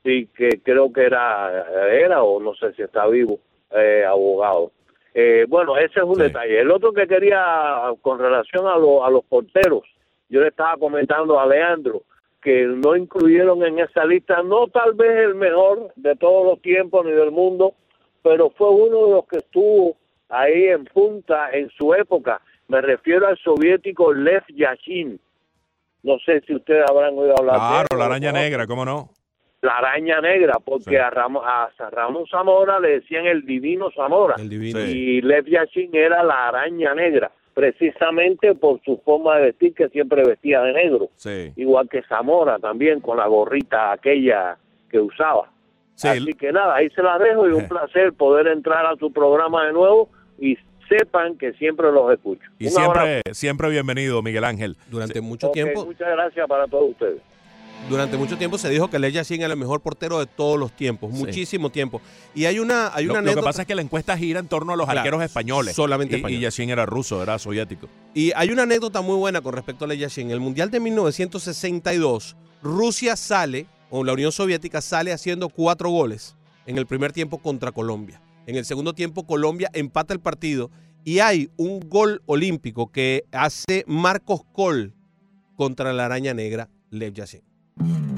sí, 0.03 0.28
que 0.36 0.49
creo 0.63 0.91
que 0.91 1.03
era, 1.05 1.63
era 1.91 2.24
o 2.24 2.41
no 2.41 2.55
sé 2.55 2.74
si 2.74 2.82
está 2.82 3.05
vivo, 3.07 3.39
eh, 3.72 4.03
abogado. 4.05 4.72
Eh, 5.13 5.45
bueno, 5.49 5.78
ese 5.78 5.99
es 5.99 6.05
un 6.05 6.15
Sí. 6.15 6.22
detalle. 6.24 6.59
El 6.59 6.72
otro 6.72 6.93
que 6.93 7.07
quería, 7.07 7.82
con 8.01 8.20
relación 8.20 8.68
a, 8.68 8.78
lo- 8.78 9.03
a 9.03 9.09
los 9.09 9.24
porteros, 9.26 9.84
yo 10.30 10.41
le 10.41 10.49
estaba 10.49 10.78
comentando 10.78 11.39
a 11.39 11.46
Leandro 11.47 12.04
que 12.42 12.66
no 12.67 12.96
incluyeron 12.96 13.63
en 13.63 13.79
esa 13.79 14.05
lista, 14.05 14.43
no 14.43 14.67
tal 14.67 14.93
vez 14.93 15.09
el 15.17 15.36
mejor 15.36 15.92
de 15.96 16.16
todos 16.16 16.46
los 16.46 16.62
tiempos 16.62 17.04
ni 17.05 17.12
del 17.12 17.32
mundo, 17.32 17.74
pero 18.21 18.51
fue 18.51 18.70
uno 18.70 19.05
de 19.08 19.12
los 19.13 19.25
que 19.28 19.37
estuvo 19.37 19.97
ahí 20.29 20.66
en 20.66 20.86
punta 20.86 21.50
en 21.51 21.70
su 21.71 21.93
época. 21.93 22.39
Me 22.67 22.79
refiero 22.82 23.28
al 23.28 23.37
soviético 23.37 24.13
Lev 24.13 24.43
Yashin. 24.50 25.20
No 26.04 26.20
sé 26.20 26.42
si 26.46 26.54
ustedes 26.55 26.86
habrán 26.89 27.17
oído 27.17 27.33
hablar 27.37 27.55
de 27.55 27.62
él. 27.66 27.71
Claro, 27.87 27.97
la 27.97 28.05
araña 28.05 28.32
negra, 28.32 28.67
¿cómo 28.67 28.86
no? 28.86 29.09
La 29.68 29.78
araña 29.78 30.20
negra, 30.22 30.56
porque 30.64 30.89
Sí. 30.92 30.96
a, 30.96 31.10
Ramón, 31.10 31.44
a 31.46 31.70
Ramón 31.92 32.26
Zamora 32.28 32.80
le 32.80 33.00
decían 33.00 33.26
el 33.28 33.46
divino 33.46 33.92
Zamora 33.96 34.36
El 34.39 34.50
divino. 34.50 34.80
Y 34.82 35.22
Lev 35.22 35.46
Yashin 35.46 35.89
era 35.96 36.24
la 36.24 36.48
araña 36.48 36.94
negra, 36.96 37.32
precisamente 37.54 38.56
por 38.56 38.82
su 38.84 38.98
forma 39.04 39.36
de 39.38 39.42
vestir 39.48 39.74
que 39.74 39.89
siempre 39.89 40.24
vestía 40.24 40.62
de 40.62 40.74
negro, 40.74 41.10
Sí. 41.16 41.52
igual 41.56 41.88
que 41.89 42.02
Zamora 42.04 42.58
también 42.60 43.00
con 43.02 43.18
la 43.18 43.28
gorrita 43.28 43.92
aquella 43.92 44.58
que 44.89 45.00
usaba. 45.00 45.50
Sí, 45.96 46.08
Así 46.08 46.34
que 46.34 46.52
nada, 46.52 46.76
ahí 46.76 46.89
se 46.92 47.02
las 47.02 47.20
dejo 47.20 47.48
y 47.50 47.52
un 47.54 47.68
placer 47.68 48.14
poder 48.14 48.48
entrar 48.48 48.86
a 48.86 48.96
su 48.98 49.12
programa 49.12 49.66
de 49.66 49.74
nuevo 49.74 50.10
y 50.39 50.56
sepan 50.88 51.38
que 51.38 51.52
siempre 51.54 51.92
los 51.92 52.14
escucho. 52.14 52.50
y 52.60 52.70
siempre, 52.70 53.22
siempre 53.32 53.70
bienvenido, 53.70 54.22
Miguel 54.22 54.44
Ángel. 54.46 54.76
Durante 54.89 55.20
mucho 55.22 55.50
tiempo 55.52 55.86
Muchas 55.86 56.10
gracias 56.10 56.48
para 56.48 56.66
todos 56.68 56.92
ustedes. 56.92 57.22
Durante 57.89 58.17
mucho 58.17 58.37
tiempo 58.37 58.58
se 58.58 58.70
dijo 58.70 58.89
que 58.89 58.99
Leia 58.99 59.24
Singh 59.24 59.41
era 59.43 59.54
el 59.54 59.59
mejor 59.59 59.82
portero 59.82 60.20
de 60.20 60.25
todos 60.25 60.59
los 60.59 60.71
tiempos, 60.74 61.12
Sí. 61.13 61.20
muchísimo 61.20 61.70
tiempo. 61.70 62.01
Y 62.36 62.45
hay 62.45 62.59
una 62.59 62.93
hay 62.93 63.05
Lo, 63.05 63.13
una 63.13 63.21
lo 63.21 63.25
que 63.25 63.29
anécdota 63.32 63.45
pasa 63.45 63.62
es 63.62 63.67
que 63.67 63.75
la 63.75 63.82
encuesta 63.82 64.17
gira 64.17 64.39
en 64.39 64.47
torno 64.47 64.74
a 64.74 64.75
los 64.75 64.86
Claro, 64.86 64.99
arqueros 64.99 65.24
españoles. 65.24 65.75
solamente 65.75 66.16
Y- 66.16 66.17
españoles. 66.17 66.39
Y 66.39 66.43
Yacine 66.43 66.74
era 66.74 66.86
ruso, 66.86 67.24
era 67.24 67.39
soviético. 67.39 67.87
Y 68.13 68.32
hay 68.36 68.49
una 68.49 68.63
anécdota 68.63 69.01
muy 69.01 69.16
buena 69.16 69.41
con 69.41 69.54
respecto 69.54 69.86
a 69.86 69.87
la 69.87 69.93
Yashin. 69.95 70.28
En 70.28 70.32
el 70.32 70.39
Mundial 70.39 70.70
de 70.70 70.79
1962, 70.82 72.36
Rusia 72.62 73.16
sale, 73.16 73.67
o 73.89 74.04
la 74.04 74.13
Unión 74.13 74.32
Soviética 74.33 74.82
sale 74.82 75.13
haciendo 75.13 75.47
cuatro 75.49 75.89
goles 75.89 76.36
en 76.66 76.78
el 76.78 76.86
primer 76.87 77.13
tiempo 77.13 77.37
contra 77.37 77.71
Colombia. 77.71 78.21
En 78.45 78.55
el 78.58 78.66
segundo 78.66 78.93
tiempo, 78.93 79.25
Colombia 79.25 79.70
empata 79.74 80.13
el 80.13 80.20
partido 80.20 80.70
y 81.05 81.20
hay 81.20 81.49
un 81.55 81.79
gol 81.87 82.21
olímpico 82.25 82.91
que 82.91 83.24
hace 83.32 83.86
Marcos 83.87 84.41
Col 84.51 84.93
contra 85.55 85.93
la 85.93 86.05
araña 86.05 86.33
negra 86.33 86.70
Lev 86.89 87.13
Yashin. 87.13 87.41
Mm-hmm. 87.79 88.17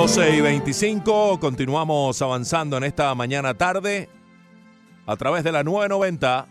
12 0.00 0.36
y 0.36 0.40
25, 0.40 1.40
continuamos 1.40 2.22
avanzando 2.22 2.76
en 2.76 2.84
esta 2.84 3.12
mañana 3.16 3.54
tarde 3.54 4.08
a 5.06 5.16
través 5.16 5.42
de 5.42 5.50
la 5.50 5.64
990. 5.64 6.46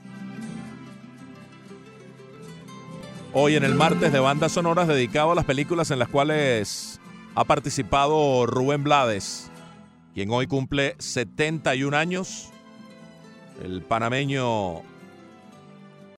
Hoy 3.31 3.55
en 3.55 3.63
el 3.63 3.73
martes 3.73 4.11
de 4.11 4.19
bandas 4.19 4.51
sonoras 4.51 4.89
dedicado 4.89 5.31
a 5.31 5.35
las 5.35 5.45
películas 5.45 5.91
en 5.91 5.99
las 5.99 6.09
cuales 6.09 6.99
ha 7.35 7.45
participado 7.45 8.45
Rubén 8.47 8.83
Blades, 8.83 9.49
quien 10.13 10.29
hoy 10.29 10.45
cumple 10.45 10.95
71 10.99 11.95
años, 11.95 12.49
el 13.63 13.81
panameño 13.81 14.81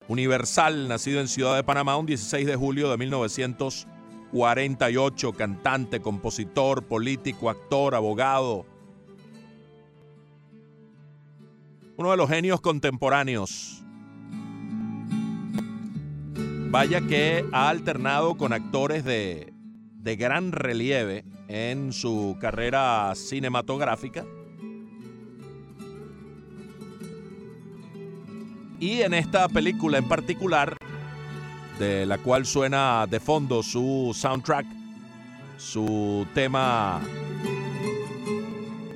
universal, 0.07 0.88
nacido 0.88 1.22
en 1.22 1.27
Ciudad 1.27 1.56
de 1.56 1.64
Panamá 1.64 1.95
un 1.95 2.07
16 2.07 2.47
de 2.47 2.56
julio 2.56 2.89
de 2.89 2.97
1948, 4.31 5.34
cantante, 5.34 5.99
compositor, 5.99 6.84
político, 6.84 7.49
actor, 7.49 7.95
abogado. 7.95 8.65
Uno 11.97 12.11
de 12.11 12.18
los 12.18 12.30
genios 12.30 12.61
contemporáneos. 12.61 13.84
Vaya 16.72 17.01
que 17.01 17.43
ha 17.51 17.69
alternado 17.69 18.38
con 18.38 18.53
actores 18.53 19.03
de, 19.03 19.51
de 19.95 20.15
gran 20.15 20.51
relieve 20.51 21.26
en 21.47 21.91
su 21.91 22.38
carrera 22.39 23.14
cinematográfica. 23.15 24.23
Y 28.80 29.01
en 29.01 29.14
esta 29.14 29.49
película 29.49 29.97
en 29.97 30.07
particular, 30.07 30.77
de 31.80 32.06
la 32.06 32.18
cual 32.18 32.45
suena 32.45 33.07
de 33.07 33.19
fondo 33.19 33.64
su 33.64 34.11
soundtrack, 34.14 34.65
su 35.57 36.27
tema 36.34 37.01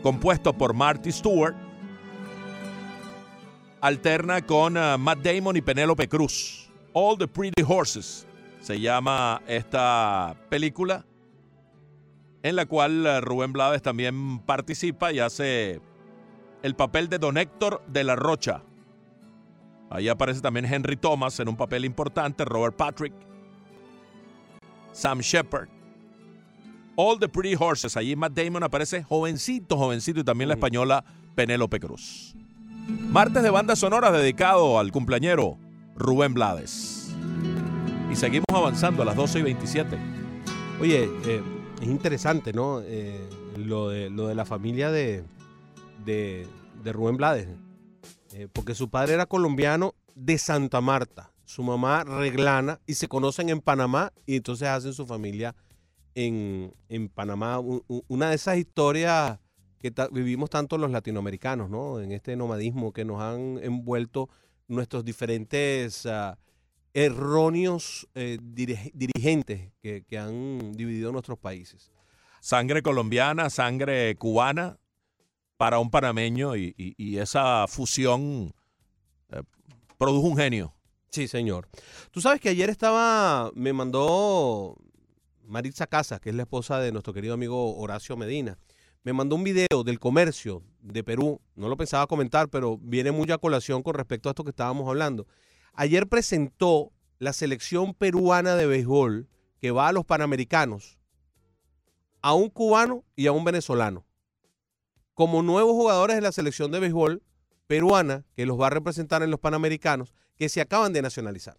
compuesto 0.04 0.52
por 0.52 0.74
Marty 0.74 1.12
Stewart, 1.12 1.56
alterna 3.80 4.42
con 4.42 4.76
uh, 4.76 4.98
Matt 5.00 5.20
Damon 5.20 5.56
y 5.56 5.62
Penélope 5.62 6.10
Cruz. 6.10 6.70
All 6.92 7.18
the 7.18 7.28
Pretty 7.28 7.64
Horses 7.66 8.28
se 8.60 8.80
llama 8.80 9.42
esta 9.48 10.36
película, 10.50 11.06
en 12.44 12.58
la 12.58 12.66
cual 12.66 13.06
uh, 13.06 13.22
Rubén 13.22 13.54
Blades 13.54 13.82
también 13.82 14.40
participa 14.40 15.14
y 15.14 15.20
hace 15.20 15.80
el 16.62 16.76
papel 16.76 17.08
de 17.08 17.18
Don 17.18 17.38
Héctor 17.38 17.82
de 17.88 18.04
la 18.04 18.18
Rocha. 18.18 18.62
Ahí 19.94 20.10
aparece 20.10 20.42
también 20.42 20.66
Henry 20.66 20.98
Thomas 20.98 21.40
en 21.40 21.48
un 21.48 21.56
papel 21.56 21.86
importante, 21.86 22.44
Robert 22.46 22.76
Patrick, 22.76 23.14
Sam 24.92 25.20
Shepard. 25.20 25.70
All 26.96 27.20
the 27.20 27.30
Pretty 27.30 27.56
Horses. 27.58 27.96
Allí 27.96 28.16
Matt 28.16 28.34
Damon 28.34 28.64
aparece 28.64 29.04
jovencito, 29.04 29.78
jovencito 29.78 30.22
y 30.22 30.24
también 30.24 30.48
la 30.48 30.56
española 30.56 31.06
Penélope 31.36 31.80
Cruz. 31.80 32.36
Martes 32.88 33.44
de 33.44 33.52
banda 33.52 33.76
sonora 33.76 34.12
dedicado 34.12 34.80
al 34.80 34.92
cumpleañero 34.92 35.60
Rubén 35.96 36.34
Blades. 36.34 37.14
Y 38.12 38.16
seguimos 38.16 38.48
avanzando 38.50 39.04
a 39.04 39.06
las 39.06 39.16
12 39.16 39.40
y 39.40 39.42
27. 39.44 39.98
Oye, 40.82 41.08
eh, 41.26 41.44
es 41.80 41.88
interesante, 41.88 42.52
¿no? 42.52 42.82
Eh, 42.82 43.30
lo, 43.58 43.90
de, 43.90 44.10
lo 44.10 44.28
de 44.28 44.34
la 44.34 44.46
familia 44.46 44.90
de, 44.90 45.24
de, 46.04 46.48
de 46.84 46.94
Rubén 46.94 47.16
Blades. 47.16 47.48
Eh, 48.34 48.48
porque 48.52 48.74
su 48.76 48.90
padre 48.90 49.14
era 49.14 49.26
colombiano 49.26 49.94
de 50.16 50.38
Santa 50.38 50.82
Marta, 50.82 51.32
su 51.46 51.62
mamá 51.62 52.04
reglana 52.04 52.80
y 52.88 52.96
se 52.96 53.08
conocen 53.08 53.50
en 53.50 53.62
Panamá 53.62 54.12
y 54.26 54.38
entonces 54.38 54.68
hacen 54.68 54.94
su 54.94 55.06
familia 55.06 55.56
en, 56.16 56.74
en 56.90 57.10
Panamá. 57.10 57.60
Una 58.08 58.30
de 58.30 58.36
esas 58.36 58.58
historias 58.58 59.40
que 59.80 59.94
vivimos 60.12 60.50
tanto 60.50 60.78
los 60.78 60.90
latinoamericanos, 60.92 61.70
¿no? 61.70 62.00
En 62.00 62.12
este 62.12 62.36
nomadismo 62.36 62.92
que 62.94 63.06
nos 63.06 63.22
han 63.22 63.60
envuelto 63.62 64.30
nuestros 64.68 65.04
diferentes 65.04 66.06
ah, 66.06 66.38
erróneos 66.94 68.08
eh, 68.16 68.38
dirige- 68.42 68.92
dirigentes 68.94 69.72
que, 69.82 70.04
que 70.04 70.18
han 70.18 70.72
dividido 70.72 71.12
nuestros 71.12 71.38
países. 71.38 71.92
Sangre 72.40 72.82
colombiana, 72.82 73.50
sangre 73.50 74.16
cubana 74.16 74.78
para 75.58 75.80
un 75.80 75.90
panameño 75.90 76.56
y, 76.56 76.74
esa 77.18 77.68
fusión 77.68 78.54
eh, 79.30 79.44
produjo 79.98 80.28
un 80.28 80.38
genio. 80.38 80.74
Sí, 81.10 81.28
señor. 81.28 81.70
Tú 82.12 82.22
sabes 82.22 82.42
que 82.42 82.50
ayer 82.50 82.70
estaba, 82.70 83.52
me 83.54 83.72
mandó 83.72 84.76
Maritza 85.46 85.88
Casas, 85.88 86.20
que 86.20 86.30
es 86.30 86.36
la 86.36 86.44
esposa 86.44 86.80
de 86.80 86.92
nuestro 86.92 87.14
querido 87.14 87.36
amigo 87.36 87.78
Horacio 87.78 88.18
Medina, 88.18 88.58
me 89.04 89.14
mandó 89.14 89.36
un 89.36 89.44
video 89.44 89.84
del 89.84 90.00
comercio 90.00 90.64
de 90.82 91.04
Perú. 91.04 91.42
No 91.56 91.68
lo 91.68 91.76
pensaba 91.76 92.08
comentar, 92.08 92.50
pero 92.50 92.78
viene 92.78 93.12
muy 93.12 93.30
a 93.32 93.38
colación 93.38 93.84
con 93.84 93.96
respecto 93.96 94.30
a 94.30 94.32
esto 94.32 94.44
que 94.44 94.52
estábamos 94.52 94.88
hablando. 94.88 95.28
Ayer 95.74 96.08
presentó 96.08 96.92
la 97.20 97.34
selección 97.34 97.94
peruana 97.94 98.56
de 98.56 98.66
béisbol 98.66 99.28
que 99.60 99.72
va 99.72 99.90
a 99.90 99.94
los 99.94 100.06
Panamericanos 100.06 100.98
a 102.22 102.34
un 102.34 102.50
cubano 102.50 103.04
y 103.16 103.28
a 103.28 103.34
un 103.34 103.44
venezolano 103.44 104.06
como 105.14 105.44
nuevos 105.44 105.74
jugadores 105.74 106.16
de 106.16 106.22
la 106.22 106.32
selección 106.32 106.72
de 106.72 106.80
béisbol 106.80 107.22
peruana 107.68 108.26
que 108.36 108.46
los 108.46 108.60
va 108.60 108.68
a 108.68 108.72
representar 108.72 109.24
en 109.24 109.32
los 109.32 109.40
Panamericanos 109.40 110.14
que 110.36 110.50
se 110.50 110.62
acaban 110.62 110.94
de 110.94 111.02
nacionalizar. 111.02 111.58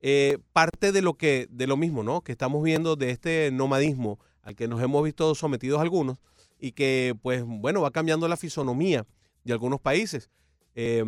Eh, 0.00 0.38
parte 0.52 0.92
de 0.92 1.00
lo 1.00 1.14
que 1.14 1.46
de 1.50 1.66
lo 1.66 1.76
mismo, 1.76 2.02
¿no? 2.02 2.20
Que 2.20 2.32
estamos 2.32 2.62
viendo 2.62 2.94
de 2.94 3.10
este 3.10 3.50
nomadismo 3.50 4.18
al 4.42 4.54
que 4.54 4.68
nos 4.68 4.82
hemos 4.82 5.02
visto 5.02 5.34
sometidos 5.34 5.80
algunos 5.80 6.18
y 6.58 6.72
que, 6.72 7.16
pues, 7.22 7.42
bueno, 7.44 7.80
va 7.80 7.90
cambiando 7.90 8.28
la 8.28 8.36
fisonomía 8.36 9.06
de 9.44 9.52
algunos 9.52 9.80
países. 9.80 10.30
Eh, 10.74 11.02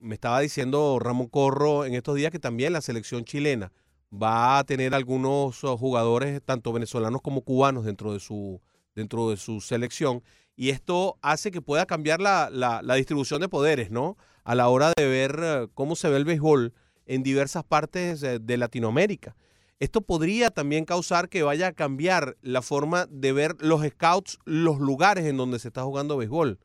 me 0.00 0.14
estaba 0.14 0.40
diciendo 0.40 0.98
Ramón 0.98 1.28
Corro 1.28 1.84
en 1.84 1.94
estos 1.94 2.16
días 2.16 2.32
que 2.32 2.40
también 2.40 2.72
la 2.72 2.80
selección 2.80 3.24
chilena 3.24 3.72
va 4.12 4.58
a 4.58 4.64
tener 4.64 4.94
algunos 4.94 5.62
oh, 5.64 5.76
jugadores, 5.76 6.42
tanto 6.44 6.72
venezolanos 6.72 7.22
como 7.22 7.42
cubanos, 7.42 7.84
dentro 7.84 8.12
de 8.12 8.20
su, 8.20 8.60
dentro 8.94 9.30
de 9.30 9.36
su 9.36 9.60
selección. 9.60 10.22
Y 10.56 10.70
esto 10.70 11.18
hace 11.22 11.50
que 11.50 11.62
pueda 11.62 11.86
cambiar 11.86 12.20
la, 12.20 12.48
la- 12.50 12.94
distribución 12.94 13.40
de 13.40 13.48
poderes, 13.48 13.90
¿no? 13.90 14.16
A 14.44 14.54
la 14.54 14.68
hora 14.68 14.92
de 14.96 15.06
ver 15.08 15.40
eh, 15.42 15.68
cómo 15.74 15.96
se 15.96 16.08
ve 16.08 16.16
el 16.16 16.24
béisbol 16.24 16.74
en 17.06 17.22
diversas 17.22 17.64
partes 17.64 18.20
de 18.20 18.56
Latinoamérica. 18.56 19.34
Esto 19.80 20.00
podría 20.02 20.50
también 20.50 20.84
causar 20.84 21.28
que 21.28 21.42
vaya 21.42 21.66
a 21.68 21.72
cambiar 21.72 22.36
la 22.40 22.62
forma 22.62 23.06
de 23.10 23.32
ver 23.32 23.56
los 23.58 23.84
scouts, 23.84 24.38
los 24.44 24.78
lugares 24.78 25.26
en 25.26 25.36
donde 25.36 25.58
se 25.58 25.66
está 25.68 25.82
jugando 25.82 26.16
béisbol. 26.16 26.60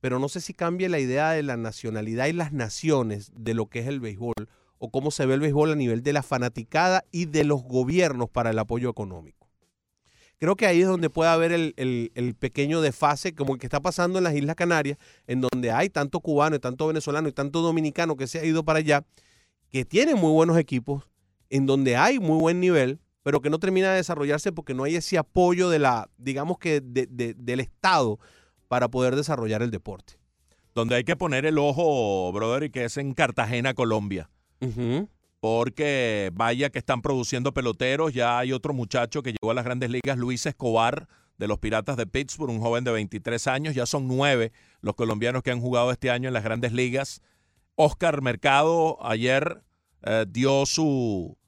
Pero 0.00 0.18
no 0.18 0.30
sé 0.30 0.40
si 0.40 0.54
cambie 0.54 0.88
la 0.88 0.98
idea 0.98 1.32
de 1.32 1.42
la 1.42 1.58
nacionalidad 1.58 2.26
y 2.26 2.32
las 2.32 2.52
naciones 2.52 3.32
de 3.36 3.52
lo 3.52 3.66
que 3.66 3.80
es 3.80 3.86
el 3.88 4.00
béisbol 4.00 4.48
o 4.78 4.90
cómo 4.90 5.10
se 5.10 5.26
ve 5.26 5.34
el 5.34 5.40
béisbol 5.40 5.72
a 5.72 5.74
nivel 5.74 6.02
de 6.02 6.12
la 6.14 6.22
fanaticada 6.22 7.04
y 7.10 7.26
de 7.26 7.44
los 7.44 7.62
gobiernos 7.64 8.30
para 8.30 8.50
el 8.50 8.58
apoyo 8.58 8.88
económico. 8.88 9.37
Creo 10.38 10.54
que 10.54 10.66
ahí 10.66 10.80
es 10.82 10.86
donde 10.86 11.10
puede 11.10 11.30
haber 11.30 11.50
el, 11.52 11.74
el- 11.76 12.12
el 12.14 12.34
pequeño 12.34 12.80
desfase, 12.80 13.34
como 13.34 13.54
el 13.54 13.60
que 13.60 13.66
está 13.66 13.80
pasando 13.80 14.18
en 14.18 14.24
las 14.24 14.34
Islas 14.34 14.54
Canarias, 14.56 14.96
en 15.26 15.40
donde 15.40 15.72
hay 15.72 15.90
tanto 15.90 16.20
cubano 16.20 16.54
y 16.56 16.60
tanto 16.60 16.86
venezolano 16.86 17.28
y 17.28 17.32
tanto 17.32 17.60
dominicano 17.60 18.16
que 18.16 18.26
se 18.28 18.38
ha 18.38 18.44
ido 18.44 18.64
para 18.64 18.78
allá, 18.78 19.04
que 19.70 19.84
tienen 19.84 20.16
muy 20.16 20.30
buenos 20.32 20.56
equipos, 20.56 21.04
en 21.50 21.66
donde 21.66 21.96
hay 21.96 22.18
muy 22.20 22.38
buen 22.38 22.60
nivel, 22.60 23.00
pero 23.24 23.40
que 23.40 23.50
no 23.50 23.58
termina 23.58 23.90
de 23.90 23.96
desarrollarse 23.96 24.52
porque 24.52 24.74
no 24.74 24.84
hay 24.84 24.94
ese 24.96 25.18
apoyo 25.18 25.68
de 25.70 25.80
la, 25.80 26.08
digamos 26.18 26.58
que 26.58 26.80
de- 26.80 27.06
de- 27.10 27.34
del 27.34 27.60
Estado 27.60 28.18
para 28.68 28.88
poder 28.88 29.16
desarrollar 29.16 29.62
el 29.62 29.70
deporte. 29.70 30.14
Donde 30.74 30.94
hay 30.94 31.02
que 31.04 31.16
poner 31.16 31.44
el 31.46 31.58
ojo, 31.58 32.30
brother, 32.32 32.62
y 32.64 32.70
que 32.70 32.84
es 32.84 32.96
en 32.96 33.12
Cartagena, 33.12 33.74
Colombia. 33.74 34.30
Porque 35.40 36.30
vaya 36.34 36.70
que 36.70 36.78
están 36.78 37.02
produciendo 37.02 37.54
peloteros. 37.54 38.12
Ya 38.12 38.38
hay 38.38 38.52
otro 38.52 38.74
muchacho 38.74 39.22
que 39.22 39.32
llegó 39.32 39.50
a 39.50 39.54
las 39.54 39.64
grandes 39.64 39.90
ligas, 39.90 40.18
Luis 40.18 40.46
Escobar, 40.46 41.08
de 41.38 41.46
los 41.46 41.58
Piratas 41.58 41.96
de 41.96 42.06
Pittsburgh, 42.06 42.50
un 42.50 42.60
joven 42.60 42.84
de 42.84 42.90
23 42.90 43.46
años. 43.46 43.74
Ya 43.74 43.86
son 43.86 44.08
nueve 44.08 44.52
los 44.80 44.94
colombianos 44.94 45.42
que 45.42 45.50
han 45.50 45.60
jugado 45.60 45.92
este 45.92 46.10
año 46.10 46.28
en 46.28 46.34
las 46.34 46.44
grandes 46.44 46.72
ligas. 46.72 47.22
Oscar 47.76 48.22
Mercado 48.22 48.98
ayer 49.06 49.62
eh, 50.02 50.26
dio 50.28 50.66
su 50.66 51.38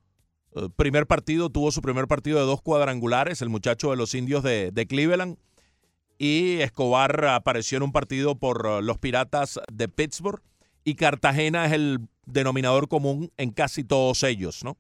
eh, 0.55 0.69
primer 0.77 1.07
partido, 1.07 1.51
tuvo 1.51 1.73
su 1.73 1.83
primer 1.83 2.07
partido 2.07 2.39
de 2.39 2.45
dos 2.47 2.63
cuadrangulares, 2.63 3.43
el 3.43 3.49
muchacho 3.49 3.91
de 3.91 3.97
los 3.97 4.15
indios 4.15 4.43
de, 4.43 4.71
de 4.73 4.87
Cleveland. 4.87 5.39
Y 6.19 6.61
Escobar 6.61 7.25
apareció 7.25 7.79
en 7.79 7.83
un 7.83 7.93
partido 7.93 8.37
por 8.37 8.67
eh, 8.67 8.83
los 8.83 8.99
Piratas 8.99 9.59
de 9.73 9.89
Pittsburgh. 9.89 10.43
Y 10.85 10.95
Cartagena 10.95 11.67
es 11.67 11.73
el 11.73 12.09
denominador 12.27 12.89
común 12.89 13.33
en 13.37 13.51
casi 13.51 13.85
todos 13.85 14.23
ellos, 14.23 14.65
¿no? 14.65 14.77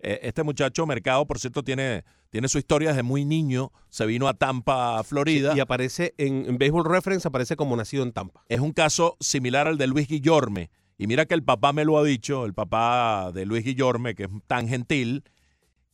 Eh, 0.00 0.20
este 0.22 0.42
muchacho 0.42 0.86
Mercado, 0.86 1.26
por 1.26 1.38
cierto, 1.38 1.62
tiene, 1.62 2.04
tiene 2.30 2.48
su 2.48 2.58
historia 2.58 2.90
desde 2.90 3.02
muy 3.02 3.24
niño. 3.24 3.72
Se 3.88 4.06
vino 4.06 4.28
a 4.28 4.34
Tampa, 4.34 5.02
Florida. 5.02 5.54
Y 5.56 5.60
aparece 5.60 6.14
en, 6.18 6.46
en 6.46 6.58
Baseball 6.58 6.84
Reference, 6.84 7.26
aparece 7.26 7.56
como 7.56 7.76
nacido 7.76 8.02
en 8.02 8.12
Tampa. 8.12 8.44
Es 8.48 8.60
un 8.60 8.72
caso 8.72 9.16
similar 9.20 9.66
al 9.66 9.78
de 9.78 9.86
Luis 9.86 10.08
Guillorme. 10.08 10.70
Y 10.98 11.06
mira 11.06 11.26
que 11.26 11.34
el 11.34 11.44
papá 11.44 11.72
me 11.72 11.84
lo 11.84 11.98
ha 11.98 12.04
dicho, 12.04 12.44
el 12.44 12.54
papá 12.54 13.30
de 13.32 13.46
Luis 13.46 13.64
Guillorme, 13.64 14.14
que 14.14 14.24
es 14.24 14.30
tan 14.46 14.68
gentil, 14.68 15.24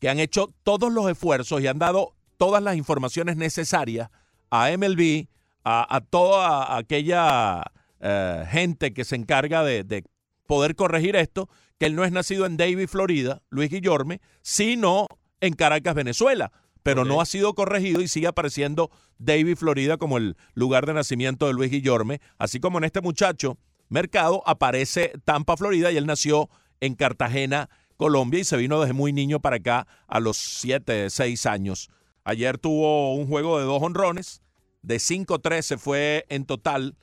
que 0.00 0.08
han 0.08 0.18
hecho 0.18 0.52
todos 0.62 0.92
los 0.92 1.08
esfuerzos 1.10 1.60
y 1.60 1.66
han 1.66 1.78
dado 1.78 2.14
todas 2.36 2.62
las 2.62 2.76
informaciones 2.76 3.36
necesarias 3.36 4.10
a 4.50 4.70
MLB, 4.76 5.26
a, 5.62 5.94
a 5.94 6.00
toda 6.00 6.76
aquella 6.76 7.62
eh, 8.06 8.44
gente 8.50 8.92
que 8.92 9.06
se 9.06 9.16
encarga 9.16 9.64
de, 9.64 9.82
de 9.82 10.04
poder 10.46 10.76
corregir 10.76 11.16
esto, 11.16 11.48
que 11.78 11.86
él 11.86 11.96
no 11.96 12.04
es 12.04 12.12
nacido 12.12 12.44
en 12.44 12.58
Davie, 12.58 12.86
Florida, 12.86 13.40
Luis 13.48 13.70
Guillorme, 13.70 14.20
sino 14.42 15.06
en 15.40 15.54
Caracas, 15.54 15.94
Venezuela, 15.94 16.52
pero 16.82 17.06
no 17.06 17.22
ha 17.22 17.24
sido 17.24 17.54
corregido 17.54 18.02
y 18.02 18.08
sigue 18.08 18.26
apareciendo 18.26 18.90
Davie, 19.16 19.56
Florida 19.56 19.96
como 19.96 20.18
el 20.18 20.36
lugar 20.52 20.84
de 20.84 20.92
nacimiento 20.92 21.46
de 21.46 21.54
Luis 21.54 21.70
Guillorme, 21.70 22.20
así 22.36 22.60
como 22.60 22.76
en 22.76 22.84
este 22.84 23.00
muchacho 23.00 23.56
Mercado 23.88 24.42
aparece 24.44 25.12
Tampa, 25.24 25.56
Florida 25.56 25.90
y 25.90 25.96
él 25.96 26.04
nació 26.04 26.50
en 26.80 26.96
Cartagena, 26.96 27.70
Colombia 27.96 28.40
y 28.40 28.44
se 28.44 28.58
vino 28.58 28.80
desde 28.80 28.92
muy 28.92 29.14
niño 29.14 29.40
para 29.40 29.56
acá 29.56 29.86
a 30.08 30.20
los 30.20 30.36
7, 30.36 31.08
6 31.08 31.46
años. 31.46 31.88
Ayer 32.22 32.58
tuvo 32.58 33.14
un 33.14 33.28
juego 33.28 33.58
de 33.58 33.64
dos 33.64 33.82
honrones, 33.82 34.42
de 34.82 34.96
5-3 34.96 35.62
se 35.62 35.78
fue 35.78 36.26
en 36.28 36.44
total 36.44 36.96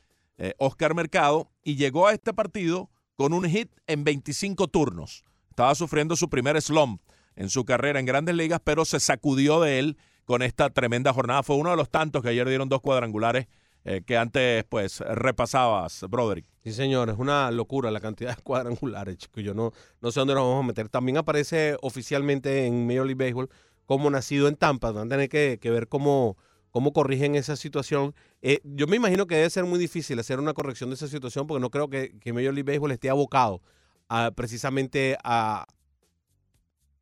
eh, 0.44 0.56
Oscar 0.58 0.96
Mercado 0.96 1.52
y 1.64 1.76
llegó 1.76 2.08
a 2.08 2.14
este 2.14 2.34
partido 2.34 2.90
con 3.16 3.32
un 3.32 3.46
hit 3.48 3.72
en 3.86 4.04
25 4.04 4.68
turnos. 4.70 5.24
Estaba 5.52 5.76
sufriendo 5.76 6.16
su 6.16 6.30
primer 6.30 6.60
slump 6.60 7.00
en 7.36 7.52
su 7.52 7.64
carrera 7.64 8.00
en 8.00 8.08
grandes 8.08 8.34
ligas, 8.34 8.60
pero 8.64 8.84
se 8.84 9.00
sacudió 9.00 9.62
de 9.62 9.78
él 9.78 9.98
con 10.26 10.42
esta 10.42 10.72
tremenda 10.72 11.14
jornada. 11.14 11.44
Fue 11.44 11.58
uno 11.58 11.70
de 11.70 11.76
los 11.76 11.92
tantos 11.92 12.24
que 12.24 12.30
ayer 12.30 12.48
dieron 12.50 12.70
dos 12.70 12.82
cuadrangulares 12.82 13.46
eh, 13.86 14.02
que 14.04 14.18
antes 14.18 14.64
pues 14.64 15.02
repasabas, 15.02 16.06
Broderick. 16.10 16.48
Sí, 16.64 16.74
señor, 16.74 17.12
es 17.12 17.20
una 17.20 17.52
locura 17.52 17.92
la 17.92 18.00
cantidad 18.00 18.36
de 18.36 18.42
cuadrangulares, 18.44 19.18
chicos. 19.18 19.44
Yo 19.44 19.54
no, 19.54 19.74
no 20.02 20.12
sé 20.12 20.22
dónde 20.22 20.34
nos 20.34 20.44
vamos 20.44 20.64
a 20.64 20.68
meter. 20.68 20.90
También 20.90 21.18
aparece 21.18 21.78
oficialmente 21.84 22.66
en 22.66 22.88
Major 22.88 23.06
League 23.06 23.24
Baseball 23.24 23.50
como 23.86 24.10
nacido 24.10 24.48
en 24.48 24.56
Tampa. 24.56 24.90
Van 24.90 25.06
a 25.06 25.10
tener 25.10 25.30
que, 25.30 25.60
que 25.62 25.70
ver 25.70 25.88
cómo, 25.88 26.36
cómo 26.72 26.94
corrigen 26.94 27.36
esa 27.36 27.56
situación. 27.56 28.16
Eh, 28.42 28.62
yo 28.64 28.88
me 28.88 28.96
imagino 28.96 29.28
que 29.28 29.36
debe 29.36 29.50
ser 29.50 29.66
muy 29.66 29.80
difícil 29.80 30.20
hacer 30.20 30.40
una 30.40 30.54
corrección 30.54 30.90
de 30.90 30.96
esa 30.96 31.08
situación 31.08 31.48
porque 31.48 31.62
no 31.62 31.70
creo 31.70 31.90
que, 31.90 32.18
que 32.20 32.34
Major 32.34 32.54
League 32.54 32.64
Baseball 32.64 32.92
esté 32.92 33.10
abocado 33.10 33.62
a, 34.08 34.32
precisamente 34.32 35.18
a, 35.24 35.66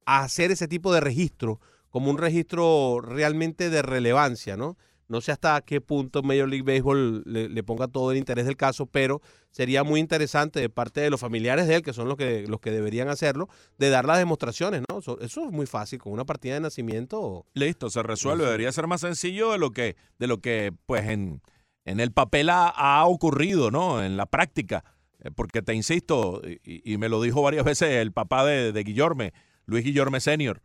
a 0.05 0.23
hacer 0.23 0.51
ese 0.51 0.67
tipo 0.67 0.93
de 0.93 0.99
registro 0.99 1.59
como 1.89 2.11
un 2.11 2.17
registro 2.17 2.99
realmente 3.01 3.69
de 3.69 3.81
relevancia, 3.81 4.57
¿no? 4.57 4.77
No 5.09 5.21
sé 5.21 5.31
hasta 5.31 5.59
qué 5.61 5.81
punto 5.81 6.21
Major 6.21 6.47
League 6.47 6.63
Baseball 6.63 7.23
le, 7.25 7.49
le 7.49 7.63
ponga 7.63 7.87
todo 7.87 8.11
el 8.11 8.17
interés 8.17 8.45
del 8.45 8.55
caso, 8.55 8.85
pero 8.85 9.21
sería 9.49 9.83
muy 9.83 9.99
interesante 9.99 10.59
de 10.59 10.69
parte 10.69 11.01
de 11.01 11.09
los 11.09 11.19
familiares 11.19 11.67
de 11.67 11.75
él, 11.75 11.81
que 11.81 11.93
son 11.93 12.07
los 12.07 12.15
que, 12.15 12.45
los 12.47 12.59
que 12.61 12.69
deberían 12.69 13.09
hacerlo, 13.09 13.49
de 13.79 13.89
dar 13.89 14.05
las 14.05 14.19
demostraciones, 14.19 14.83
¿no? 14.87 14.99
Eso, 14.99 15.19
eso 15.19 15.45
es 15.45 15.51
muy 15.51 15.65
fácil, 15.65 15.97
con 15.97 16.13
una 16.13 16.25
partida 16.25 16.53
de 16.53 16.59
nacimiento. 16.59 17.47
Listo, 17.55 17.89
se 17.89 18.03
resuelve. 18.03 18.45
Debería 18.45 18.71
ser 18.71 18.85
más 18.85 19.01
sencillo 19.01 19.51
de 19.51 19.57
lo 19.57 19.71
que, 19.71 19.95
de 20.19 20.27
lo 20.27 20.41
que 20.41 20.71
pues 20.85 21.07
en, 21.09 21.41
en 21.85 21.99
el 21.99 22.11
papel 22.11 22.49
ha, 22.49 22.67
ha 22.67 23.05
ocurrido, 23.05 23.71
¿no? 23.71 24.03
En 24.03 24.15
la 24.15 24.27
práctica. 24.27 24.83
Eh, 25.21 25.31
Porque 25.35 25.63
te 25.63 25.73
insisto, 25.73 26.41
y, 26.63 26.93
y 26.93 26.97
me 26.97 27.09
lo 27.09 27.19
dijo 27.19 27.41
varias 27.41 27.65
veces 27.65 27.89
el 27.95 28.11
papá 28.11 28.45
de, 28.45 28.71
de 28.71 28.83
Guillorme, 28.83 29.33
Luis 29.65 29.83
Guillorme 29.83 30.19
Senior. 30.19 30.61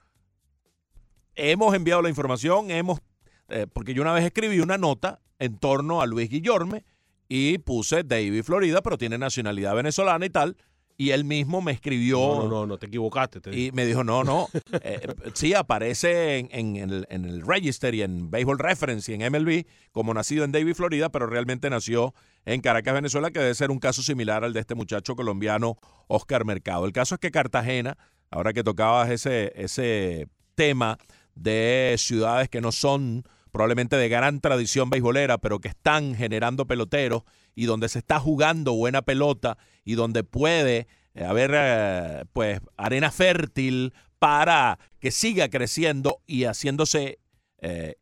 Hemos 1.34 1.74
enviado 1.74 2.02
la 2.02 2.10
información, 2.10 2.70
hemos, 2.70 3.00
eh, 3.48 3.66
porque 3.72 3.94
yo 3.94 4.02
una 4.02 4.12
vez 4.12 4.24
escribí 4.24 4.60
una 4.60 4.78
nota 4.78 5.20
en 5.38 5.58
torno 5.58 6.00
a 6.00 6.06
Luis 6.06 6.28
Guillorme 6.30 6.84
y 7.28 7.58
puse 7.58 8.02
David 8.04 8.42
Florida, 8.42 8.82
pero 8.82 8.98
tiene 8.98 9.18
nacionalidad 9.18 9.74
venezolana 9.74 10.26
y 10.26 10.30
tal. 10.30 10.56
Y 10.96 11.10
él 11.10 11.24
mismo 11.24 11.60
me 11.60 11.72
escribió. 11.72 12.18
No, 12.18 12.42
no, 12.44 12.48
no, 12.48 12.66
no 12.68 12.78
te 12.78 12.86
equivocaste. 12.86 13.40
te- 13.40 13.58
Y 13.58 13.72
me 13.72 13.84
dijo, 13.84 14.04
no, 14.04 14.22
no. 14.22 14.46
eh, 14.82 15.00
sí, 15.32 15.52
aparece 15.52 16.38
en, 16.38 16.48
en 16.52 16.76
el, 16.76 17.06
en 17.10 17.24
el 17.24 17.44
Register 17.44 17.92
y 17.96 18.02
en 18.02 18.30
Baseball 18.30 18.60
Reference 18.60 19.10
y 19.10 19.16
en 19.20 19.32
MLB 19.32 19.64
como 19.90 20.14
nacido 20.14 20.44
en 20.44 20.52
Davie, 20.52 20.72
Florida, 20.72 21.08
pero 21.08 21.26
realmente 21.26 21.68
nació 21.68 22.14
en 22.44 22.60
Caracas, 22.60 22.94
Venezuela, 22.94 23.32
que 23.32 23.40
debe 23.40 23.54
ser 23.56 23.72
un 23.72 23.80
caso 23.80 24.02
similar 24.02 24.44
al 24.44 24.52
de 24.52 24.60
este 24.60 24.76
muchacho 24.76 25.16
colombiano 25.16 25.78
Oscar 26.06 26.44
Mercado. 26.44 26.84
El 26.86 26.92
caso 26.92 27.16
es 27.16 27.20
que 27.20 27.32
Cartagena, 27.32 27.98
ahora 28.30 28.52
que 28.52 28.62
tocabas 28.62 29.10
ese, 29.10 29.52
ese 29.56 30.28
tema 30.54 30.96
de 31.34 31.96
ciudades 31.98 32.48
que 32.48 32.60
no 32.60 32.70
son 32.70 33.24
probablemente 33.54 33.94
de 33.94 34.08
gran 34.08 34.40
tradición 34.40 34.90
beisbolera, 34.90 35.38
pero 35.38 35.60
que 35.60 35.68
están 35.68 36.16
generando 36.16 36.66
peloteros 36.66 37.22
y 37.54 37.66
donde 37.66 37.88
se 37.88 38.00
está 38.00 38.18
jugando 38.18 38.74
buena 38.74 39.02
pelota 39.02 39.58
y 39.84 39.94
donde 39.94 40.24
puede 40.24 40.88
eh, 41.14 41.24
haber 41.24 41.52
eh, 41.54 42.24
pues 42.32 42.60
arena 42.76 43.12
fértil 43.12 43.94
para 44.18 44.80
que 44.98 45.12
siga 45.12 45.50
creciendo 45.50 46.20
y 46.26 46.46
haciéndose 46.46 47.20
eh, 47.58 47.94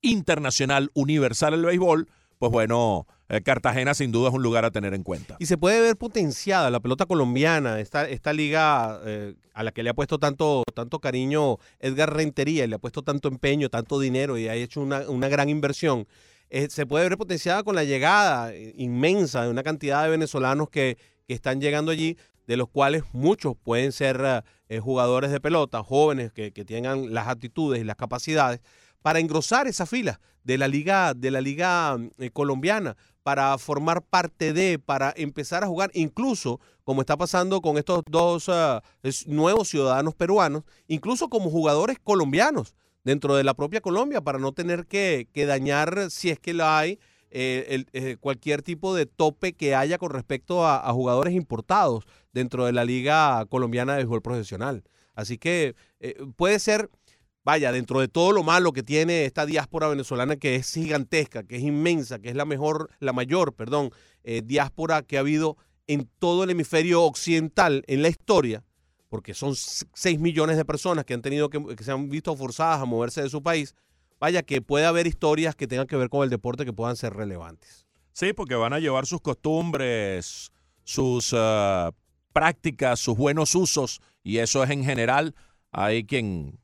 internacional, 0.00 0.92
universal 0.94 1.54
el 1.54 1.64
béisbol, 1.64 2.08
pues 2.44 2.52
bueno, 2.52 3.06
eh, 3.30 3.40
Cartagena 3.40 3.94
sin 3.94 4.12
duda 4.12 4.28
es 4.28 4.34
un 4.34 4.42
lugar 4.42 4.66
a 4.66 4.70
tener 4.70 4.92
en 4.92 5.02
cuenta. 5.02 5.36
Y 5.38 5.46
se 5.46 5.56
puede 5.56 5.80
ver 5.80 5.96
potenciada 5.96 6.68
la 6.68 6.78
pelota 6.78 7.06
colombiana, 7.06 7.80
esta, 7.80 8.06
esta 8.06 8.34
liga 8.34 9.00
eh, 9.06 9.34
a 9.54 9.62
la 9.62 9.72
que 9.72 9.82
le 9.82 9.88
ha 9.88 9.94
puesto 9.94 10.18
tanto, 10.18 10.62
tanto 10.74 10.98
cariño 10.98 11.56
Edgar 11.80 12.12
Rentería, 12.14 12.66
le 12.66 12.74
ha 12.74 12.78
puesto 12.78 13.00
tanto 13.00 13.28
empeño, 13.28 13.70
tanto 13.70 13.98
dinero 13.98 14.36
y 14.36 14.48
ha 14.48 14.54
hecho 14.54 14.82
una, 14.82 15.08
una 15.08 15.28
gran 15.28 15.48
inversión. 15.48 16.06
eh, 16.50 16.68
se 16.68 16.84
puede 16.84 17.08
ver 17.08 17.16
potenciada 17.16 17.62
con 17.62 17.74
la 17.76 17.84
llegada 17.84 18.54
inmensa 18.54 19.44
de 19.44 19.48
una 19.48 19.62
cantidad 19.62 20.02
de 20.02 20.10
venezolanos 20.10 20.68
que, 20.68 20.98
que 21.26 21.32
están 21.32 21.62
llegando 21.62 21.92
allí, 21.92 22.18
de 22.46 22.58
los 22.58 22.68
cuales 22.68 23.04
muchos 23.14 23.54
pueden 23.56 23.90
ser 23.90 24.44
jugadores 24.82 25.30
de 25.30 25.40
pelota, 25.40 25.82
jóvenes 25.82 26.30
que, 26.30 26.52
que 26.52 26.66
tengan 26.66 27.14
las 27.14 27.28
actitudes 27.28 27.80
y 27.80 27.84
las 27.84 27.96
capacidades 27.96 28.60
para 29.04 29.20
engrosar 29.20 29.66
esa 29.66 29.84
fila 29.84 30.18
de 30.44 30.56
la 30.56 30.66
liga, 30.66 31.12
de 31.12 31.30
la 31.30 31.42
liga 31.42 31.98
eh, 32.16 32.30
colombiana, 32.30 32.96
para 33.22 33.58
formar 33.58 34.00
parte 34.00 34.54
de, 34.54 34.78
para 34.78 35.12
empezar 35.14 35.62
a 35.62 35.66
jugar, 35.66 35.90
incluso 35.92 36.58
como 36.84 37.02
está 37.02 37.14
pasando 37.14 37.60
con 37.60 37.76
estos 37.76 38.00
dos 38.10 38.48
ah, 38.48 38.82
nuevos 39.26 39.68
ciudadanos 39.68 40.14
peruanos, 40.14 40.62
incluso 40.88 41.28
como 41.28 41.50
jugadores 41.50 41.98
colombianos 42.02 42.74
dentro 43.04 43.36
de 43.36 43.44
la 43.44 43.52
propia 43.52 43.82
Colombia, 43.82 44.22
para 44.22 44.38
no 44.38 44.52
tener 44.52 44.86
que, 44.86 45.28
que 45.34 45.44
dañar, 45.44 46.10
si 46.10 46.30
es 46.30 46.38
que 46.38 46.54
la 46.54 46.78
hay, 46.78 46.98
eh, 47.30 47.66
el- 47.68 47.86
eh, 47.92 48.16
cualquier 48.18 48.62
tipo 48.62 48.94
de 48.94 49.04
tope 49.04 49.52
que 49.52 49.74
haya 49.74 49.98
con 49.98 50.12
respecto 50.12 50.66
a, 50.66 50.90
jugadores 50.94 51.34
importados 51.34 52.06
dentro 52.32 52.64
de 52.64 52.72
la 52.72 52.86
Liga 52.86 53.44
Colombiana 53.50 53.92
de 53.92 53.98
Béisbol 53.98 54.22
Profesional. 54.22 54.82
Así 55.14 55.36
que 55.38 55.74
puede 56.36 56.58
ser 56.58 56.90
vaya, 57.44 57.72
dentro 57.72 58.00
de 58.00 58.08
todo 58.08 58.32
lo 58.32 58.42
malo 58.42 58.72
que 58.72 58.82
tiene 58.82 59.26
esta 59.26 59.46
diáspora 59.46 59.88
venezolana 59.88 60.36
que 60.36 60.56
es 60.56 60.72
gigantesca, 60.72 61.44
que 61.44 61.56
es 61.56 61.62
inmensa, 61.62 62.18
que 62.18 62.30
es 62.30 62.34
la 62.34 62.44
mejor, 62.44 62.90
la 63.00 63.12
mayor, 63.12 63.52
perdón, 63.52 63.90
eh, 64.24 64.42
diáspora 64.44 65.02
que 65.02 65.18
ha 65.18 65.20
habido 65.20 65.56
en 65.86 66.08
todo 66.18 66.44
el 66.44 66.50
hemisferio 66.50 67.02
occidental 67.02 67.84
en 67.86 68.02
la 68.02 68.08
historia, 68.08 68.64
porque 69.08 69.34
son 69.34 69.54
6 69.54 70.18
millones 70.18 70.56
de 70.56 70.64
personas 70.64 71.04
que 71.04 71.14
han 71.14 71.22
tenido 71.22 71.50
que, 71.50 71.60
se 71.84 71.92
han 71.92 72.08
visto 72.08 72.34
forzadas 72.34 72.80
a 72.80 72.86
moverse 72.86 73.22
de 73.22 73.28
su 73.28 73.42
país, 73.42 73.74
vaya 74.18 74.42
que 74.42 74.62
puede 74.62 74.86
haber 74.86 75.06
historias 75.06 75.54
que 75.54 75.66
tengan 75.66 75.86
que 75.86 75.96
ver 75.96 76.08
con 76.08 76.24
el 76.24 76.30
deporte 76.30 76.64
que 76.64 76.72
puedan 76.72 76.96
ser 76.96 77.12
relevantes. 77.12 77.86
Sí, 78.12 78.32
porque 78.32 78.54
van 78.54 78.72
a 78.72 78.78
llevar 78.78 79.06
sus 79.06 79.20
costumbres, 79.20 80.50
sus 80.84 81.34
ah, 81.36 81.90
prácticas, 82.32 83.00
sus 83.00 83.16
buenos 83.16 83.54
usos, 83.54 84.00
y 84.22 84.38
eso 84.38 84.64
es 84.64 84.70
en 84.70 84.84
general. 84.84 85.34
Hay 85.70 86.04
quien, 86.04 86.58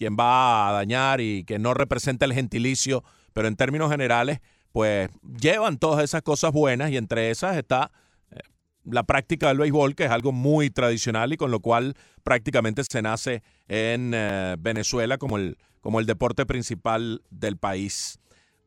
quien 0.00 0.16
va 0.18 0.70
a 0.70 0.72
dañar 0.72 1.20
y 1.20 1.44
que 1.44 1.58
no 1.58 1.74
representa 1.74 2.24
el 2.24 2.32
gentilicio, 2.32 3.04
pero 3.34 3.48
en 3.48 3.54
términos 3.54 3.90
generales, 3.90 4.40
pues 4.72 5.10
llevan 5.38 5.76
todas 5.76 6.02
esas 6.02 6.22
cosas 6.22 6.52
buenas 6.52 6.90
y 6.90 6.96
entre 6.96 7.30
esas 7.30 7.58
está 7.58 7.92
eh, 8.30 8.38
la 8.84 9.02
práctica 9.02 9.48
del 9.48 9.58
béisbol, 9.58 9.94
que 9.94 10.06
es 10.06 10.10
algo 10.10 10.32
muy 10.32 10.70
tradicional 10.70 11.34
y 11.34 11.36
con 11.36 11.50
lo 11.50 11.60
cual 11.60 11.96
prácticamente 12.22 12.82
se 12.90 13.02
nace 13.02 13.42
en 13.68 14.12
eh, 14.14 14.56
Venezuela 14.58 15.18
como 15.18 15.36
el, 15.36 15.58
como 15.82 16.00
el 16.00 16.06
deporte 16.06 16.46
principal 16.46 17.20
del 17.28 17.58
país. 17.58 18.18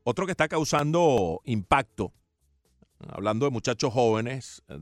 Otro 0.03 0.27
que 0.27 0.33
está 0.33 0.47
causando 0.47 1.41
impacto 1.45 2.13
hablando 3.09 3.45
de 3.45 3.51
muchachos 3.51 3.91
jóvenes, 3.91 4.61
eh, 4.67 4.77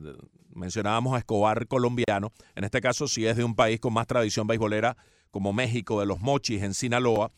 mencionábamos 0.53 1.15
a 1.15 1.19
Escobar 1.19 1.65
colombiano, 1.67 2.33
en 2.55 2.65
este 2.65 2.81
caso 2.81 3.07
si 3.07 3.25
es 3.25 3.37
de 3.37 3.45
un 3.45 3.55
país 3.55 3.79
con 3.79 3.93
más 3.93 4.05
tradición 4.05 4.47
beisbolera 4.47 4.97
como 5.31 5.53
México, 5.53 5.99
de 5.99 6.05
los 6.05 6.19
Mochis 6.19 6.61
en 6.61 6.73
Sinaloa, 6.73 7.31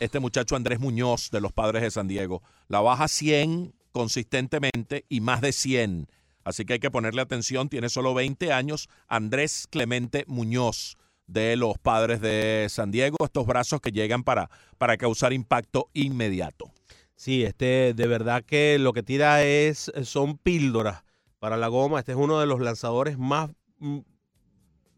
este 0.00 0.18
muchacho 0.18 0.56
Andrés 0.56 0.80
Muñoz 0.80 1.30
de 1.30 1.40
los 1.40 1.52
Padres 1.52 1.82
de 1.82 1.90
San 1.90 2.08
Diego, 2.08 2.42
la 2.68 2.80
baja 2.80 3.06
100 3.06 3.74
consistentemente 3.92 5.04
y 5.08 5.20
más 5.20 5.40
de 5.40 5.52
100. 5.52 6.08
Así 6.42 6.64
que 6.64 6.74
hay 6.74 6.78
que 6.78 6.90
ponerle 6.90 7.22
atención, 7.22 7.68
tiene 7.68 7.88
solo 7.88 8.12
20 8.14 8.52
años, 8.52 8.88
Andrés 9.06 9.66
Clemente 9.70 10.24
Muñoz 10.26 10.96
de 11.26 11.56
los 11.56 11.78
Padres 11.78 12.20
de 12.20 12.66
San 12.68 12.90
Diego, 12.90 13.16
estos 13.24 13.46
brazos 13.46 13.80
que 13.80 13.92
llegan 13.92 14.24
para, 14.24 14.50
para 14.78 14.96
causar 14.96 15.32
impacto 15.32 15.88
inmediato. 15.94 16.72
Sí, 17.16 17.44
este 17.44 17.94
de 17.94 18.06
verdad 18.06 18.44
que 18.44 18.78
lo 18.78 18.92
que 18.92 19.02
tira 19.02 19.44
es 19.44 19.92
son 20.02 20.36
píldoras 20.36 21.04
para 21.38 21.56
la 21.56 21.68
goma. 21.68 22.00
Este 22.00 22.12
es 22.12 22.18
uno 22.18 22.40
de 22.40 22.46
los 22.46 22.60
lanzadores 22.60 23.16
más 23.18 23.50
mm, 23.78 24.00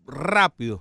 rápidos 0.06 0.80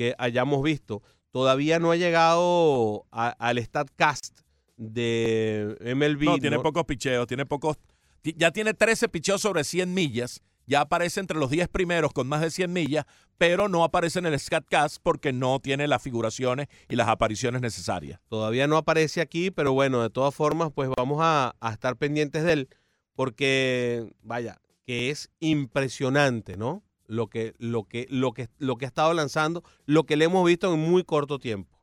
que 0.00 0.14
hayamos 0.16 0.62
visto. 0.62 1.02
todavía 1.30 1.78
no 1.78 1.90
ha 1.92 1.96
llegado 1.96 3.04
a- 3.12 3.28
al 3.38 3.58
StatCast 3.62 4.40
de 4.78 5.76
MLB. 5.80 6.24
No, 6.24 6.38
tiene 6.38 6.58
pocos 6.58 6.84
picheos, 6.86 7.26
tiene 7.26 7.44
pocos. 7.44 7.76
Ya 8.24 8.50
tiene 8.50 8.72
13 8.72 9.10
picheos 9.10 9.42
sobre 9.42 9.62
100 9.62 9.92
millas. 9.92 10.40
Ya 10.66 10.80
aparece 10.80 11.20
entre 11.20 11.36
los 11.38 11.50
10 11.50 11.68
primeros 11.68 12.12
con 12.14 12.26
más 12.28 12.40
de 12.40 12.50
100 12.50 12.72
millas, 12.72 13.04
pero 13.36 13.68
no 13.68 13.84
aparece 13.84 14.18
en 14.20 14.26
el 14.26 14.40
StatCast 14.40 14.96
porque 15.02 15.32
no 15.34 15.60
tiene 15.60 15.86
las 15.86 16.02
figuraciones 16.02 16.68
y 16.88 16.96
las 16.96 17.08
apariciones 17.08 17.60
necesarias. 17.60 18.20
Todavía 18.28 18.66
no 18.66 18.76
aparece 18.78 19.20
aquí, 19.20 19.50
pero 19.50 19.72
bueno, 19.74 20.02
de 20.02 20.08
todas 20.10 20.34
formas, 20.34 20.70
pues 20.74 20.88
vamos 20.96 21.18
a, 21.20 21.54
a 21.60 21.72
estar 21.72 21.96
pendientes 21.96 22.42
de 22.42 22.52
él, 22.54 22.68
porque, 23.14 24.10
vaya, 24.22 24.60
que 24.86 25.10
es 25.10 25.28
impresionante, 25.40 26.56
¿no? 26.56 26.82
Lo 27.10 27.26
que, 27.26 27.54
lo 27.58 27.88
que, 27.88 28.06
lo 28.08 28.32
que, 28.32 28.48
lo 28.58 28.76
que 28.76 28.84
ha 28.84 28.88
estado 28.88 29.12
lanzando, 29.14 29.64
lo 29.84 30.04
que 30.04 30.14
le 30.14 30.26
hemos 30.26 30.46
visto 30.46 30.72
en 30.72 30.78
muy 30.78 31.02
corto 31.02 31.40
tiempo. 31.40 31.80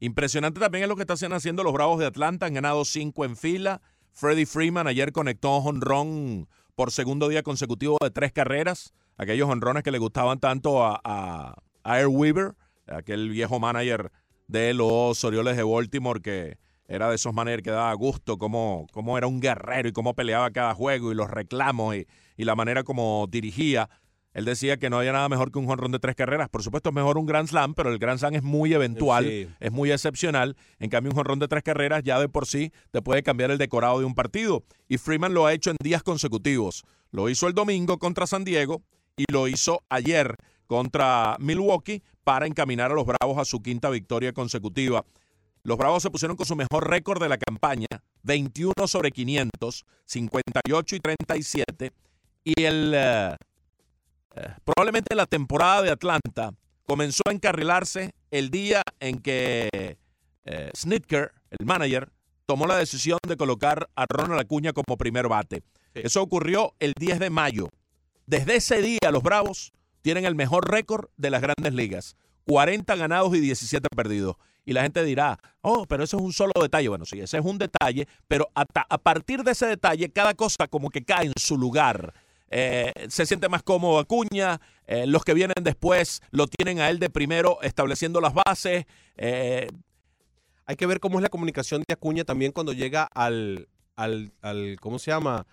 Impresionante 0.00 0.58
también 0.58 0.82
es 0.82 0.88
lo 0.88 0.96
que 0.96 1.02
están 1.02 1.32
haciendo 1.32 1.62
los 1.62 1.72
Bravos 1.72 2.00
de 2.00 2.06
Atlanta. 2.06 2.46
Han 2.46 2.54
ganado 2.54 2.84
cinco 2.84 3.24
en 3.24 3.36
fila. 3.36 3.80
Freddie 4.12 4.44
Freeman 4.44 4.88
ayer 4.88 5.12
conectó 5.12 5.52
honrón 5.58 6.48
por 6.74 6.90
segundo 6.90 7.28
día 7.28 7.44
consecutivo 7.44 7.96
de 8.00 8.10
tres 8.10 8.32
carreras. 8.32 8.92
Aquellos 9.16 9.48
honrones 9.48 9.84
que 9.84 9.92
le 9.92 9.98
gustaban 9.98 10.40
tanto 10.40 10.84
a, 10.84 11.00
a, 11.04 11.54
Air 11.84 12.08
Weaver, 12.08 12.56
aquel 12.88 13.30
viejo 13.30 13.60
manager 13.60 14.10
de 14.48 14.74
los 14.74 15.22
Orioles 15.22 15.56
de 15.56 15.62
Baltimore 15.62 16.20
que 16.20 16.58
era 16.88 17.08
de 17.08 17.14
esos 17.14 17.32
managers 17.32 17.62
que 17.62 17.70
daba 17.70 17.94
gusto, 17.94 18.36
cómo, 18.36 18.88
cómo 18.92 19.16
era 19.16 19.28
un 19.28 19.40
guerrero 19.40 19.88
y 19.88 19.92
cómo 19.92 20.14
peleaba 20.14 20.50
cada 20.50 20.74
juego 20.74 21.12
y 21.12 21.14
los 21.14 21.30
reclamos 21.30 21.94
y, 21.94 22.08
y 22.36 22.44
la 22.44 22.56
manera 22.56 22.82
como 22.82 23.28
dirigía. 23.30 23.88
Él 24.36 24.44
decía 24.44 24.76
que 24.76 24.90
no 24.90 24.98
había 24.98 25.12
nada 25.12 25.30
mejor 25.30 25.50
que 25.50 25.58
un 25.58 25.64
jonrón 25.66 25.92
de 25.92 25.98
tres 25.98 26.14
carreras. 26.14 26.50
Por 26.50 26.62
supuesto, 26.62 26.90
es 26.90 26.94
mejor 26.94 27.16
un 27.16 27.24
Grand 27.24 27.48
Slam, 27.48 27.72
pero 27.72 27.90
el 27.90 27.98
Grand 27.98 28.18
Slam 28.18 28.34
es 28.34 28.42
muy 28.42 28.74
eventual, 28.74 29.24
Sí. 29.24 29.48
es 29.60 29.72
muy 29.72 29.90
excepcional. 29.90 30.58
En 30.78 30.90
cambio, 30.90 31.10
un 31.10 31.16
jonrón 31.16 31.38
de 31.38 31.48
tres 31.48 31.62
carreras 31.62 32.02
ya 32.04 32.20
de 32.20 32.28
por 32.28 32.44
sí 32.46 32.70
te 32.90 33.00
puede 33.00 33.22
cambiar 33.22 33.50
el 33.50 33.56
decorado 33.56 33.98
de 33.98 34.04
un 34.04 34.14
partido. 34.14 34.62
Y 34.88 34.98
Freeman 34.98 35.32
lo 35.32 35.46
ha 35.46 35.54
hecho 35.54 35.70
en 35.70 35.76
días 35.82 36.02
consecutivos. 36.02 36.84
Lo 37.12 37.30
hizo 37.30 37.48
el 37.48 37.54
domingo 37.54 37.98
contra 37.98 38.26
San 38.26 38.44
Diego 38.44 38.82
y 39.16 39.24
lo 39.32 39.48
hizo 39.48 39.82
ayer 39.88 40.36
contra 40.66 41.36
Milwaukee 41.38 42.02
para 42.22 42.46
encaminar 42.46 42.90
a 42.92 42.94
los 42.94 43.06
Bravos 43.06 43.38
a 43.38 43.46
su 43.46 43.62
quinta 43.62 43.88
victoria 43.88 44.34
consecutiva. 44.34 45.02
Los 45.62 45.78
Bravos 45.78 46.02
se 46.02 46.10
pusieron 46.10 46.36
con 46.36 46.44
su 46.44 46.56
mejor 46.56 46.90
récord 46.90 47.22
de 47.22 47.30
la 47.30 47.38
campaña, 47.38 47.86
21 48.22 48.86
sobre 48.86 49.12
500, 49.12 49.86
58 50.04 50.96
y 50.96 51.00
37. 51.00 51.92
Y 52.44 52.62
el 52.64 52.92
eh, 52.94 53.36
eh, 54.36 54.54
probablemente 54.64 55.14
la 55.14 55.26
temporada 55.26 55.82
de 55.82 55.90
Atlanta 55.90 56.52
comenzó 56.86 57.22
a 57.26 57.32
encarrilarse 57.32 58.12
el 58.30 58.50
día 58.50 58.82
en 59.00 59.18
que 59.18 59.96
eh, 60.44 60.70
Snitker, 60.76 61.32
el 61.50 61.66
manager, 61.66 62.10
tomó 62.46 62.66
la 62.66 62.76
decisión 62.76 63.18
de 63.26 63.36
colocar 63.36 63.88
a 63.96 64.06
Ronald 64.08 64.40
Acuña 64.40 64.72
como 64.72 64.96
primer 64.96 65.26
bate. 65.28 65.62
Sí. 65.94 66.02
Eso 66.04 66.22
ocurrió 66.22 66.74
el 66.78 66.92
10 66.98 67.18
de 67.18 67.30
mayo. 67.30 67.68
Desde 68.26 68.56
ese 68.56 68.82
día 68.82 69.10
los 69.10 69.22
Bravos 69.22 69.72
tienen 70.02 70.24
el 70.24 70.34
mejor 70.36 70.70
récord 70.70 71.08
de 71.16 71.30
las 71.30 71.42
grandes 71.42 71.74
ligas. 71.74 72.16
40 72.44 72.94
ganados 72.94 73.34
y 73.34 73.40
17 73.40 73.88
perdidos. 73.96 74.36
Y 74.64 74.72
la 74.72 74.82
gente 74.82 75.02
dirá, 75.04 75.38
oh, 75.62 75.86
pero 75.86 76.04
eso 76.04 76.16
es 76.16 76.22
un 76.22 76.32
solo 76.32 76.52
detalle. 76.60 76.88
Bueno, 76.88 77.04
sí, 77.04 77.20
ese 77.20 77.38
es 77.38 77.44
un 77.44 77.58
detalle, 77.58 78.06
pero 78.28 78.48
hasta- 78.54 78.86
a 78.88 78.98
partir 78.98 79.42
de 79.42 79.52
ese 79.52 79.66
detalle, 79.66 80.10
cada 80.10 80.34
cosa 80.34 80.66
como 80.68 80.90
que 80.90 81.02
cae 81.04 81.26
en 81.26 81.32
su 81.38 81.56
lugar. 81.56 82.14
Eh, 82.50 82.92
se 83.08 83.26
siente 83.26 83.48
más 83.48 83.62
cómodo 83.62 83.98
Acuña, 83.98 84.60
eh, 84.86 85.06
los 85.06 85.24
que 85.24 85.34
vienen 85.34 85.54
después 85.62 86.22
lo 86.30 86.46
tienen 86.46 86.80
a 86.80 86.90
él 86.90 86.98
de 87.00 87.10
primero 87.10 87.60
estableciendo 87.62 88.20
las 88.20 88.34
bases. 88.34 88.86
eh, 89.16 89.68
Hay 90.66 90.76
que 90.76 90.86
ver 90.86 91.00
cómo 91.00 91.18
es 91.18 91.22
la 91.22 91.28
comunicación 91.28 91.82
de 91.86 91.92
Acuña 91.94 92.24
también 92.24 92.52
cuando 92.52 92.72
llega 92.72 93.04
al, 93.14 93.68
al, 93.96 94.32
al 94.42 94.78
¿cómo 94.80 94.98
se 94.98 95.10
llama? 95.10 95.46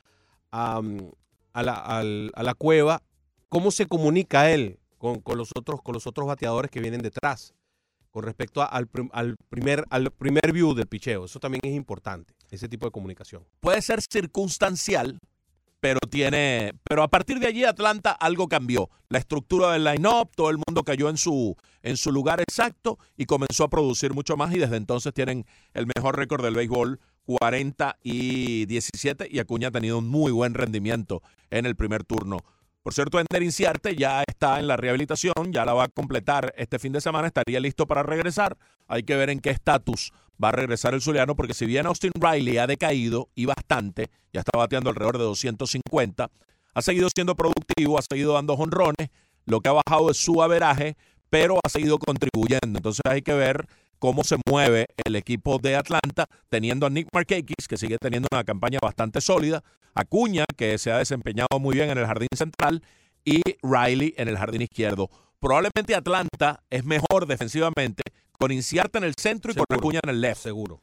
Am, 0.51 1.11
a, 1.53 1.63
la, 1.63 1.73
al- 1.73 2.31
a 2.35 2.43
la 2.43 2.53
cueva, 2.53 3.01
cómo 3.49 3.71
se 3.71 3.85
comunica 3.87 4.51
él 4.51 4.79
con, 4.97 5.19
con 5.19 5.37
los 5.37 5.49
otros, 5.55 5.81
con 5.81 5.93
los 5.93 6.05
otros 6.07 6.27
bateadores 6.27 6.69
que 6.71 6.79
vienen 6.79 7.01
detrás, 7.01 7.53
con 8.11 8.23
respecto 8.23 8.61
a- 8.61 8.65
al, 8.65 8.87
prim- 8.87 9.09
al 9.13 9.35
primer, 9.49 9.83
al 9.89 10.11
primer 10.11 10.51
view 10.51 10.73
del 10.75 10.87
picheo. 10.87 11.25
Eso 11.25 11.39
también 11.39 11.61
es 11.63 11.73
importante, 11.73 12.33
ese 12.51 12.67
tipo 12.69 12.85
de 12.85 12.91
comunicación. 12.91 13.43
puede 13.59 13.81
ser 13.81 13.99
circunstancial, 14.01 15.19
pero 15.83 15.99
tiene, 16.09 16.71
pero 16.85 17.03
a 17.03 17.09
partir 17.09 17.39
de 17.39 17.47
allí 17.47 17.65
Atlanta 17.65 18.11
algo 18.13 18.47
cambió. 18.47 18.89
La 19.09 19.17
estructura 19.17 19.73
del 19.73 19.83
line-up, 19.83 20.31
todo 20.33 20.49
el 20.49 20.57
mundo 20.65 20.83
cayó 20.83 21.09
en 21.09 21.17
su, 21.17 21.57
en 21.81 21.97
su 21.97 22.13
lugar 22.13 22.39
exacto 22.39 22.99
y 23.17 23.25
comenzó 23.25 23.65
a 23.65 23.69
producir 23.69 24.13
mucho 24.13 24.37
más 24.37 24.55
y 24.55 24.59
desde 24.59 24.77
entonces 24.77 25.13
tienen 25.13 25.45
el 25.73 25.85
mejor 25.93 26.17
récord 26.17 26.41
del 26.41 26.55
béisbol, 26.55 27.01
40 27.25 27.97
y 28.01 28.65
17 28.65 29.27
y 29.29 29.39
Acuña 29.39 29.67
ha 29.67 29.71
tenido 29.71 29.97
un 29.97 30.07
muy 30.07 30.31
buen 30.31 30.53
rendimiento 30.53 31.21
en 31.51 31.65
el 31.65 31.75
primer 31.75 32.05
turno. 32.05 32.37
Por 32.81 32.93
cierto, 32.93 33.19
Ender 33.19 33.43
Inciarte 33.43 33.93
ya 33.97 34.23
está 34.25 34.61
en 34.61 34.67
la 34.67 34.77
rehabilitación, 34.77 35.51
ya 35.51 35.65
la 35.65 35.73
va 35.73 35.83
a 35.83 35.89
completar 35.89 36.53
este 36.55 36.79
fin 36.79 36.93
de 36.93 37.01
semana, 37.01 37.27
estaría 37.27 37.59
listo 37.59 37.87
para 37.87 38.03
regresar. 38.03 38.57
Hay 38.87 39.03
que 39.03 39.17
ver 39.17 39.29
en 39.29 39.41
qué 39.41 39.49
estatus 39.49 40.13
va 40.41 40.49
a 40.49 40.51
regresar 40.51 40.93
el 40.93 41.01
zuliano, 41.01 41.35
porque 41.35 41.53
si 41.53 41.65
bien 41.65 41.85
Austin 41.85 42.11
Riley 42.19 42.57
ha 42.57 42.67
decaído 42.67 43.29
y 43.35 43.45
bastante, 43.45 44.09
ya 44.31 44.41
está 44.41 44.57
bateando 44.57 44.89
alrededor 44.89 45.17
de 45.17 45.23
250, 45.25 46.29
ha 46.73 46.81
seguido 46.81 47.09
siendo 47.13 47.35
productivo, 47.35 47.97
ha 47.97 48.01
seguido 48.01 48.33
dando 48.33 48.55
jonrones, 48.55 49.09
lo 49.45 49.61
que 49.61 49.69
ha 49.69 49.73
bajado 49.73 50.09
es 50.09 50.17
su 50.17 50.41
averaje, 50.41 50.95
pero 51.29 51.59
ha 51.63 51.69
seguido 51.69 51.97
contribuyendo. 51.99 52.77
Entonces 52.77 53.01
hay 53.05 53.21
que 53.21 53.33
ver 53.33 53.67
cómo 53.99 54.23
se 54.23 54.37
mueve 54.49 54.87
el 55.05 55.15
equipo 55.15 55.59
de 55.59 55.75
Atlanta, 55.75 56.27
teniendo 56.49 56.85
a 56.85 56.89
Nick 56.89 57.07
Markakis, 57.13 57.67
que 57.67 57.77
sigue 57.77 57.97
teniendo 57.97 58.27
una 58.31 58.43
campaña 58.43 58.79
bastante 58.81 59.21
sólida, 59.21 59.63
Acuña, 59.95 60.45
que 60.57 60.77
se 60.77 60.91
ha 60.91 60.97
desempeñado 60.97 61.59
muy 61.59 61.75
bien 61.75 61.89
en 61.89 61.97
el 61.97 62.05
jardín 62.05 62.29
central, 62.35 62.83
y 63.25 63.41
Riley 63.61 64.13
en 64.17 64.27
el 64.27 64.37
jardín 64.37 64.61
izquierdo. 64.63 65.09
Probablemente 65.39 65.95
Atlanta 65.95 66.63
es 66.69 66.85
mejor 66.85 67.25
defensivamente 67.27 68.02
con 68.37 68.51
Inciarte 68.51 68.97
en 68.97 69.03
el 69.03 69.15
centro 69.15 69.51
y 69.51 69.55
con 69.55 69.65
Seguro. 69.69 69.79
Acuña 69.79 69.99
en 70.03 70.09
el 70.09 70.21
left. 70.21 70.41
Seguro. 70.41 70.81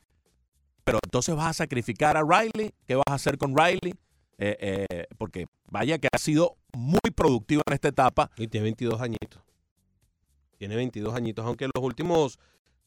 Pero 0.84 0.98
entonces 1.04 1.34
vas 1.34 1.48
a 1.48 1.52
sacrificar 1.52 2.16
a 2.16 2.22
Riley. 2.22 2.72
¿Qué 2.86 2.94
vas 2.94 3.04
a 3.08 3.14
hacer 3.14 3.38
con 3.38 3.56
Riley? 3.56 3.94
Eh, 4.38 4.86
eh, 4.88 5.06
porque 5.18 5.46
vaya 5.70 5.98
que 5.98 6.08
ha 6.10 6.18
sido 6.18 6.56
muy 6.72 7.10
productivo 7.14 7.62
en 7.66 7.74
esta 7.74 7.88
etapa. 7.88 8.30
Y 8.36 8.48
tiene 8.48 8.64
22 8.64 9.00
añitos. 9.00 9.42
Tiene 10.56 10.76
22 10.76 11.14
añitos, 11.14 11.44
aunque 11.44 11.64
en 11.64 11.70
los 11.74 11.84
últimos 11.84 12.38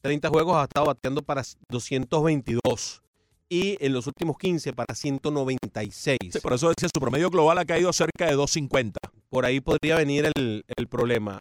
30 0.02 0.28
juegos 0.28 0.56
ha 0.56 0.64
estado 0.64 0.86
bateando 0.86 1.22
para 1.22 1.42
222 1.70 3.02
y 3.48 3.76
en 3.84 3.92
los 3.92 4.06
últimos 4.06 4.36
15 4.38 4.72
para 4.72 4.94
196. 4.94 6.18
Sí, 6.20 6.38
por 6.40 6.52
eso 6.52 6.68
decía, 6.68 6.88
su 6.94 7.00
promedio 7.00 7.30
global 7.30 7.58
ha 7.58 7.64
caído 7.64 7.92
cerca 7.92 8.26
de 8.26 8.32
250. 8.32 8.98
Por 9.28 9.44
ahí 9.44 9.60
podría 9.60 9.96
venir 9.96 10.30
el, 10.34 10.64
el 10.76 10.88
problema 10.88 11.40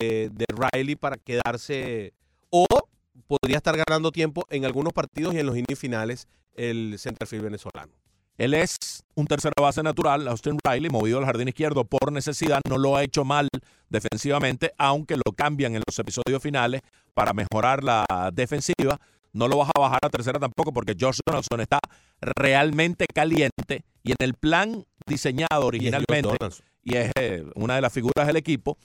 de, 0.00 0.30
de 0.30 0.44
Riley 0.72 0.96
para 0.96 1.16
quedarse 1.16 2.12
podría 3.28 3.58
estar 3.58 3.76
ganando 3.76 4.10
tiempo 4.10 4.44
en 4.50 4.64
algunos 4.64 4.92
partidos 4.92 5.34
y 5.34 5.38
en 5.38 5.46
los 5.46 5.56
innings 5.56 5.78
finales 5.78 6.26
el 6.54 6.96
centerfield 6.98 7.44
venezolano. 7.44 7.92
Él 8.38 8.54
es 8.54 8.76
un 9.16 9.26
tercera 9.26 9.54
base 9.60 9.82
natural, 9.82 10.28
Austin 10.28 10.58
Riley, 10.64 10.90
movido 10.90 11.18
al 11.18 11.24
jardín 11.24 11.48
izquierdo 11.48 11.84
por 11.84 12.12
necesidad. 12.12 12.60
No 12.68 12.78
lo 12.78 12.96
ha 12.96 13.02
hecho 13.02 13.24
mal 13.24 13.48
defensivamente, 13.88 14.72
aunque 14.78 15.16
lo 15.16 15.32
cambian 15.36 15.74
en 15.74 15.82
los 15.84 15.98
episodios 15.98 16.40
finales 16.40 16.80
para 17.14 17.32
mejorar 17.32 17.82
la 17.82 18.06
defensiva. 18.32 19.00
No 19.32 19.48
lo 19.48 19.58
vas 19.58 19.70
a 19.74 19.80
bajar 19.80 19.98
a 20.02 20.08
tercera 20.08 20.38
tampoco 20.38 20.72
porque 20.72 20.94
George 20.96 21.20
Donaldson 21.26 21.60
está 21.60 21.80
realmente 22.20 23.06
caliente 23.12 23.84
y 24.04 24.12
en 24.12 24.16
el 24.20 24.34
plan 24.34 24.86
diseñado 25.06 25.48
Y 25.50 25.58
es 25.58 25.60
Josh 25.60 25.66
originalmente 25.66 26.38
y 26.84 26.96
es 26.96 27.10
eh, 27.18 27.44
una 27.54 27.74
de 27.74 27.80
las 27.80 27.92
figuras 27.92 28.26
del 28.26 28.36
equipo. 28.36 28.78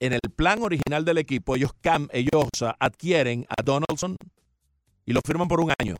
En 0.00 0.12
el 0.12 0.20
plan 0.36 0.62
original 0.62 1.04
del 1.04 1.18
equipo, 1.18 1.56
ellos, 1.56 1.70
cam- 1.82 2.08
ellos 2.12 2.48
adquieren 2.78 3.46
a 3.48 3.62
Donaldson 3.62 4.16
y 5.06 5.12
lo 5.12 5.20
firman 5.26 5.48
por 5.48 5.60
un 5.60 5.72
año. 5.78 5.96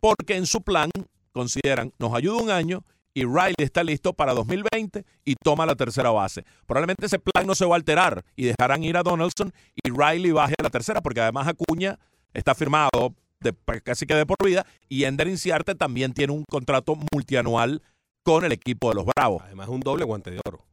Porque 0.00 0.36
en 0.36 0.46
su 0.46 0.62
plan 0.62 0.90
consideran, 1.32 1.92
nos 1.98 2.14
ayuda 2.14 2.42
un 2.42 2.50
año 2.50 2.82
y 3.14 3.24
Riley 3.24 3.54
está 3.58 3.82
listo 3.82 4.12
para 4.12 4.34
2020 4.34 5.04
y 5.24 5.34
toma 5.42 5.64
la 5.66 5.74
tercera 5.74 6.10
base. 6.10 6.44
Probablemente 6.66 7.06
ese 7.06 7.18
plan 7.18 7.46
no 7.46 7.54
se 7.54 7.64
va 7.64 7.74
a 7.74 7.78
alterar 7.78 8.24
y 8.36 8.44
dejarán 8.44 8.84
ir 8.84 8.96
a 8.96 9.02
Donaldson 9.02 9.52
y 9.74 9.90
Riley 9.90 10.32
baje 10.32 10.54
a 10.58 10.62
la 10.62 10.70
tercera, 10.70 11.00
porque 11.00 11.20
además 11.20 11.46
Acuña 11.48 11.98
está 12.34 12.54
firmado 12.54 13.14
de, 13.40 13.54
casi 13.82 14.06
que 14.06 14.14
de 14.14 14.26
por 14.26 14.36
vida 14.44 14.66
y 14.88 15.04
Ender 15.04 15.28
Inciarte 15.28 15.74
también 15.74 16.12
tiene 16.12 16.32
un 16.32 16.44
contrato 16.48 16.96
multianual 17.12 17.82
con 18.22 18.44
el 18.44 18.52
equipo 18.52 18.88
de 18.90 18.96
los 18.96 19.06
Bravos. 19.06 19.42
Además 19.44 19.68
un 19.68 19.80
doble 19.80 20.04
guante 20.04 20.30
de 20.30 20.40
oro. 20.46 20.64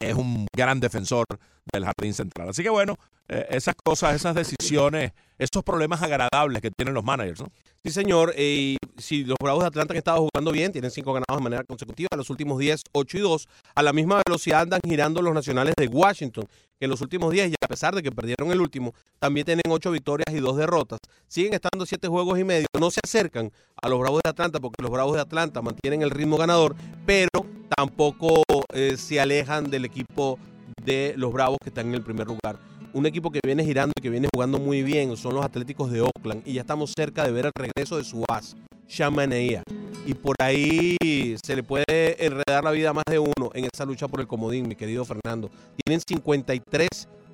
Es 0.00 0.14
un 0.14 0.46
gran 0.54 0.80
defensor 0.80 1.24
del 1.72 1.84
jardín 1.84 2.14
central. 2.14 2.48
Así 2.48 2.62
que 2.62 2.70
bueno, 2.70 2.96
eh, 3.28 3.46
esas 3.50 3.74
cosas, 3.82 4.14
esas 4.14 4.34
decisiones, 4.34 5.12
esos 5.38 5.62
problemas 5.64 6.02
agradables 6.02 6.60
que 6.60 6.70
tienen 6.70 6.94
los 6.94 7.04
managers, 7.04 7.40
¿no? 7.40 7.48
Sí, 7.84 7.90
señor. 7.90 8.32
eh, 8.36 8.76
Y 8.96 9.00
si 9.00 9.24
los 9.24 9.36
Bravos 9.42 9.62
de 9.64 9.68
Atlanta 9.68 9.92
han 9.92 9.98
estado 9.98 10.28
jugando 10.28 10.52
bien, 10.52 10.70
tienen 10.70 10.90
cinco 10.90 11.12
ganados 11.12 11.36
de 11.36 11.42
manera 11.42 11.64
consecutiva, 11.64 12.08
los 12.16 12.30
últimos 12.30 12.58
10, 12.58 12.82
8 12.92 13.18
y 13.18 13.20
2, 13.20 13.48
a 13.74 13.82
la 13.82 13.92
misma 13.92 14.20
velocidad 14.26 14.60
andan 14.60 14.80
girando 14.84 15.20
los 15.20 15.34
nacionales 15.34 15.74
de 15.76 15.88
Washington, 15.88 16.44
que 16.78 16.84
en 16.86 16.90
los 16.90 17.00
últimos 17.00 17.32
10, 17.32 17.50
y 17.50 17.54
a 17.60 17.66
pesar 17.66 17.94
de 17.94 18.02
que 18.02 18.12
perdieron 18.12 18.52
el 18.52 18.60
último, 18.60 18.92
también 19.18 19.46
tienen 19.46 19.62
8 19.68 19.90
victorias 19.90 20.32
y 20.32 20.38
2 20.38 20.56
derrotas. 20.56 21.00
Siguen 21.26 21.54
estando 21.54 21.84
7 21.84 22.06
juegos 22.06 22.38
y 22.38 22.44
medio, 22.44 22.66
no 22.78 22.90
se 22.92 23.00
acercan 23.04 23.50
a 23.80 23.88
los 23.88 23.98
Bravos 23.98 24.20
de 24.22 24.30
Atlanta, 24.30 24.60
porque 24.60 24.80
los 24.82 24.90
Bravos 24.90 25.14
de 25.14 25.22
Atlanta 25.22 25.60
mantienen 25.62 26.02
el 26.02 26.10
ritmo 26.10 26.36
ganador, 26.36 26.76
pero 27.04 27.28
tampoco 27.76 28.42
eh, 28.72 28.96
se 28.96 29.20
alejan 29.20 29.70
del 29.70 29.84
equipo 29.84 30.38
de 30.84 31.14
los 31.16 31.32
Bravos 31.32 31.58
que 31.62 31.68
están 31.68 31.88
en 31.88 31.94
el 31.94 32.02
primer 32.02 32.26
lugar 32.26 32.58
un 32.94 33.06
equipo 33.06 33.30
que 33.30 33.40
viene 33.44 33.64
girando 33.64 33.92
y 33.96 34.02
que 34.02 34.10
viene 34.10 34.28
jugando 34.32 34.58
muy 34.58 34.82
bien 34.82 35.16
son 35.16 35.34
los 35.34 35.44
Atléticos 35.44 35.90
de 35.90 36.02
Oakland 36.02 36.42
y 36.46 36.54
ya 36.54 36.60
estamos 36.60 36.92
cerca 36.96 37.24
de 37.24 37.32
ver 37.32 37.46
el 37.46 37.52
regreso 37.54 37.96
de 37.96 38.04
su 38.04 38.24
as, 38.28 38.54
Shamanea. 38.88 39.62
Y 40.04 40.14
por 40.14 40.34
ahí 40.40 40.96
se 41.42 41.56
le 41.56 41.62
puede 41.62 41.84
enredar 42.18 42.64
la 42.64 42.70
vida 42.70 42.90
a 42.90 42.92
más 42.92 43.04
de 43.08 43.18
uno 43.18 43.50
en 43.54 43.66
esa 43.72 43.84
lucha 43.84 44.08
por 44.08 44.20
el 44.20 44.26
comodín, 44.26 44.68
mi 44.68 44.74
querido 44.74 45.04
Fernando. 45.04 45.50
Tienen 45.84 46.02
53 46.06 46.88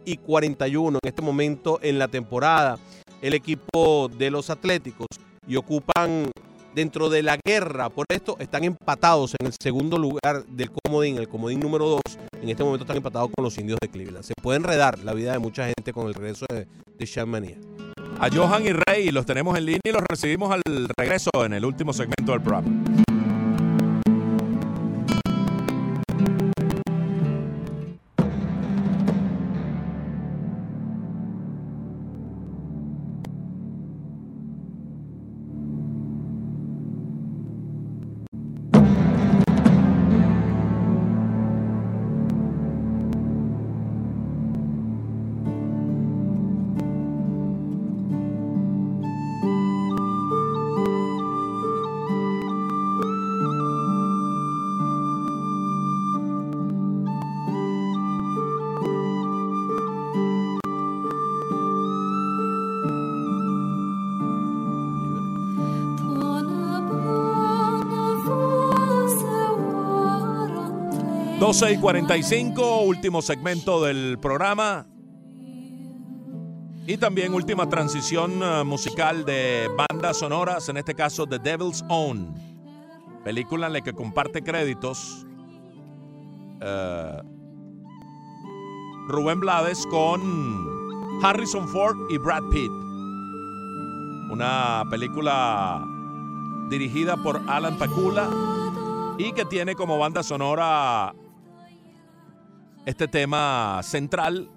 y 0.05 0.17
41 0.19 0.99
en 1.03 1.09
este 1.09 1.23
momento 1.23 1.79
en 1.83 1.99
la 1.99 2.09
temporada 2.09 2.79
el 3.21 3.35
equipo 3.35 4.09
de 4.09 4.31
los 4.31 4.51
Atléticos 4.51 5.09
y 5.47 5.57
ocupan 5.57 6.31
dentro 6.79 7.09
de 7.09 7.25
la 7.25 7.37
guerra. 7.45 7.91
Por 7.91 8.07
esto 8.09 8.37
están 8.39 8.63
empatados 8.63 9.35
en 9.41 9.49
el 9.49 9.53
segundo 9.61 9.99
lugar 9.99 10.45
del 10.47 10.71
comodín, 10.71 11.19
el 11.19 11.29
comodín 11.29 11.59
número 11.59 11.87
2. 11.87 12.01
En 12.41 12.49
este 12.49 12.63
momento 12.63 12.85
están 12.85 12.99
empatados 12.99 13.31
con 13.35 13.45
los 13.45 13.59
indios 13.59 13.81
de 13.83 13.89
Cleveland. 13.89 14.25
Se 14.25 14.33
puede 14.41 14.59
enredar 14.59 15.01
la 15.01 15.13
vida 15.13 15.33
de 15.33 15.41
mucha 15.41 15.67
gente 15.67 15.93
con 15.93 16.07
el 16.07 16.15
regreso 16.15 16.47
de, 16.49 16.69
de. 16.97 17.59
A 18.21 18.31
Johan 18.31 18.65
y 18.65 18.73
Rey 18.73 19.11
los 19.11 19.27
tenemos 19.27 19.59
en 19.59 19.67
línea 19.67 19.81
y 19.85 19.91
los 19.91 20.03
recibimos 20.09 20.53
al 20.53 20.63
regreso 20.97 21.31
en 21.45 21.55
el 21.55 21.65
último 21.65 21.93
segmento 21.93 22.31
del 22.31 22.43
programa. 22.43 23.08
12 71.49 71.73
y 71.73 71.79
45, 71.79 72.83
último 72.83 73.23
segmento 73.23 73.83
del 73.83 74.19
programa. 74.21 74.87
Y 76.87 76.99
también 76.99 77.33
última 77.33 77.67
transición 77.71 78.43
eh, 78.43 78.65
musical 78.65 79.25
de 79.25 79.67
bandas 79.75 80.19
sonoras, 80.19 80.69
en 80.69 80.77
este 80.77 80.95
caso 80.95 81.27
The 81.27 81.39
Devil's 81.39 81.83
Own, 81.89 82.35
película 83.25 83.69
en 83.69 83.73
la 83.73 83.81
que 83.81 83.95
comparte 83.95 84.43
créditos 84.43 85.27
eh, 86.61 87.23
Rubén 89.09 89.41
Blades 89.41 89.87
con 89.87 90.69
Harrison 91.23 91.67
Ford 91.67 91.97
y 92.11 92.19
Brad 92.19 92.43
Pitt. 92.51 92.71
Una 94.31 94.85
película 94.91 95.83
dirigida 96.69 97.17
por 97.17 97.41
Alan 97.49 97.79
Pakula 97.79 98.29
y 99.17 99.33
que 99.33 99.47
tiene 99.47 99.75
como 99.75 99.99
banda 99.99 100.23
sonora 100.23 101.15
este 102.89 103.07
tema 103.07 103.83
central 103.83 104.49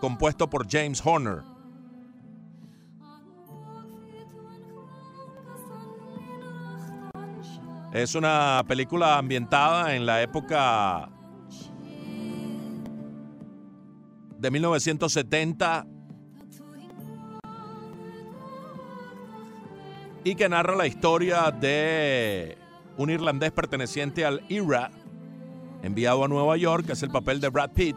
compuesto 0.00 0.48
por 0.48 0.70
James 0.70 1.04
Horner. 1.04 1.42
Es 7.92 8.14
una 8.14 8.64
película 8.68 9.18
ambientada 9.18 9.96
en 9.96 10.06
la 10.06 10.22
época 10.22 11.08
de 14.38 14.50
1970 14.52 15.84
y 20.22 20.36
que 20.36 20.48
narra 20.48 20.76
la 20.76 20.86
historia 20.86 21.50
de 21.50 22.56
un 22.96 23.10
irlandés 23.10 23.50
perteneciente 23.50 24.24
al 24.24 24.44
IRA, 24.48 24.92
enviado 25.82 26.24
a 26.24 26.28
Nueva 26.28 26.56
York, 26.56 26.86
que 26.86 26.92
es 26.92 27.02
el 27.02 27.10
papel 27.10 27.40
de 27.40 27.48
Brad 27.48 27.70
Pitt, 27.70 27.96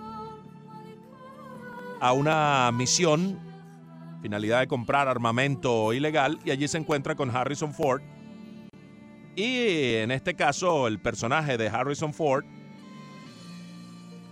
a 1.99 2.13
una 2.13 2.71
misión, 2.71 3.39
finalidad 4.21 4.59
de 4.59 4.67
comprar 4.67 5.07
armamento 5.07 5.93
ilegal, 5.93 6.39
y 6.43 6.51
allí 6.51 6.67
se 6.67 6.77
encuentra 6.77 7.15
con 7.15 7.35
Harrison 7.35 7.73
Ford. 7.73 8.01
Y 9.35 9.95
en 9.95 10.11
este 10.11 10.35
caso, 10.35 10.87
el 10.87 10.99
personaje 10.99 11.57
de 11.57 11.67
Harrison 11.67 12.13
Ford, 12.13 12.45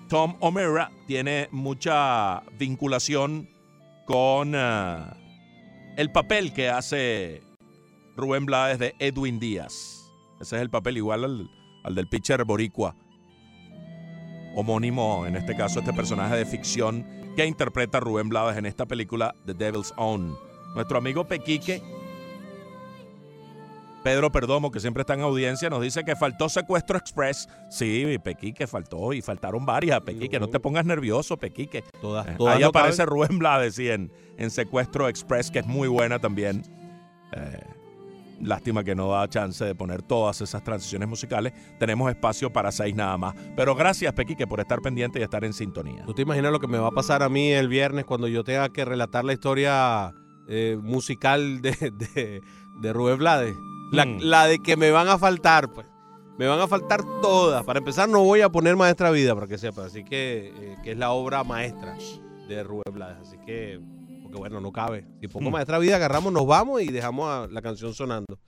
Tom 0.10 0.36
O'Meara, 0.40 0.92
tiene 1.08 1.50
mucha 1.52 2.42
vinculación 2.58 3.50
con 4.06 4.54
eh, 4.56 5.06
el 5.98 6.12
papel 6.12 6.54
que 6.54 6.70
hace 6.70 7.42
Rubén 8.16 8.46
Blades 8.46 8.80
de 8.80 8.96
Edwin 9.00 9.40
Díaz. 9.40 10.12
Ese 10.40 10.56
es 10.56 10.62
el 10.62 10.70
papel 10.70 10.98
igual 10.98 11.24
al, 11.24 11.50
al 11.84 11.96
del 11.96 12.08
pitcher 12.08 12.44
boricua. 12.46 12.96
Homónimo, 14.56 15.26
en 15.26 15.36
este 15.36 15.56
caso, 15.56 15.80
este 15.80 15.94
personaje 15.94 16.36
de 16.36 16.46
ficción 16.46 17.06
que 17.36 17.46
interpreta 17.46 18.00
Rubén 18.00 18.30
Blades 18.30 18.58
en 18.58 18.66
esta 18.66 18.86
película 18.86 19.36
The 19.46 19.54
Devil's 19.54 19.94
Own. 19.98 20.38
Nuestro 20.76 20.98
amigo 20.98 21.26
Pequique, 21.26 21.82
Pedro 24.04 24.32
Perdomo, 24.32 24.70
que 24.70 24.80
siempre 24.82 25.02
está 25.02 25.14
en 25.14 25.22
audiencia, 25.22 25.70
nos 25.70 25.82
dice 25.82 26.04
que 26.04 26.16
faltó 26.16 26.50
Secuestro 26.50 26.98
Express. 26.98 27.48
Sí, 27.70 28.18
Pequique 28.22 28.68
faltó 28.68 29.14
y 29.14 29.22
faltaron 29.22 29.66
varias. 29.66 30.02
Pequique, 30.02 30.40
no 30.40 30.50
te 30.50 30.60
pongas 30.60 30.86
nervioso, 30.86 31.38
Pequique. 31.38 31.84
Todas, 32.02 32.28
Eh, 32.28 32.36
todas 32.38 32.56
Ahí 32.58 32.62
no 32.64 32.68
aparece 32.70 32.98
caben. 32.98 33.10
Rubén 33.12 33.40
Blades, 33.40 33.76
sí, 33.76 33.90
en, 33.90 34.12
en 34.38 34.52
Secuestro 34.52 35.08
Express, 35.08 35.50
que 35.50 35.60
es 35.60 35.66
muy 35.66 35.88
buena 35.88 36.20
también. 36.20 36.64
Eh, 37.32 37.60
lástima 38.42 38.84
que 38.84 38.96
no 38.96 39.10
da 39.12 39.28
chance 39.28 39.64
de 39.64 39.76
poner 39.76 40.02
todas 40.02 40.42
esas 40.42 40.64
transiciones 40.64 41.08
musicales. 41.08 41.54
Tenemos 41.80 42.10
espacio 42.10 42.52
para 42.52 42.72
seis 42.72 42.96
nada 42.96 43.18
más. 43.18 43.36
Pero 43.56 43.76
gracias, 43.76 44.14
Pequique, 44.14 44.48
por 44.48 44.60
estar 44.60 44.82
pendiente 44.82 45.20
y 45.20 45.24
estar 45.24 45.44
en 45.44 45.54
sintonía. 45.54 46.04
¿Tú 46.06 46.14
te 46.14 46.22
imaginas 46.24 46.52
lo 46.52 46.60
que 46.60 46.68
me 46.68 46.78
va 46.78 46.88
a 46.88 46.92
pasar 46.92 47.24
a 47.24 47.30
mí 47.30 47.52
el 47.52 47.68
viernes 47.68 48.06
cuando 48.06 48.28
yo 48.28 48.44
tenga 48.44 48.70
que 48.70 48.86
relatar 48.86 49.24
la 49.26 49.34
historia 49.34 50.14
eh, 50.48 50.78
musical 50.82 51.62
de, 51.62 51.72
de, 52.16 52.42
de 52.82 52.94
Rubén 52.94 53.18
Blades? 53.18 53.56
La, 53.92 54.06
Mm. 54.06 54.18
la 54.22 54.48
de 54.48 54.60
que 54.60 54.76
me 54.76 54.90
van 54.92 55.08
a 55.08 55.18
faltar, 55.20 55.72
pues. 55.72 55.86
Me 56.40 56.48
van 56.48 56.60
a 56.60 56.68
faltar 56.68 57.02
todas. 57.22 57.64
Para 57.64 57.78
empezar, 57.78 58.10
no 58.10 58.24
voy 58.24 58.42
a 58.42 58.50
poner 58.50 58.76
Maestra 58.76 59.12
Vida, 59.12 59.36
para 59.36 59.46
que 59.46 59.60
sepa. 59.60 59.86
Así 59.86 60.04
que, 60.04 60.52
eh, 60.56 60.76
que 60.84 60.94
es 60.94 60.98
la 60.98 61.12
obra 61.12 61.44
maestra 61.44 61.96
de 62.48 62.64
Rubén 62.64 62.92
Blades. 62.92 63.18
Así 63.22 63.38
que, 63.46 63.80
porque 64.34 64.50
bueno, 64.50 64.60
no 64.62 64.72
cabe. 64.72 65.06
Si 65.22 65.28
pongo 65.28 65.50
Mm. 65.50 65.54
Maestra 65.54 65.78
Vida, 65.80 65.96
agarramos, 65.98 66.34
nos 66.34 66.48
vamos 66.48 66.82
y 66.82 66.88
dejamos 66.88 67.30
a 67.30 67.48
la 67.52 67.62
canción 67.62 67.94
sonando. 67.94 68.40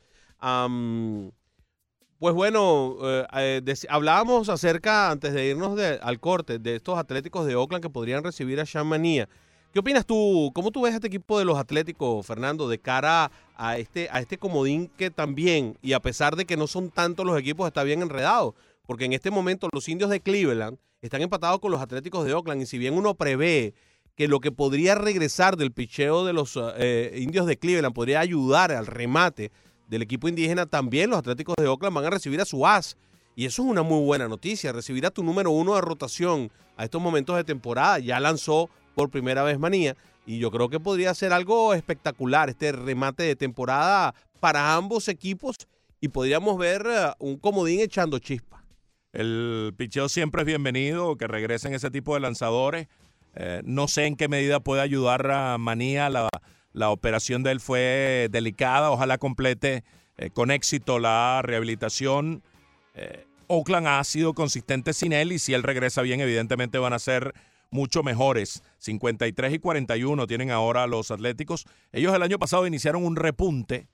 Pues 2.17 2.33
bueno, 2.33 2.95
eh, 3.03 3.27
eh, 3.65 3.73
hablábamos 3.89 4.49
acerca, 4.49 5.11
antes 5.11 5.33
de 5.33 5.47
irnos 5.49 5.75
de- 5.75 5.99
al 6.01 6.19
corte, 6.19 6.59
de 6.59 6.75
estos 6.75 6.97
atléticos 6.97 7.45
de 7.45 7.55
Oakland 7.55 7.83
que 7.83 7.89
podrían 7.89 8.23
recibir 8.23 8.59
a 8.59 8.63
Shamanía. 8.63 9.27
¿Qué 9.73 9.79
opinas 9.79 10.05
tú? 10.05 10.51
¿Cómo 10.55 10.71
tú 10.71 10.81
ves 10.83 10.95
este 10.95 11.07
equipo 11.07 11.37
de 11.37 11.43
los 11.43 11.57
Atléticos, 11.57 12.25
Fernando, 12.25 12.69
de 12.69 12.79
cara 12.79 13.29
a 13.57 13.77
este, 13.77 14.07
a 14.09 14.21
este 14.21 14.37
comodín 14.37 14.87
que 14.97 15.11
también, 15.11 15.77
y 15.81 15.91
a 15.91 15.99
pesar 15.99 16.37
de 16.37 16.45
que 16.45 16.55
no 16.55 16.65
son 16.67 16.89
tantos 16.89 17.25
los 17.25 17.37
equipos, 17.37 17.67
está 17.67 17.83
bien 17.83 18.01
enredado? 18.01 18.55
Porque 18.87 19.03
en 19.03 19.11
este 19.13 19.31
momento 19.31 19.67
los 19.73 19.89
indios 19.89 20.09
de 20.09 20.21
Cleveland 20.21 20.77
están 21.01 21.21
empatados 21.21 21.59
con 21.59 21.71
los 21.71 21.81
Atléticos 21.81 22.25
de 22.25 22.33
Oakland, 22.33 22.61
y 22.61 22.65
si 22.65 22.77
bien 22.77 22.93
uno 22.93 23.15
prevé 23.15 23.73
que 24.15 24.27
lo 24.27 24.39
que 24.39 24.51
podría 24.51 24.95
regresar 24.95 25.57
del 25.57 25.71
picheo 25.71 26.25
de 26.25 26.33
los 26.33 26.57
eh, 26.77 27.17
indios 27.17 27.45
de 27.45 27.57
Cleveland 27.57 27.93
podría 27.93 28.21
ayudar 28.21 28.71
al 28.71 28.87
remate 28.87 29.51
del 29.87 30.01
equipo 30.01 30.27
indígena, 30.27 30.65
también 30.65 31.09
los 31.09 31.19
Atléticos 31.19 31.55
de 31.57 31.67
Oakland 31.67 31.95
van 31.95 32.05
a 32.05 32.09
recibir 32.09 32.41
a 32.41 32.45
su 32.45 32.65
as. 32.65 32.97
Y 33.35 33.45
eso 33.45 33.63
es 33.63 33.69
una 33.69 33.83
muy 33.83 34.03
buena 34.03 34.27
noticia, 34.27 34.71
recibir 34.71 35.05
a 35.05 35.11
tu 35.11 35.21
número 35.21 35.51
uno 35.51 35.75
de 35.75 35.81
rotación 35.81 36.49
a 36.77 36.85
estos 36.85 37.01
momentos 37.01 37.35
de 37.35 37.43
temporada. 37.43 37.99
Ya 37.99 38.19
lanzó 38.19 38.69
por 38.95 39.09
primera 39.09 39.43
vez 39.43 39.59
Manía 39.59 39.95
y 40.25 40.39
yo 40.39 40.49
creo 40.49 40.69
que 40.69 40.79
podría 40.79 41.13
ser 41.13 41.33
algo 41.33 41.73
espectacular 41.73 42.49
este 42.49 42.71
remate 42.71 43.23
de 43.23 43.35
temporada 43.35 44.15
para 44.39 44.75
ambos 44.75 45.09
equipos 45.09 45.57
y 45.99 46.07
podríamos 46.07 46.57
ver 46.57 46.85
eh, 46.87 47.11
un 47.19 47.37
comodín 47.37 47.81
echando 47.81 48.19
chispa. 48.19 48.63
El 49.11 49.73
picheo 49.77 50.09
siempre 50.09 50.41
es 50.41 50.45
bienvenido, 50.45 51.15
que 51.15 51.27
regresen 51.27 51.73
ese 51.73 51.89
tipo 51.89 52.13
de 52.15 52.21
lanzadores. 52.21 52.87
Eh, 53.35 53.61
no 53.65 53.87
sé 53.87 54.05
en 54.05 54.15
qué 54.15 54.27
medida 54.27 54.59
puede 54.59 54.81
ayudar 54.81 55.29
a 55.31 55.57
Manía. 55.57 56.09
La, 56.09 56.89
operación 56.89 57.43
de 57.43 57.51
él 57.51 57.59
fue 57.59 58.27
delicada. 58.31 58.91
Ojalá 58.91 59.17
complete 59.17 59.83
eh, 60.17 60.29
con 60.29 60.51
éxito 60.51 60.99
la 60.99 61.41
rehabilitación. 61.43 62.43
Eh, 62.95 63.25
Oakland 63.47 63.87
ha 63.87 64.03
sido 64.03 64.33
consistente 64.33 64.93
sin 64.93 65.13
él 65.13 65.31
y 65.31 65.39
si 65.39 65.53
él 65.53 65.63
regresa 65.63 66.01
bien, 66.01 66.19
evidentemente 66.21 66.77
van 66.77 66.93
a 66.93 66.99
ser 66.99 67.33
mucho 67.69 68.03
mejores. 68.03 68.63
53 68.79 69.53
y 69.53 69.59
41 69.59 70.27
tienen 70.27 70.51
ahora 70.51 70.87
los 70.87 71.11
Atléticos. 71.11 71.65
Ellos 71.91 72.13
el 72.13 72.23
año 72.23 72.39
pasado 72.39 72.65
iniciaron 72.67 73.05
un 73.05 73.15
repunte 73.15 73.87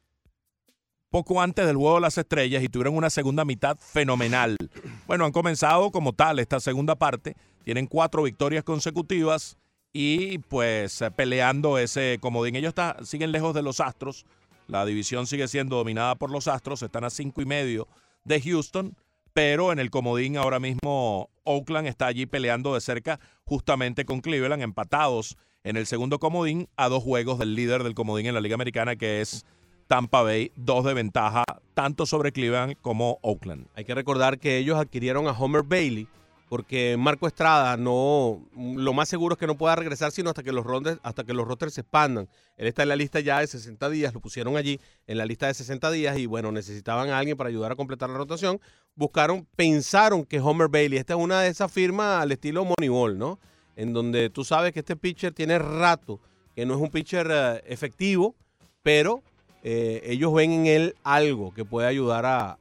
poco 1.11 1.41
antes 1.41 1.67
del 1.67 1.75
juego 1.75 1.95
de 1.95 2.01
las 2.01 2.17
estrellas 2.17 2.63
y 2.63 2.69
tuvieron 2.69 2.95
una 2.95 3.09
segunda 3.09 3.45
mitad 3.45 3.77
fenomenal. 3.77 4.57
Bueno, 5.05 5.25
han 5.25 5.33
comenzado 5.33 5.91
como 5.91 6.13
tal 6.13 6.39
esta 6.39 6.59
segunda 6.59 6.95
parte, 6.95 7.35
tienen 7.63 7.85
cuatro 7.85 8.23
victorias 8.23 8.63
consecutivas 8.63 9.57
y 9.93 10.37
pues 10.37 11.01
eh, 11.01 11.11
peleando 11.11 11.77
ese 11.77 12.17
comodín. 12.21 12.55
Ellos 12.55 12.69
está, 12.69 12.97
siguen 13.03 13.33
lejos 13.33 13.53
de 13.53 13.61
los 13.61 13.81
Astros, 13.81 14.25
la 14.67 14.85
división 14.85 15.27
sigue 15.27 15.49
siendo 15.49 15.75
dominada 15.75 16.15
por 16.15 16.31
los 16.31 16.47
Astros, 16.47 16.81
están 16.81 17.03
a 17.03 17.09
cinco 17.09 17.41
y 17.41 17.45
medio 17.45 17.89
de 18.23 18.41
Houston, 18.41 18.95
pero 19.33 19.73
en 19.73 19.79
el 19.79 19.91
comodín 19.91 20.37
ahora 20.37 20.61
mismo 20.61 21.29
Oakland 21.43 21.87
está 21.87 22.07
allí 22.07 22.25
peleando 22.25 22.73
de 22.73 22.79
cerca 22.79 23.19
justamente 23.43 24.05
con 24.05 24.21
Cleveland, 24.21 24.63
empatados 24.63 25.37
en 25.65 25.75
el 25.75 25.87
segundo 25.87 26.19
comodín 26.19 26.69
a 26.77 26.87
dos 26.87 27.03
juegos 27.03 27.37
del 27.37 27.53
líder 27.53 27.83
del 27.83 27.95
comodín 27.95 28.27
en 28.27 28.33
la 28.33 28.41
Liga 28.41 28.55
Americana 28.55 28.95
que 28.95 29.19
es 29.19 29.45
Tampa 29.91 30.21
Bay, 30.21 30.53
dos 30.55 30.85
de 30.85 30.93
ventaja 30.93 31.43
tanto 31.73 32.05
sobre 32.05 32.31
Cleveland 32.31 32.77
como 32.81 33.19
Oakland. 33.23 33.67
Hay 33.75 33.83
que 33.83 33.93
recordar 33.93 34.39
que 34.39 34.57
ellos 34.57 34.79
adquirieron 34.79 35.27
a 35.27 35.31
Homer 35.31 35.63
Bailey 35.63 36.07
porque 36.47 36.95
Marco 36.97 37.27
Estrada 37.27 37.75
no 37.75 38.41
lo 38.55 38.93
más 38.93 39.09
seguro 39.09 39.33
es 39.33 39.37
que 39.37 39.47
no 39.47 39.57
pueda 39.57 39.75
regresar 39.75 40.13
sino 40.13 40.29
hasta 40.29 40.43
que 40.43 40.53
los 40.53 40.65
rondes, 40.65 40.97
hasta 41.03 41.25
que 41.25 41.33
los 41.33 41.45
rosters 41.45 41.73
se 41.73 41.81
expandan. 41.81 42.29
Él 42.55 42.67
está 42.67 42.83
en 42.83 42.87
la 42.87 42.95
lista 42.95 43.19
ya 43.19 43.41
de 43.41 43.47
60 43.47 43.89
días, 43.89 44.13
lo 44.13 44.21
pusieron 44.21 44.55
allí 44.55 44.79
en 45.07 45.17
la 45.17 45.25
lista 45.25 45.47
de 45.47 45.55
60 45.55 45.91
días 45.91 46.17
y 46.17 46.25
bueno, 46.25 46.53
necesitaban 46.53 47.09
a 47.09 47.19
alguien 47.19 47.35
para 47.35 47.49
ayudar 47.49 47.73
a 47.73 47.75
completar 47.75 48.09
la 48.09 48.15
rotación. 48.15 48.61
Buscaron, 48.95 49.45
pensaron 49.57 50.23
que 50.23 50.39
Homer 50.39 50.69
Bailey, 50.69 50.99
esta 50.99 51.15
es 51.15 51.19
una 51.19 51.41
de 51.41 51.49
esas 51.49 51.69
firmas 51.69 52.21
al 52.21 52.31
estilo 52.31 52.63
Moneyball, 52.63 53.17
¿no? 53.17 53.39
En 53.75 53.91
donde 53.91 54.29
tú 54.29 54.45
sabes 54.45 54.71
que 54.71 54.79
este 54.79 54.95
pitcher 54.95 55.33
tiene 55.33 55.59
rato, 55.59 56.21
que 56.55 56.65
no 56.65 56.75
es 56.75 56.79
un 56.79 56.91
pitcher 56.91 57.27
eh, 57.29 57.61
efectivo, 57.65 58.35
pero 58.83 59.21
eh, 59.63 60.01
ellos 60.05 60.33
ven 60.33 60.51
en 60.51 60.65
él 60.65 60.95
algo 61.03 61.53
que 61.53 61.65
puede 61.65 61.87
ayudar 61.87 62.25
a, 62.25 62.57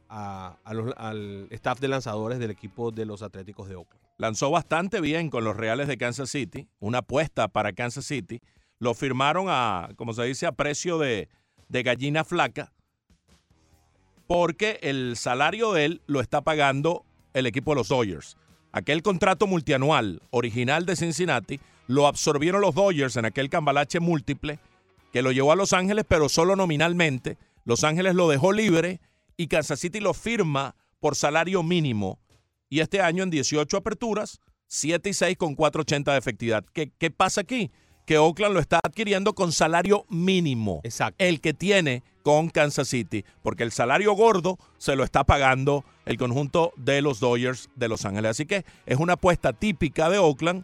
al 0.65 1.47
staff 1.49 1.79
de 1.79 1.87
lanzadores 1.87 2.39
del 2.39 2.51
equipo 2.51 2.91
de 2.91 3.05
los 3.05 3.21
Atléticos 3.21 3.67
de 3.67 3.75
Oakland. 3.75 4.01
Lanzó 4.17 4.51
bastante 4.51 5.01
bien 5.01 5.29
con 5.29 5.43
los 5.43 5.57
Reales 5.57 5.87
de 5.87 5.97
Kansas 5.97 6.29
City, 6.29 6.67
una 6.79 6.99
apuesta 6.99 7.47
para 7.47 7.73
Kansas 7.73 8.05
City. 8.05 8.39
Lo 8.77 8.93
firmaron 8.93 9.47
a, 9.49 9.89
como 9.95 10.13
se 10.13 10.23
dice, 10.23 10.45
a 10.45 10.51
precio 10.51 10.99
de, 10.99 11.27
de 11.69 11.83
gallina 11.83 12.23
flaca, 12.23 12.71
porque 14.27 14.79
el 14.83 15.17
salario 15.17 15.73
de 15.73 15.85
él 15.85 16.01
lo 16.05 16.21
está 16.21 16.41
pagando 16.41 17.03
el 17.33 17.47
equipo 17.47 17.71
de 17.71 17.77
los 17.77 17.87
Dodgers. 17.87 18.37
Aquel 18.71 19.01
contrato 19.01 19.47
multianual 19.47 20.21
original 20.29 20.85
de 20.85 20.95
Cincinnati 20.95 21.59
lo 21.87 22.07
absorbieron 22.07 22.61
los 22.61 22.75
Dodgers 22.75 23.17
en 23.17 23.25
aquel 23.25 23.49
cambalache 23.49 23.99
múltiple 23.99 24.59
que 25.11 25.21
lo 25.21 25.31
llevó 25.31 25.51
a 25.51 25.55
Los 25.55 25.73
Ángeles, 25.73 26.05
pero 26.07 26.29
solo 26.29 26.55
nominalmente. 26.55 27.37
Los 27.63 27.83
Ángeles 27.83 28.15
lo 28.15 28.29
dejó 28.29 28.53
libre 28.53 29.01
y 29.37 29.47
Kansas 29.47 29.79
City 29.79 29.99
lo 29.99 30.13
firma 30.13 30.75
por 30.99 31.15
salario 31.15 31.63
mínimo. 31.63 32.19
Y 32.69 32.79
este 32.79 33.01
año 33.01 33.23
en 33.23 33.29
18 33.29 33.75
aperturas, 33.77 34.39
7 34.67 35.09
y 35.09 35.13
6 35.13 35.37
con 35.37 35.55
480 35.55 36.13
de 36.13 36.17
efectividad. 36.17 36.65
¿Qué, 36.73 36.91
qué 36.97 37.11
pasa 37.11 37.41
aquí? 37.41 37.71
Que 38.05 38.17
Oakland 38.17 38.53
lo 38.53 38.59
está 38.59 38.79
adquiriendo 38.81 39.33
con 39.33 39.51
salario 39.51 40.05
mínimo. 40.09 40.79
Exacto. 40.83 41.23
El 41.23 41.41
que 41.41 41.53
tiene 41.53 42.03
con 42.23 42.49
Kansas 42.49 42.87
City. 42.87 43.25
Porque 43.41 43.63
el 43.63 43.71
salario 43.71 44.13
gordo 44.13 44.57
se 44.77 44.95
lo 44.95 45.03
está 45.03 45.23
pagando 45.23 45.83
el 46.05 46.17
conjunto 46.17 46.71
de 46.77 47.01
los 47.01 47.19
Dodgers 47.19 47.69
de 47.75 47.87
Los 47.89 48.05
Ángeles. 48.05 48.31
Así 48.31 48.45
que 48.45 48.65
es 48.85 48.97
una 48.97 49.13
apuesta 49.13 49.53
típica 49.53 50.09
de 50.09 50.17
Oakland, 50.17 50.63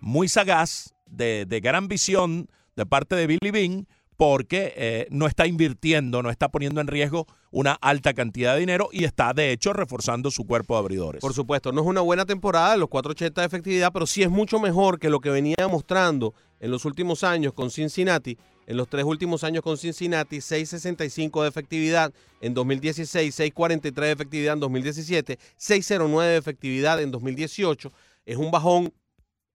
muy 0.00 0.28
sagaz, 0.28 0.94
de, 1.06 1.46
de 1.46 1.60
gran 1.60 1.88
visión 1.88 2.48
de 2.78 2.86
parte 2.86 3.16
de 3.16 3.26
Billy 3.26 3.50
Bean, 3.50 3.88
porque 4.16 4.72
eh, 4.76 5.06
no 5.10 5.26
está 5.26 5.46
invirtiendo, 5.46 6.22
no 6.22 6.30
está 6.30 6.48
poniendo 6.48 6.80
en 6.80 6.86
riesgo 6.86 7.26
una 7.50 7.72
alta 7.72 8.14
cantidad 8.14 8.54
de 8.54 8.60
dinero 8.60 8.88
y 8.92 9.04
está 9.04 9.32
de 9.32 9.50
hecho 9.50 9.72
reforzando 9.72 10.30
su 10.30 10.44
cuerpo 10.44 10.74
de 10.74 10.80
abridores. 10.80 11.20
Por 11.20 11.34
supuesto, 11.34 11.72
no 11.72 11.80
es 11.80 11.86
una 11.88 12.02
buena 12.02 12.24
temporada, 12.24 12.76
los 12.76 12.88
480 12.88 13.40
de 13.40 13.46
efectividad, 13.46 13.92
pero 13.92 14.06
sí 14.06 14.22
es 14.22 14.30
mucho 14.30 14.60
mejor 14.60 15.00
que 15.00 15.10
lo 15.10 15.20
que 15.20 15.30
venía 15.30 15.56
mostrando 15.68 16.34
en 16.60 16.70
los 16.70 16.84
últimos 16.84 17.24
años 17.24 17.52
con 17.52 17.70
Cincinnati. 17.70 18.38
En 18.66 18.76
los 18.76 18.88
tres 18.88 19.04
últimos 19.04 19.44
años 19.44 19.62
con 19.62 19.76
Cincinnati, 19.76 20.38
6.65 20.38 21.42
de 21.42 21.48
efectividad 21.48 22.12
en 22.40 22.54
2016, 22.54 23.40
6.43 23.40 23.92
de 23.92 24.12
efectividad 24.12 24.52
en 24.54 24.60
2017, 24.60 25.38
6.09 25.58 26.22
de 26.22 26.36
efectividad 26.36 27.02
en 27.02 27.10
2018. 27.10 27.90
Es 28.26 28.36
un 28.36 28.50
bajón 28.50 28.92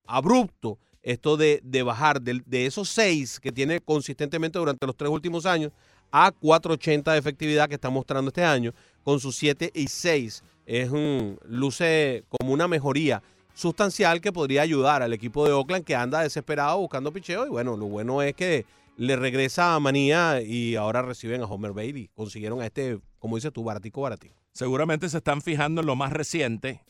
abrupto 0.08 0.80
esto 1.04 1.38
de, 1.38 1.60
de 1.64 1.84
bajar 1.84 2.22
de, 2.22 2.42
de 2.46 2.66
esos 2.66 2.90
seis 2.90 3.40
que 3.40 3.52
tiene 3.52 3.80
consistentemente 3.80 4.58
durante 4.58 4.88
los 4.88 4.96
tres 4.96 5.12
últimos 5.12 5.46
años 5.46 5.72
a 6.14 6.32
4.80 6.32 7.12
de 7.12 7.18
efectividad 7.18 7.68
que 7.68 7.74
está 7.76 7.90
mostrando 7.90 8.30
este 8.30 8.44
año 8.44 8.72
con 9.04 9.20
sus 9.20 9.36
7 9.36 9.72
y 9.74 9.88
6. 9.88 10.44
Es 10.68 10.92
un, 10.92 11.40
luce 11.44 12.24
como 12.30 12.54
una 12.54 12.68
mejoría 12.68 13.24
sustancial 13.56 14.22
que 14.22 14.32
podría 14.32 14.62
ayudar 14.62 15.02
al 15.02 15.12
equipo 15.12 15.46
de 15.46 15.52
Oakland 15.54 15.84
que 15.84 15.96
anda 15.96 16.22
desesperado 16.22 16.78
buscando 16.80 17.12
picheo 17.12 17.48
y 17.48 17.50
bueno, 17.50 17.76
lo 17.78 17.88
bueno 17.88 18.22
es 18.22 18.36
que 18.36 18.66
le 18.96 19.16
regresa 19.16 19.74
a 19.74 19.80
Manía 19.80 20.42
y 20.42 20.76
ahora 20.76 21.02
reciben 21.02 21.42
a 21.42 21.46
Homer 21.46 21.74
Bailey. 21.74 22.10
Consiguieron 22.14 22.62
a 22.62 22.68
este, 22.68 23.00
como 23.18 23.36
dices 23.36 23.52
tú, 23.52 23.64
baratico, 23.64 24.02
baratico. 24.02 24.36
Seguramente 24.54 25.10
se 25.10 25.18
están 25.18 25.42
fijando 25.42 25.82
en 25.82 25.88
lo 25.88 25.96
más 25.96 26.14
reciente. 26.14 26.84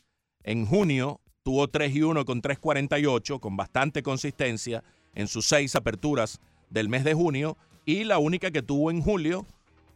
En 0.44 0.66
junio 0.66 1.22
tuvo 1.44 1.68
3 1.68 1.96
y 1.96 2.02
1 2.02 2.26
con 2.26 2.42
3.48, 2.42 3.40
con 3.40 3.58
bastante 3.58 4.02
consistencia 4.02 4.84
en 5.14 5.28
sus 5.28 5.46
seis 5.46 5.76
aperturas 5.76 6.40
del 6.70 6.90
mes 6.90 7.04
de 7.04 7.14
junio. 7.14 7.58
Y 7.86 8.06
la 8.06 8.18
única 8.18 8.50
que 8.52 8.62
tuvo 8.62 8.90
en 8.90 9.02
julio 9.02 9.46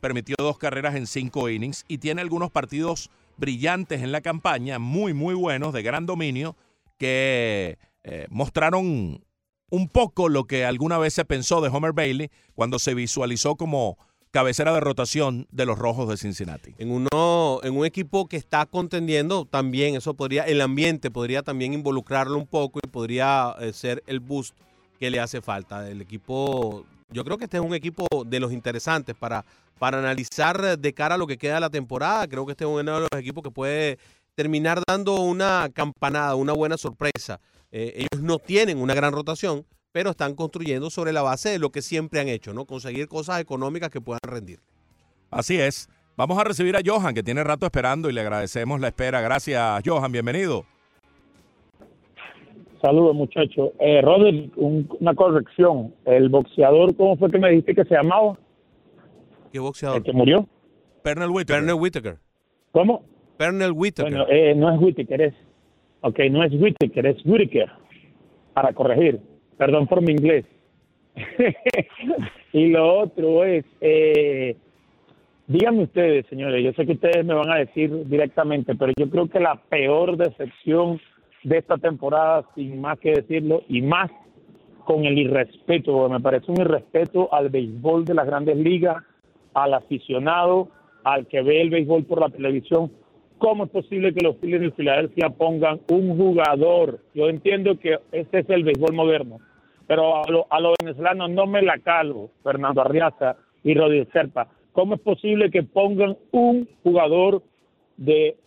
permitió 0.02 0.36
dos 0.38 0.58
carreras 0.58 0.96
en 0.96 1.08
cinco 1.08 1.50
innings 1.50 1.86
y 1.88 1.98
tiene 1.98 2.22
algunos 2.22 2.52
partidos 2.52 3.10
brillantes 3.38 4.02
en 4.02 4.12
la 4.12 4.22
campaña, 4.22 4.78
muy, 4.78 5.14
muy 5.14 5.36
buenos, 5.36 5.74
de 5.74 5.84
gran 5.84 6.06
dominio, 6.06 6.56
que 6.98 7.78
eh, 8.04 8.28
mostraron 8.30 9.24
un 9.70 9.90
poco 9.90 10.30
lo 10.30 10.46
que 10.46 10.66
alguna 10.66 10.98
vez 10.98 11.14
se 11.14 11.26
pensó 11.26 11.62
de 11.62 11.70
Homer 11.70 11.94
Bailey 11.94 12.30
cuando 12.56 12.80
se 12.80 12.94
visualizó 12.94 13.56
como 13.56 13.98
cabecera 14.32 14.74
de 14.74 14.80
rotación 14.80 15.48
de 15.52 15.66
los 15.66 15.78
Rojos 15.78 16.10
de 16.10 16.18
Cincinnati. 16.18 16.74
En 16.78 16.92
uno, 16.92 17.60
en 17.64 17.76
un 17.76 17.86
equipo 17.86 18.28
que 18.28 18.38
está 18.38 18.66
contendiendo, 18.66 19.46
también 19.46 19.96
eso 19.96 20.14
podría, 20.14 20.44
el 20.44 20.62
ambiente 20.62 21.12
podría 21.12 21.44
también 21.44 21.74
involucrarlo 21.74 22.38
un 22.38 22.48
poco 22.48 22.80
y 22.84 22.88
podría 22.88 23.56
eh, 23.60 23.74
ser 23.74 24.04
el 24.08 24.20
boost 24.20 24.56
que 25.00 25.10
le 25.10 25.20
hace 25.20 25.42
falta. 25.42 25.90
El 25.90 26.02
equipo, 26.02 26.86
yo 27.10 27.24
creo 27.24 27.38
que 27.38 27.46
este 27.46 27.58
es 27.58 27.64
un 27.64 27.74
equipo 27.74 28.06
de 28.26 28.40
los 28.40 28.52
interesantes 28.52 29.16
para, 29.16 29.46
para 29.80 30.00
analizar 30.00 30.78
de 30.78 30.94
cara 30.94 31.16
a 31.16 31.18
lo 31.18 31.28
que 31.28 31.38
queda 31.38 31.56
de 31.56 31.62
la 31.62 31.70
temporada. 31.70 32.28
Creo 32.28 32.46
que 32.46 32.52
este 32.52 32.64
es 32.64 32.70
uno 32.70 32.80
de 32.80 33.00
los 33.00 33.20
equipos 33.20 33.44
que 33.44 33.52
puede 33.52 33.98
terminar 34.36 34.82
dando 34.88 35.16
una 35.22 35.70
campanada, 35.74 36.36
una 36.36 36.54
buena 36.54 36.78
sorpresa. 36.78 37.40
Eh, 37.72 37.94
ellos 37.96 38.24
no 38.24 38.40
tienen 38.40 38.78
una 38.78 38.94
gran 38.94 39.12
rotación, 39.12 39.66
pero 39.98 40.12
están 40.12 40.36
construyendo 40.36 40.92
sobre 40.92 41.12
la 41.12 41.24
base 41.24 41.50
de 41.50 41.58
lo 41.58 41.72
que 41.72 41.82
siempre 41.82 42.20
han 42.20 42.28
hecho, 42.28 42.54
¿no? 42.54 42.66
Conseguir 42.66 43.08
cosas 43.08 43.42
económicas 43.42 43.90
que 43.90 44.00
puedan 44.00 44.20
rendir. 44.22 44.60
Así 45.32 45.60
es. 45.60 45.90
Vamos 46.16 46.38
a 46.38 46.44
recibir 46.44 46.76
a 46.76 46.82
Johan, 46.86 47.16
que 47.16 47.24
tiene 47.24 47.44
rato 47.44 47.66
esperando 47.66 48.08
y 48.08 48.14
le 48.14 48.22
agradecemos 48.22 48.80
la 48.80 48.90
espera. 48.90 49.22
Gracias, 49.22 49.82
Johan. 49.84 50.12
Bienvenido. 50.12 50.66
Saludos, 52.80 53.16
muchachos. 53.16 53.72
Eh, 53.80 54.00
Robert, 54.04 54.52
un- 54.56 54.88
una 55.00 55.16
corrección. 55.16 55.96
El 56.06 56.30
boxeador, 56.30 56.96
¿cómo 56.96 57.18
fue 57.18 57.32
que 57.32 57.40
me 57.40 57.50
dijiste 57.50 57.74
que 57.74 57.84
se 57.86 57.96
llamaba? 57.96 58.38
¿Qué 59.52 59.58
boxeador? 59.58 59.98
¿El 59.98 60.04
que 60.04 60.14
murió? 60.14 60.48
Pernell 61.02 61.30
Whitaker. 61.32 61.56
Pernell 61.56 61.82
Whitaker. 61.82 62.18
¿Cómo? 62.72 63.04
Pernell 63.38 63.72
Whitaker. 63.72 64.12
Bueno, 64.14 64.26
eh, 64.30 64.54
no 64.54 64.72
es 64.72 64.80
Whitaker, 64.80 65.22
es. 65.22 65.34
Ok, 66.02 66.20
no 66.30 66.44
es 66.44 66.54
Whitaker, 66.54 67.04
es 67.08 67.18
Whitaker. 67.26 67.72
Para 68.54 68.72
corregir. 68.74 69.20
Perdón 69.58 69.88
por 69.88 70.02
mi 70.02 70.12
inglés. 70.12 70.46
y 72.54 72.68
lo 72.68 73.00
otro 73.00 73.44
es. 73.44 73.66
Eh, 73.82 74.56
Díganme 75.48 75.84
ustedes, 75.84 76.26
señores, 76.28 76.62
yo 76.62 76.74
sé 76.74 76.86
que 76.86 76.92
ustedes 76.92 77.26
me 77.26 77.34
van 77.34 77.50
a 77.50 77.56
decir 77.56 78.06
directamente, 78.10 78.76
pero 78.76 78.92
yo 78.98 79.10
creo 79.10 79.30
que 79.30 79.40
la 79.40 79.56
peor 79.56 80.18
decepción 80.18 81.00
de 81.44 81.60
esta 81.60 81.78
temporada, 81.78 82.44
sin 82.54 82.82
más 82.82 83.00
que 83.00 83.14
decirlo, 83.14 83.64
y 83.70 83.82
más 83.82 84.12
con 84.84 85.06
el 85.06 85.18
irrespeto, 85.18 86.10
me 86.10 86.20
parece 86.20 86.52
un 86.52 86.60
irrespeto 86.60 87.34
al 87.34 87.48
béisbol 87.48 88.04
de 88.04 88.14
las 88.14 88.26
grandes 88.28 88.58
ligas, 88.58 88.98
al 89.54 89.74
aficionado, 89.74 90.68
al 91.06 91.28
que 91.28 91.42
ve 91.42 91.62
el 91.62 91.70
béisbol 91.70 92.04
por 92.04 92.20
la 92.20 92.30
televisión. 92.30 92.92
¿Cómo 93.38 93.66
es 93.66 93.70
posible 93.70 94.14
que 94.14 94.24
los 94.24 94.38
Phillies 94.38 94.62
de 94.62 94.72
Filadelfia 94.72 95.30
pongan 95.30 95.80
un 95.92 96.18
jugador? 96.18 97.00
Yo 97.14 97.30
entiendo 97.30 97.78
que 97.80 97.98
este 98.12 98.40
es 98.40 98.50
el 98.50 98.64
béisbol 98.64 98.94
moderno, 98.94 99.40
pero 99.88 100.18
a, 100.18 100.30
lo- 100.30 100.48
a 100.50 100.60
los 100.60 100.74
venezolanos 100.82 101.30
no 101.30 101.46
me 101.46 101.62
la 101.62 101.78
calvo, 101.80 102.32
Fernando 102.44 102.82
Arriaza 102.82 103.36
y 103.64 103.74
Rodríguez 103.74 104.08
Serpa. 104.12 104.48
¿Cómo 104.72 104.96
es 104.96 105.02
posible 105.02 105.52
que 105.52 105.64
pongan 105.64 106.18
un 106.32 106.68
jugador 106.84 107.44
de, 107.98 108.38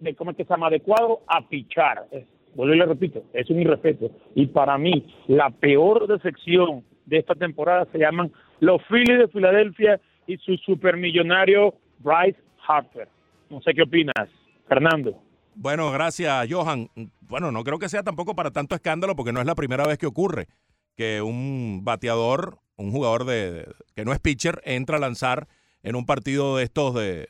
de 0.00 0.14
¿cómo 0.14 0.30
es 0.32 0.36
que 0.36 0.44
se 0.44 0.50
llama? 0.50 0.70
de 0.70 0.80
cuadro 0.80 1.20
a 1.26 1.46
pichar? 1.48 2.04
Es- 2.10 2.26
vuelvo 2.54 2.74
y 2.74 2.78
le 2.78 2.86
repito, 2.86 3.22
es 3.32 3.48
un 3.50 3.60
irrespeto. 3.60 4.10
Y 4.34 4.46
para 4.46 4.76
mí, 4.78 5.06
la 5.26 5.50
peor 5.50 6.06
decepción 6.06 6.84
de 7.06 7.18
esta 7.18 7.34
temporada 7.34 7.86
se 7.92 7.98
llaman 7.98 8.30
los 8.60 8.80
Phillies 8.88 9.18
de 9.18 9.28
Filadelfia 9.28 10.00
y 10.26 10.36
su 10.38 10.56
supermillonario 10.58 11.74
Bryce 11.98 12.38
Harper. 12.66 13.08
No 13.50 13.60
sé 13.62 13.72
qué 13.74 13.82
opinas, 13.82 14.28
Fernando. 14.68 15.22
Bueno, 15.54 15.90
gracias, 15.92 16.48
Johan. 16.50 16.90
Bueno, 17.20 17.52
no 17.52 17.62
creo 17.62 17.78
que 17.78 17.88
sea 17.88 18.02
tampoco 18.02 18.34
para 18.34 18.50
tanto 18.50 18.74
escándalo 18.74 19.14
porque 19.14 19.32
no 19.32 19.40
es 19.40 19.46
la 19.46 19.54
primera 19.54 19.86
vez 19.86 19.98
que 19.98 20.06
ocurre 20.06 20.48
que 20.96 21.22
un 21.22 21.80
bateador, 21.84 22.58
un 22.76 22.90
jugador 22.90 23.24
de, 23.24 23.66
que 23.94 24.04
no 24.04 24.12
es 24.12 24.20
pitcher, 24.20 24.60
entra 24.64 24.96
a 24.96 25.00
lanzar 25.00 25.48
en 25.82 25.96
un 25.96 26.06
partido 26.06 26.56
de 26.56 26.64
estos 26.64 26.94
de, 26.94 27.28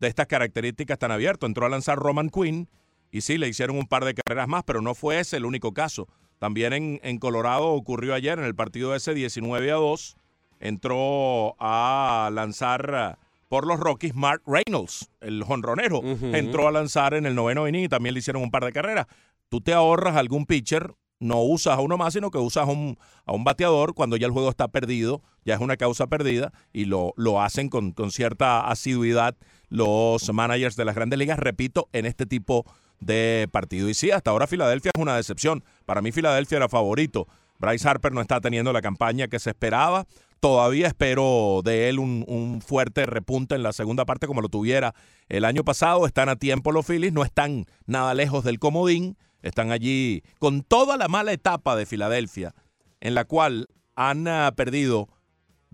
de 0.00 0.08
estas 0.08 0.26
características 0.26 0.98
tan 0.98 1.10
abierto. 1.10 1.46
Entró 1.46 1.66
a 1.66 1.70
lanzar 1.70 1.98
Roman 1.98 2.28
Quinn 2.28 2.68
y 3.10 3.22
sí, 3.22 3.38
le 3.38 3.48
hicieron 3.48 3.76
un 3.78 3.86
par 3.86 4.04
de 4.04 4.14
carreras 4.14 4.48
más, 4.48 4.64
pero 4.64 4.82
no 4.82 4.94
fue 4.94 5.20
ese 5.20 5.36
el 5.36 5.44
único 5.44 5.72
caso. 5.72 6.08
También 6.38 6.72
en, 6.72 7.00
en 7.02 7.18
Colorado 7.18 7.68
ocurrió 7.68 8.14
ayer 8.14 8.38
en 8.38 8.44
el 8.44 8.54
partido 8.54 8.94
ese 8.94 9.14
19 9.14 9.70
a 9.70 9.76
2. 9.76 10.16
Entró 10.60 11.56
a 11.58 12.30
lanzar 12.32 13.18
por 13.54 13.68
los 13.68 13.78
Rockies 13.78 14.16
Mark 14.16 14.42
Reynolds, 14.48 15.08
el 15.20 15.44
jonronero. 15.44 16.02
Entró 16.02 16.66
a 16.66 16.72
lanzar 16.72 17.14
en 17.14 17.24
el 17.24 17.36
noveno 17.36 17.68
inning 17.68 17.84
y 17.84 17.88
también 17.88 18.12
le 18.12 18.18
hicieron 18.18 18.42
un 18.42 18.50
par 18.50 18.64
de 18.64 18.72
carreras. 18.72 19.06
Tú 19.48 19.60
te 19.60 19.72
ahorras 19.72 20.16
algún 20.16 20.44
pitcher, 20.44 20.92
no 21.20 21.40
usas 21.40 21.78
a 21.78 21.80
uno 21.80 21.96
más, 21.96 22.14
sino 22.14 22.32
que 22.32 22.38
usas 22.38 22.66
a 22.66 22.72
un, 22.72 22.98
a 23.24 23.32
un 23.32 23.44
bateador 23.44 23.94
cuando 23.94 24.16
ya 24.16 24.26
el 24.26 24.32
juego 24.32 24.50
está 24.50 24.66
perdido, 24.66 25.22
ya 25.44 25.54
es 25.54 25.60
una 25.60 25.76
causa 25.76 26.08
perdida 26.08 26.52
y 26.72 26.86
lo, 26.86 27.14
lo 27.16 27.40
hacen 27.40 27.68
con, 27.68 27.92
con 27.92 28.10
cierta 28.10 28.66
asiduidad 28.66 29.36
los 29.68 30.32
managers 30.32 30.74
de 30.74 30.86
las 30.86 30.96
grandes 30.96 31.20
ligas, 31.20 31.38
repito, 31.38 31.88
en 31.92 32.06
este 32.06 32.26
tipo 32.26 32.64
de 32.98 33.48
partido. 33.52 33.88
Y 33.88 33.94
sí, 33.94 34.10
hasta 34.10 34.32
ahora 34.32 34.48
Filadelfia 34.48 34.90
es 34.92 35.00
una 35.00 35.14
decepción. 35.14 35.62
Para 35.86 36.02
mí 36.02 36.10
Filadelfia 36.10 36.56
era 36.56 36.68
favorito. 36.68 37.28
Bryce 37.60 37.88
Harper 37.88 38.12
no 38.12 38.20
está 38.20 38.40
teniendo 38.40 38.72
la 38.72 38.82
campaña 38.82 39.28
que 39.28 39.38
se 39.38 39.50
esperaba. 39.50 40.06
Todavía 40.40 40.86
espero 40.86 41.62
de 41.64 41.88
él 41.88 41.98
un, 41.98 42.24
un 42.28 42.60
fuerte 42.60 43.06
repunte 43.06 43.54
en 43.54 43.62
la 43.62 43.72
segunda 43.72 44.04
parte 44.04 44.26
como 44.26 44.42
lo 44.42 44.48
tuviera 44.48 44.94
el 45.28 45.44
año 45.44 45.64
pasado. 45.64 46.06
Están 46.06 46.28
a 46.28 46.36
tiempo 46.36 46.72
los 46.72 46.86
Phillies, 46.86 47.12
no 47.12 47.24
están 47.24 47.66
nada 47.86 48.14
lejos 48.14 48.44
del 48.44 48.58
comodín. 48.58 49.16
Están 49.42 49.72
allí 49.72 50.22
con 50.38 50.62
toda 50.62 50.96
la 50.96 51.08
mala 51.08 51.32
etapa 51.32 51.76
de 51.76 51.84
Filadelfia, 51.84 52.54
en 53.00 53.14
la 53.14 53.24
cual 53.24 53.68
han 53.94 54.26
ah, 54.26 54.52
perdido 54.56 55.08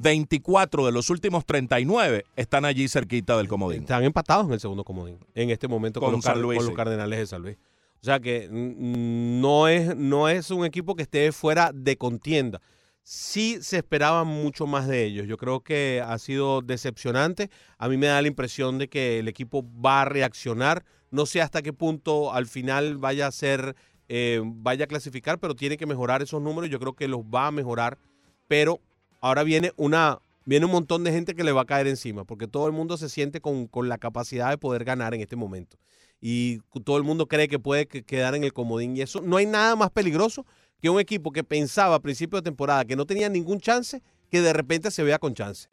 24 0.00 0.86
de 0.86 0.92
los 0.92 1.10
últimos 1.10 1.44
39, 1.44 2.24
están 2.34 2.64
allí 2.64 2.88
cerquita 2.88 3.36
del 3.36 3.48
comodín. 3.48 3.82
Están 3.82 4.02
empatados 4.02 4.46
en 4.46 4.54
el 4.54 4.60
segundo 4.60 4.82
comodín 4.82 5.18
en 5.34 5.50
este 5.50 5.68
momento 5.68 6.00
con, 6.00 6.20
Con 6.20 6.32
los, 6.32 6.42
Luis, 6.42 6.58
con 6.58 6.66
los. 6.68 6.74
Cardenales 6.74 7.18
de 7.18 7.26
San 7.26 7.42
Luis. 7.42 7.58
O 8.02 8.04
sea 8.04 8.18
que 8.18 8.48
no 8.50 9.68
es, 9.68 9.94
no 9.94 10.28
es 10.28 10.50
un 10.50 10.64
equipo 10.64 10.96
que 10.96 11.02
esté 11.02 11.32
fuera 11.32 11.70
de 11.74 11.96
contienda. 11.98 12.62
Sí 13.02 13.58
se 13.60 13.78
esperaba 13.78 14.24
mucho 14.24 14.66
más 14.66 14.86
de 14.86 15.04
ellos. 15.04 15.26
Yo 15.26 15.36
creo 15.36 15.60
que 15.60 16.02
ha 16.06 16.16
sido 16.18 16.60
decepcionante. 16.62 17.50
A 17.78 17.88
mí 17.88 17.96
me 17.96 18.06
da 18.06 18.22
la 18.22 18.28
impresión 18.28 18.78
de 18.78 18.88
que 18.88 19.18
el 19.18 19.26
equipo 19.28 19.64
va 19.84 20.02
a 20.02 20.04
reaccionar. 20.04 20.84
No 21.10 21.26
sé 21.26 21.40
hasta 21.40 21.62
qué 21.62 21.72
punto 21.72 22.32
al 22.32 22.46
final 22.46 22.98
vaya 22.98 23.26
a 23.26 23.32
ser, 23.32 23.74
eh, 24.08 24.40
vaya 24.44 24.84
a 24.84 24.88
clasificar, 24.88 25.40
pero 25.40 25.56
tiene 25.56 25.76
que 25.76 25.86
mejorar 25.86 26.22
esos 26.22 26.40
números. 26.40 26.70
Yo 26.70 26.78
creo 26.78 26.94
que 26.94 27.08
los 27.08 27.22
va 27.22 27.48
a 27.48 27.50
mejorar. 27.50 27.98
Pero 28.46 28.80
ahora 29.20 29.42
viene 29.42 29.72
una 29.76 30.18
viene 30.44 30.66
un 30.66 30.72
montón 30.72 31.04
de 31.04 31.12
gente 31.12 31.34
que 31.34 31.44
le 31.44 31.52
va 31.52 31.60
a 31.62 31.66
caer 31.66 31.86
encima, 31.86 32.24
porque 32.24 32.48
todo 32.48 32.66
el 32.66 32.72
mundo 32.72 32.96
se 32.96 33.08
siente 33.08 33.40
con, 33.40 33.68
con 33.68 33.88
la 33.88 33.98
capacidad 33.98 34.50
de 34.50 34.58
poder 34.58 34.84
ganar 34.84 35.14
en 35.14 35.20
este 35.20 35.36
momento. 35.36 35.78
Y 36.20 36.58
todo 36.84 36.96
el 36.96 37.04
mundo 37.04 37.28
cree 37.28 37.46
que 37.46 37.58
puede 37.60 37.86
que- 37.86 38.02
quedar 38.02 38.34
en 38.34 38.42
el 38.42 38.52
comodín. 38.52 38.96
Y 38.96 39.02
eso 39.02 39.20
no 39.20 39.36
hay 39.36 39.46
nada 39.46 39.76
más 39.76 39.90
peligroso 39.90 40.46
que 40.80 40.90
un 40.90 41.00
equipo 41.00 41.30
que 41.32 41.44
pensaba 41.44 41.96
a 41.96 42.00
principio 42.00 42.38
de 42.38 42.42
temporada 42.42 42.84
que 42.84 42.96
no 42.96 43.06
tenía 43.06 43.28
ningún 43.28 43.60
chance, 43.60 44.02
que 44.30 44.40
de 44.40 44.52
repente 44.52 44.90
se 44.90 45.02
vea 45.02 45.18
con 45.18 45.34
chance. 45.34 45.68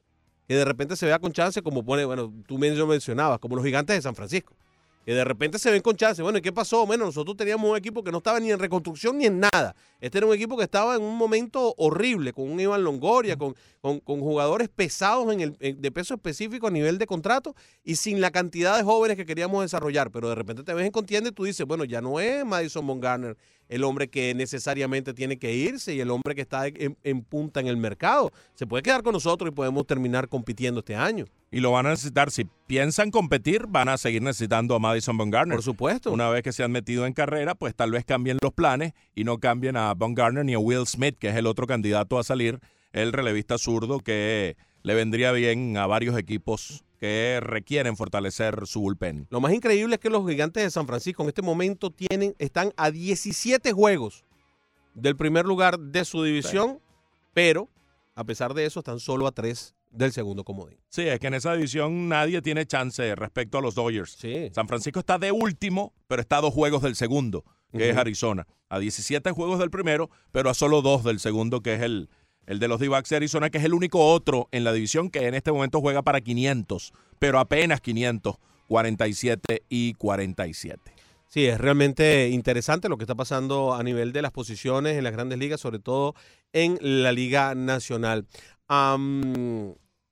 Que 0.47 0.55
de 0.55 0.65
repente 0.65 0.95
se 0.95 1.05
vea 1.05 1.19
con 1.19 1.31
chance, 1.33 1.61
como 1.61 1.83
pone, 1.83 2.05
bueno, 2.05 2.33
tú 2.47 2.57
men- 2.57 2.87
mencionabas, 2.87 3.39
como 3.39 3.55
los 3.55 3.65
gigantes 3.65 3.95
de 3.95 4.01
San 4.01 4.15
Francisco. 4.15 4.53
Que 5.05 5.13
de 5.13 5.23
repente 5.23 5.57
se 5.57 5.71
ven 5.71 5.81
con 5.81 5.95
chance. 5.95 6.21
Bueno, 6.21 6.37
¿y 6.37 6.41
qué 6.41 6.51
pasó? 6.51 6.85
Bueno, 6.85 7.05
nosotros 7.05 7.37
teníamos 7.37 7.69
un 7.71 7.77
equipo 7.77 8.03
que 8.03 8.11
no 8.11 8.17
estaba 8.17 8.41
ni 8.41 8.51
en 8.51 8.59
reconstrucción 8.59 9.17
ni 9.17 9.25
en 9.25 9.39
nada. 9.39 9.73
Este 10.01 10.17
era 10.17 10.27
un 10.27 10.33
equipo 10.33 10.57
que 10.57 10.63
estaba 10.65 10.95
en 10.95 11.01
un 11.01 11.15
momento 11.17 11.73
horrible, 11.77 12.33
con 12.33 12.49
un 12.51 12.59
Iván 12.59 12.83
Longoria, 12.83 13.37
con, 13.37 13.55
con, 13.79 14.01
con 14.01 14.19
jugadores 14.19 14.67
pesados 14.67 15.31
en 15.33 15.39
el, 15.39 15.55
en- 15.61 15.81
de 15.81 15.91
peso 15.91 16.13
específico 16.15 16.67
a 16.67 16.71
nivel 16.71 16.97
de 16.97 17.07
contrato 17.07 17.55
y 17.85 17.95
sin 17.95 18.19
la 18.19 18.31
cantidad 18.31 18.75
de 18.77 18.83
jóvenes 18.83 19.15
que 19.15 19.25
queríamos 19.25 19.61
desarrollar. 19.61 20.11
Pero 20.11 20.27
de 20.27 20.35
repente 20.35 20.63
te 20.63 20.73
ves 20.73 20.85
en 20.85 20.91
contienda 20.91 21.29
y 21.29 21.33
tú 21.33 21.45
dices, 21.45 21.65
bueno, 21.65 21.85
ya 21.85 22.01
no 22.01 22.19
es 22.19 22.43
Madison 22.45 22.85
Bumgarner 22.85 23.37
el 23.69 23.83
hombre 23.83 24.09
que 24.09 24.33
necesariamente 24.33 25.13
tiene 25.13 25.37
que 25.37 25.53
irse 25.53 25.93
y 25.93 25.99
el 25.99 26.09
hombre 26.09 26.35
que 26.35 26.41
está 26.41 26.67
en, 26.67 26.97
en 27.03 27.21
punta 27.21 27.59
en 27.59 27.67
el 27.67 27.77
mercado. 27.77 28.31
Se 28.55 28.65
puede 28.67 28.83
quedar 28.83 29.03
con 29.03 29.13
nosotros 29.13 29.49
y 29.49 29.53
podemos 29.53 29.85
terminar 29.85 30.29
compitiendo 30.29 30.79
este 30.79 30.95
año. 30.95 31.25
Y 31.51 31.59
lo 31.59 31.71
van 31.71 31.85
a 31.85 31.91
necesitar. 31.91 32.31
Si 32.31 32.45
piensan 32.67 33.11
competir, 33.11 33.65
van 33.67 33.89
a 33.89 33.97
seguir 33.97 34.21
necesitando 34.21 34.75
a 34.75 34.79
Madison 34.79 35.17
Bumgarner. 35.17 35.55
Por 35.55 35.63
supuesto. 35.63 36.11
Una 36.11 36.29
vez 36.29 36.43
que 36.43 36.51
se 36.51 36.63
han 36.63 36.71
metido 36.71 37.05
en 37.05 37.13
carrera, 37.13 37.55
pues 37.55 37.73
tal 37.75 37.91
vez 37.91 38.03
cambien 38.05 38.37
los 38.41 38.53
planes 38.53 38.93
y 39.15 39.23
no 39.23 39.39
cambien 39.39 39.77
a 39.77 39.93
Bumgarner 39.93 40.43
ni 40.43 40.53
a 40.53 40.59
Will 40.59 40.85
Smith, 40.85 41.17
que 41.17 41.29
es 41.29 41.35
el 41.35 41.47
otro 41.47 41.67
candidato 41.67 42.19
a 42.19 42.23
salir, 42.23 42.59
el 42.91 43.13
relevista 43.13 43.57
zurdo 43.57 43.99
que 43.99 44.57
le 44.83 44.93
vendría 44.93 45.31
bien 45.31 45.77
a 45.77 45.87
varios 45.87 46.17
equipos 46.17 46.83
que 46.99 47.39
requieren 47.41 47.95
fortalecer 47.95 48.65
su 48.65 48.81
bullpen. 48.81 49.27
Lo 49.29 49.39
más 49.39 49.53
increíble 49.53 49.95
es 49.95 50.01
que 50.01 50.09
los 50.09 50.27
gigantes 50.27 50.63
de 50.63 50.71
San 50.71 50.87
Francisco 50.87 51.23
en 51.23 51.29
este 51.29 51.41
momento 51.41 51.91
tienen, 51.91 52.35
están 52.39 52.73
a 52.75 52.91
17 52.91 53.71
juegos 53.71 54.25
del 54.93 55.15
primer 55.15 55.45
lugar 55.45 55.79
de 55.79 56.05
su 56.05 56.23
división, 56.23 56.79
pero 57.33 57.69
a 58.15 58.23
pesar 58.23 58.53
de 58.53 58.65
eso 58.65 58.79
están 58.79 58.99
solo 58.99 59.27
a 59.27 59.31
3 59.31 59.75
del 59.91 60.11
segundo 60.11 60.43
comodín. 60.43 60.79
Sí, 60.89 61.07
es 61.07 61.19
que 61.19 61.27
en 61.27 61.35
esa 61.35 61.53
división 61.53 62.09
nadie 62.09 62.41
tiene 62.41 62.65
chance 62.65 63.15
respecto 63.15 63.59
a 63.59 63.61
los 63.61 63.75
Dodgers. 63.75 64.17
San 64.53 64.67
Francisco 64.67 64.99
está 64.99 65.17
de 65.19 65.31
último, 65.31 65.93
pero 66.07 66.21
está 66.21 66.37
a 66.37 66.41
dos 66.41 66.53
juegos 66.53 66.81
del 66.81 66.95
segundo, 66.95 67.45
que 67.71 67.89
es. 67.89 67.97
Arizona. 67.97 68.47
A 68.69 68.79
17 68.79 69.31
juegos 69.31 69.59
del 69.59 69.69
primero, 69.69 70.09
pero 70.31 70.49
a 70.49 70.53
solo 70.53 70.81
dos 70.81 71.03
del 71.03 71.19
segundo, 71.19 71.61
que 71.61 71.75
es 71.75 71.81
el, 71.81 72.09
el 72.47 72.59
de 72.59 72.67
los 72.67 72.79
de 72.79 73.15
Arizona, 73.15 73.49
que 73.51 73.59
es 73.59 73.63
el 73.63 73.73
único 73.73 73.99
otro 74.05 74.47
en 74.51 74.63
la 74.63 74.73
división 74.73 75.09
que 75.09 75.27
en 75.27 75.35
este 75.35 75.51
momento 75.51 75.79
juega 75.81 76.01
para 76.01 76.21
500, 76.21 76.91
pero 77.19 77.39
apenas 77.39 77.79
500, 77.81 78.37
47 78.67 79.63
y 79.69 79.93
47. 79.93 80.93
Sí, 81.29 81.45
es 81.45 81.59
realmente 81.59 82.29
interesante 82.29 82.87
lo 82.89 82.97
que 82.97 83.03
está 83.03 83.13
pasando 83.15 83.73
a 83.73 83.83
nivel 83.83 84.13
de 84.13 84.21
las 84.21 84.31
posiciones 84.31 84.97
en 84.97 85.03
las 85.03 85.11
grandes 85.13 85.37
ligas, 85.37 85.59
sobre 85.59 85.79
todo 85.79 86.15
en 86.53 86.77
la 86.81 87.11
Liga 87.11 87.53
Nacional. 87.53 88.25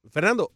Fernando, 0.10 0.52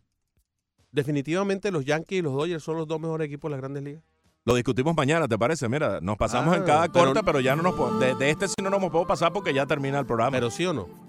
definitivamente 0.91 1.72
los 1.72 1.85
Yankees 1.85 2.19
y 2.19 2.22
los 2.22 2.34
Dodgers 2.34 2.64
son 2.64 2.77
los 2.77 2.88
dos 2.88 2.99
mejores 2.99 3.26
equipos 3.27 3.49
de 3.49 3.51
las 3.53 3.61
grandes 3.61 3.84
ligas. 3.84 4.03
Lo 4.45 4.56
discutimos 4.56 4.95
mañana, 4.95 5.27
¿te 5.27 5.38
parece? 5.38 5.68
Mira, 5.69 5.99
nos 6.01 6.18
pasamos 6.18 6.53
Ah, 6.53 6.57
en 6.57 6.64
cada 6.64 6.88
pero- 6.88 7.06
corte, 7.07 7.22
pero 7.23 7.39
ya 7.39 7.56
no 7.56 7.64
nos 7.64 7.76
po- 7.76 7.97
de, 7.99 8.15
de 8.15 8.30
este 8.30 8.47
sí 8.47 8.56
no 8.64 8.69
nos 8.69 8.80
podemos 8.80 9.07
pasar 9.07 9.31
porque 9.31 9.53
ya 9.53 9.65
termina 9.65 9.99
el 9.99 10.06
programa. 10.06 10.31
Pero 10.31 10.49
sí 10.49 10.65
o 10.65 10.73
no. 10.73 11.09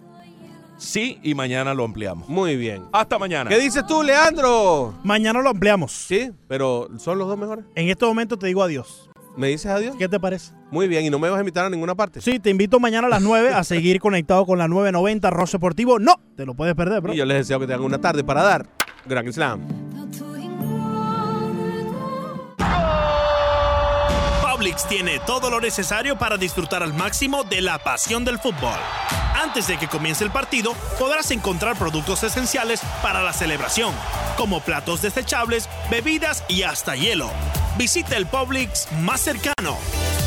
Sí, 0.80 1.18
y 1.22 1.34
mañana 1.34 1.74
lo 1.74 1.84
ampliamos. 1.84 2.26
Muy 2.28 2.56
bien. 2.56 2.84
Hasta 2.92 3.18
mañana. 3.18 3.50
¿Qué 3.50 3.58
dices 3.58 3.86
tú, 3.86 4.02
Leandro? 4.02 4.94
Mañana 5.04 5.42
lo 5.42 5.50
ampliamos. 5.50 5.92
Sí, 5.92 6.30
pero 6.48 6.88
¿son 6.98 7.18
los 7.18 7.28
dos 7.28 7.38
mejores? 7.38 7.66
En 7.74 7.90
este 7.90 8.06
momento 8.06 8.38
te 8.38 8.46
digo 8.46 8.62
adiós. 8.62 9.10
¿Me 9.36 9.48
dices 9.48 9.66
adiós? 9.70 9.94
¿Qué 9.98 10.08
te 10.08 10.18
parece? 10.18 10.52
Muy 10.70 10.88
bien, 10.88 11.04
¿y 11.04 11.10
no 11.10 11.18
me 11.18 11.28
vas 11.28 11.36
a 11.36 11.40
invitar 11.40 11.66
a 11.66 11.70
ninguna 11.70 11.94
parte? 11.94 12.20
Sí, 12.22 12.40
te 12.40 12.50
invito 12.50 12.80
mañana 12.80 13.06
a 13.08 13.10
las 13.10 13.22
9 13.22 13.50
a 13.50 13.62
seguir 13.62 14.00
conectado 14.00 14.46
con 14.46 14.58
la 14.58 14.68
990 14.68 15.30
Ross 15.30 15.52
Deportivo. 15.52 15.98
No, 15.98 16.14
te 16.34 16.46
lo 16.46 16.54
puedes 16.54 16.74
perder, 16.74 17.02
bro. 17.02 17.12
Y 17.12 17.16
yo 17.16 17.26
les 17.26 17.36
deseo 17.38 17.60
que 17.60 17.66
tengan 17.66 17.82
una 17.84 18.00
tarde 18.00 18.24
para 18.24 18.42
dar 18.42 18.66
Grand 19.06 19.30
Slam. 19.30 19.60
Publix 24.70 24.86
tiene 24.86 25.18
todo 25.26 25.50
lo 25.50 25.60
necesario 25.60 26.16
para 26.16 26.36
disfrutar 26.36 26.84
al 26.84 26.94
máximo 26.94 27.42
de 27.42 27.60
la 27.60 27.80
pasión 27.80 28.24
del 28.24 28.38
fútbol. 28.38 28.78
Antes 29.34 29.66
de 29.66 29.76
que 29.78 29.88
comience 29.88 30.22
el 30.22 30.30
partido, 30.30 30.74
podrás 30.96 31.32
encontrar 31.32 31.76
productos 31.76 32.22
esenciales 32.22 32.80
para 33.02 33.20
la 33.20 33.32
celebración, 33.32 33.92
como 34.36 34.60
platos 34.60 35.02
desechables, 35.02 35.68
bebidas 35.90 36.44
y 36.46 36.62
hasta 36.62 36.94
hielo. 36.94 37.30
Visita 37.76 38.16
el 38.16 38.26
Publix 38.26 38.92
más 39.00 39.22
cercano. 39.22 39.76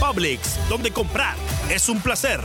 Publix, 0.01 0.59
donde 0.67 0.91
comprar 0.91 1.35
es 1.69 1.87
un 1.87 2.01
placer. 2.01 2.41